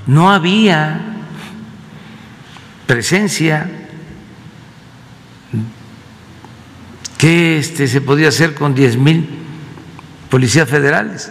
no 0.07 0.31
había 0.31 1.01
presencia 2.87 3.69
¿Qué 7.21 7.59
este, 7.59 7.87
se 7.87 8.01
podía 8.01 8.29
hacer 8.29 8.55
con 8.55 8.75
10 8.75 8.97
mil 8.97 9.29
policías 10.31 10.67
federales? 10.67 11.31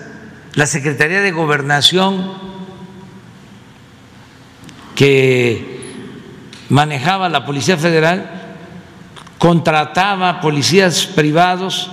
La 0.54 0.68
Secretaría 0.68 1.20
de 1.20 1.32
Gobernación, 1.32 2.32
que 5.00 5.80
manejaba 6.68 7.30
la 7.30 7.46
Policía 7.46 7.78
Federal, 7.78 8.30
contrataba 9.38 10.42
policías 10.42 11.06
privados 11.06 11.90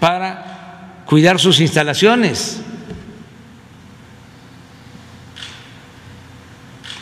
para 0.00 1.04
cuidar 1.06 1.38
sus 1.38 1.60
instalaciones. 1.60 2.60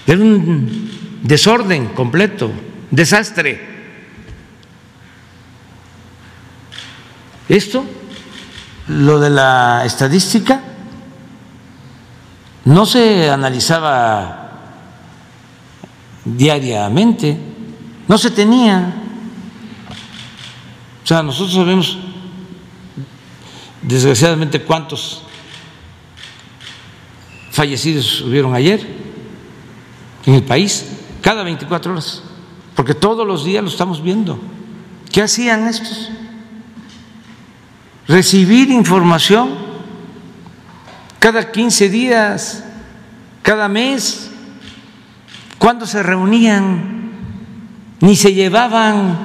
Era 0.07 0.19
un 0.21 1.21
desorden 1.23 1.95
completo, 1.95 2.53
desastre. 2.91 3.71
Esto, 7.49 7.87
lo 8.87 9.19
de 9.19 9.31
la 9.31 9.83
estadística, 9.87 10.61
no 12.67 12.85
se 12.85 13.31
analizaba 13.31 14.41
diariamente, 16.24 17.36
no 18.09 18.19
se 18.19 18.31
tenía. 18.31 18.94
O 21.03 21.07
sea, 21.07 21.23
nosotros 21.23 21.55
sabemos 21.55 21.99
desgraciadamente 23.82 24.62
cuántos 24.62 25.23
fallecidos 27.51 28.23
hubieron 28.23 28.55
ayer 28.55 28.86
en 30.24 30.35
el 30.35 30.43
país, 30.44 30.86
cada 31.20 31.43
24 31.43 31.93
horas, 31.93 32.23
porque 32.74 32.94
todos 32.94 33.27
los 33.27 33.44
días 33.44 33.62
lo 33.62 33.69
estamos 33.69 34.03
viendo. 34.03 34.39
¿Qué 35.11 35.23
hacían 35.23 35.66
estos? 35.69 36.11
recibir 38.07 38.70
información 38.70 39.51
cada 41.19 41.53
15 41.53 41.89
días, 41.89 42.65
cada 43.43 43.69
mes, 43.69 44.32
cuando 45.63 45.87
se 45.87 46.03
reunían, 46.03 47.13
ni 48.01 48.17
se 48.17 48.35
llevaban 48.35 49.17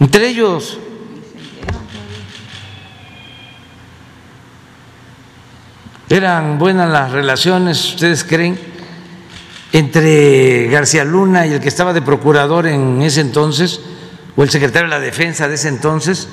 entre 0.00 0.28
ellos. 0.28 0.78
¿Eran 6.10 6.58
buenas 6.58 6.90
las 6.90 7.10
relaciones, 7.10 7.82
ustedes 7.94 8.22
creen, 8.22 8.58
entre 9.72 10.68
García 10.68 11.06
Luna 11.06 11.46
y 11.46 11.54
el 11.54 11.60
que 11.60 11.68
estaba 11.68 11.94
de 11.94 12.02
procurador 12.02 12.66
en 12.66 13.00
ese 13.00 13.22
entonces, 13.22 13.80
o 14.36 14.42
el 14.42 14.50
secretario 14.50 14.90
de 14.90 14.94
la 14.94 15.00
Defensa 15.00 15.48
de 15.48 15.54
ese 15.54 15.68
entonces? 15.68 16.28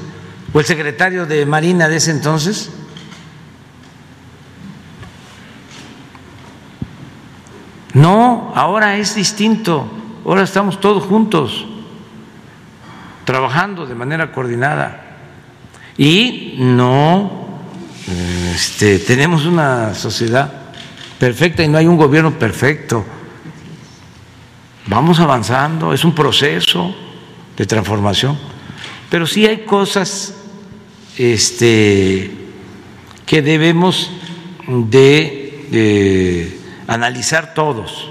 o 0.54 0.60
el 0.60 0.66
secretario 0.66 1.26
de 1.26 1.46
Marina 1.46 1.88
de 1.88 1.98
ese 1.98 2.12
entonces. 2.12 2.72
No, 8.00 8.54
ahora 8.56 8.96
es 8.98 9.14
distinto, 9.14 9.86
ahora 10.26 10.44
estamos 10.44 10.80
todos 10.80 11.04
juntos, 11.04 11.66
trabajando 13.26 13.86
de 13.86 13.94
manera 13.94 14.32
coordinada. 14.32 15.06
Y 15.98 16.56
no 16.60 17.60
este, 18.56 19.00
tenemos 19.00 19.46
una 19.46 19.94
sociedad 19.96 20.50
perfecta 21.20 21.62
y 21.62 21.68
no 21.68 21.78
hay 21.78 21.88
un 21.88 21.98
gobierno 21.98 22.40
perfecto. 22.40 23.06
Vamos 24.88 25.20
avanzando, 25.20 25.94
es 25.94 26.06
un 26.06 26.16
proceso 26.16 26.96
de 27.58 27.66
transformación, 27.66 28.38
pero 29.10 29.28
sí 29.28 29.46
hay 29.46 29.66
cosas 29.66 30.36
este, 31.18 32.32
que 33.26 33.42
debemos 33.42 34.10
de, 34.70 36.59
analizar 36.90 37.54
todos 37.54 38.10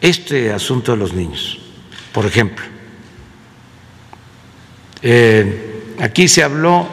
este 0.00 0.52
asunto 0.52 0.92
de 0.92 0.98
los 0.98 1.14
niños. 1.14 1.58
Por 2.12 2.26
ejemplo, 2.26 2.64
eh, 5.00 5.94
aquí 6.00 6.26
se 6.26 6.42
habló 6.42 6.88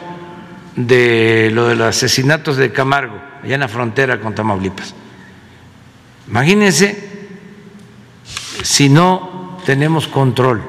de 0.76 1.50
lo 1.52 1.66
de 1.66 1.74
los 1.74 1.88
asesinatos 1.88 2.56
de 2.56 2.70
Camargo, 2.70 3.20
allá 3.42 3.54
en 3.54 3.60
la 3.60 3.68
frontera 3.68 4.20
con 4.20 4.34
Tamaulipas. 4.34 4.94
Imagínense 6.28 7.08
si 8.62 8.88
no 8.88 9.60
tenemos 9.66 10.06
control. 10.06 10.62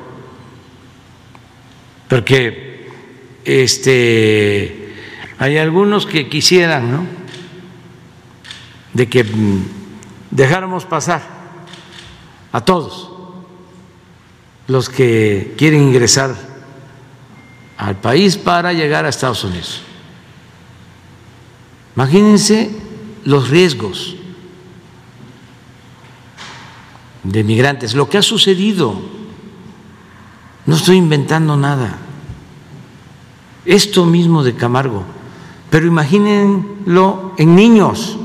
Porque 2.07 2.89
este, 3.45 4.95
hay 5.37 5.57
algunos 5.57 6.07
que 6.07 6.27
quisieran, 6.27 6.91
¿no? 6.91 7.05
De 8.93 9.07
que 9.07 9.25
dejáramos 10.31 10.85
pasar 10.85 11.21
a 12.51 12.61
todos 12.61 13.11
los 14.67 14.89
que 14.89 15.55
quieren 15.57 15.83
ingresar 15.83 16.35
al 17.77 17.95
país 17.97 18.37
para 18.37 18.73
llegar 18.73 19.05
a 19.05 19.09
Estados 19.09 19.43
Unidos. 19.43 19.81
Imagínense 21.95 22.69
los 23.23 23.49
riesgos 23.49 24.15
de 27.23 27.43
migrantes, 27.43 27.93
lo 27.93 28.09
que 28.09 28.17
ha 28.17 28.21
sucedido. 28.21 28.99
No 30.65 30.75
estoy 30.75 30.97
inventando 30.97 31.57
nada. 31.57 31.97
Esto 33.65 34.05
mismo 34.05 34.43
de 34.43 34.55
Camargo. 34.55 35.03
Pero 35.69 35.87
imagínenlo 35.87 37.33
en 37.37 37.55
niños. 37.55 38.17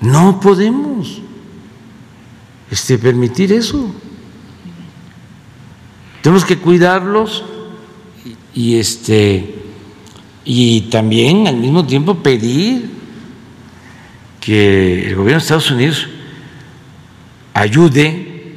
No 0.00 0.40
podemos 0.40 1.20
este, 2.70 2.98
permitir 2.98 3.52
eso. 3.52 3.94
Tenemos 6.22 6.44
que 6.44 6.58
cuidarlos 6.58 7.44
este 8.54 9.54
y 10.44 10.82
también 10.82 11.46
al 11.46 11.56
mismo 11.56 11.86
tiempo 11.86 12.16
pedir 12.16 12.90
que 14.40 15.06
el 15.06 15.14
gobierno 15.14 15.38
de 15.38 15.42
Estados 15.42 15.70
Unidos 15.70 16.08
ayude 17.54 18.54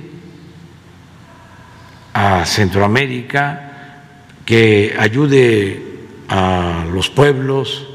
a 2.13 2.45
Centroamérica, 2.45 4.01
que 4.45 4.95
ayude 4.97 5.83
a 6.29 6.85
los 6.91 7.09
pueblos, 7.09 7.87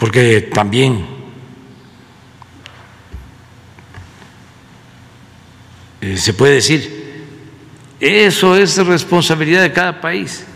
porque 0.00 0.40
también 0.40 1.06
eh, 6.00 6.16
se 6.16 6.32
puede 6.32 6.54
decir, 6.54 7.22
eso 8.00 8.56
es 8.56 8.78
responsabilidad 8.78 9.60
de 9.60 9.72
cada 9.72 10.00
país. 10.00 10.46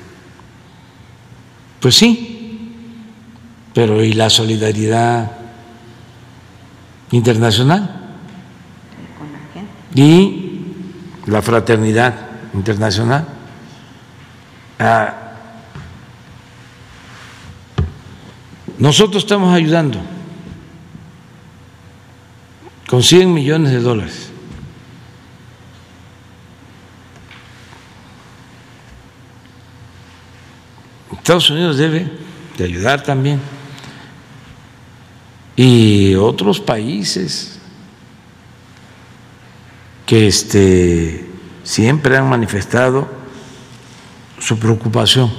Pues 1.79 1.95
sí, 1.95 2.73
pero 3.75 4.03
¿y 4.03 4.15
la 4.15 4.31
solidaridad 4.31 5.31
internacional? 7.11 8.01
Y 9.95 10.63
la 11.27 11.43
fraternidad 11.43 12.15
internacional. 12.55 13.29
Ah, 14.79 15.24
nosotros 18.79 19.23
estamos 19.23 19.55
ayudando 19.55 20.01
con 22.89 23.03
100 23.03 23.33
millones 23.33 23.73
de 23.73 23.81
dólares. 23.81 24.31
Estados 31.13 31.49
Unidos 31.49 31.79
debe 31.79 32.11
de 32.59 32.65
ayudar 32.65 33.03
también 33.03 33.41
y 35.57 36.15
otros 36.17 36.61
países 36.61 37.59
que 40.05 40.27
este, 40.27 41.27
siempre 41.63 42.17
han 42.17 42.29
manifestado 42.29 43.09
su 44.39 44.59
preocupación 44.59 45.33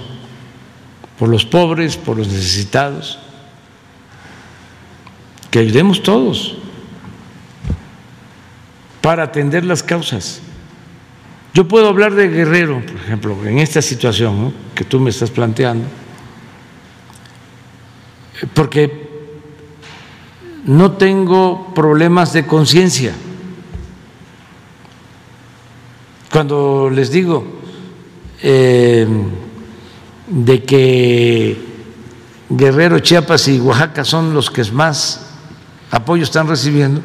por 1.19 1.29
los 1.29 1.45
pobres, 1.45 1.97
por 1.97 2.17
los 2.17 2.27
necesitados, 2.29 3.19
que 5.55 5.59
ayudemos 5.59 6.03
todos 6.03 6.57
para 8.99 9.23
atender 9.23 9.63
las 9.63 9.81
causas. 9.81 10.41
Yo 11.53 11.65
puedo 11.65 11.87
hablar 11.87 12.13
de 12.13 12.27
Guerrero, 12.27 12.85
por 12.85 12.97
ejemplo, 12.97 13.37
en 13.45 13.59
esta 13.59 13.81
situación 13.81 14.53
que 14.75 14.83
tú 14.83 14.99
me 14.99 15.11
estás 15.11 15.31
planteando, 15.31 15.85
porque 18.53 19.07
no 20.65 20.91
tengo 20.97 21.73
problemas 21.73 22.33
de 22.33 22.45
conciencia. 22.45 23.13
Cuando 26.29 26.89
les 26.89 27.11
digo 27.11 27.47
eh, 28.41 29.07
de 30.27 30.63
que 30.65 31.57
Guerrero, 32.49 32.99
Chiapas 32.99 33.47
y 33.47 33.57
Oaxaca 33.61 34.03
son 34.03 34.33
los 34.33 34.51
que 34.51 34.61
más 34.73 35.31
apoyo 35.91 36.23
están 36.23 36.47
recibiendo, 36.47 37.01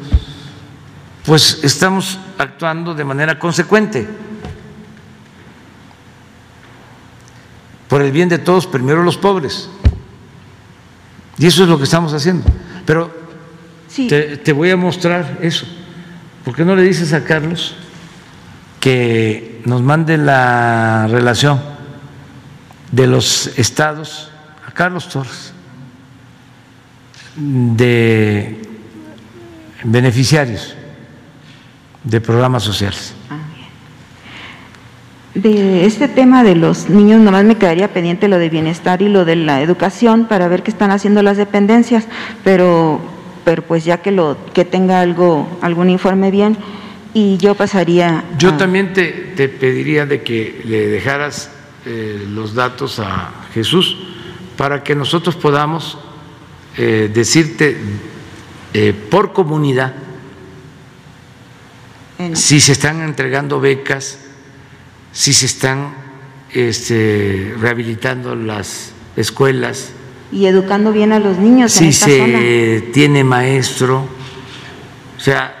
pues 1.25 1.59
estamos 1.63 2.17
actuando 2.37 2.93
de 2.93 3.03
manera 3.03 3.37
consecuente. 3.37 4.07
Por 7.87 8.01
el 8.01 8.11
bien 8.11 8.29
de 8.29 8.39
todos, 8.39 8.67
primero 8.67 9.03
los 9.03 9.17
pobres. 9.17 9.69
Y 11.37 11.45
eso 11.45 11.63
es 11.63 11.69
lo 11.69 11.77
que 11.77 11.83
estamos 11.83 12.13
haciendo. 12.13 12.49
Pero 12.85 13.13
te, 13.95 14.53
voy 14.53 14.71
a 14.71 14.77
mostrar 14.77 15.39
eso. 15.41 15.65
¿Por 16.45 16.55
qué 16.55 16.63
no 16.63 16.75
le 16.75 16.83
dices 16.83 17.13
a 17.13 17.23
Carlos 17.23 17.75
que 18.79 19.61
nos 19.65 19.81
mande 19.81 20.17
la 20.17 21.07
relación 21.07 21.61
de 22.91 23.07
los 23.07 23.47
estados, 23.57 24.31
a 24.65 24.71
Carlos 24.71 25.09
Torres, 25.09 25.53
de 27.35 28.70
beneficiarios 29.83 30.75
de 32.03 32.21
programas 32.21 32.63
sociales? 32.63 33.13
Ah, 33.29 33.37
de 35.33 35.85
este 35.85 36.07
tema 36.07 36.43
de 36.43 36.55
los 36.55 36.89
niños, 36.89 37.21
nomás 37.21 37.45
me 37.45 37.55
quedaría 37.57 37.87
pendiente 37.93 38.27
lo 38.27 38.37
de 38.37 38.49
bienestar 38.49 39.01
y 39.01 39.07
lo 39.07 39.23
de 39.23 39.37
la 39.37 39.61
educación 39.61 40.25
para 40.25 40.47
ver 40.47 40.61
qué 40.63 40.71
están 40.71 40.91
haciendo 40.91 41.23
las 41.23 41.37
dependencias, 41.37 42.07
pero 42.43 42.99
pero 43.43 43.63
pues 43.63 43.83
ya 43.85 43.97
que 43.97 44.11
lo 44.11 44.37
que 44.53 44.65
tenga 44.65 45.01
algo 45.01 45.47
algún 45.61 45.89
informe 45.89 46.29
bien 46.29 46.57
y 47.13 47.37
yo 47.37 47.55
pasaría 47.55 48.23
yo 48.37 48.53
también 48.53 48.93
te, 48.93 49.11
te, 49.35 49.49
pediría 49.49 50.05
de 50.05 50.21
que 50.21 50.61
le 50.63 50.87
dejaras 50.87 51.49
eh, 51.85 52.23
los 52.29 52.53
datos 52.53 52.99
a 52.99 53.31
Jesús 53.53 53.97
para 54.57 54.83
que 54.83 54.95
nosotros 54.95 55.35
podamos 55.35 55.97
eh, 56.77 57.09
decirte 57.11 57.77
eh, 58.73 58.93
por 58.93 59.33
comunidad 59.33 59.93
si 62.33 62.59
se 62.59 62.73
están 62.73 63.01
entregando 63.01 63.59
becas 63.59 64.19
si 65.11 65.33
se 65.33 65.47
están 65.47 65.93
este, 66.53 67.55
rehabilitando 67.59 68.35
las 68.35 68.93
escuelas 69.15 69.93
y 70.31 70.45
educando 70.45 70.91
bien 70.91 71.11
a 71.11 71.19
los 71.19 71.37
niños 71.37 71.79
en 71.81 71.89
esta 71.89 72.05
se 72.05 72.89
tiene 72.93 73.23
maestro, 73.23 74.05
o 75.17 75.19
sea, 75.19 75.55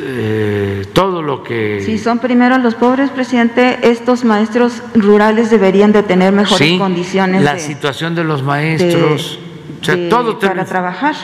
eh, 0.00 0.86
todo 0.92 1.22
lo 1.22 1.42
que... 1.42 1.80
Si 1.84 1.98
son 1.98 2.18
primero 2.18 2.58
los 2.58 2.74
pobres, 2.74 3.10
presidente, 3.10 3.78
estos 3.82 4.24
maestros 4.24 4.82
rurales 4.94 5.50
deberían 5.50 5.92
de 5.92 6.02
tener 6.02 6.32
mejores 6.32 6.78
condiciones. 6.78 7.42
La 7.42 7.58
situación 7.58 8.14
de 8.14 8.24
los 8.24 8.42
maestros, 8.42 9.38
o 9.80 9.84
sea, 9.84 10.08
todo 10.08 10.38
para 10.38 10.64
trabajar. 10.64 11.14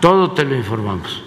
Todo 0.00 0.32
te 0.32 0.44
lo 0.44 0.56
informamos. 0.56 1.22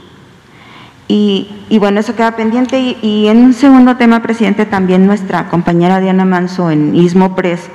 Y, 1.08 1.50
y, 1.70 1.78
bueno, 1.78 2.00
eso 2.00 2.16
queda 2.16 2.36
pendiente. 2.38 2.80
Y, 2.80 2.98
y, 3.02 3.28
en 3.28 3.38
un 3.38 3.54
segundo 3.54 3.98
tema, 3.98 4.22
presidente, 4.22 4.66
también 4.66 5.06
nuestra 5.06 5.50
compañera 5.50 6.00
Diana 6.00 6.24
Manso 6.24 6.72
en 6.72 6.96
Ismo 6.96 7.36
Press 7.36 7.70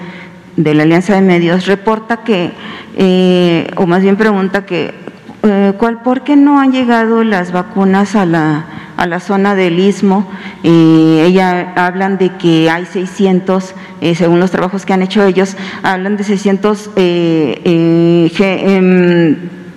de 0.57 0.75
la 0.75 0.83
Alianza 0.85 1.15
de 1.15 1.21
Medios 1.21 1.67
reporta 1.67 2.19
que, 2.19 2.53
eh, 2.97 3.71
o 3.77 3.87
más 3.87 4.03
bien 4.03 4.17
pregunta 4.17 4.65
que, 4.65 4.95
eh, 5.43 5.75
¿cuál, 5.79 6.01
¿por 6.03 6.23
qué 6.25 6.35
no 6.37 6.59
han 6.59 6.73
llegado 6.73 7.23
las 7.25 7.53
vacunas 7.53 8.17
a 8.17 8.25
la, 8.25 8.65
a 8.97 9.07
la 9.07 9.21
zona 9.21 9.55
del 9.55 9.79
istmo? 9.79 10.27
Eh, 10.63 11.25
ella 11.27 11.75
hablan 11.77 12.17
de 12.17 12.31
que 12.37 12.71
hay 12.71 12.87
600, 12.87 13.75
según 14.15 14.41
los 14.41 14.51
trabajos 14.51 14.87
que 14.87 14.95
han 14.95 15.03
hecho 15.03 15.23
ellos, 15.25 15.57
hablan 15.83 16.17
de 16.17 16.25
600 16.25 16.91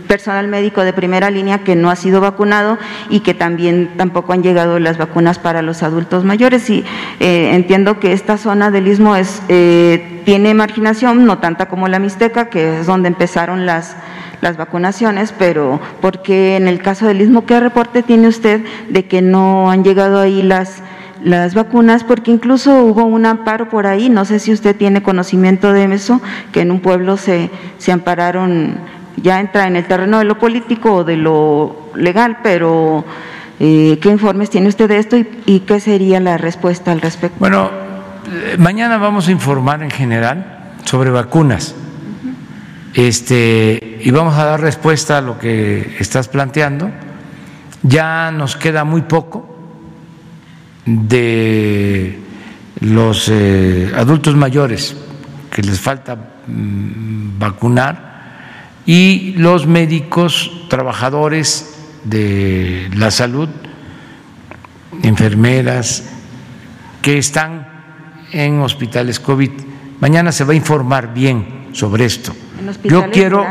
personal 0.10 0.48
médico 0.48 0.84
de 0.84 0.92
primera 0.92 1.30
línea 1.30 1.60
que 1.60 1.76
no 1.76 1.92
ha 1.92 1.96
sido 1.96 2.20
vacunado 2.20 2.80
y 3.12 3.20
que 3.20 3.36
también 3.36 3.92
tampoco 3.96 4.34
han 4.34 4.42
llegado 4.42 4.80
las 4.80 4.98
vacunas 4.98 5.38
para 5.38 5.62
los 5.62 5.84
adultos 5.84 6.26
mayores. 6.26 6.68
Y 6.72 6.84
eh, 7.20 7.52
entiendo 7.54 8.00
que 8.00 8.12
esta 8.12 8.38
zona 8.38 8.72
del 8.72 8.88
istmo 8.88 9.16
es, 9.16 9.44
eh, 9.50 10.24
tiene 10.26 10.56
marginación, 10.56 11.26
no 11.26 11.38
tanta 11.38 11.68
como 11.68 11.88
la 11.88 12.00
Mixteca, 12.00 12.50
que 12.50 12.80
es 12.80 12.88
donde 12.88 13.08
empezaron 13.08 13.68
las, 13.68 13.96
las 14.42 14.58
vacunaciones, 14.58 15.32
pero 15.38 15.80
porque 16.02 16.56
en 16.56 16.68
el 16.68 16.82
caso 16.82 17.06
del 17.06 17.22
Istmo, 17.22 17.46
¿qué 17.46 17.60
reporte 17.60 18.02
tiene 18.02 18.28
usted 18.28 18.66
de 18.90 19.06
que 19.06 19.22
no 19.22 19.70
han 19.70 19.84
llegado 19.84 20.20
ahí 20.20 20.42
las 20.42 20.82
las 21.24 21.54
vacunas, 21.54 22.04
porque 22.04 22.32
incluso 22.32 22.84
hubo 22.84 23.04
un 23.04 23.26
amparo 23.26 23.70
por 23.70 23.88
ahí, 23.88 24.10
no 24.10 24.26
sé 24.26 24.40
si 24.40 24.54
usted 24.54 24.76
tiene 24.76 25.04
conocimiento 25.04 25.74
de 25.74 25.84
eso, 25.94 26.22
que 26.52 26.62
en 26.62 26.72
un 26.72 26.80
pueblo 26.80 27.18
se, 27.18 27.50
se 27.78 27.92
ampararon, 27.92 28.78
ya 29.22 29.40
entra 29.40 29.68
en 29.68 29.76
el 29.76 29.86
terreno 29.86 30.20
de 30.20 30.26
lo 30.26 30.38
político 30.38 30.96
o 30.96 31.04
de 31.04 31.18
lo 31.18 31.92
legal, 31.96 32.40
pero 32.44 33.06
eh, 33.60 34.00
¿qué 34.02 34.10
informes 34.10 34.50
tiene 34.50 34.68
usted 34.68 34.88
de 34.88 34.98
esto 34.98 35.18
y, 35.18 35.60
qué 35.62 35.80
sería 35.80 36.20
la 36.20 36.38
respuesta 36.38 36.92
al 36.92 37.02
respecto? 37.02 37.38
Bueno, 37.40 37.70
eh, 38.32 38.56
mañana 38.58 38.98
vamos 38.98 39.28
a 39.28 39.32
informar 39.32 39.84
en 39.84 39.92
general 39.92 40.74
sobre 40.86 41.10
vacunas. 41.10 41.76
Este, 42.94 44.00
y 44.02 44.10
vamos 44.12 44.36
a 44.36 44.46
dar 44.46 44.62
respuesta 44.62 45.20
a 45.20 45.22
lo 45.22 45.38
que 45.38 45.96
estás 46.00 46.28
planteando. 46.28 46.90
Ya 47.84 48.32
nos 48.32 48.56
queda 48.56 48.84
muy 48.84 49.02
poco 49.04 49.56
de 50.86 52.20
los 52.80 53.30
eh, 53.30 53.92
adultos 53.96 54.36
mayores 54.36 54.96
que 55.52 55.62
les 55.62 55.80
falta 55.80 56.16
mm, 56.16 57.38
vacunar 57.38 58.09
y 58.90 59.34
los 59.34 59.68
médicos 59.68 60.52
trabajadores 60.68 61.76
de 62.06 62.90
la 62.96 63.12
salud, 63.12 63.48
enfermeras 65.04 66.10
que 67.00 67.20
están 67.20 67.68
en 68.32 68.62
hospitales 68.62 69.20
COVID. 69.20 69.52
Mañana 70.00 70.32
se 70.32 70.44
va 70.44 70.54
a 70.54 70.56
informar 70.56 71.14
bien 71.14 71.68
sobre 71.72 72.06
esto. 72.06 72.34
Yo 72.84 73.12
quiero 73.12 73.46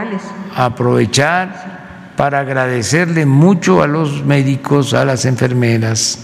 aprovechar 0.57 2.15
para 2.17 2.41
agradecerle 2.41 3.25
mucho 3.25 3.81
a 3.81 3.87
los 3.87 4.25
médicos, 4.25 4.93
a 4.93 5.05
las 5.05 5.25
enfermeras, 5.25 6.19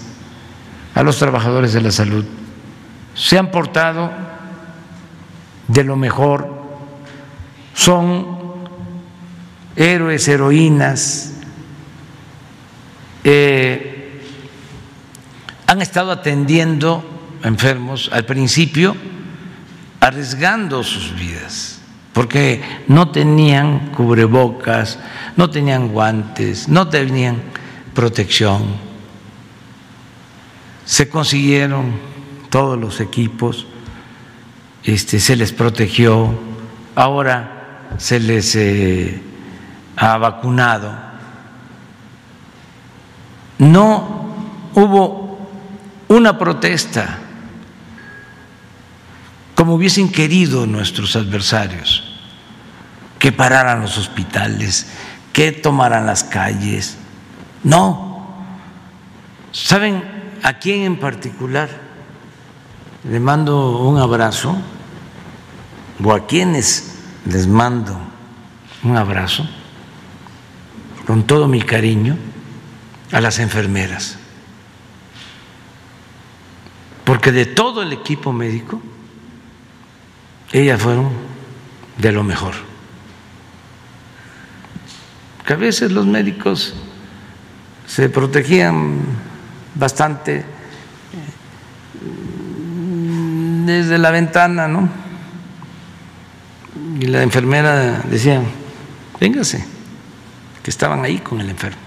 a 0.92 1.04
los 1.04 1.20
trabajadores 1.20 1.72
de 1.72 1.82
la 1.82 1.92
salud. 1.92 2.24
Se 3.14 3.38
han 3.38 3.52
portado 3.52 4.10
de 5.68 5.84
lo 5.84 5.94
mejor, 5.94 6.48
son 7.74 8.33
héroes, 9.76 10.28
heroínas, 10.28 11.32
eh, 13.24 14.20
han 15.66 15.82
estado 15.82 16.12
atendiendo 16.12 17.04
enfermos 17.42 18.10
al 18.12 18.24
principio, 18.24 18.96
arriesgando 20.00 20.82
sus 20.82 21.14
vidas, 21.18 21.80
porque 22.12 22.62
no 22.86 23.10
tenían 23.10 23.90
cubrebocas, 23.90 24.98
no 25.36 25.50
tenían 25.50 25.88
guantes, 25.88 26.68
no 26.68 26.88
tenían 26.88 27.42
protección. 27.94 28.62
Se 30.84 31.08
consiguieron 31.08 31.92
todos 32.50 32.78
los 32.78 33.00
equipos, 33.00 33.66
este, 34.84 35.18
se 35.18 35.34
les 35.34 35.52
protegió, 35.52 36.38
ahora 36.94 37.80
se 37.96 38.20
les 38.20 38.54
eh, 38.54 39.22
ha 39.96 40.18
vacunado. 40.18 40.92
No 43.58 44.34
hubo 44.74 45.48
una 46.08 46.38
protesta 46.38 47.18
como 49.54 49.74
hubiesen 49.74 50.10
querido 50.10 50.66
nuestros 50.66 51.14
adversarios, 51.16 52.02
que 53.18 53.30
pararan 53.30 53.80
los 53.80 53.96
hospitales, 53.96 54.88
que 55.32 55.52
tomaran 55.52 56.06
las 56.06 56.24
calles. 56.24 56.98
No. 57.62 58.44
¿Saben 59.52 60.14
¿A 60.44 60.58
quién 60.58 60.82
en 60.82 60.98
particular 61.00 61.70
le 63.02 63.18
mando 63.18 63.78
un 63.78 63.96
abrazo? 63.96 64.54
¿O 66.04 66.12
a 66.12 66.26
quienes 66.26 66.98
les 67.24 67.46
mando 67.46 67.96
un 68.82 68.94
abrazo? 68.94 69.48
Con 71.06 71.26
todo 71.26 71.48
mi 71.48 71.62
cariño 71.62 72.16
a 73.12 73.20
las 73.20 73.38
enfermeras. 73.38 74.18
Porque 77.04 77.32
de 77.32 77.46
todo 77.46 77.82
el 77.82 77.92
equipo 77.92 78.32
médico, 78.32 78.80
ellas 80.52 80.80
fueron 80.80 81.10
de 81.98 82.12
lo 82.12 82.24
mejor. 82.24 82.54
Que 85.46 85.52
a 85.52 85.56
veces 85.56 85.92
los 85.92 86.06
médicos 86.06 86.74
se 87.86 88.08
protegían 88.08 89.00
bastante 89.74 90.44
desde 93.66 93.98
la 93.98 94.10
ventana, 94.10 94.68
¿no? 94.68 94.88
Y 97.00 97.06
la 97.06 97.22
enfermera 97.22 98.02
decía, 98.10 98.42
véngase, 99.20 99.73
que 100.64 100.70
estaban 100.70 101.04
ahí 101.04 101.18
con 101.18 101.40
el 101.42 101.50
enfermo. 101.50 101.78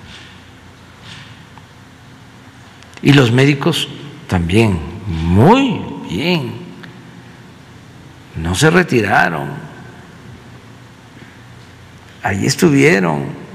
Y 3.02 3.12
los 3.14 3.32
médicos 3.32 3.90
también, 4.28 4.80
muy 5.08 5.84
bien, 6.08 6.54
no 8.36 8.54
se 8.54 8.70
retiraron, 8.70 9.50
ahí 12.22 12.46
estuvieron. 12.46 13.48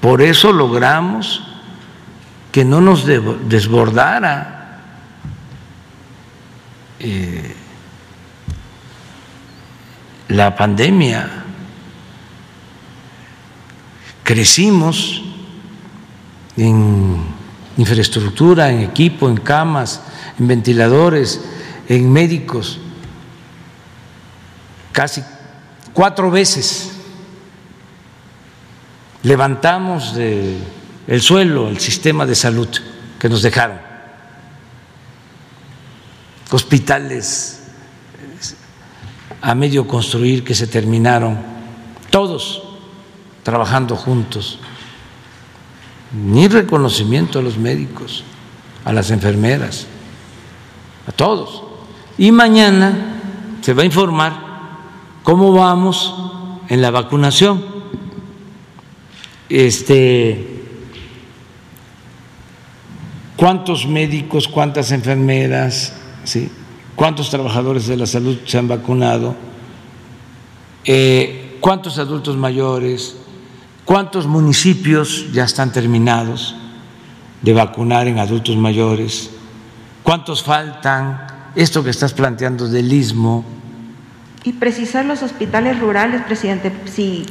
Por 0.00 0.20
eso 0.20 0.52
logramos 0.52 1.44
que 2.50 2.64
no 2.64 2.80
nos 2.80 3.06
desbordara 3.06 4.80
eh, 6.98 7.54
la 10.28 10.56
pandemia. 10.56 11.41
Crecimos 14.24 15.22
en 16.56 17.16
infraestructura, 17.76 18.70
en 18.70 18.80
equipo, 18.80 19.28
en 19.28 19.36
camas, 19.36 20.00
en 20.38 20.46
ventiladores, 20.46 21.40
en 21.88 22.12
médicos, 22.12 22.78
casi 24.92 25.22
cuatro 25.92 26.30
veces. 26.30 26.92
Levantamos 29.22 30.14
de 30.14 30.58
el 31.06 31.20
suelo, 31.20 31.68
el 31.68 31.78
sistema 31.78 32.26
de 32.26 32.34
salud 32.34 32.68
que 33.18 33.28
nos 33.28 33.42
dejaron, 33.42 33.78
hospitales 36.50 37.58
a 39.40 39.54
medio 39.54 39.88
construir 39.88 40.44
que 40.44 40.54
se 40.54 40.68
terminaron, 40.68 41.38
todos 42.10 42.71
trabajando 43.42 43.96
juntos, 43.96 44.58
ni 46.12 46.48
reconocimiento 46.48 47.38
a 47.38 47.42
los 47.42 47.58
médicos, 47.58 48.24
a 48.84 48.92
las 48.92 49.10
enfermeras, 49.10 49.86
a 51.06 51.12
todos. 51.12 51.62
Y 52.18 52.30
mañana 52.32 53.20
se 53.60 53.74
va 53.74 53.82
a 53.82 53.86
informar 53.86 54.32
cómo 55.22 55.52
vamos 55.52 56.14
en 56.68 56.82
la 56.82 56.90
vacunación. 56.90 57.64
Este 59.48 60.52
cuántos 63.36 63.86
médicos, 63.86 64.46
cuántas 64.46 64.92
enfermeras, 64.92 65.94
¿sí? 66.24 66.48
cuántos 66.94 67.28
trabajadores 67.28 67.88
de 67.88 67.96
la 67.96 68.06
salud 68.06 68.38
se 68.46 68.56
han 68.56 68.68
vacunado, 68.68 69.34
eh, 70.84 71.58
cuántos 71.60 71.98
adultos 71.98 72.36
mayores, 72.36 73.16
cuántos 73.92 74.26
municipios 74.26 75.26
ya 75.34 75.44
están 75.44 75.70
terminados 75.70 76.56
de 77.42 77.52
vacunar 77.52 78.08
en 78.08 78.18
adultos 78.18 78.56
mayores, 78.56 79.28
cuántos 80.02 80.42
faltan, 80.42 81.26
esto 81.54 81.84
que 81.84 81.90
estás 81.90 82.14
planteando 82.14 82.68
del 82.68 82.90
istmo. 82.90 83.44
Y 84.44 84.54
precisar 84.54 85.04
los 85.04 85.22
hospitales 85.22 85.78
rurales, 85.78 86.22
presidente, 86.22 86.72
si, 86.86 87.26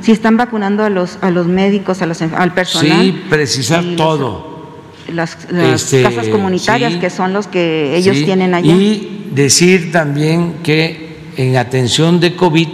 si 0.00 0.12
están 0.12 0.36
vacunando 0.36 0.84
a 0.84 0.88
los, 0.88 1.18
a 1.20 1.32
los 1.32 1.48
médicos, 1.48 2.00
a 2.00 2.06
los, 2.06 2.22
al 2.22 2.54
personal. 2.54 3.00
Sí, 3.00 3.22
precisar 3.28 3.82
todo 3.96 4.68
las, 5.12 5.36
este, 5.50 6.04
casas 6.04 6.28
comunitarias 6.28 6.94
que 6.94 7.10
son 7.10 7.32
los 7.32 7.48
que 7.48 7.96
ellos 7.96 8.16
tienen 8.24 8.54
allá. 8.54 8.72
Y 8.72 9.30
decir 9.32 9.90
también 9.90 10.58
que 10.62 11.32
en 11.36 11.56
atención 11.56 12.20
de 12.20 12.36
COVID 12.36 12.68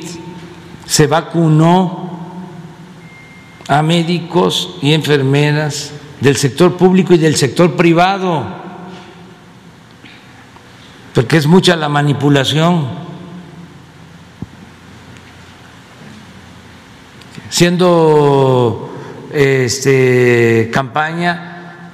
se 0.84 1.06
vacunó 1.06 2.02
a 3.68 3.82
médicos 3.82 4.76
y 4.82 4.92
enfermeras 4.92 5.92
del 6.20 6.36
sector 6.36 6.76
público 6.76 7.14
y 7.14 7.18
del 7.18 7.36
sector 7.36 7.74
privado, 7.74 8.44
porque 11.14 11.36
es 11.36 11.46
mucha 11.46 11.76
la 11.76 11.88
manipulación. 11.88 13.02
haciendo 17.52 18.90
este, 19.30 20.70
campaña 20.72 21.90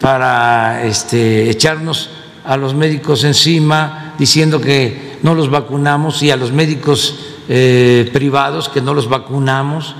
para 0.00 0.84
este, 0.84 1.50
echarnos 1.50 2.10
a 2.44 2.56
los 2.56 2.72
médicos 2.74 3.24
encima, 3.24 4.14
diciendo 4.16 4.60
que 4.60 5.18
no 5.22 5.34
los 5.34 5.50
vacunamos 5.50 6.22
y 6.22 6.30
a 6.30 6.36
los 6.36 6.52
médicos 6.52 7.18
eh, 7.48 8.08
privados 8.12 8.68
que 8.68 8.80
no 8.80 8.94
los 8.94 9.08
vacunamos. 9.08 9.96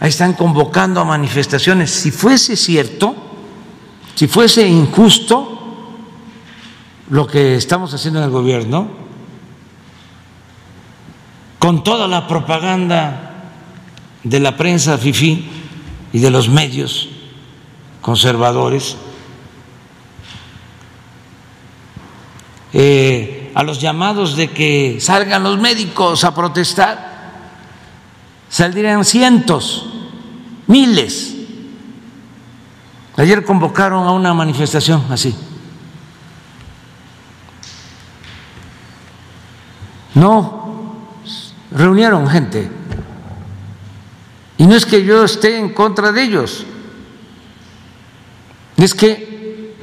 Ahí 0.00 0.10
están 0.10 0.34
convocando 0.34 1.00
a 1.00 1.04
manifestaciones. 1.04 1.90
Si 1.90 2.10
fuese 2.10 2.56
cierto, 2.56 3.14
si 4.14 4.28
fuese 4.28 4.66
injusto 4.66 5.58
lo 7.10 7.26
que 7.26 7.56
estamos 7.56 7.92
haciendo 7.94 8.20
en 8.20 8.26
el 8.26 8.30
gobierno, 8.30 8.88
con 11.58 11.82
toda 11.82 12.06
la 12.06 12.28
propaganda 12.28 13.50
de 14.22 14.40
la 14.40 14.56
prensa 14.56 14.98
FIFI 14.98 15.50
y 16.12 16.18
de 16.20 16.30
los 16.30 16.48
medios 16.48 17.08
conservadores, 18.00 18.96
eh, 22.72 23.50
a 23.54 23.62
los 23.64 23.80
llamados 23.80 24.36
de 24.36 24.50
que 24.50 24.98
salgan 25.00 25.42
los 25.42 25.58
médicos 25.58 26.22
a 26.22 26.34
protestar, 26.34 27.17
saldrían 28.48 29.04
cientos, 29.04 29.86
miles. 30.66 31.34
Ayer 33.16 33.44
convocaron 33.44 34.06
a 34.06 34.12
una 34.12 34.32
manifestación 34.32 35.04
así. 35.10 35.34
No, 40.14 40.94
reunieron 41.70 42.28
gente. 42.28 42.70
Y 44.56 44.66
no 44.66 44.74
es 44.74 44.84
que 44.84 45.04
yo 45.04 45.24
esté 45.24 45.58
en 45.58 45.72
contra 45.72 46.10
de 46.10 46.22
ellos, 46.22 46.66
es 48.76 48.94
que 48.94 49.74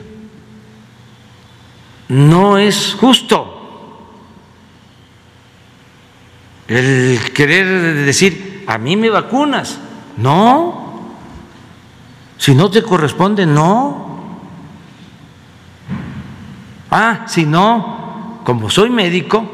no 2.09 2.57
es 2.57 2.95
justo 2.99 3.55
el 6.67 7.19
querer 7.33 8.05
decir, 8.05 8.44
a 8.67 8.77
mí 8.77 8.95
me 8.95 9.09
vacunas. 9.09 9.79
No, 10.17 10.85
si 12.37 12.53
no 12.53 12.69
te 12.69 12.83
corresponde, 12.83 13.45
no. 13.45 14.05
Ah, 16.91 17.25
si 17.27 17.45
no, 17.45 18.41
como 18.43 18.69
soy 18.69 18.89
médico 18.89 19.49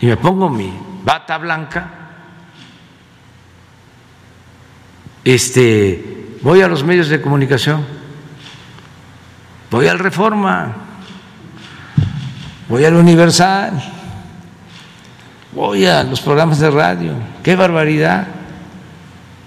y 0.00 0.06
me 0.06 0.16
pongo 0.16 0.48
mi 0.48 0.72
bata 1.04 1.38
blanca, 1.38 1.90
este, 5.24 6.38
voy 6.42 6.62
a 6.62 6.68
los 6.68 6.82
medios 6.82 7.08
de 7.08 7.20
comunicación, 7.20 7.84
voy 9.70 9.86
al 9.86 9.98
Reforma, 9.98 10.74
voy 12.68 12.84
al 12.84 12.94
Universal, 12.94 13.80
voy 15.56 15.86
a 15.86 16.04
los 16.04 16.20
programas 16.20 16.58
de 16.58 16.70
radio, 16.70 17.14
qué 17.42 17.56
barbaridad, 17.56 18.26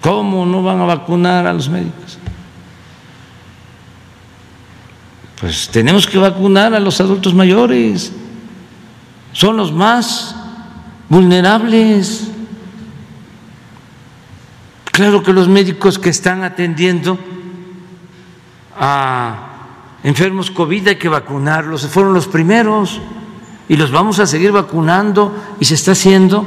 ¿cómo 0.00 0.44
no 0.44 0.60
van 0.60 0.80
a 0.80 0.84
vacunar 0.84 1.46
a 1.46 1.52
los 1.52 1.68
médicos? 1.68 2.18
Pues 5.40 5.68
tenemos 5.68 6.08
que 6.08 6.18
vacunar 6.18 6.74
a 6.74 6.80
los 6.80 7.00
adultos 7.00 7.32
mayores, 7.32 8.12
son 9.32 9.56
los 9.56 9.72
más 9.72 10.34
vulnerables. 11.08 12.28
Claro 14.86 15.22
que 15.22 15.32
los 15.32 15.46
médicos 15.46 15.96
que 15.96 16.10
están 16.10 16.42
atendiendo 16.42 17.16
a 18.76 19.52
enfermos 20.02 20.50
COVID 20.50 20.88
hay 20.88 20.96
que 20.96 21.08
vacunarlos, 21.08 21.86
fueron 21.86 22.14
los 22.14 22.26
primeros 22.26 23.00
y 23.70 23.76
los 23.76 23.92
vamos 23.92 24.18
a 24.18 24.26
seguir 24.26 24.50
vacunando 24.50 25.32
y 25.60 25.64
se 25.64 25.74
está 25.74 25.92
haciendo 25.92 26.44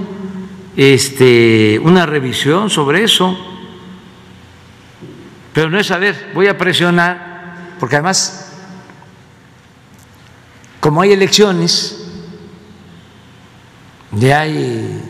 este, 0.76 1.80
una 1.82 2.06
revisión 2.06 2.70
sobre 2.70 3.06
eso. 3.06 3.34
Pero 5.54 5.70
no 5.70 5.80
es 5.80 5.90
a 5.91 6.00
ver, 6.00 6.32
voy 6.36 6.48
a 6.48 6.58
presionar, 6.58 7.76
porque 7.80 7.95
además, 7.95 8.52
como 10.82 11.02
hay 11.02 11.14
elecciones, 11.14 12.12
ya 14.12 14.41
hay 14.41 15.02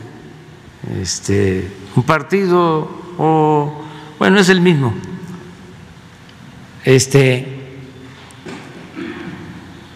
este, 1.02 1.68
un 1.96 2.04
partido 2.04 2.92
o 3.18 3.84
bueno, 4.20 4.40
es 4.40 4.50
el 4.50 4.62
mismo. 4.62 4.94
Este 6.86 7.80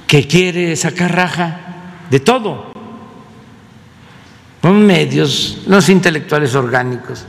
que 0.08 0.26
quiere 0.26 0.76
sacar 0.76 1.16
raja 1.16 1.67
de 2.10 2.20
todo. 2.20 2.72
Son 4.62 4.86
medios, 4.86 5.64
los 5.68 5.88
intelectuales 5.88 6.54
orgánicos, 6.56 7.26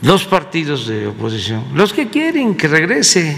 los 0.00 0.24
partidos 0.24 0.86
de 0.86 1.06
oposición, 1.08 1.64
los 1.74 1.92
que 1.92 2.08
quieren 2.08 2.56
que 2.56 2.68
regrese 2.68 3.36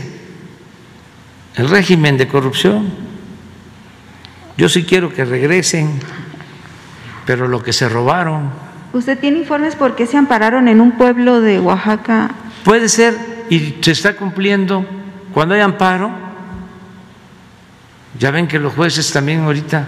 el 1.56 1.68
régimen 1.68 2.16
de 2.16 2.28
corrupción. 2.28 2.88
Yo 4.56 4.68
sí 4.68 4.84
quiero 4.84 5.12
que 5.12 5.24
regresen, 5.24 5.98
pero 7.24 7.48
lo 7.48 7.62
que 7.62 7.72
se 7.72 7.88
robaron 7.88 8.66
¿Usted 8.96 9.18
tiene 9.18 9.40
informes 9.40 9.76
por 9.76 9.94
qué 9.94 10.06
se 10.06 10.16
ampararon 10.16 10.68
en 10.68 10.80
un 10.80 10.92
pueblo 10.92 11.42
de 11.42 11.60
Oaxaca? 11.60 12.30
Puede 12.64 12.88
ser, 12.88 13.44
y 13.50 13.76
se 13.82 13.90
está 13.90 14.16
cumpliendo. 14.16 14.86
Cuando 15.34 15.54
hay 15.54 15.60
amparo, 15.60 16.10
ya 18.18 18.30
ven 18.30 18.48
que 18.48 18.58
los 18.58 18.72
jueces 18.74 19.10
también 19.12 19.44
ahorita 19.44 19.86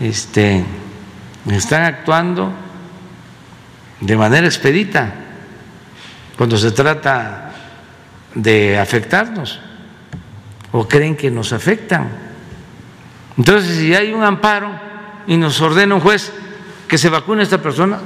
este, 0.00 0.64
están 1.50 1.84
actuando 1.84 2.52
de 4.00 4.16
manera 4.16 4.46
expedita 4.46 5.14
cuando 6.36 6.58
se 6.58 6.72
trata 6.72 7.52
de 8.34 8.78
afectarnos 8.78 9.60
o 10.72 10.88
creen 10.88 11.16
que 11.16 11.30
nos 11.30 11.52
afectan. 11.52 12.08
Entonces, 13.36 13.76
si 13.76 13.94
hay 13.94 14.12
un 14.12 14.22
amparo 14.22 14.70
y 15.26 15.36
nos 15.36 15.60
ordena 15.60 15.94
un 15.94 16.00
juez, 16.00 16.32
que 16.88 16.98
se 16.98 17.08
vacune 17.08 17.42
esta 17.42 17.58
persona, 17.58 18.00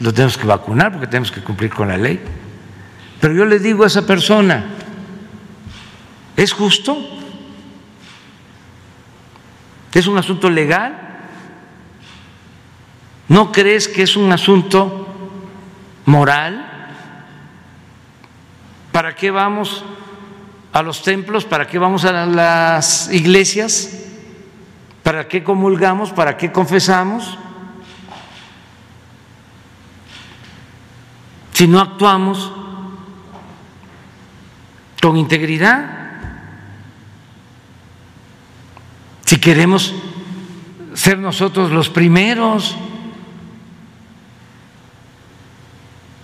lo 0.00 0.12
tenemos 0.12 0.36
que 0.36 0.46
vacunar 0.46 0.92
porque 0.92 1.06
tenemos 1.06 1.30
que 1.30 1.40
cumplir 1.40 1.70
con 1.70 1.88
la 1.88 1.96
ley. 1.96 2.20
Pero 3.20 3.34
yo 3.34 3.44
le 3.44 3.58
digo 3.58 3.84
a 3.84 3.86
esa 3.86 4.04
persona, 4.04 4.64
¿es 6.36 6.52
justo? 6.52 7.21
¿Es 9.94 10.06
un 10.06 10.16
asunto 10.16 10.48
legal? 10.48 10.96
¿No 13.28 13.52
crees 13.52 13.88
que 13.88 14.02
es 14.02 14.16
un 14.16 14.32
asunto 14.32 15.08
moral? 16.06 16.68
¿Para 18.90 19.14
qué 19.14 19.30
vamos 19.30 19.84
a 20.72 20.82
los 20.82 21.02
templos? 21.02 21.44
¿Para 21.44 21.66
qué 21.66 21.78
vamos 21.78 22.04
a 22.04 22.26
las 22.26 23.12
iglesias? 23.12 23.98
¿Para 25.02 25.28
qué 25.28 25.42
comulgamos? 25.42 26.10
¿Para 26.10 26.36
qué 26.36 26.52
confesamos? 26.52 27.38
Si 31.52 31.66
no 31.66 31.80
actuamos 31.80 32.52
con 35.00 35.16
integridad, 35.16 36.01
si 39.32 39.38
queremos 39.38 39.94
ser 40.92 41.16
nosotros 41.16 41.70
los 41.70 41.88
primeros, 41.88 42.76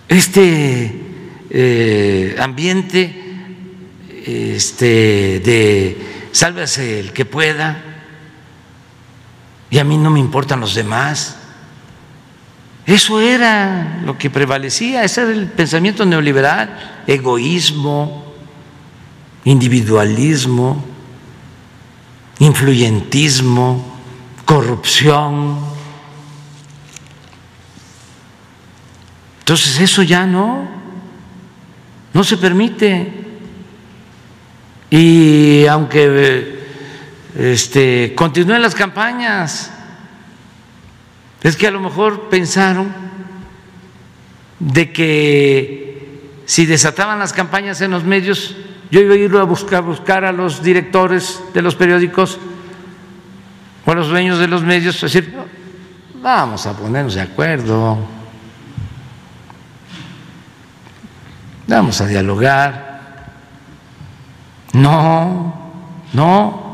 este 0.07 1.01
eh, 1.49 2.35
ambiente 2.39 3.23
este, 4.27 5.39
de 5.39 6.29
sálvese 6.31 6.99
el 6.99 7.11
que 7.11 7.25
pueda, 7.25 7.83
y 9.71 9.79
a 9.79 9.83
mí 9.83 9.97
no 9.97 10.11
me 10.11 10.19
importan 10.19 10.59
los 10.59 10.75
demás. 10.75 11.35
Eso 12.85 13.21
era 13.21 14.01
lo 14.05 14.19
que 14.19 14.29
prevalecía, 14.29 15.03
ese 15.03 15.21
era 15.21 15.31
el 15.31 15.47
pensamiento 15.47 16.05
neoliberal, 16.05 17.03
egoísmo, 17.07 18.35
individualismo, 19.45 20.88
influyentismo, 22.39 23.85
corrupción. 24.45 25.59
Entonces 29.39 29.79
eso 29.79 30.03
ya 30.03 30.25
no, 30.25 30.67
no 32.13 32.23
se 32.23 32.37
permite. 32.37 33.13
Y 34.89 35.65
aunque 35.67 36.59
este, 37.35 38.13
continúen 38.15 38.61
las 38.61 38.73
campañas 38.73 39.71
Es 41.41 41.55
que 41.55 41.67
a 41.67 41.71
lo 41.71 41.79
mejor 41.79 42.29
pensaron 42.29 42.93
de 44.59 44.91
que 44.91 46.41
si 46.45 46.65
desataban 46.65 47.19
las 47.19 47.31
campañas 47.31 47.79
en 47.81 47.91
los 47.91 48.03
medios, 48.03 48.55
yo 48.91 49.01
iba 49.01 49.13
a 49.13 49.17
ir 49.17 49.35
a 49.35 49.43
buscar, 49.43 49.83
buscar 49.83 50.25
a 50.25 50.31
los 50.31 50.63
directores 50.63 51.43
de 51.53 51.61
los 51.61 51.75
periódicos 51.75 52.39
o 53.85 53.91
a 53.91 53.95
los 53.95 54.09
dueños 54.09 54.39
de 54.39 54.47
los 54.47 54.63
medios, 54.63 54.99
decir, 54.99 55.35
vamos 56.15 56.65
a 56.65 56.75
ponernos 56.75 57.13
de 57.13 57.21
acuerdo, 57.21 57.97
vamos 61.67 62.01
a 62.01 62.07
dialogar. 62.07 62.89
No, 64.73 65.71
no, 66.13 66.69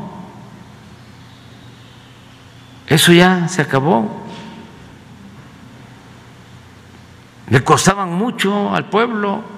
eso 2.87 3.11
ya 3.11 3.47
se 3.47 3.61
acabó. 3.61 4.23
Le 7.49 7.63
costaban 7.63 8.13
mucho 8.13 8.73
al 8.73 8.89
pueblo 8.89 9.54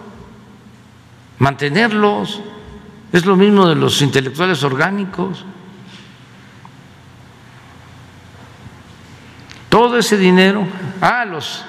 mantenerlos. 1.40 2.42
Es 3.12 3.26
lo 3.26 3.36
mismo 3.36 3.68
de 3.68 3.76
los 3.76 4.02
intelectuales 4.02 4.64
orgánicos. 4.64 5.46
Todo 9.70 9.98
ese 9.98 10.18
dinero, 10.18 10.68
a 11.02 11.26
los 11.26 11.64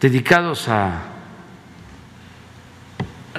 dedicados 0.00 0.68
a 0.68 1.02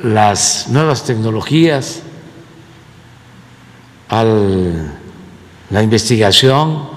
las 0.02 0.68
nuevas 0.68 1.06
tecnologías, 1.06 2.02
a 4.10 4.24
la 5.70 5.84
investigación, 5.84 6.90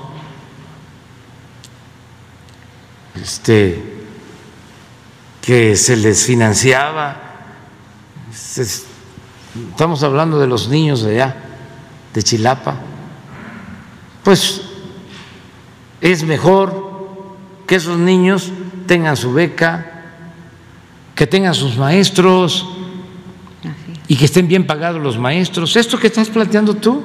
este, 3.15 3.83
que 5.41 5.77
se 5.77 5.97
les 5.97 6.25
financiaba. 6.25 7.28
Estamos 8.57 10.03
hablando 10.03 10.39
de 10.39 10.47
los 10.47 10.69
niños 10.69 11.03
de 11.03 11.15
allá, 11.21 11.37
de 12.15 12.23
Chilapa. 12.23 12.77
Pues 14.25 14.63
es 16.01 16.23
mejor 16.23 16.89
que 17.67 17.77
esos 17.77 17.99
niños 17.99 18.51
tengan 18.87 19.17
su 19.17 19.33
beca, 19.33 20.05
que 21.15 21.27
tengan 21.27 21.55
sus 21.55 21.77
maestros 21.77 22.67
y 24.07 24.17
que 24.17 24.25
estén 24.25 24.49
bien 24.49 24.67
pagados 24.67 25.03
los 25.03 25.19
maestros. 25.19 25.77
Esto 25.77 25.99
que 25.99 26.07
estás 26.07 26.31
planteando 26.31 26.75
tú, 26.75 27.03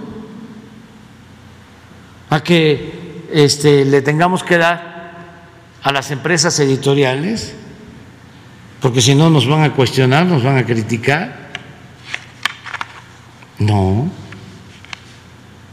a 2.29 2.41
que 2.41 3.27
este, 3.33 3.83
le 3.83 4.01
tengamos 4.01 4.43
que 4.43 4.57
dar 4.57 4.93
a 5.83 5.91
las 5.91 6.11
empresas 6.11 6.57
editoriales 6.59 7.55
porque 8.83 8.99
si 8.99 9.15
no 9.15 9.29
nos 9.29 9.47
van 9.47 9.63
a 9.63 9.71
cuestionar, 9.71 10.25
nos 10.25 10.43
van 10.43 10.57
a 10.57 10.65
criticar. 10.65 11.51
No, 13.57 14.11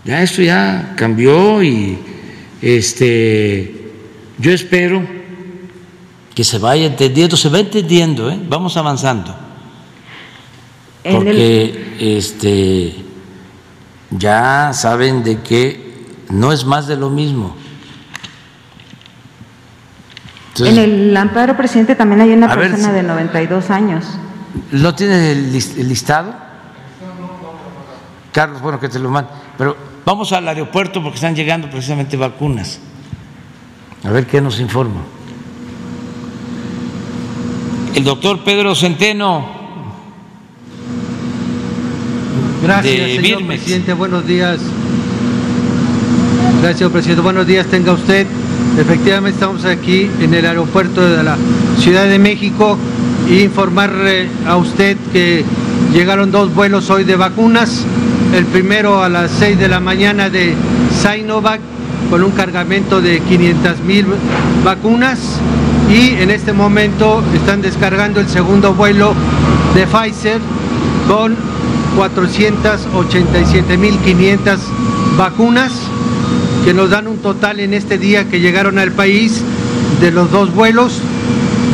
ya 0.05 0.23
esto 0.23 0.43
ya 0.43 0.95
cambió 0.97 1.61
y 1.61 1.99
este, 2.63 3.91
yo 4.39 4.53
espero 4.53 5.05
que 6.37 6.45
se 6.45 6.59
vaya 6.59 6.87
entendiendo, 6.87 7.37
se 7.37 7.49
va 7.49 7.59
entendiendo, 7.59 8.31
¿eh? 8.31 8.39
vamos 8.49 8.77
avanzando, 8.77 9.35
porque 11.03 11.97
este, 11.99 12.95
ya 14.13 14.71
saben 14.73 15.25
de 15.25 15.41
que 15.41 16.05
no 16.29 16.53
es 16.53 16.65
más 16.65 16.87
de 16.87 16.97
lo 16.97 17.11
mismo 17.11 17.57
en 20.67 20.79
el 20.79 21.17
amparo, 21.17 21.57
presidente, 21.57 21.95
también 21.95 22.21
hay 22.21 22.33
una 22.33 22.55
persona 22.55 22.93
de 22.93 23.03
92 23.03 23.71
años. 23.71 24.05
¿No 24.73 24.95
tiene 24.95 25.33
el, 25.33 25.53
listado? 25.53 26.35
Carlos, 28.33 28.61
bueno, 28.61 28.79
que 28.79 28.89
te 28.89 28.99
lo 28.99 29.11
mande. 29.11 29.31
Pero 29.59 29.77
vamos 30.05 30.33
al 30.33 30.47
aeropuerto 30.49 31.03
porque 31.03 31.17
están 31.17 31.35
llegando 31.35 31.69
precisamente 31.69 32.17
vacunas. 32.17 32.79
A 34.05 34.11
ver 34.11 34.27
qué 34.27 34.41
nos 34.41 34.61
informa. 34.61 35.01
El 37.95 38.05
doctor 38.05 38.43
Pedro 38.45 38.75
Centeno. 38.75 39.61
Gracias, 42.63 43.11
señor 43.11 43.47
presidente. 43.47 43.93
Buenos 43.95 44.27
días. 44.27 44.61
Gracias, 46.63 46.91
presidente. 46.91 47.23
Buenos 47.23 47.47
días, 47.47 47.67
tenga 47.67 47.93
usted. 47.93 48.27
Efectivamente 48.81 49.39
estamos 49.39 49.67
aquí 49.67 50.11
en 50.23 50.33
el 50.33 50.47
aeropuerto 50.47 51.03
de 51.03 51.23
la 51.23 51.37
Ciudad 51.79 52.07
de 52.07 52.19
México. 52.19 52.79
E 53.29 53.43
informar 53.43 53.93
a 54.47 54.57
usted 54.57 54.97
que 55.13 55.45
llegaron 55.93 56.31
dos 56.33 56.55
vuelos 56.55 56.89
hoy 56.89 57.05
de 57.05 57.15
vacunas. 57.15 57.85
El 58.35 58.47
primero 58.47 59.03
a 59.03 59.11
las 59.11 59.33
6 59.33 59.59
de 59.59 59.69
la 59.69 59.81
mañana 59.81 60.31
de 60.31 60.55
Sinovac 60.99 61.61
con 62.09 62.25
un 62.25 62.31
cargamento 62.31 63.03
de 63.03 63.21
500 63.21 63.81
mil 63.81 64.07
vacunas. 64.65 65.19
Y 65.91 66.15
en 66.15 66.31
este 66.31 66.55
momento 66.55 67.23
están 67.35 67.61
descargando 67.61 68.19
el 68.19 68.29
segundo 68.29 68.73
vuelo 68.73 69.13
de 69.75 69.87
Pfizer 69.87 70.41
con 71.07 71.37
487 71.97 73.77
mil 73.77 73.99
500 73.99 74.59
vacunas 75.19 75.90
que 76.65 76.73
nos 76.75 76.91
dan 76.91 77.07
un 77.09 77.19
total 77.19 77.61
en 77.61 77.73
este 77.75 77.99
día 77.99 78.29
que 78.29 78.41
llegaron 78.41 78.79
al 78.79 78.93
país 78.93 79.43
de 80.01 80.11
los 80.11 80.31
dos 80.31 80.55
vuelos, 80.55 81.01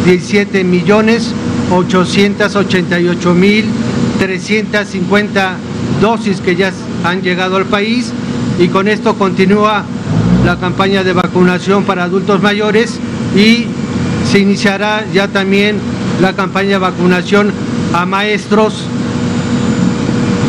17 0.06 0.64
millones 0.64 1.34
888 1.72 3.34
mil 3.34 3.66
350 4.20 5.56
dosis 6.02 6.42
que 6.42 6.56
ya 6.56 6.72
han 7.04 7.22
llegado 7.22 7.58
al 7.58 7.66
país 7.66 8.12
y 8.60 8.68
con 8.68 8.88
esto 8.88 9.16
continúa 9.16 9.84
la 10.46 10.58
campaña 10.58 11.04
de 11.04 11.14
vacunación 11.14 11.84
para 11.84 12.04
adultos 12.04 12.42
mayores 12.42 13.00
y 13.36 13.66
se 14.30 14.40
iniciará 14.40 15.04
ya 15.14 15.28
también 15.28 15.78
la 16.22 16.34
campaña 16.34 16.72
de 16.72 16.78
vacunación 16.78 17.52
a 17.94 18.06
maestros 18.06 18.86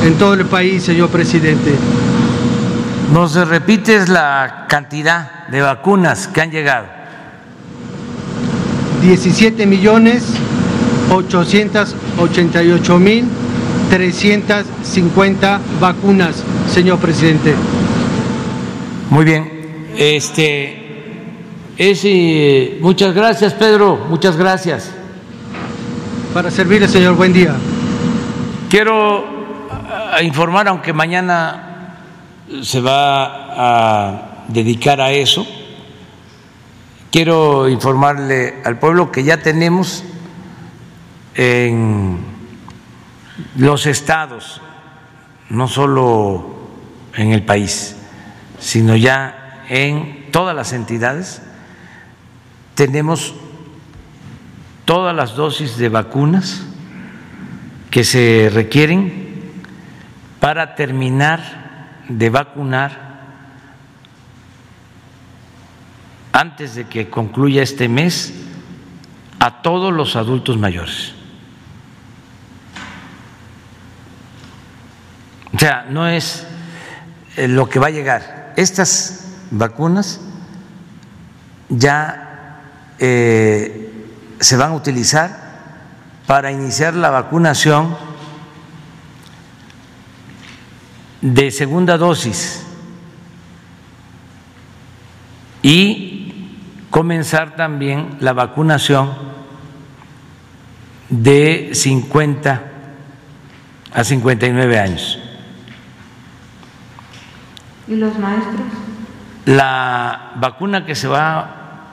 en 0.05 0.15
todo 0.15 0.35
el 0.35 0.47
país, 0.47 0.83
señor 0.83 1.09
presidente. 1.11 1.75
¿Nos 3.13 3.35
repites 3.49 4.09
la 4.09 4.67
cantidad 4.69 5.49
de 5.49 5.61
vacunas 5.61 6.29
que 6.29 6.41
han 6.41 6.51
llegado? 6.51 6.87
17 9.03 9.67
millones 9.67 10.25
888 11.11 12.99
mil 12.99 13.25
350 13.91 15.61
vacunas, 15.81 16.45
señor 16.73 16.99
presidente. 16.99 17.55
Muy 19.11 19.25
bien. 19.25 19.60
Este, 20.01 20.79
es, 21.77 22.01
eh, 22.05 22.79
muchas 22.81 23.13
gracias, 23.13 23.53
Pedro, 23.53 24.07
muchas 24.09 24.35
gracias. 24.35 24.91
Para 26.33 26.51
servirle, 26.51 26.89
señor, 26.89 27.17
buen 27.17 27.35
día. 27.35 27.55
Quiero 28.71 29.23
informar, 30.23 30.69
aunque 30.69 30.95
mañana 30.95 31.99
se 32.63 32.81
va 32.81 33.27
a 33.59 34.45
dedicar 34.49 35.03
a 35.03 35.11
eso, 35.11 35.47
quiero 37.13 37.69
informarle 37.69 38.63
al 38.65 38.79
pueblo 38.79 39.13
que 39.13 39.23
ya 39.23 39.43
tenemos 39.43 40.03
en 41.35 42.21
los 43.55 43.85
estados, 43.85 44.63
no 45.51 45.69
solo 45.69 46.71
en 47.17 47.33
el 47.33 47.45
país, 47.45 47.97
sino 48.59 48.97
ya 48.97 49.40
en 49.71 50.27
todas 50.33 50.55
las 50.55 50.73
entidades, 50.73 51.41
tenemos 52.75 53.35
todas 54.85 55.15
las 55.15 55.37
dosis 55.37 55.77
de 55.77 55.89
vacunas 55.89 56.67
que 57.89 58.03
se 58.03 58.51
requieren 58.53 59.63
para 60.41 60.75
terminar 60.75 62.03
de 62.09 62.31
vacunar 62.31 63.11
antes 66.33 66.75
de 66.75 66.89
que 66.89 67.09
concluya 67.09 67.63
este 67.63 67.89
mes 67.89 68.35
a 69.39 69.63
todos 69.63 69.93
los 69.93 70.17
adultos 70.17 70.59
mayores. 70.59 71.15
O 75.55 75.59
sea, 75.61 75.87
no 75.89 76.09
es 76.09 76.45
eh, 77.37 77.47
lo 77.47 77.69
que 77.69 77.79
va 77.79 77.87
a 77.87 77.91
llegar. 77.91 78.53
Estas 78.57 79.20
vacunas 79.51 80.21
ya 81.69 82.63
eh, 82.99 83.93
se 84.41 84.57
van 84.57 84.73
a 84.73 84.75
utilizar 84.75 85.51
para 86.27 86.53
iniciar 86.53 86.95
la 86.95 87.11
vacunación 87.11 87.97
de 91.21 91.51
segunda 91.51 91.99
dosis 91.99 92.65
y 95.63 96.57
comenzar 96.91 97.57
también 97.57 98.17
la 98.21 98.33
vacunación 98.33 99.13
de 101.09 101.71
50 101.73 102.63
a 103.93 104.05
59 104.05 104.79
años. 104.79 105.19
¿Y 107.89 107.97
los 107.97 108.17
maestros? 108.19 108.90
La 109.51 110.31
vacuna 110.37 110.87
que 110.87 110.95
se 110.95 111.09
va 111.09 111.41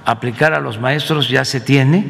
a 0.06 0.12
aplicar 0.12 0.54
a 0.54 0.60
los 0.60 0.80
maestros 0.80 1.28
ya 1.28 1.44
se 1.44 1.60
tiene. 1.60 2.06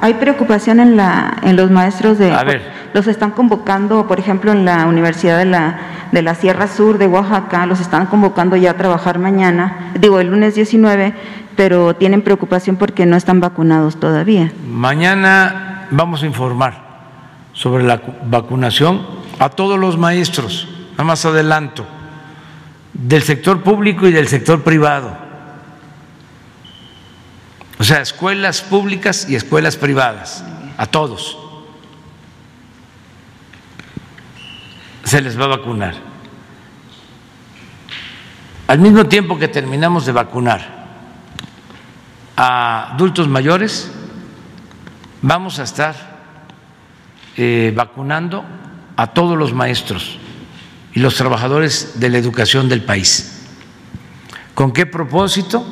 Hay 0.00 0.14
preocupación 0.14 0.80
en, 0.80 0.96
la, 0.96 1.36
en 1.44 1.54
los 1.54 1.70
maestros 1.70 2.18
de... 2.18 2.32
A 2.32 2.42
ver. 2.42 2.62
Los 2.92 3.06
están 3.06 3.30
convocando, 3.30 4.08
por 4.08 4.18
ejemplo, 4.18 4.50
en 4.50 4.64
la 4.64 4.86
Universidad 4.86 5.38
de 5.38 5.44
la, 5.44 5.78
de 6.10 6.22
la 6.22 6.34
Sierra 6.34 6.66
Sur 6.66 6.98
de 6.98 7.06
Oaxaca, 7.06 7.64
los 7.66 7.78
están 7.78 8.06
convocando 8.06 8.56
ya 8.56 8.72
a 8.72 8.76
trabajar 8.76 9.20
mañana, 9.20 9.92
digo, 10.00 10.18
el 10.18 10.30
lunes 10.30 10.56
19, 10.56 11.14
pero 11.56 11.94
tienen 11.94 12.22
preocupación 12.22 12.74
porque 12.74 13.06
no 13.06 13.16
están 13.16 13.38
vacunados 13.38 14.00
todavía. 14.00 14.50
Mañana 14.68 15.86
vamos 15.92 16.24
a 16.24 16.26
informar 16.26 16.74
sobre 17.52 17.84
la 17.84 18.00
vacunación 18.26 19.06
a 19.38 19.48
todos 19.48 19.78
los 19.78 19.96
maestros, 19.96 20.68
nada 20.92 21.04
más 21.04 21.24
adelanto, 21.24 21.86
del 22.94 23.22
sector 23.24 23.62
público 23.62 24.06
y 24.06 24.12
del 24.12 24.28
sector 24.28 24.62
privado. 24.62 25.16
O 27.78 27.84
sea, 27.84 28.00
escuelas 28.00 28.62
públicas 28.62 29.26
y 29.28 29.34
escuelas 29.34 29.76
privadas, 29.76 30.44
a 30.78 30.86
todos. 30.86 31.36
Se 35.02 35.20
les 35.20 35.38
va 35.38 35.44
a 35.44 35.48
vacunar. 35.48 35.94
Al 38.68 38.78
mismo 38.78 39.04
tiempo 39.06 39.38
que 39.38 39.48
terminamos 39.48 40.06
de 40.06 40.12
vacunar 40.12 40.86
a 42.36 42.94
adultos 42.94 43.28
mayores, 43.28 43.92
vamos 45.20 45.58
a 45.58 45.64
estar 45.64 45.94
eh, 47.36 47.72
vacunando 47.76 48.44
a 48.96 49.08
todos 49.08 49.36
los 49.36 49.52
maestros 49.52 50.18
y 50.94 51.00
los 51.00 51.16
trabajadores 51.16 51.94
de 51.96 52.08
la 52.08 52.18
educación 52.18 52.68
del 52.68 52.84
país. 52.84 53.42
¿Con 54.54 54.72
qué 54.72 54.86
propósito? 54.86 55.64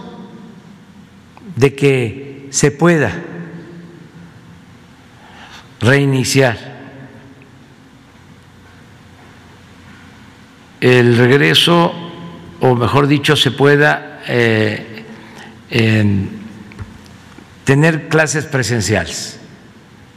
De 1.57 1.75
que 1.75 2.49
se 2.51 2.73
pueda 2.73 3.13
reiniciar 5.81 6.73
el 10.81 11.17
regreso, 11.17 11.93
o 12.61 12.75
mejor 12.75 13.07
dicho, 13.07 13.37
se 13.37 13.53
pueda 13.53 14.21
eh, 14.27 15.05
tener 17.65 18.09
clases 18.09 18.47
presenciales 18.47 19.39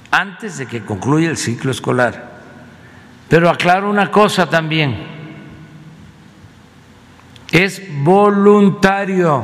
antes 0.10 0.58
de 0.58 0.66
que 0.66 0.84
concluya 0.84 1.30
el 1.30 1.38
ciclo 1.38 1.72
escolar. 1.72 2.35
Pero 3.28 3.50
aclaro 3.50 3.90
una 3.90 4.12
cosa 4.12 4.50
también, 4.50 4.96
es 7.52 7.82
voluntario, 8.04 9.44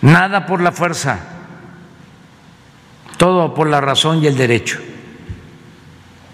nada 0.00 0.46
por 0.46 0.60
la 0.60 0.72
fuerza, 0.72 1.18
todo 3.16 3.52
por 3.52 3.68
la 3.68 3.80
razón 3.80 4.22
y 4.22 4.26
el 4.26 4.36
derecho. 4.36 4.80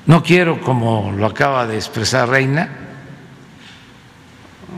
No 0.06 0.22
quiero, 0.22 0.60
como 0.60 1.12
lo 1.12 1.26
acaba 1.26 1.66
de 1.66 1.76
expresar 1.76 2.28
Reina, 2.28 2.68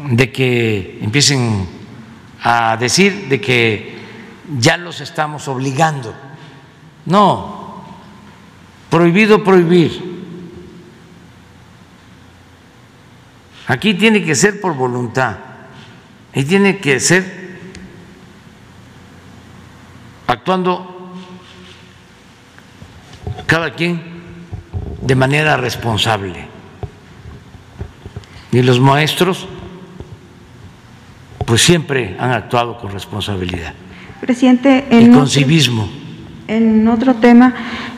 de 0.09 0.31
que 0.31 0.99
empiecen 1.03 1.69
a 2.43 2.77
decir 2.77 3.29
de 3.29 3.41
que 3.41 3.97
ya 4.59 4.77
los 4.77 5.01
estamos 5.01 5.49
obligando. 5.49 6.15
No, 7.07 7.56
prohibido 8.91 9.43
prohibir. 9.45 10.17
Aquí 13.69 13.95
tiene 13.95 14.23
que 14.25 14.35
ser 14.35 14.61
por 14.61 14.75
voluntad 14.77 15.37
y 16.35 16.45
tiene 16.45 16.79
que 16.79 17.01
ser 17.01 17.47
actuando 20.27 21.13
cada 23.47 23.73
quien 23.75 24.03
de 25.03 25.15
manera 25.15 25.57
responsable. 25.57 26.47
Y 28.53 28.63
los 28.63 28.79
maestros 28.81 29.47
pues 31.45 31.63
siempre 31.63 32.17
han 32.19 32.33
actuado 32.33 32.77
con 32.79 32.91
responsabilidad 32.91 33.73
Presidente, 34.21 34.87
y 34.91 34.95
en 34.97 35.07
con 35.13 35.23
otro- 35.23 35.27
civismo. 35.29 35.89
En 36.49 36.87
otro 36.89 37.15
tema 37.17 37.55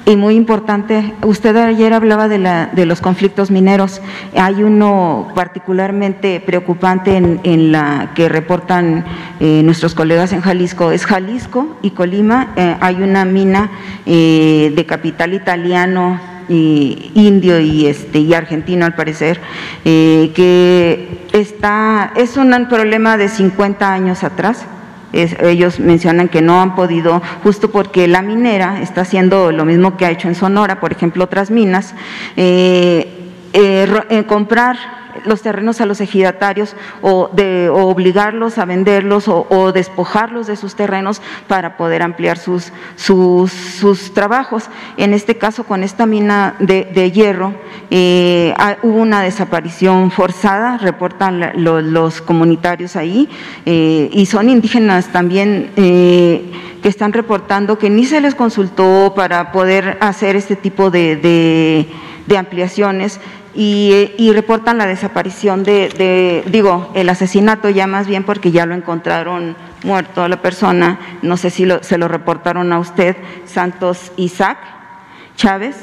y 0.08 0.16
muy 0.16 0.36
importante, 0.36 1.14
usted 1.22 1.54
ayer 1.56 1.92
hablaba 1.92 2.28
de, 2.28 2.38
la, 2.38 2.70
de 2.72 2.86
los 2.86 3.02
conflictos 3.02 3.50
mineros. 3.50 4.00
Hay 4.34 4.62
uno 4.62 5.28
particularmente 5.34 6.40
preocupante 6.40 7.16
en, 7.16 7.72
la 7.72 8.12
que 8.14 8.30
reportan 8.30 9.04
eh, 9.38 9.60
nuestros 9.62 9.94
colegas 9.94 10.32
en 10.32 10.40
Jalisco. 10.40 10.92
Es 10.92 11.04
Jalisco 11.04 11.76
y 11.82 11.90
Colima. 11.90 12.54
eh, 12.56 12.76
hay 12.80 13.02
una 13.02 13.26
mina 13.26 13.70
eh, 14.06 14.72
de 14.74 14.86
capital 14.86 15.34
italiano 15.34 16.18
indio 16.50 17.60
y 17.60 17.84
este 17.84 18.20
y 18.20 18.32
argentino 18.32 18.86
al 18.86 18.94
parecer 18.94 19.38
eh, 19.84 20.32
que 20.34 21.26
está 21.34 22.12
es 22.16 22.38
un 22.38 22.68
problema 22.70 23.18
de 23.18 23.28
50 23.28 23.92
años 23.92 24.24
atrás 24.24 24.64
ellos 25.12 25.80
mencionan 25.80 26.28
que 26.28 26.42
no 26.42 26.60
han 26.60 26.74
podido, 26.74 27.22
justo 27.42 27.70
porque 27.70 28.06
la 28.08 28.22
minera 28.22 28.80
está 28.80 29.02
haciendo 29.02 29.52
lo 29.52 29.64
mismo 29.64 29.96
que 29.96 30.06
ha 30.06 30.10
hecho 30.10 30.28
en 30.28 30.34
Sonora, 30.34 30.80
por 30.80 30.92
ejemplo, 30.92 31.24
otras 31.24 31.50
minas, 31.50 31.94
eh, 32.36 33.18
eh, 33.52 33.88
eh, 34.10 34.24
comprar 34.24 34.76
los 35.24 35.42
terrenos 35.42 35.80
a 35.80 35.86
los 35.86 36.00
ejidatarios 36.00 36.74
o, 37.02 37.30
de, 37.32 37.68
o 37.68 37.86
obligarlos 37.88 38.58
a 38.58 38.64
venderlos 38.64 39.28
o, 39.28 39.72
despojarlos 39.72 40.46
de 40.46 40.56
sus 40.56 40.74
terrenos 40.74 41.20
para 41.46 41.76
poder 41.76 42.02
ampliar 42.02 42.38
sus, 42.38 42.72
sus, 42.96 43.52
trabajos. 44.14 44.64
En 44.96 45.14
este 45.14 45.36
caso, 45.36 45.64
con 45.64 45.82
esta 45.82 46.06
mina 46.06 46.54
de, 46.58 46.84
de 46.94 47.10
hierro, 47.10 47.54
eh, 47.90 48.54
hubo 48.82 48.98
una 48.98 49.22
desaparición 49.22 50.10
forzada, 50.10 50.78
reportan 50.78 51.40
la- 51.40 51.52
lo- 51.54 51.80
los 51.80 52.20
comunitarios 52.20 52.96
ahí, 52.96 53.28
eh, 53.66 54.08
y 54.12 54.26
son 54.26 54.48
indígenas 54.50 55.08
también 55.08 55.70
eh, 55.76 56.50
que 56.82 56.88
están 56.88 57.12
reportando 57.12 57.78
que 57.78 57.90
ni 57.90 58.04
se 58.04 58.20
les 58.20 58.34
consultó 58.34 59.12
para 59.16 59.52
poder 59.52 59.98
hacer 60.00 60.36
este 60.36 60.56
tipo 60.56 60.90
de- 60.90 61.16
de 62.26 62.36
ampliaciones 62.38 63.20
y, 63.60 64.12
y 64.18 64.32
reportan 64.32 64.78
la 64.78 64.86
desaparición 64.86 65.64
de, 65.64 65.88
de- 65.88 66.44
digo, 66.48 66.92
el 66.94 67.08
asesinato 67.08 67.68
ya 67.70 67.88
más 67.88 68.06
bien 68.06 68.22
porque 68.22 68.52
ya 68.52 68.66
lo 68.66 68.74
encontraron 68.76 69.56
muerto 69.82 70.22
a 70.22 70.28
la 70.28 70.40
persona, 70.40 70.98
no 71.22 71.36
sé 71.36 71.50
si 71.50 71.66
lo- 71.66 71.82
se 71.82 71.98
lo 71.98 72.06
reportaron 72.06 72.72
a 72.72 72.78
usted, 72.78 73.16
Santos 73.46 74.12
Isaac 74.16 74.58
Chávez, 75.34 75.74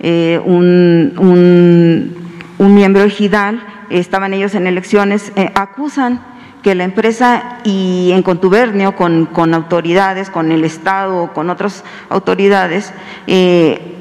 eh, 0.00 0.38
un, 0.44 1.14
un- 1.18 2.14
un 2.58 2.74
miembro 2.74 3.02
ejidal, 3.04 3.64
estaban 3.88 4.34
ellos 4.34 4.54
en 4.54 4.66
elecciones, 4.66 5.32
eh, 5.36 5.50
acusan 5.54 6.20
que 6.62 6.74
la 6.74 6.84
empresa 6.84 7.58
y 7.64 8.10
en 8.12 8.22
contubernio 8.22 8.96
con, 8.96 9.28
autoridades, 9.54 10.28
con 10.28 10.52
el 10.52 10.64
Estado, 10.64 11.32
con 11.32 11.48
otras 11.48 11.84
autoridades, 12.10 12.92
eh, 13.26 13.93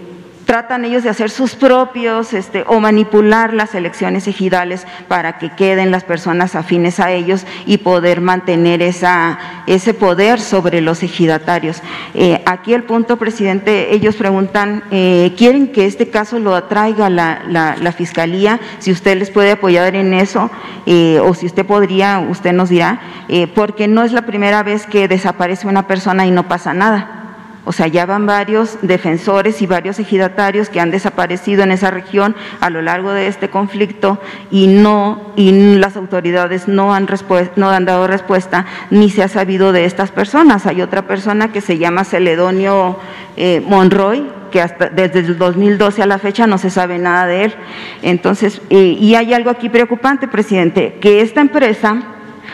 tratan 0.54 0.86
ellos 0.86 1.02
de 1.02 1.10
hacer 1.10 1.32
sus 1.32 1.56
propios 1.56 2.32
este, 2.32 2.64
o 2.68 2.80
manipular 2.80 3.56
las 3.56 3.74
elecciones 3.74 4.28
ejidales 4.28 4.86
para 5.08 5.40
que 5.40 5.50
queden 5.50 5.90
las 5.90 6.04
personas 6.04 6.54
afines 6.54 7.00
a 7.00 7.12
ellos 7.12 7.48
y 7.66 7.80
poder 7.80 8.22
mantener 8.22 8.84
ese 8.84 9.94
poder 9.96 10.40
sobre 10.40 10.80
los 10.82 11.02
ejidatarios. 11.02 11.82
Eh, 12.14 12.44
aquí 12.46 12.76
el 12.76 12.84
punto, 12.84 13.18
presidente, 13.18 13.96
ellos 13.96 14.16
preguntan, 14.16 14.84
eh, 14.92 15.34
¿quieren 15.36 15.72
que 15.72 15.88
este 15.88 16.12
caso 16.12 16.38
lo 16.38 16.54
atraiga 16.54 17.10
la 17.10 17.94
Fiscalía? 17.98 18.60
Si 18.78 18.92
usted 18.92 19.18
les 19.18 19.32
puede 19.32 19.54
apoyar 19.54 19.96
en 19.96 20.14
eso 20.14 20.52
eh, 20.86 21.20
o 21.20 21.34
si 21.34 21.48
usted 21.48 21.66
podría, 21.66 22.20
usted 22.20 22.54
nos 22.54 22.70
dirá, 22.70 23.02
eh, 23.28 23.48
porque 23.48 23.88
no 23.88 24.04
es 24.04 24.12
la 24.12 24.28
primera 24.28 24.62
vez 24.62 24.86
que 24.86 25.08
desaparece 25.08 25.68
una 25.68 25.88
persona 25.88 26.28
y 26.28 26.32
no 26.32 26.48
pasa 26.48 26.76
nada. 26.76 27.23
O 27.66 27.72
sea, 27.72 27.88
ya 27.88 28.06
van 28.06 28.26
varios 28.26 28.78
defensores 28.82 29.62
y 29.62 29.68
varios 29.68 29.98
ejidatarios 29.98 30.70
que 30.70 30.82
han 30.82 30.92
desaparecido 30.92 31.64
en 31.64 31.72
esa 31.72 31.92
región 31.92 32.36
a 32.60 32.70
lo 32.70 32.82
largo 32.82 33.12
de 33.12 33.28
este 33.28 33.50
conflicto 33.50 34.20
y 34.52 34.68
no 34.68 35.34
y 35.36 35.78
las 35.78 35.96
autoridades 35.96 36.68
no 36.68 36.94
han 36.94 37.08
no 37.56 37.70
han 37.70 37.86
dado 37.86 38.08
respuesta 38.08 38.66
ni 38.90 39.10
se 39.10 39.24
ha 39.24 39.28
sabido 39.28 39.72
de 39.72 39.86
estas 39.86 40.12
personas. 40.12 40.66
Hay 40.66 40.82
otra 40.82 41.04
persona 41.04 41.52
que 41.52 41.62
se 41.62 41.78
llama 41.78 42.04
Celedonio 42.04 42.98
eh, 43.38 43.62
Monroy 43.66 44.30
que 44.52 44.62
hasta 44.62 44.90
desde 44.90 45.20
el 45.20 45.38
2012 45.38 46.04
a 46.04 46.06
la 46.06 46.20
fecha 46.20 46.46
no 46.46 46.60
se 46.60 46.70
sabe 46.70 47.00
nada 47.00 47.26
de 47.26 47.46
él. 47.46 47.56
Entonces, 48.04 48.62
eh, 48.70 48.96
y 49.00 49.16
hay 49.16 49.34
algo 49.34 49.50
aquí 49.50 49.68
preocupante, 49.68 50.28
presidente, 50.28 51.00
que 51.02 51.22
esta 51.22 51.42
empresa 51.42 52.04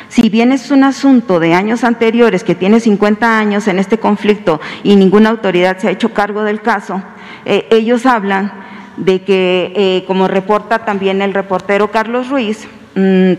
si 0.08 0.30
bien 0.30 0.52
es 0.52 0.72
un 0.72 0.84
asunto 0.84 1.40
de 1.40 1.54
años 1.54 1.84
anteriores 1.84 2.44
que 2.44 2.56
tiene 2.56 2.80
50 2.80 3.40
años 3.40 3.68
en 3.68 3.80
este 3.80 3.98
conflicto 4.00 4.60
y 4.84 4.96
ninguna 4.96 5.30
autoridad 5.30 5.78
se 5.78 5.88
ha 5.88 5.92
hecho 5.92 6.14
cargo 6.14 6.44
del 6.44 6.62
caso, 6.62 7.02
eh, 7.46 7.68
ellos 7.72 8.06
hablan 8.06 8.52
de 8.98 9.22
que, 9.24 9.74
eh, 9.76 10.04
como 10.08 10.28
reporta 10.28 10.86
también 10.86 11.22
el 11.22 11.34
reportero 11.34 11.92
Carlos 11.92 12.30
Ruiz, 12.30 12.68
mm, 12.96 13.34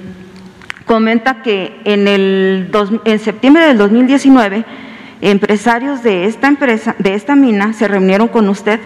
comenta 0.86 1.42
que 1.42 1.80
en, 1.84 2.08
el 2.08 2.70
en 3.04 3.18
septiembre 3.18 3.66
del 3.66 3.78
2019 3.78 4.64
empresarios 5.20 6.02
de 6.02 6.24
esta 6.24 6.48
empresa, 6.48 6.96
de 6.98 7.14
esta 7.14 7.36
mina, 7.36 7.72
se 7.72 7.88
reunieron 7.88 8.28
con 8.28 8.48
usted 8.48 8.80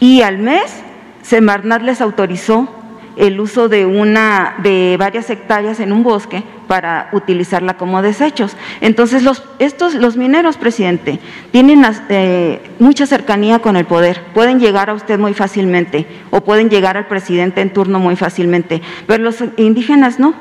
y 0.00 0.22
al 0.22 0.38
mes 0.38 0.82
Semarnat 1.22 1.82
les 1.82 2.00
autorizó 2.00 2.81
el 3.16 3.40
uso 3.40 3.68
de, 3.68 3.86
una, 3.86 4.54
de 4.62 4.96
varias 4.98 5.28
hectáreas 5.30 5.80
en 5.80 5.92
un 5.92 6.02
bosque 6.02 6.42
para 6.66 7.10
utilizarla 7.12 7.76
como 7.76 8.02
desechos. 8.02 8.56
Entonces, 8.80 9.22
los, 9.22 9.42
estos, 9.58 9.94
los 9.94 10.16
mineros, 10.16 10.56
presidente, 10.56 11.18
tienen 11.50 11.84
eh, 12.08 12.60
mucha 12.78 13.06
cercanía 13.06 13.58
con 13.58 13.76
el 13.76 13.84
poder, 13.84 14.22
pueden 14.34 14.60
llegar 14.60 14.90
a 14.90 14.94
usted 14.94 15.18
muy 15.18 15.34
fácilmente 15.34 16.06
o 16.30 16.42
pueden 16.42 16.70
llegar 16.70 16.96
al 16.96 17.06
presidente 17.06 17.60
en 17.60 17.72
turno 17.72 17.98
muy 17.98 18.16
fácilmente, 18.16 18.80
pero 19.06 19.22
los 19.22 19.42
indígenas 19.56 20.18
no, 20.18 20.34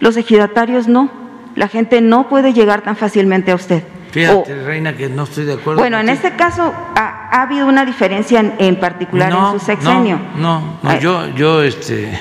los 0.00 0.16
ejidatarios 0.16 0.88
no, 0.88 1.10
la 1.54 1.68
gente 1.68 2.00
no 2.00 2.28
puede 2.28 2.52
llegar 2.52 2.82
tan 2.82 2.96
fácilmente 2.96 3.50
a 3.50 3.56
usted. 3.56 3.82
Fíjate, 4.10 4.64
Reina, 4.64 4.96
que 4.96 5.08
no 5.08 5.24
estoy 5.24 5.44
de 5.44 5.54
acuerdo. 5.54 5.80
Bueno, 5.80 5.98
en 5.98 6.08
este 6.08 6.34
caso 6.34 6.72
ha, 6.94 7.42
habido 7.42 7.66
una 7.66 7.84
diferencia 7.84 8.54
en, 8.58 8.76
particular 8.76 9.32
en 9.32 9.58
su 9.58 9.64
sexenio. 9.64 10.18
No, 10.36 10.78
no, 10.82 10.98
yo, 10.98 11.28
yo 11.34 11.62
este, 11.62 12.18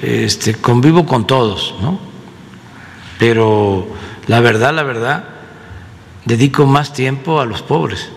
este, 0.00 0.54
convivo 0.54 1.04
con 1.04 1.26
todos, 1.26 1.74
¿no? 1.80 1.98
Pero 3.18 3.88
la 4.26 4.40
verdad, 4.40 4.72
la 4.72 4.82
verdad, 4.84 5.24
dedico 6.24 6.66
más 6.66 6.92
tiempo 6.92 7.40
a 7.40 7.46
los 7.46 7.62
pobres. 7.62 8.10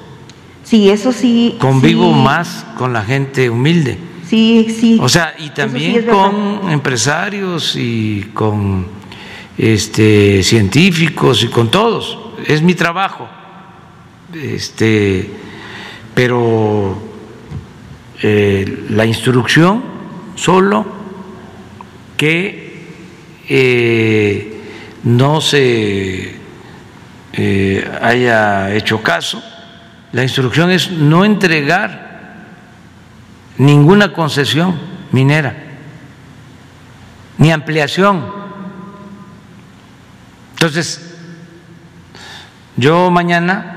Sí, 0.63 0.89
eso 0.89 1.11
sí. 1.11 1.57
Convivo 1.59 2.11
más 2.11 2.65
con 2.77 2.93
la 2.93 3.03
gente 3.03 3.49
humilde. 3.49 3.97
Sí, 4.27 4.75
sí. 4.77 4.99
O 5.01 5.07
sea, 5.07 5.33
y 5.37 5.49
también 5.49 6.05
con 6.05 6.69
empresarios 6.69 7.75
y 7.75 8.29
con 8.33 8.85
este, 9.57 10.43
científicos 10.43 11.43
y 11.43 11.47
con 11.47 11.71
todos 11.71 12.26
es 12.47 12.61
mi 12.61 12.75
trabajo, 12.75 13.27
este, 14.33 15.29
pero 16.15 16.97
eh, 18.21 18.85
la 18.89 19.05
instrucción 19.05 19.83
solo 20.35 20.85
que 22.15 22.87
eh, 23.49 24.61
no 25.03 25.41
se 25.41 26.37
eh, 27.33 27.99
haya 28.01 28.73
hecho 28.73 29.03
caso, 29.03 29.43
la 30.13 30.23
instrucción 30.23 30.71
es 30.71 30.89
no 30.89 31.25
entregar 31.25 32.45
ninguna 33.57 34.13
concesión 34.13 34.79
minera, 35.11 35.65
ni 37.37 37.51
ampliación. 37.51 38.25
Entonces, 40.53 41.06
yo 42.77 43.11
mañana 43.11 43.73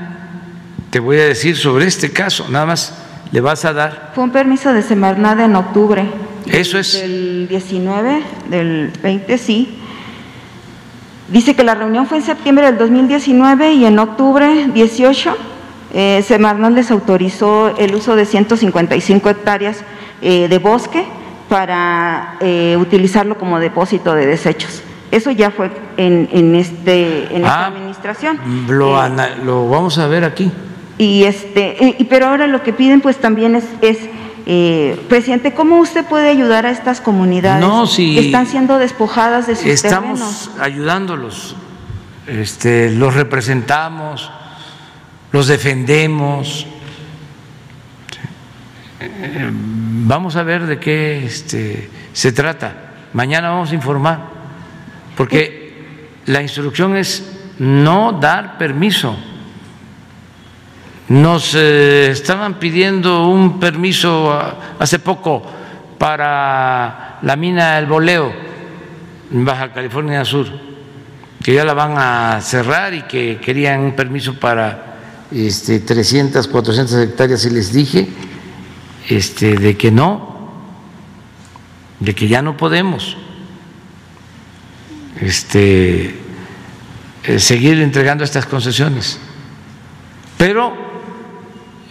te 0.91 0.99
voy 0.99 1.17
a 1.17 1.25
decir 1.25 1.57
sobre 1.57 1.87
este 1.87 2.11
caso, 2.11 2.47
nada 2.49 2.65
más 2.65 2.97
le 3.31 3.41
vas 3.41 3.65
a 3.65 3.73
dar. 3.73 4.11
Fue 4.13 4.23
un 4.23 4.31
permiso 4.31 4.73
de 4.73 4.81
Semarnat 4.81 5.39
en 5.39 5.55
octubre. 5.55 6.05
Eso 6.45 6.77
es. 6.77 7.01
Del 7.01 7.47
19, 7.47 8.21
del 8.49 8.91
20, 9.01 9.37
sí. 9.37 9.77
Dice 11.29 11.55
que 11.55 11.63
la 11.63 11.75
reunión 11.75 12.07
fue 12.07 12.17
en 12.17 12.23
septiembre 12.23 12.65
del 12.65 12.77
2019 12.77 13.73
y 13.73 13.85
en 13.85 13.99
octubre 13.99 14.67
18 14.73 15.37
eh, 15.93 16.23
Semarnat 16.27 16.73
les 16.73 16.91
autorizó 16.91 17.75
el 17.77 17.95
uso 17.95 18.15
de 18.15 18.25
155 18.25 19.29
hectáreas 19.29 19.77
eh, 20.21 20.47
de 20.47 20.57
bosque 20.57 21.05
para 21.49 22.37
eh, 22.39 22.77
utilizarlo 22.79 23.37
como 23.37 23.59
depósito 23.59 24.13
de 24.13 24.25
desechos. 24.25 24.83
Eso 25.11 25.29
ya 25.31 25.51
fue 25.51 25.69
en, 25.97 26.29
en 26.31 26.55
este, 26.55 27.35
en 27.35 27.43
esta 27.43 27.65
ah, 27.65 27.67
administración. 27.67 28.39
Lo, 28.69 29.05
eh, 29.05 29.11
lo, 29.43 29.67
vamos 29.67 29.97
a 29.97 30.07
ver 30.07 30.23
aquí. 30.23 30.49
Y 30.97 31.25
este, 31.25 31.95
y, 31.99 32.05
pero 32.05 32.27
ahora 32.27 32.47
lo 32.47 32.63
que 32.63 32.71
piden 32.71 33.01
pues 33.01 33.17
también 33.17 33.55
es, 33.55 33.65
es 33.81 33.97
eh, 34.45 34.97
presidente, 35.09 35.53
¿cómo 35.53 35.79
usted 35.79 36.05
puede 36.05 36.29
ayudar 36.29 36.65
a 36.65 36.71
estas 36.71 37.01
comunidades 37.01 37.65
no, 37.65 37.85
si 37.87 38.15
que 38.15 38.21
están 38.21 38.47
siendo 38.47 38.77
despojadas 38.77 39.47
de 39.47 39.55
sus 39.55 39.65
estamos 39.65 40.49
ayudándolos, 40.59 41.55
este, 42.25 42.91
los 42.91 43.13
representamos, 43.13 44.31
los 45.33 45.47
defendemos. 45.47 46.65
Eh, 49.01 49.49
vamos 49.51 50.37
a 50.37 50.43
ver 50.43 50.67
de 50.67 50.79
qué 50.79 51.25
este, 51.25 51.89
se 52.13 52.31
trata. 52.31 52.93
Mañana 53.13 53.49
vamos 53.49 53.71
a 53.71 53.75
informar 53.75 54.40
porque 55.21 55.71
la 56.25 56.41
instrucción 56.41 56.97
es 56.97 57.23
no 57.59 58.11
dar 58.11 58.57
permiso. 58.57 59.15
Nos 61.09 61.53
eh, 61.53 62.09
estaban 62.09 62.55
pidiendo 62.55 63.27
un 63.27 63.59
permiso 63.59 64.33
hace 64.79 64.97
poco 64.97 65.43
para 65.99 67.19
la 67.21 67.35
mina 67.35 67.75
del 67.75 67.85
Boleo 67.85 68.33
en 69.31 69.45
Baja 69.45 69.71
California 69.71 70.25
Sur, 70.25 70.47
que 71.43 71.53
ya 71.53 71.65
la 71.65 71.75
van 71.75 71.99
a 71.99 72.41
cerrar 72.41 72.95
y 72.95 73.03
que 73.03 73.39
querían 73.39 73.81
un 73.81 73.95
permiso 73.95 74.39
para 74.39 74.95
este, 75.31 75.81
300, 75.81 76.47
400 76.47 76.95
hectáreas 76.95 77.45
y 77.45 77.51
les 77.51 77.71
dije 77.71 78.07
este, 79.07 79.55
de 79.55 79.77
que 79.77 79.91
no, 79.91 80.49
de 81.99 82.15
que 82.15 82.27
ya 82.27 82.41
no 82.41 82.57
podemos 82.57 83.17
este, 85.21 86.15
eh, 87.23 87.39
seguir 87.39 87.79
entregando 87.79 88.23
estas 88.23 88.45
concesiones. 88.45 89.19
Pero 90.37 90.73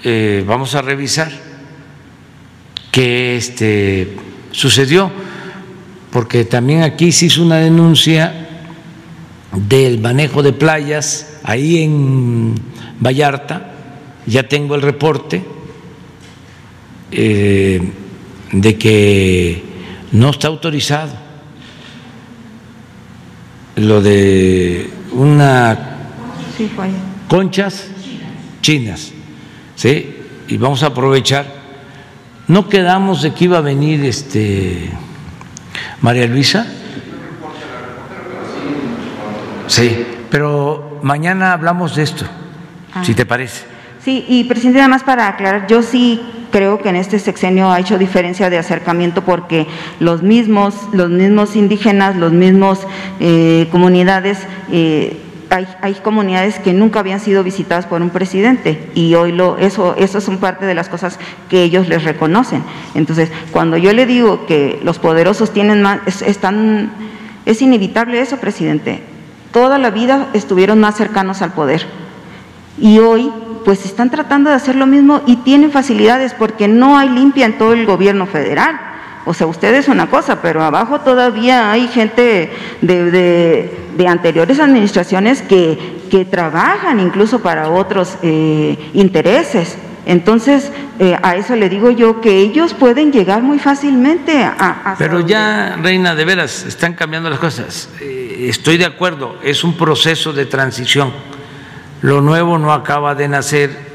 eh, 0.03 0.45
vamos 0.47 0.75
a 0.75 0.83
revisar 0.83 1.31
qué 2.91 3.37
este, 3.37 4.17
sucedió, 4.51 5.11
porque 6.11 6.45
también 6.45 6.83
aquí 6.83 7.13
se 7.13 7.27
hizo 7.27 7.43
una 7.43 7.59
denuncia 7.59 8.49
del 9.53 10.01
manejo 10.01 10.43
de 10.43 10.53
playas 10.53 11.39
ahí 11.45 11.85
en 11.85 12.55
Vallarta, 13.01 13.73
ya 14.27 14.43
tengo 14.43 14.75
el 14.75 14.83
reporte 14.83 15.45
eh, 17.13 17.81
de 18.53 18.79
que 18.79 19.63
no 20.13 20.31
está 20.31 20.49
autorizado 20.49 21.30
lo 23.81 24.03
de 24.03 24.91
una 25.13 25.79
conchas 27.29 27.87
chinas, 28.61 29.13
¿sí? 29.77 30.17
Y 30.49 30.57
vamos 30.57 30.83
a 30.83 30.87
aprovechar. 30.87 31.47
No 32.49 32.69
quedamos 32.69 33.23
de 33.23 33.33
que 33.33 33.45
iba 33.45 33.59
a 33.59 33.63
venir 33.63 34.05
este 34.05 34.91
María 36.01 36.27
Luisa. 36.27 36.67
Sí, 39.69 40.05
pero 40.31 40.99
mañana 41.03 41.53
hablamos 41.53 41.95
de 41.95 42.03
esto, 42.03 42.27
si 43.03 43.15
te 43.15 43.25
parece. 43.25 43.65
Sí, 44.05 44.25
y 44.29 44.45
presidente, 44.45 44.79
nada 44.79 44.89
más 44.89 45.05
para 45.05 45.29
aclarar, 45.29 45.67
yo 45.69 45.83
sí 45.83 46.21
creo 46.51 46.79
que 46.79 46.89
en 46.89 46.97
este 46.97 47.19
sexenio 47.19 47.71
ha 47.71 47.81
hecho 47.81 47.99
diferencia 47.99 48.51
de 48.51 48.59
acercamiento 48.59 49.23
porque 49.23 49.67
los 49.99 50.23
mismos, 50.23 50.75
los 50.93 51.11
mismos 51.11 51.57
indígenas, 51.57 52.17
los 52.17 52.33
mismos 52.33 52.81
eh, 53.21 53.69
comunidades, 53.71 54.39
eh, 54.71 55.17
hay, 55.51 55.95
comunidades 55.95 56.61
que 56.61 56.73
nunca 56.73 57.01
habían 57.01 57.19
sido 57.19 57.43
visitadas 57.43 57.87
por 57.87 58.03
un 58.03 58.11
presidente 58.11 58.89
y 58.95 59.15
hoy 59.15 59.33
lo, 59.33 59.59
eso, 59.59 59.97
eso 59.97 60.21
son 60.21 60.39
parte 60.39 60.65
de 60.65 60.75
las 60.75 60.89
cosas 60.89 61.19
que 61.49 61.65
ellos 61.65 61.89
les 61.89 62.05
reconocen. 62.05 62.63
Entonces, 62.95 63.31
cuando 63.51 63.77
yo 63.77 63.93
le 63.93 64.07
digo 64.07 64.47
que 64.47 64.81
los 64.85 64.99
poderosos 64.99 65.53
tienen 65.53 65.83
más, 65.83 66.23
están, 66.23 66.93
es 67.47 67.63
inevitable 67.63 68.21
eso, 68.21 68.37
presidente. 68.37 69.03
Toda 69.53 69.79
la 69.79 69.91
vida 69.91 70.29
estuvieron 70.35 70.79
más 70.79 70.97
cercanos 70.97 71.43
al 71.43 71.53
poder 71.53 71.85
y 72.79 73.01
hoy 73.01 73.33
pues 73.65 73.85
están 73.85 74.11
tratando 74.11 74.51
de 74.51 74.57
hacer 74.57 74.77
lo 74.77 74.87
mismo 74.87 75.23
y 75.27 75.37
tienen 75.37 75.71
facilidades 75.71 76.35
porque 76.35 76.69
no 76.69 76.99
hay 76.99 77.09
limpia 77.09 77.47
en 77.47 77.59
todo 77.59 77.73
el 77.73 77.87
gobierno 77.87 78.27
federal. 78.27 78.81
O 79.27 79.35
sea, 79.35 79.47
ustedes 79.47 79.89
una 79.89 80.09
cosa, 80.09 80.41
pero 80.41 80.63
abajo 80.63 81.01
todavía 81.01 81.71
hay 81.71 81.89
gente 81.89 82.51
de, 82.81 84.07
anteriores 84.09 84.59
administraciones 84.59 85.43
que, 85.43 85.79
que, 86.11 86.25
trabajan 86.25 87.01
incluso 87.01 87.41
para 87.41 87.69
otros 87.69 88.17
eh, 88.23 88.79
intereses. 88.95 89.77
Entonces, 90.07 90.73
eh, 90.99 91.17
a 91.23 91.37
eso 91.37 91.55
le 91.55 91.69
digo 91.69 91.91
yo 91.91 92.21
que 92.21 92.39
ellos 92.39 92.73
pueden 92.75 93.13
llegar 93.13 93.43
muy 93.43 93.59
fácilmente 93.59 94.43
a... 94.43 94.97
Pero 94.99 95.21
ya, 95.21 95.79
Reina, 95.81 96.15
de 96.15 96.25
veras, 96.25 96.65
están 96.65 96.95
cambiando 96.95 97.29
las 97.29 97.39
cosas. 97.39 97.91
Eh, 98.01 98.47
estoy 98.49 98.79
de 98.79 98.87
acuerdo, 98.87 99.39
es 99.43 99.63
un 99.63 99.77
proceso 99.77 100.33
de 100.33 100.47
transición. 100.47 101.13
Lo 102.03 102.21
nuevo 102.21 102.59
no 102.59 102.73
acaba 102.73 103.15
de 103.15 103.29
nacer 103.29 103.91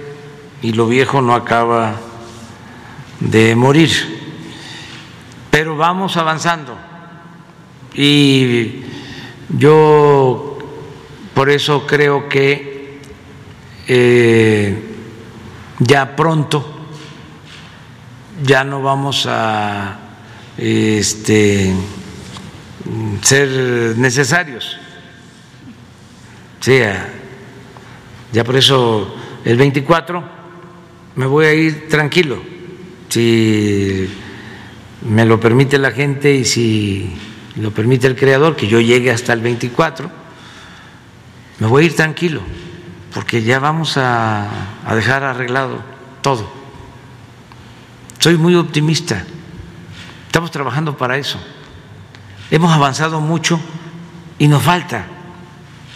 y 0.61 0.73
lo 0.73 0.87
viejo 0.87 1.21
no 1.21 1.33
acaba 1.33 1.95
de 3.19 3.55
morir. 3.55 3.91
Pero 5.49 5.75
vamos 5.75 6.17
avanzando. 6.17 6.77
Y 7.93 8.81
yo 9.49 10.57
por 11.33 11.49
eso 11.49 11.85
creo 11.87 12.29
que... 12.29 12.99
Eh, 13.87 14.91
ya 15.79 16.15
pronto 16.15 16.75
ya 18.43 18.63
no 18.63 18.81
vamos 18.81 19.25
a 19.29 19.97
este, 20.57 21.73
ser 23.21 23.97
necesarios. 23.97 24.77
Sí, 26.59 26.79
ya 28.31 28.43
por 28.43 28.55
eso 28.55 29.15
el 29.43 29.57
24 29.57 30.23
me 31.15 31.25
voy 31.25 31.45
a 31.45 31.53
ir 31.53 31.87
tranquilo, 31.87 32.41
si 33.09 34.09
me 35.07 35.25
lo 35.25 35.39
permite 35.39 35.77
la 35.77 35.91
gente 35.91 36.33
y 36.33 36.45
si 36.45 37.15
lo 37.55 37.71
permite 37.71 38.07
el 38.07 38.15
creador, 38.15 38.55
que 38.55 38.67
yo 38.67 38.81
llegue 38.81 39.11
hasta 39.11 39.33
el 39.33 39.41
24, 39.41 40.09
me 41.59 41.67
voy 41.67 41.83
a 41.83 41.85
ir 41.87 41.95
tranquilo 41.95 42.41
porque 43.15 43.43
ya 43.43 43.59
vamos 43.59 43.95
a, 43.95 44.49
dejar 44.93 45.23
arreglado 45.23 45.81
todo. 46.21 46.51
Soy 48.19 48.35
muy 48.35 48.55
optimista. 48.55 49.23
Estamos 50.25 50.51
trabajando 50.51 50.97
para 50.97 51.17
eso. 51.17 51.39
Hemos 52.51 52.73
avanzado 52.73 53.21
mucho 53.21 53.57
y 54.37 54.49
nos 54.49 54.61
falta 54.61 55.05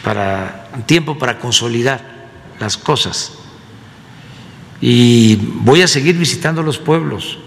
para 0.02 0.70
tiempo 0.86 1.18
para 1.18 1.40
consolidar 1.40 2.19
las 2.60 2.78
cosas. 2.78 3.34
Y 4.82 5.36
voy 5.36 5.82
a 5.82 5.88
seguir 5.88 6.18
visitando 6.18 6.64
los 6.64 6.78
pueblos 6.78 7.40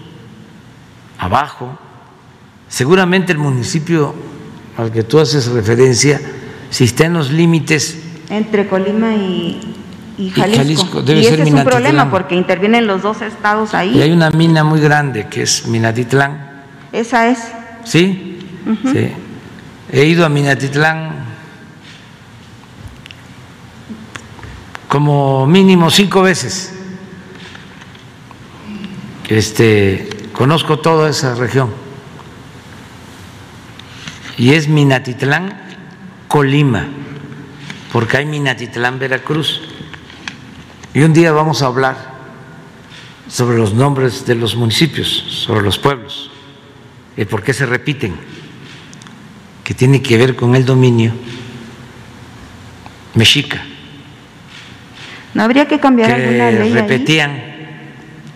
abajo. 1.19 1.79
Seguramente 2.69 3.33
el 3.33 3.39
municipio 3.39 4.15
al 4.77 4.91
que 4.91 5.03
tú 5.03 5.19
haces 5.19 5.47
referencia, 5.47 6.21
si 6.71 6.85
está 6.85 7.05
en 7.07 7.15
los 7.15 7.31
límites 7.31 7.99
entre 8.33 8.67
Colima 8.67 9.15
y, 9.15 9.61
Jalisco. 10.35 11.03
Y, 11.07 11.13
ese 11.13 11.43
es 11.43 11.53
un 11.53 11.65
problema 11.65 12.11
porque 12.11 12.35
intervienen 12.35 12.87
los 12.87 13.03
dos 13.03 13.21
estados 13.21 13.75
ahí. 13.75 13.99
Y 13.99 14.03
hay 14.03 14.11
una 14.11 14.31
mina 14.31 14.65
muy 14.65 14.81
grande 14.81 15.29
que 15.29 15.43
es 15.43 15.67
Minatitlán. 15.67 16.63
Esa 16.93 17.29
es. 17.29 17.39
¿Sí? 17.85 18.39
Sí. 18.91 19.11
He 19.93 20.07
ido 20.07 20.25
a 20.25 20.31
Minatitlán 20.31 21.22
como 24.93 25.47
mínimo 25.47 25.91
cinco 25.91 26.21
veces. 26.21 26.71
Este, 29.27 30.07
conozco 30.35 30.81
toda 30.81 31.09
esa 31.09 31.35
región. 31.35 31.71
Y 34.37 34.53
es 34.53 34.69
Minatitlán, 34.69 35.63
Colima 36.29 36.91
porque 37.91 38.19
hay 38.19 38.27
Minatitlán, 38.27 38.99
Veracruz. 38.99 39.63
Y 40.93 41.01
un 41.01 41.15
día 41.15 41.33
vamos 41.33 41.63
a 41.63 41.67
hablar 41.69 42.13
sobre 43.29 43.57
los 43.57 43.73
nombres 43.73 44.27
de 44.27 44.35
los 44.35 44.57
municipios, 44.57 45.09
sobre 45.09 45.63
los 45.63 45.79
pueblos, 45.79 46.31
y 47.17 47.25
por 47.25 47.43
qué 47.43 47.55
se 47.55 47.65
repiten, 47.65 48.15
que 49.65 49.73
tiene 49.73 50.03
que 50.03 50.19
ver 50.19 50.37
con 50.37 50.55
el 50.55 50.67
dominio 50.67 51.15
mexica. 53.15 53.72
¿No 55.35 55.43
habría 55.43 55.67
que 55.67 55.81
cambiar 55.81 56.13
alguna 56.13 56.51
ley? 56.51 56.73
Repetían 56.73 57.53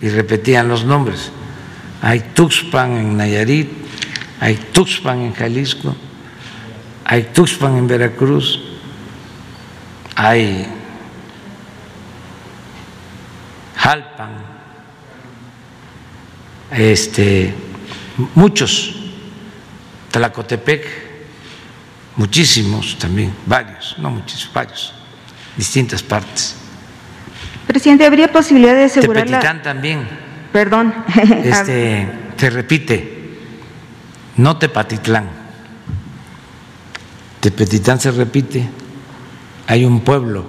y 0.01 0.09
repetían 0.09 0.69
los 0.69 0.85
nombres. 0.85 1.31
Hay 2.03 2.21
Tuxpan 2.35 2.93
en 2.97 3.17
Nayarit, 3.17 3.71
hay 4.41 4.57
Tuxpan 4.57 5.21
en 5.21 5.35
Jalisco, 5.35 5.95
hay 7.05 7.25
Tuxpan 7.35 7.77
en 7.77 7.87
Veracruz, 7.87 8.61
hay 10.15 10.67
Jalpan, 13.77 14.31
este, 16.71 17.55
muchos, 18.35 18.97
Tlacotepec, 20.11 20.87
muchísimos 22.17 22.99
también, 22.99 23.35
varios, 23.47 23.97
no 23.99 24.11
muchísimos, 24.11 24.55
varios, 24.55 24.95
distintas 25.57 26.03
partes. 26.03 26.66
Presidente, 27.67 28.07
¿habría 28.07 28.33
posibilidad 28.33 28.75
de 28.75 28.85
asegurar 28.85 29.27
Tepetitán 29.27 29.63
también. 29.63 30.09
Perdón. 30.53 30.95
Este, 31.45 32.09
se 32.37 32.51
repite, 32.51 33.39
no 34.37 34.57
Tepatitlán. 34.59 35.29
Tepetitán 37.41 38.01
se 38.01 38.11
repite 38.11 38.69
hay 39.67 39.85
un 39.85 40.01
pueblo, 40.01 40.45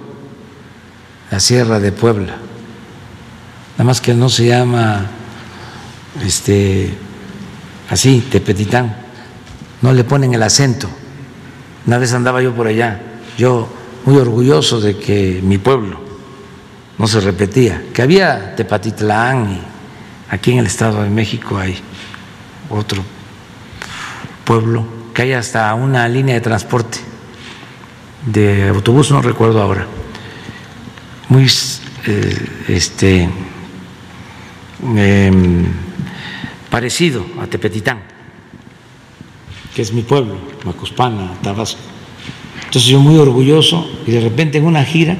la 1.30 1.40
Sierra 1.40 1.80
de 1.80 1.92
Puebla, 1.92 2.36
nada 3.72 3.84
más 3.84 4.00
que 4.00 4.14
no 4.14 4.28
se 4.28 4.46
llama 4.46 5.06
este, 6.24 6.94
así, 7.90 8.26
Tepetitán, 8.30 8.96
no 9.82 9.92
le 9.92 10.04
ponen 10.04 10.34
el 10.34 10.42
acento. 10.42 10.88
Una 11.86 11.98
vez 11.98 12.12
andaba 12.12 12.42
yo 12.42 12.54
por 12.54 12.66
allá, 12.66 13.00
yo 13.36 13.68
muy 14.04 14.18
orgulloso 14.18 14.80
de 14.80 14.96
que 14.98 15.40
mi 15.42 15.58
pueblo 15.58 16.07
no 16.98 17.06
se 17.06 17.20
repetía, 17.20 17.84
que 17.94 18.02
había 18.02 18.56
Tepatitlán 18.56 19.52
y 19.52 19.60
aquí 20.34 20.52
en 20.52 20.58
el 20.58 20.66
Estado 20.66 21.02
de 21.02 21.10
México 21.10 21.56
hay 21.56 21.78
otro 22.68 23.02
pueblo, 24.44 24.84
que 25.14 25.22
hay 25.22 25.32
hasta 25.32 25.72
una 25.74 26.08
línea 26.08 26.34
de 26.34 26.40
transporte 26.40 26.98
de 28.26 28.68
autobús, 28.68 29.10
no 29.10 29.22
recuerdo 29.22 29.62
ahora, 29.62 29.86
muy 31.28 31.46
eh, 32.06 32.48
este, 32.68 33.28
em, 34.82 35.66
parecido 36.68 37.24
a 37.40 37.46
Tepetitán, 37.46 38.00
que 39.74 39.82
es 39.82 39.92
mi 39.92 40.02
pueblo, 40.02 40.36
Macuspana, 40.64 41.34
Tabasco. 41.42 41.80
Entonces 42.64 42.84
yo 42.84 43.00
muy 43.00 43.18
orgulloso 43.18 43.88
y 44.06 44.10
de 44.10 44.20
repente 44.20 44.58
en 44.58 44.66
una 44.66 44.84
gira, 44.84 45.16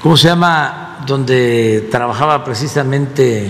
¿cómo 0.00 0.16
se 0.16 0.28
llama? 0.28 0.98
Donde 1.06 1.88
trabajaba 1.90 2.44
precisamente 2.44 3.48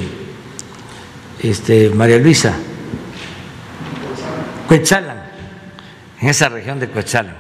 este, 1.43 1.91
María 1.91 2.19
Luisa, 2.19 2.55
Cuetzalan 4.69 5.21
en 6.21 6.29
esa 6.29 6.49
región 6.49 6.79
de 6.79 6.89
Coachala, 6.89 7.35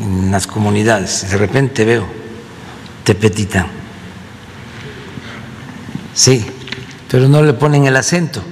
en 0.00 0.32
las 0.32 0.46
comunidades, 0.46 1.30
de 1.30 1.36
repente 1.36 1.84
veo 1.84 2.06
Tepetitán. 3.04 3.66
Sí, 6.14 6.44
pero 7.08 7.28
no 7.28 7.42
le 7.42 7.52
ponen 7.52 7.86
el 7.86 7.96
acento, 7.96 8.42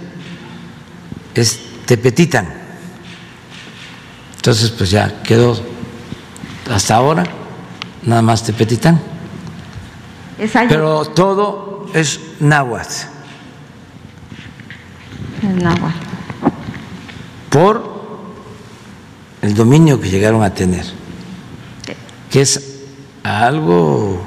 es 1.34 1.60
Tepetitán. 1.86 2.46
Entonces, 4.36 4.70
pues 4.70 4.90
ya 4.90 5.22
quedó 5.22 5.60
hasta 6.70 6.96
ahora 6.96 7.41
nada 8.04 8.22
más 8.22 8.44
Tepetitán. 8.44 9.00
Pero 10.68 11.04
todo 11.06 11.86
es 11.94 12.20
náhuatl. 12.40 12.90
Es 15.42 15.62
náhuatl. 15.62 16.06
Por 17.50 17.92
el 19.42 19.54
dominio 19.54 20.00
que 20.00 20.08
llegaron 20.08 20.42
a 20.42 20.54
tener, 20.54 20.86
que 22.30 22.40
es 22.40 22.80
algo 23.22 24.20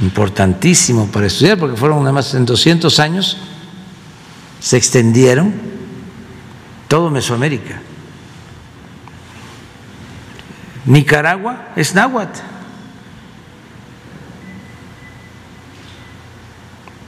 importantísimo 0.00 1.06
para 1.06 1.26
estudiar, 1.26 1.58
porque 1.58 1.76
fueron 1.76 2.00
nada 2.00 2.12
más 2.12 2.34
en 2.34 2.44
200 2.44 2.98
años, 3.00 3.38
se 4.60 4.76
extendieron 4.76 5.54
todo 6.88 7.10
Mesoamérica. 7.10 7.80
Nicaragua 10.84 11.68
es 11.76 11.94
náhuatl. 11.94 12.57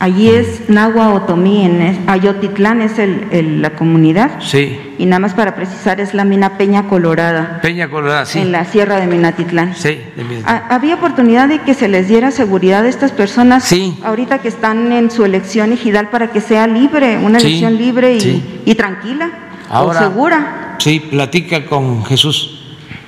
Allí 0.03 0.31
es 0.31 0.71
Nahua 0.71 1.11
Otomí, 1.13 1.63
en 1.67 2.05
Ayotitlán 2.09 2.81
es 2.81 2.99
el- 2.99 3.27
el- 3.33 3.61
la 3.61 3.71
comunidad. 3.77 4.31
Sí, 4.41 4.81
Y 4.97 5.05
nada 5.07 5.21
más 5.21 5.33
para 5.35 5.55
precisar, 5.55 6.01
es 6.01 6.13
la 6.15 6.25
mina 6.25 6.57
Peña 6.59 6.87
Colorada, 6.89 7.59
Peña 7.63 7.89
Colorada, 7.91 8.25
sí. 8.27 8.39
en 8.39 8.51
la 8.53 8.65
sierra 8.67 8.97
de 8.97 9.07
Minatitlán. 9.07 9.75
Sí, 9.75 9.99
de 10.17 10.25
mi- 10.25 10.43
Ha- 10.47 10.75
¿Había 10.75 10.95
oportunidad 10.95 11.49
de 11.49 11.59
que 11.61 11.73
se 11.75 11.89
les 11.89 12.09
diera 12.09 12.31
seguridad 12.31 12.85
a 12.85 12.89
estas 12.89 13.13
personas 13.13 13.65
Sí. 13.65 13.97
ahorita 14.03 14.39
que 14.39 14.49
están 14.49 14.91
en 14.93 15.11
su 15.11 15.25
elección 15.25 15.73
ejidal 15.73 16.09
para 16.09 16.29
que 16.29 16.41
sea 16.43 16.67
libre, 16.67 17.19
una 17.19 17.41
Sí, 17.41 17.47
elección 17.47 17.77
libre 17.79 18.15
y, 18.17 18.21
sí. 18.21 18.61
y 18.67 18.75
tranquila 18.75 19.31
Ahora- 19.71 20.01
o 20.01 20.03
segura? 20.03 20.77
Sí, 20.79 21.01
platica 21.01 21.65
con 21.67 22.05
Jesús 22.07 22.59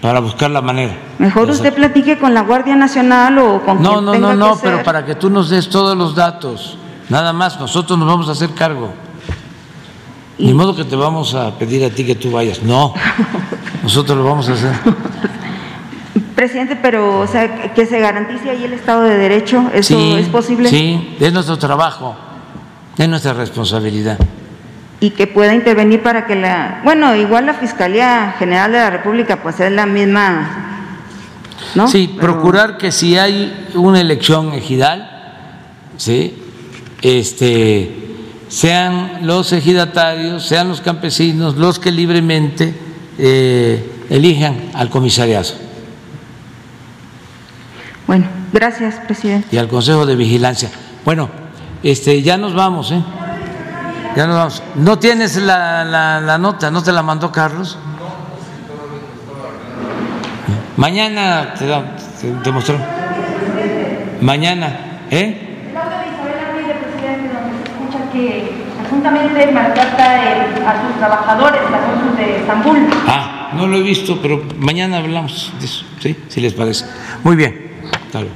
para 0.03 0.21
buscar 0.21 0.51
la 0.51 0.61
manera. 0.63 0.93
Mejor 1.19 1.49
usted 1.51 1.73
platique 1.75 2.19
con 2.19 2.33
la 2.35 2.41
Guardia 2.43 2.75
Nacional 2.77 3.39
o 3.39 3.61
con 3.63 3.83
No, 3.83 3.93
quien 3.93 4.05
no, 4.07 4.13
tenga 4.13 4.35
no, 4.35 4.49
no, 4.49 4.55
que 4.57 4.61
pero 4.63 4.83
para 4.83 5.05
que 5.07 5.15
tú 5.15 5.29
nos 5.31 5.49
des 5.51 5.69
todos 5.71 5.97
los 5.97 6.15
datos. 6.15 6.79
Nada 7.13 7.35
más, 7.35 7.61
nosotros 7.61 7.99
nos 7.99 8.09
vamos 8.09 8.27
a 8.31 8.33
hacer 8.33 8.53
cargo. 8.55 8.91
Ni 10.39 10.55
modo 10.55 10.75
que 10.75 10.83
te 10.83 10.97
vamos 10.97 11.35
a 11.35 11.51
pedir 11.59 11.85
a 11.85 11.91
ti 11.91 12.07
que 12.07 12.15
tú 12.15 12.31
vayas. 12.31 12.63
No, 12.63 12.95
nosotros 13.83 14.17
lo 14.17 14.25
vamos 14.25 14.49
a 14.49 14.55
hacer. 14.55 14.73
Presidente, 16.35 16.75
pero 16.81 17.21
o 17.21 17.27
sea, 17.27 17.55
que- 17.55 17.73
que 17.73 17.85
se 17.85 18.01
garantice 18.01 18.49
ahí 18.49 18.65
el 18.65 18.73
Estado 18.73 19.03
de 19.03 19.19
Derecho, 19.19 19.63
¿eso 19.75 19.95
Sí, 19.95 20.15
es 20.21 20.29
posible? 20.29 20.71
Sí, 20.71 21.15
es 21.21 21.31
nuestro 21.35 21.59
trabajo, 21.59 22.17
es 22.97 23.07
nuestra 23.11 23.35
responsabilidad. 23.35 24.19
Y 24.99 25.11
que 25.11 25.27
pueda 25.27 25.55
intervenir 25.55 26.03
para 26.03 26.25
que 26.27 26.35
la... 26.35 26.81
Bueno, 26.83 27.15
igual 27.15 27.45
la 27.45 27.53
Fiscalía 27.53 28.37
General 28.39 28.73
de 28.73 28.79
la 28.79 28.89
República 28.89 29.43
pues 29.43 29.61
es 29.61 29.71
la 29.71 29.85
misma, 29.85 30.49
¿no? 31.75 31.89
Sí, 31.89 32.09
Pero- 32.19 32.33
procurar 32.33 32.79
que 32.79 32.91
si 32.91 33.19
hay 33.19 33.69
una 33.75 34.01
elección 34.01 34.55
ejidal, 34.55 35.11
¿sí? 35.99 36.39
Este, 37.03 37.91
sean 38.49 39.21
los 39.27 39.53
ejidatarios, 39.53 40.47
sean 40.47 40.69
los 40.69 40.81
campesinos 40.81 41.57
los 41.57 41.79
que 41.79 41.91
libremente 41.91 42.75
eh, 43.19 44.05
elijan 44.11 44.71
al 44.75 44.89
comisariazo 44.91 45.55
Bueno, 48.07 48.27
gracias, 48.53 48.97
presidente. 49.07 49.49
y 49.53 49.59
al 49.59 49.69
Consejo 49.69 50.07
de 50.07 50.17
Vigilancia. 50.17 50.71
Bueno, 51.05 51.29
este, 51.83 52.23
ya 52.23 52.37
nos 52.37 52.55
vamos, 52.55 52.91
¿eh? 52.93 53.03
Ya 54.17 54.27
nos 54.27 54.37
vamos. 54.37 54.63
¿No 54.77 54.99
tienes 54.99 55.37
la, 55.39 55.85
la- 55.85 56.21
la 56.21 56.37
nota? 56.39 56.71
¿No 56.71 56.83
te 56.83 56.93
la 56.93 57.03
mandó 57.03 57.33
Carlos? 57.33 57.79
Mañana 60.77 61.55
te, 61.59 61.67
da- 61.67 61.97
te, 62.21 62.31
te 62.43 62.51
mostró. 62.53 62.77
Mañana, 64.21 64.99
¿eh? 65.11 65.71
El 65.71 65.77
audio 65.77 65.99
de 65.99 66.07
Isabel 66.09 66.35
Ramírez, 66.47 66.77
presidente, 66.83 67.35
donde 67.35 67.57
se 67.57 67.73
escucha 67.73 68.13
que 68.13 68.51
presuntamente 68.93 69.51
maltrata 69.53 70.33
el- 70.33 70.63
a 70.67 70.83
sus 70.87 70.99
trabajadores, 70.99 71.61
la 71.71 71.79
cónsul 71.81 72.17
de 72.17 72.37
Estambul. 72.37 72.79
Ah, 73.07 73.51
no 73.55 73.67
lo 73.67 73.79
he 73.79 73.83
visto, 73.83 74.19
pero 74.21 74.43
mañana 74.59 74.99
hablamos 74.99 75.51
de 75.59 75.65
eso, 75.65 75.85
¿sí? 75.99 76.15
Si 76.29 76.41
les 76.43 76.53
parece. 76.53 76.85
Muy 77.25 77.37
bien. 77.37 77.73
Hasta 78.07 78.21
luego. 78.21 78.35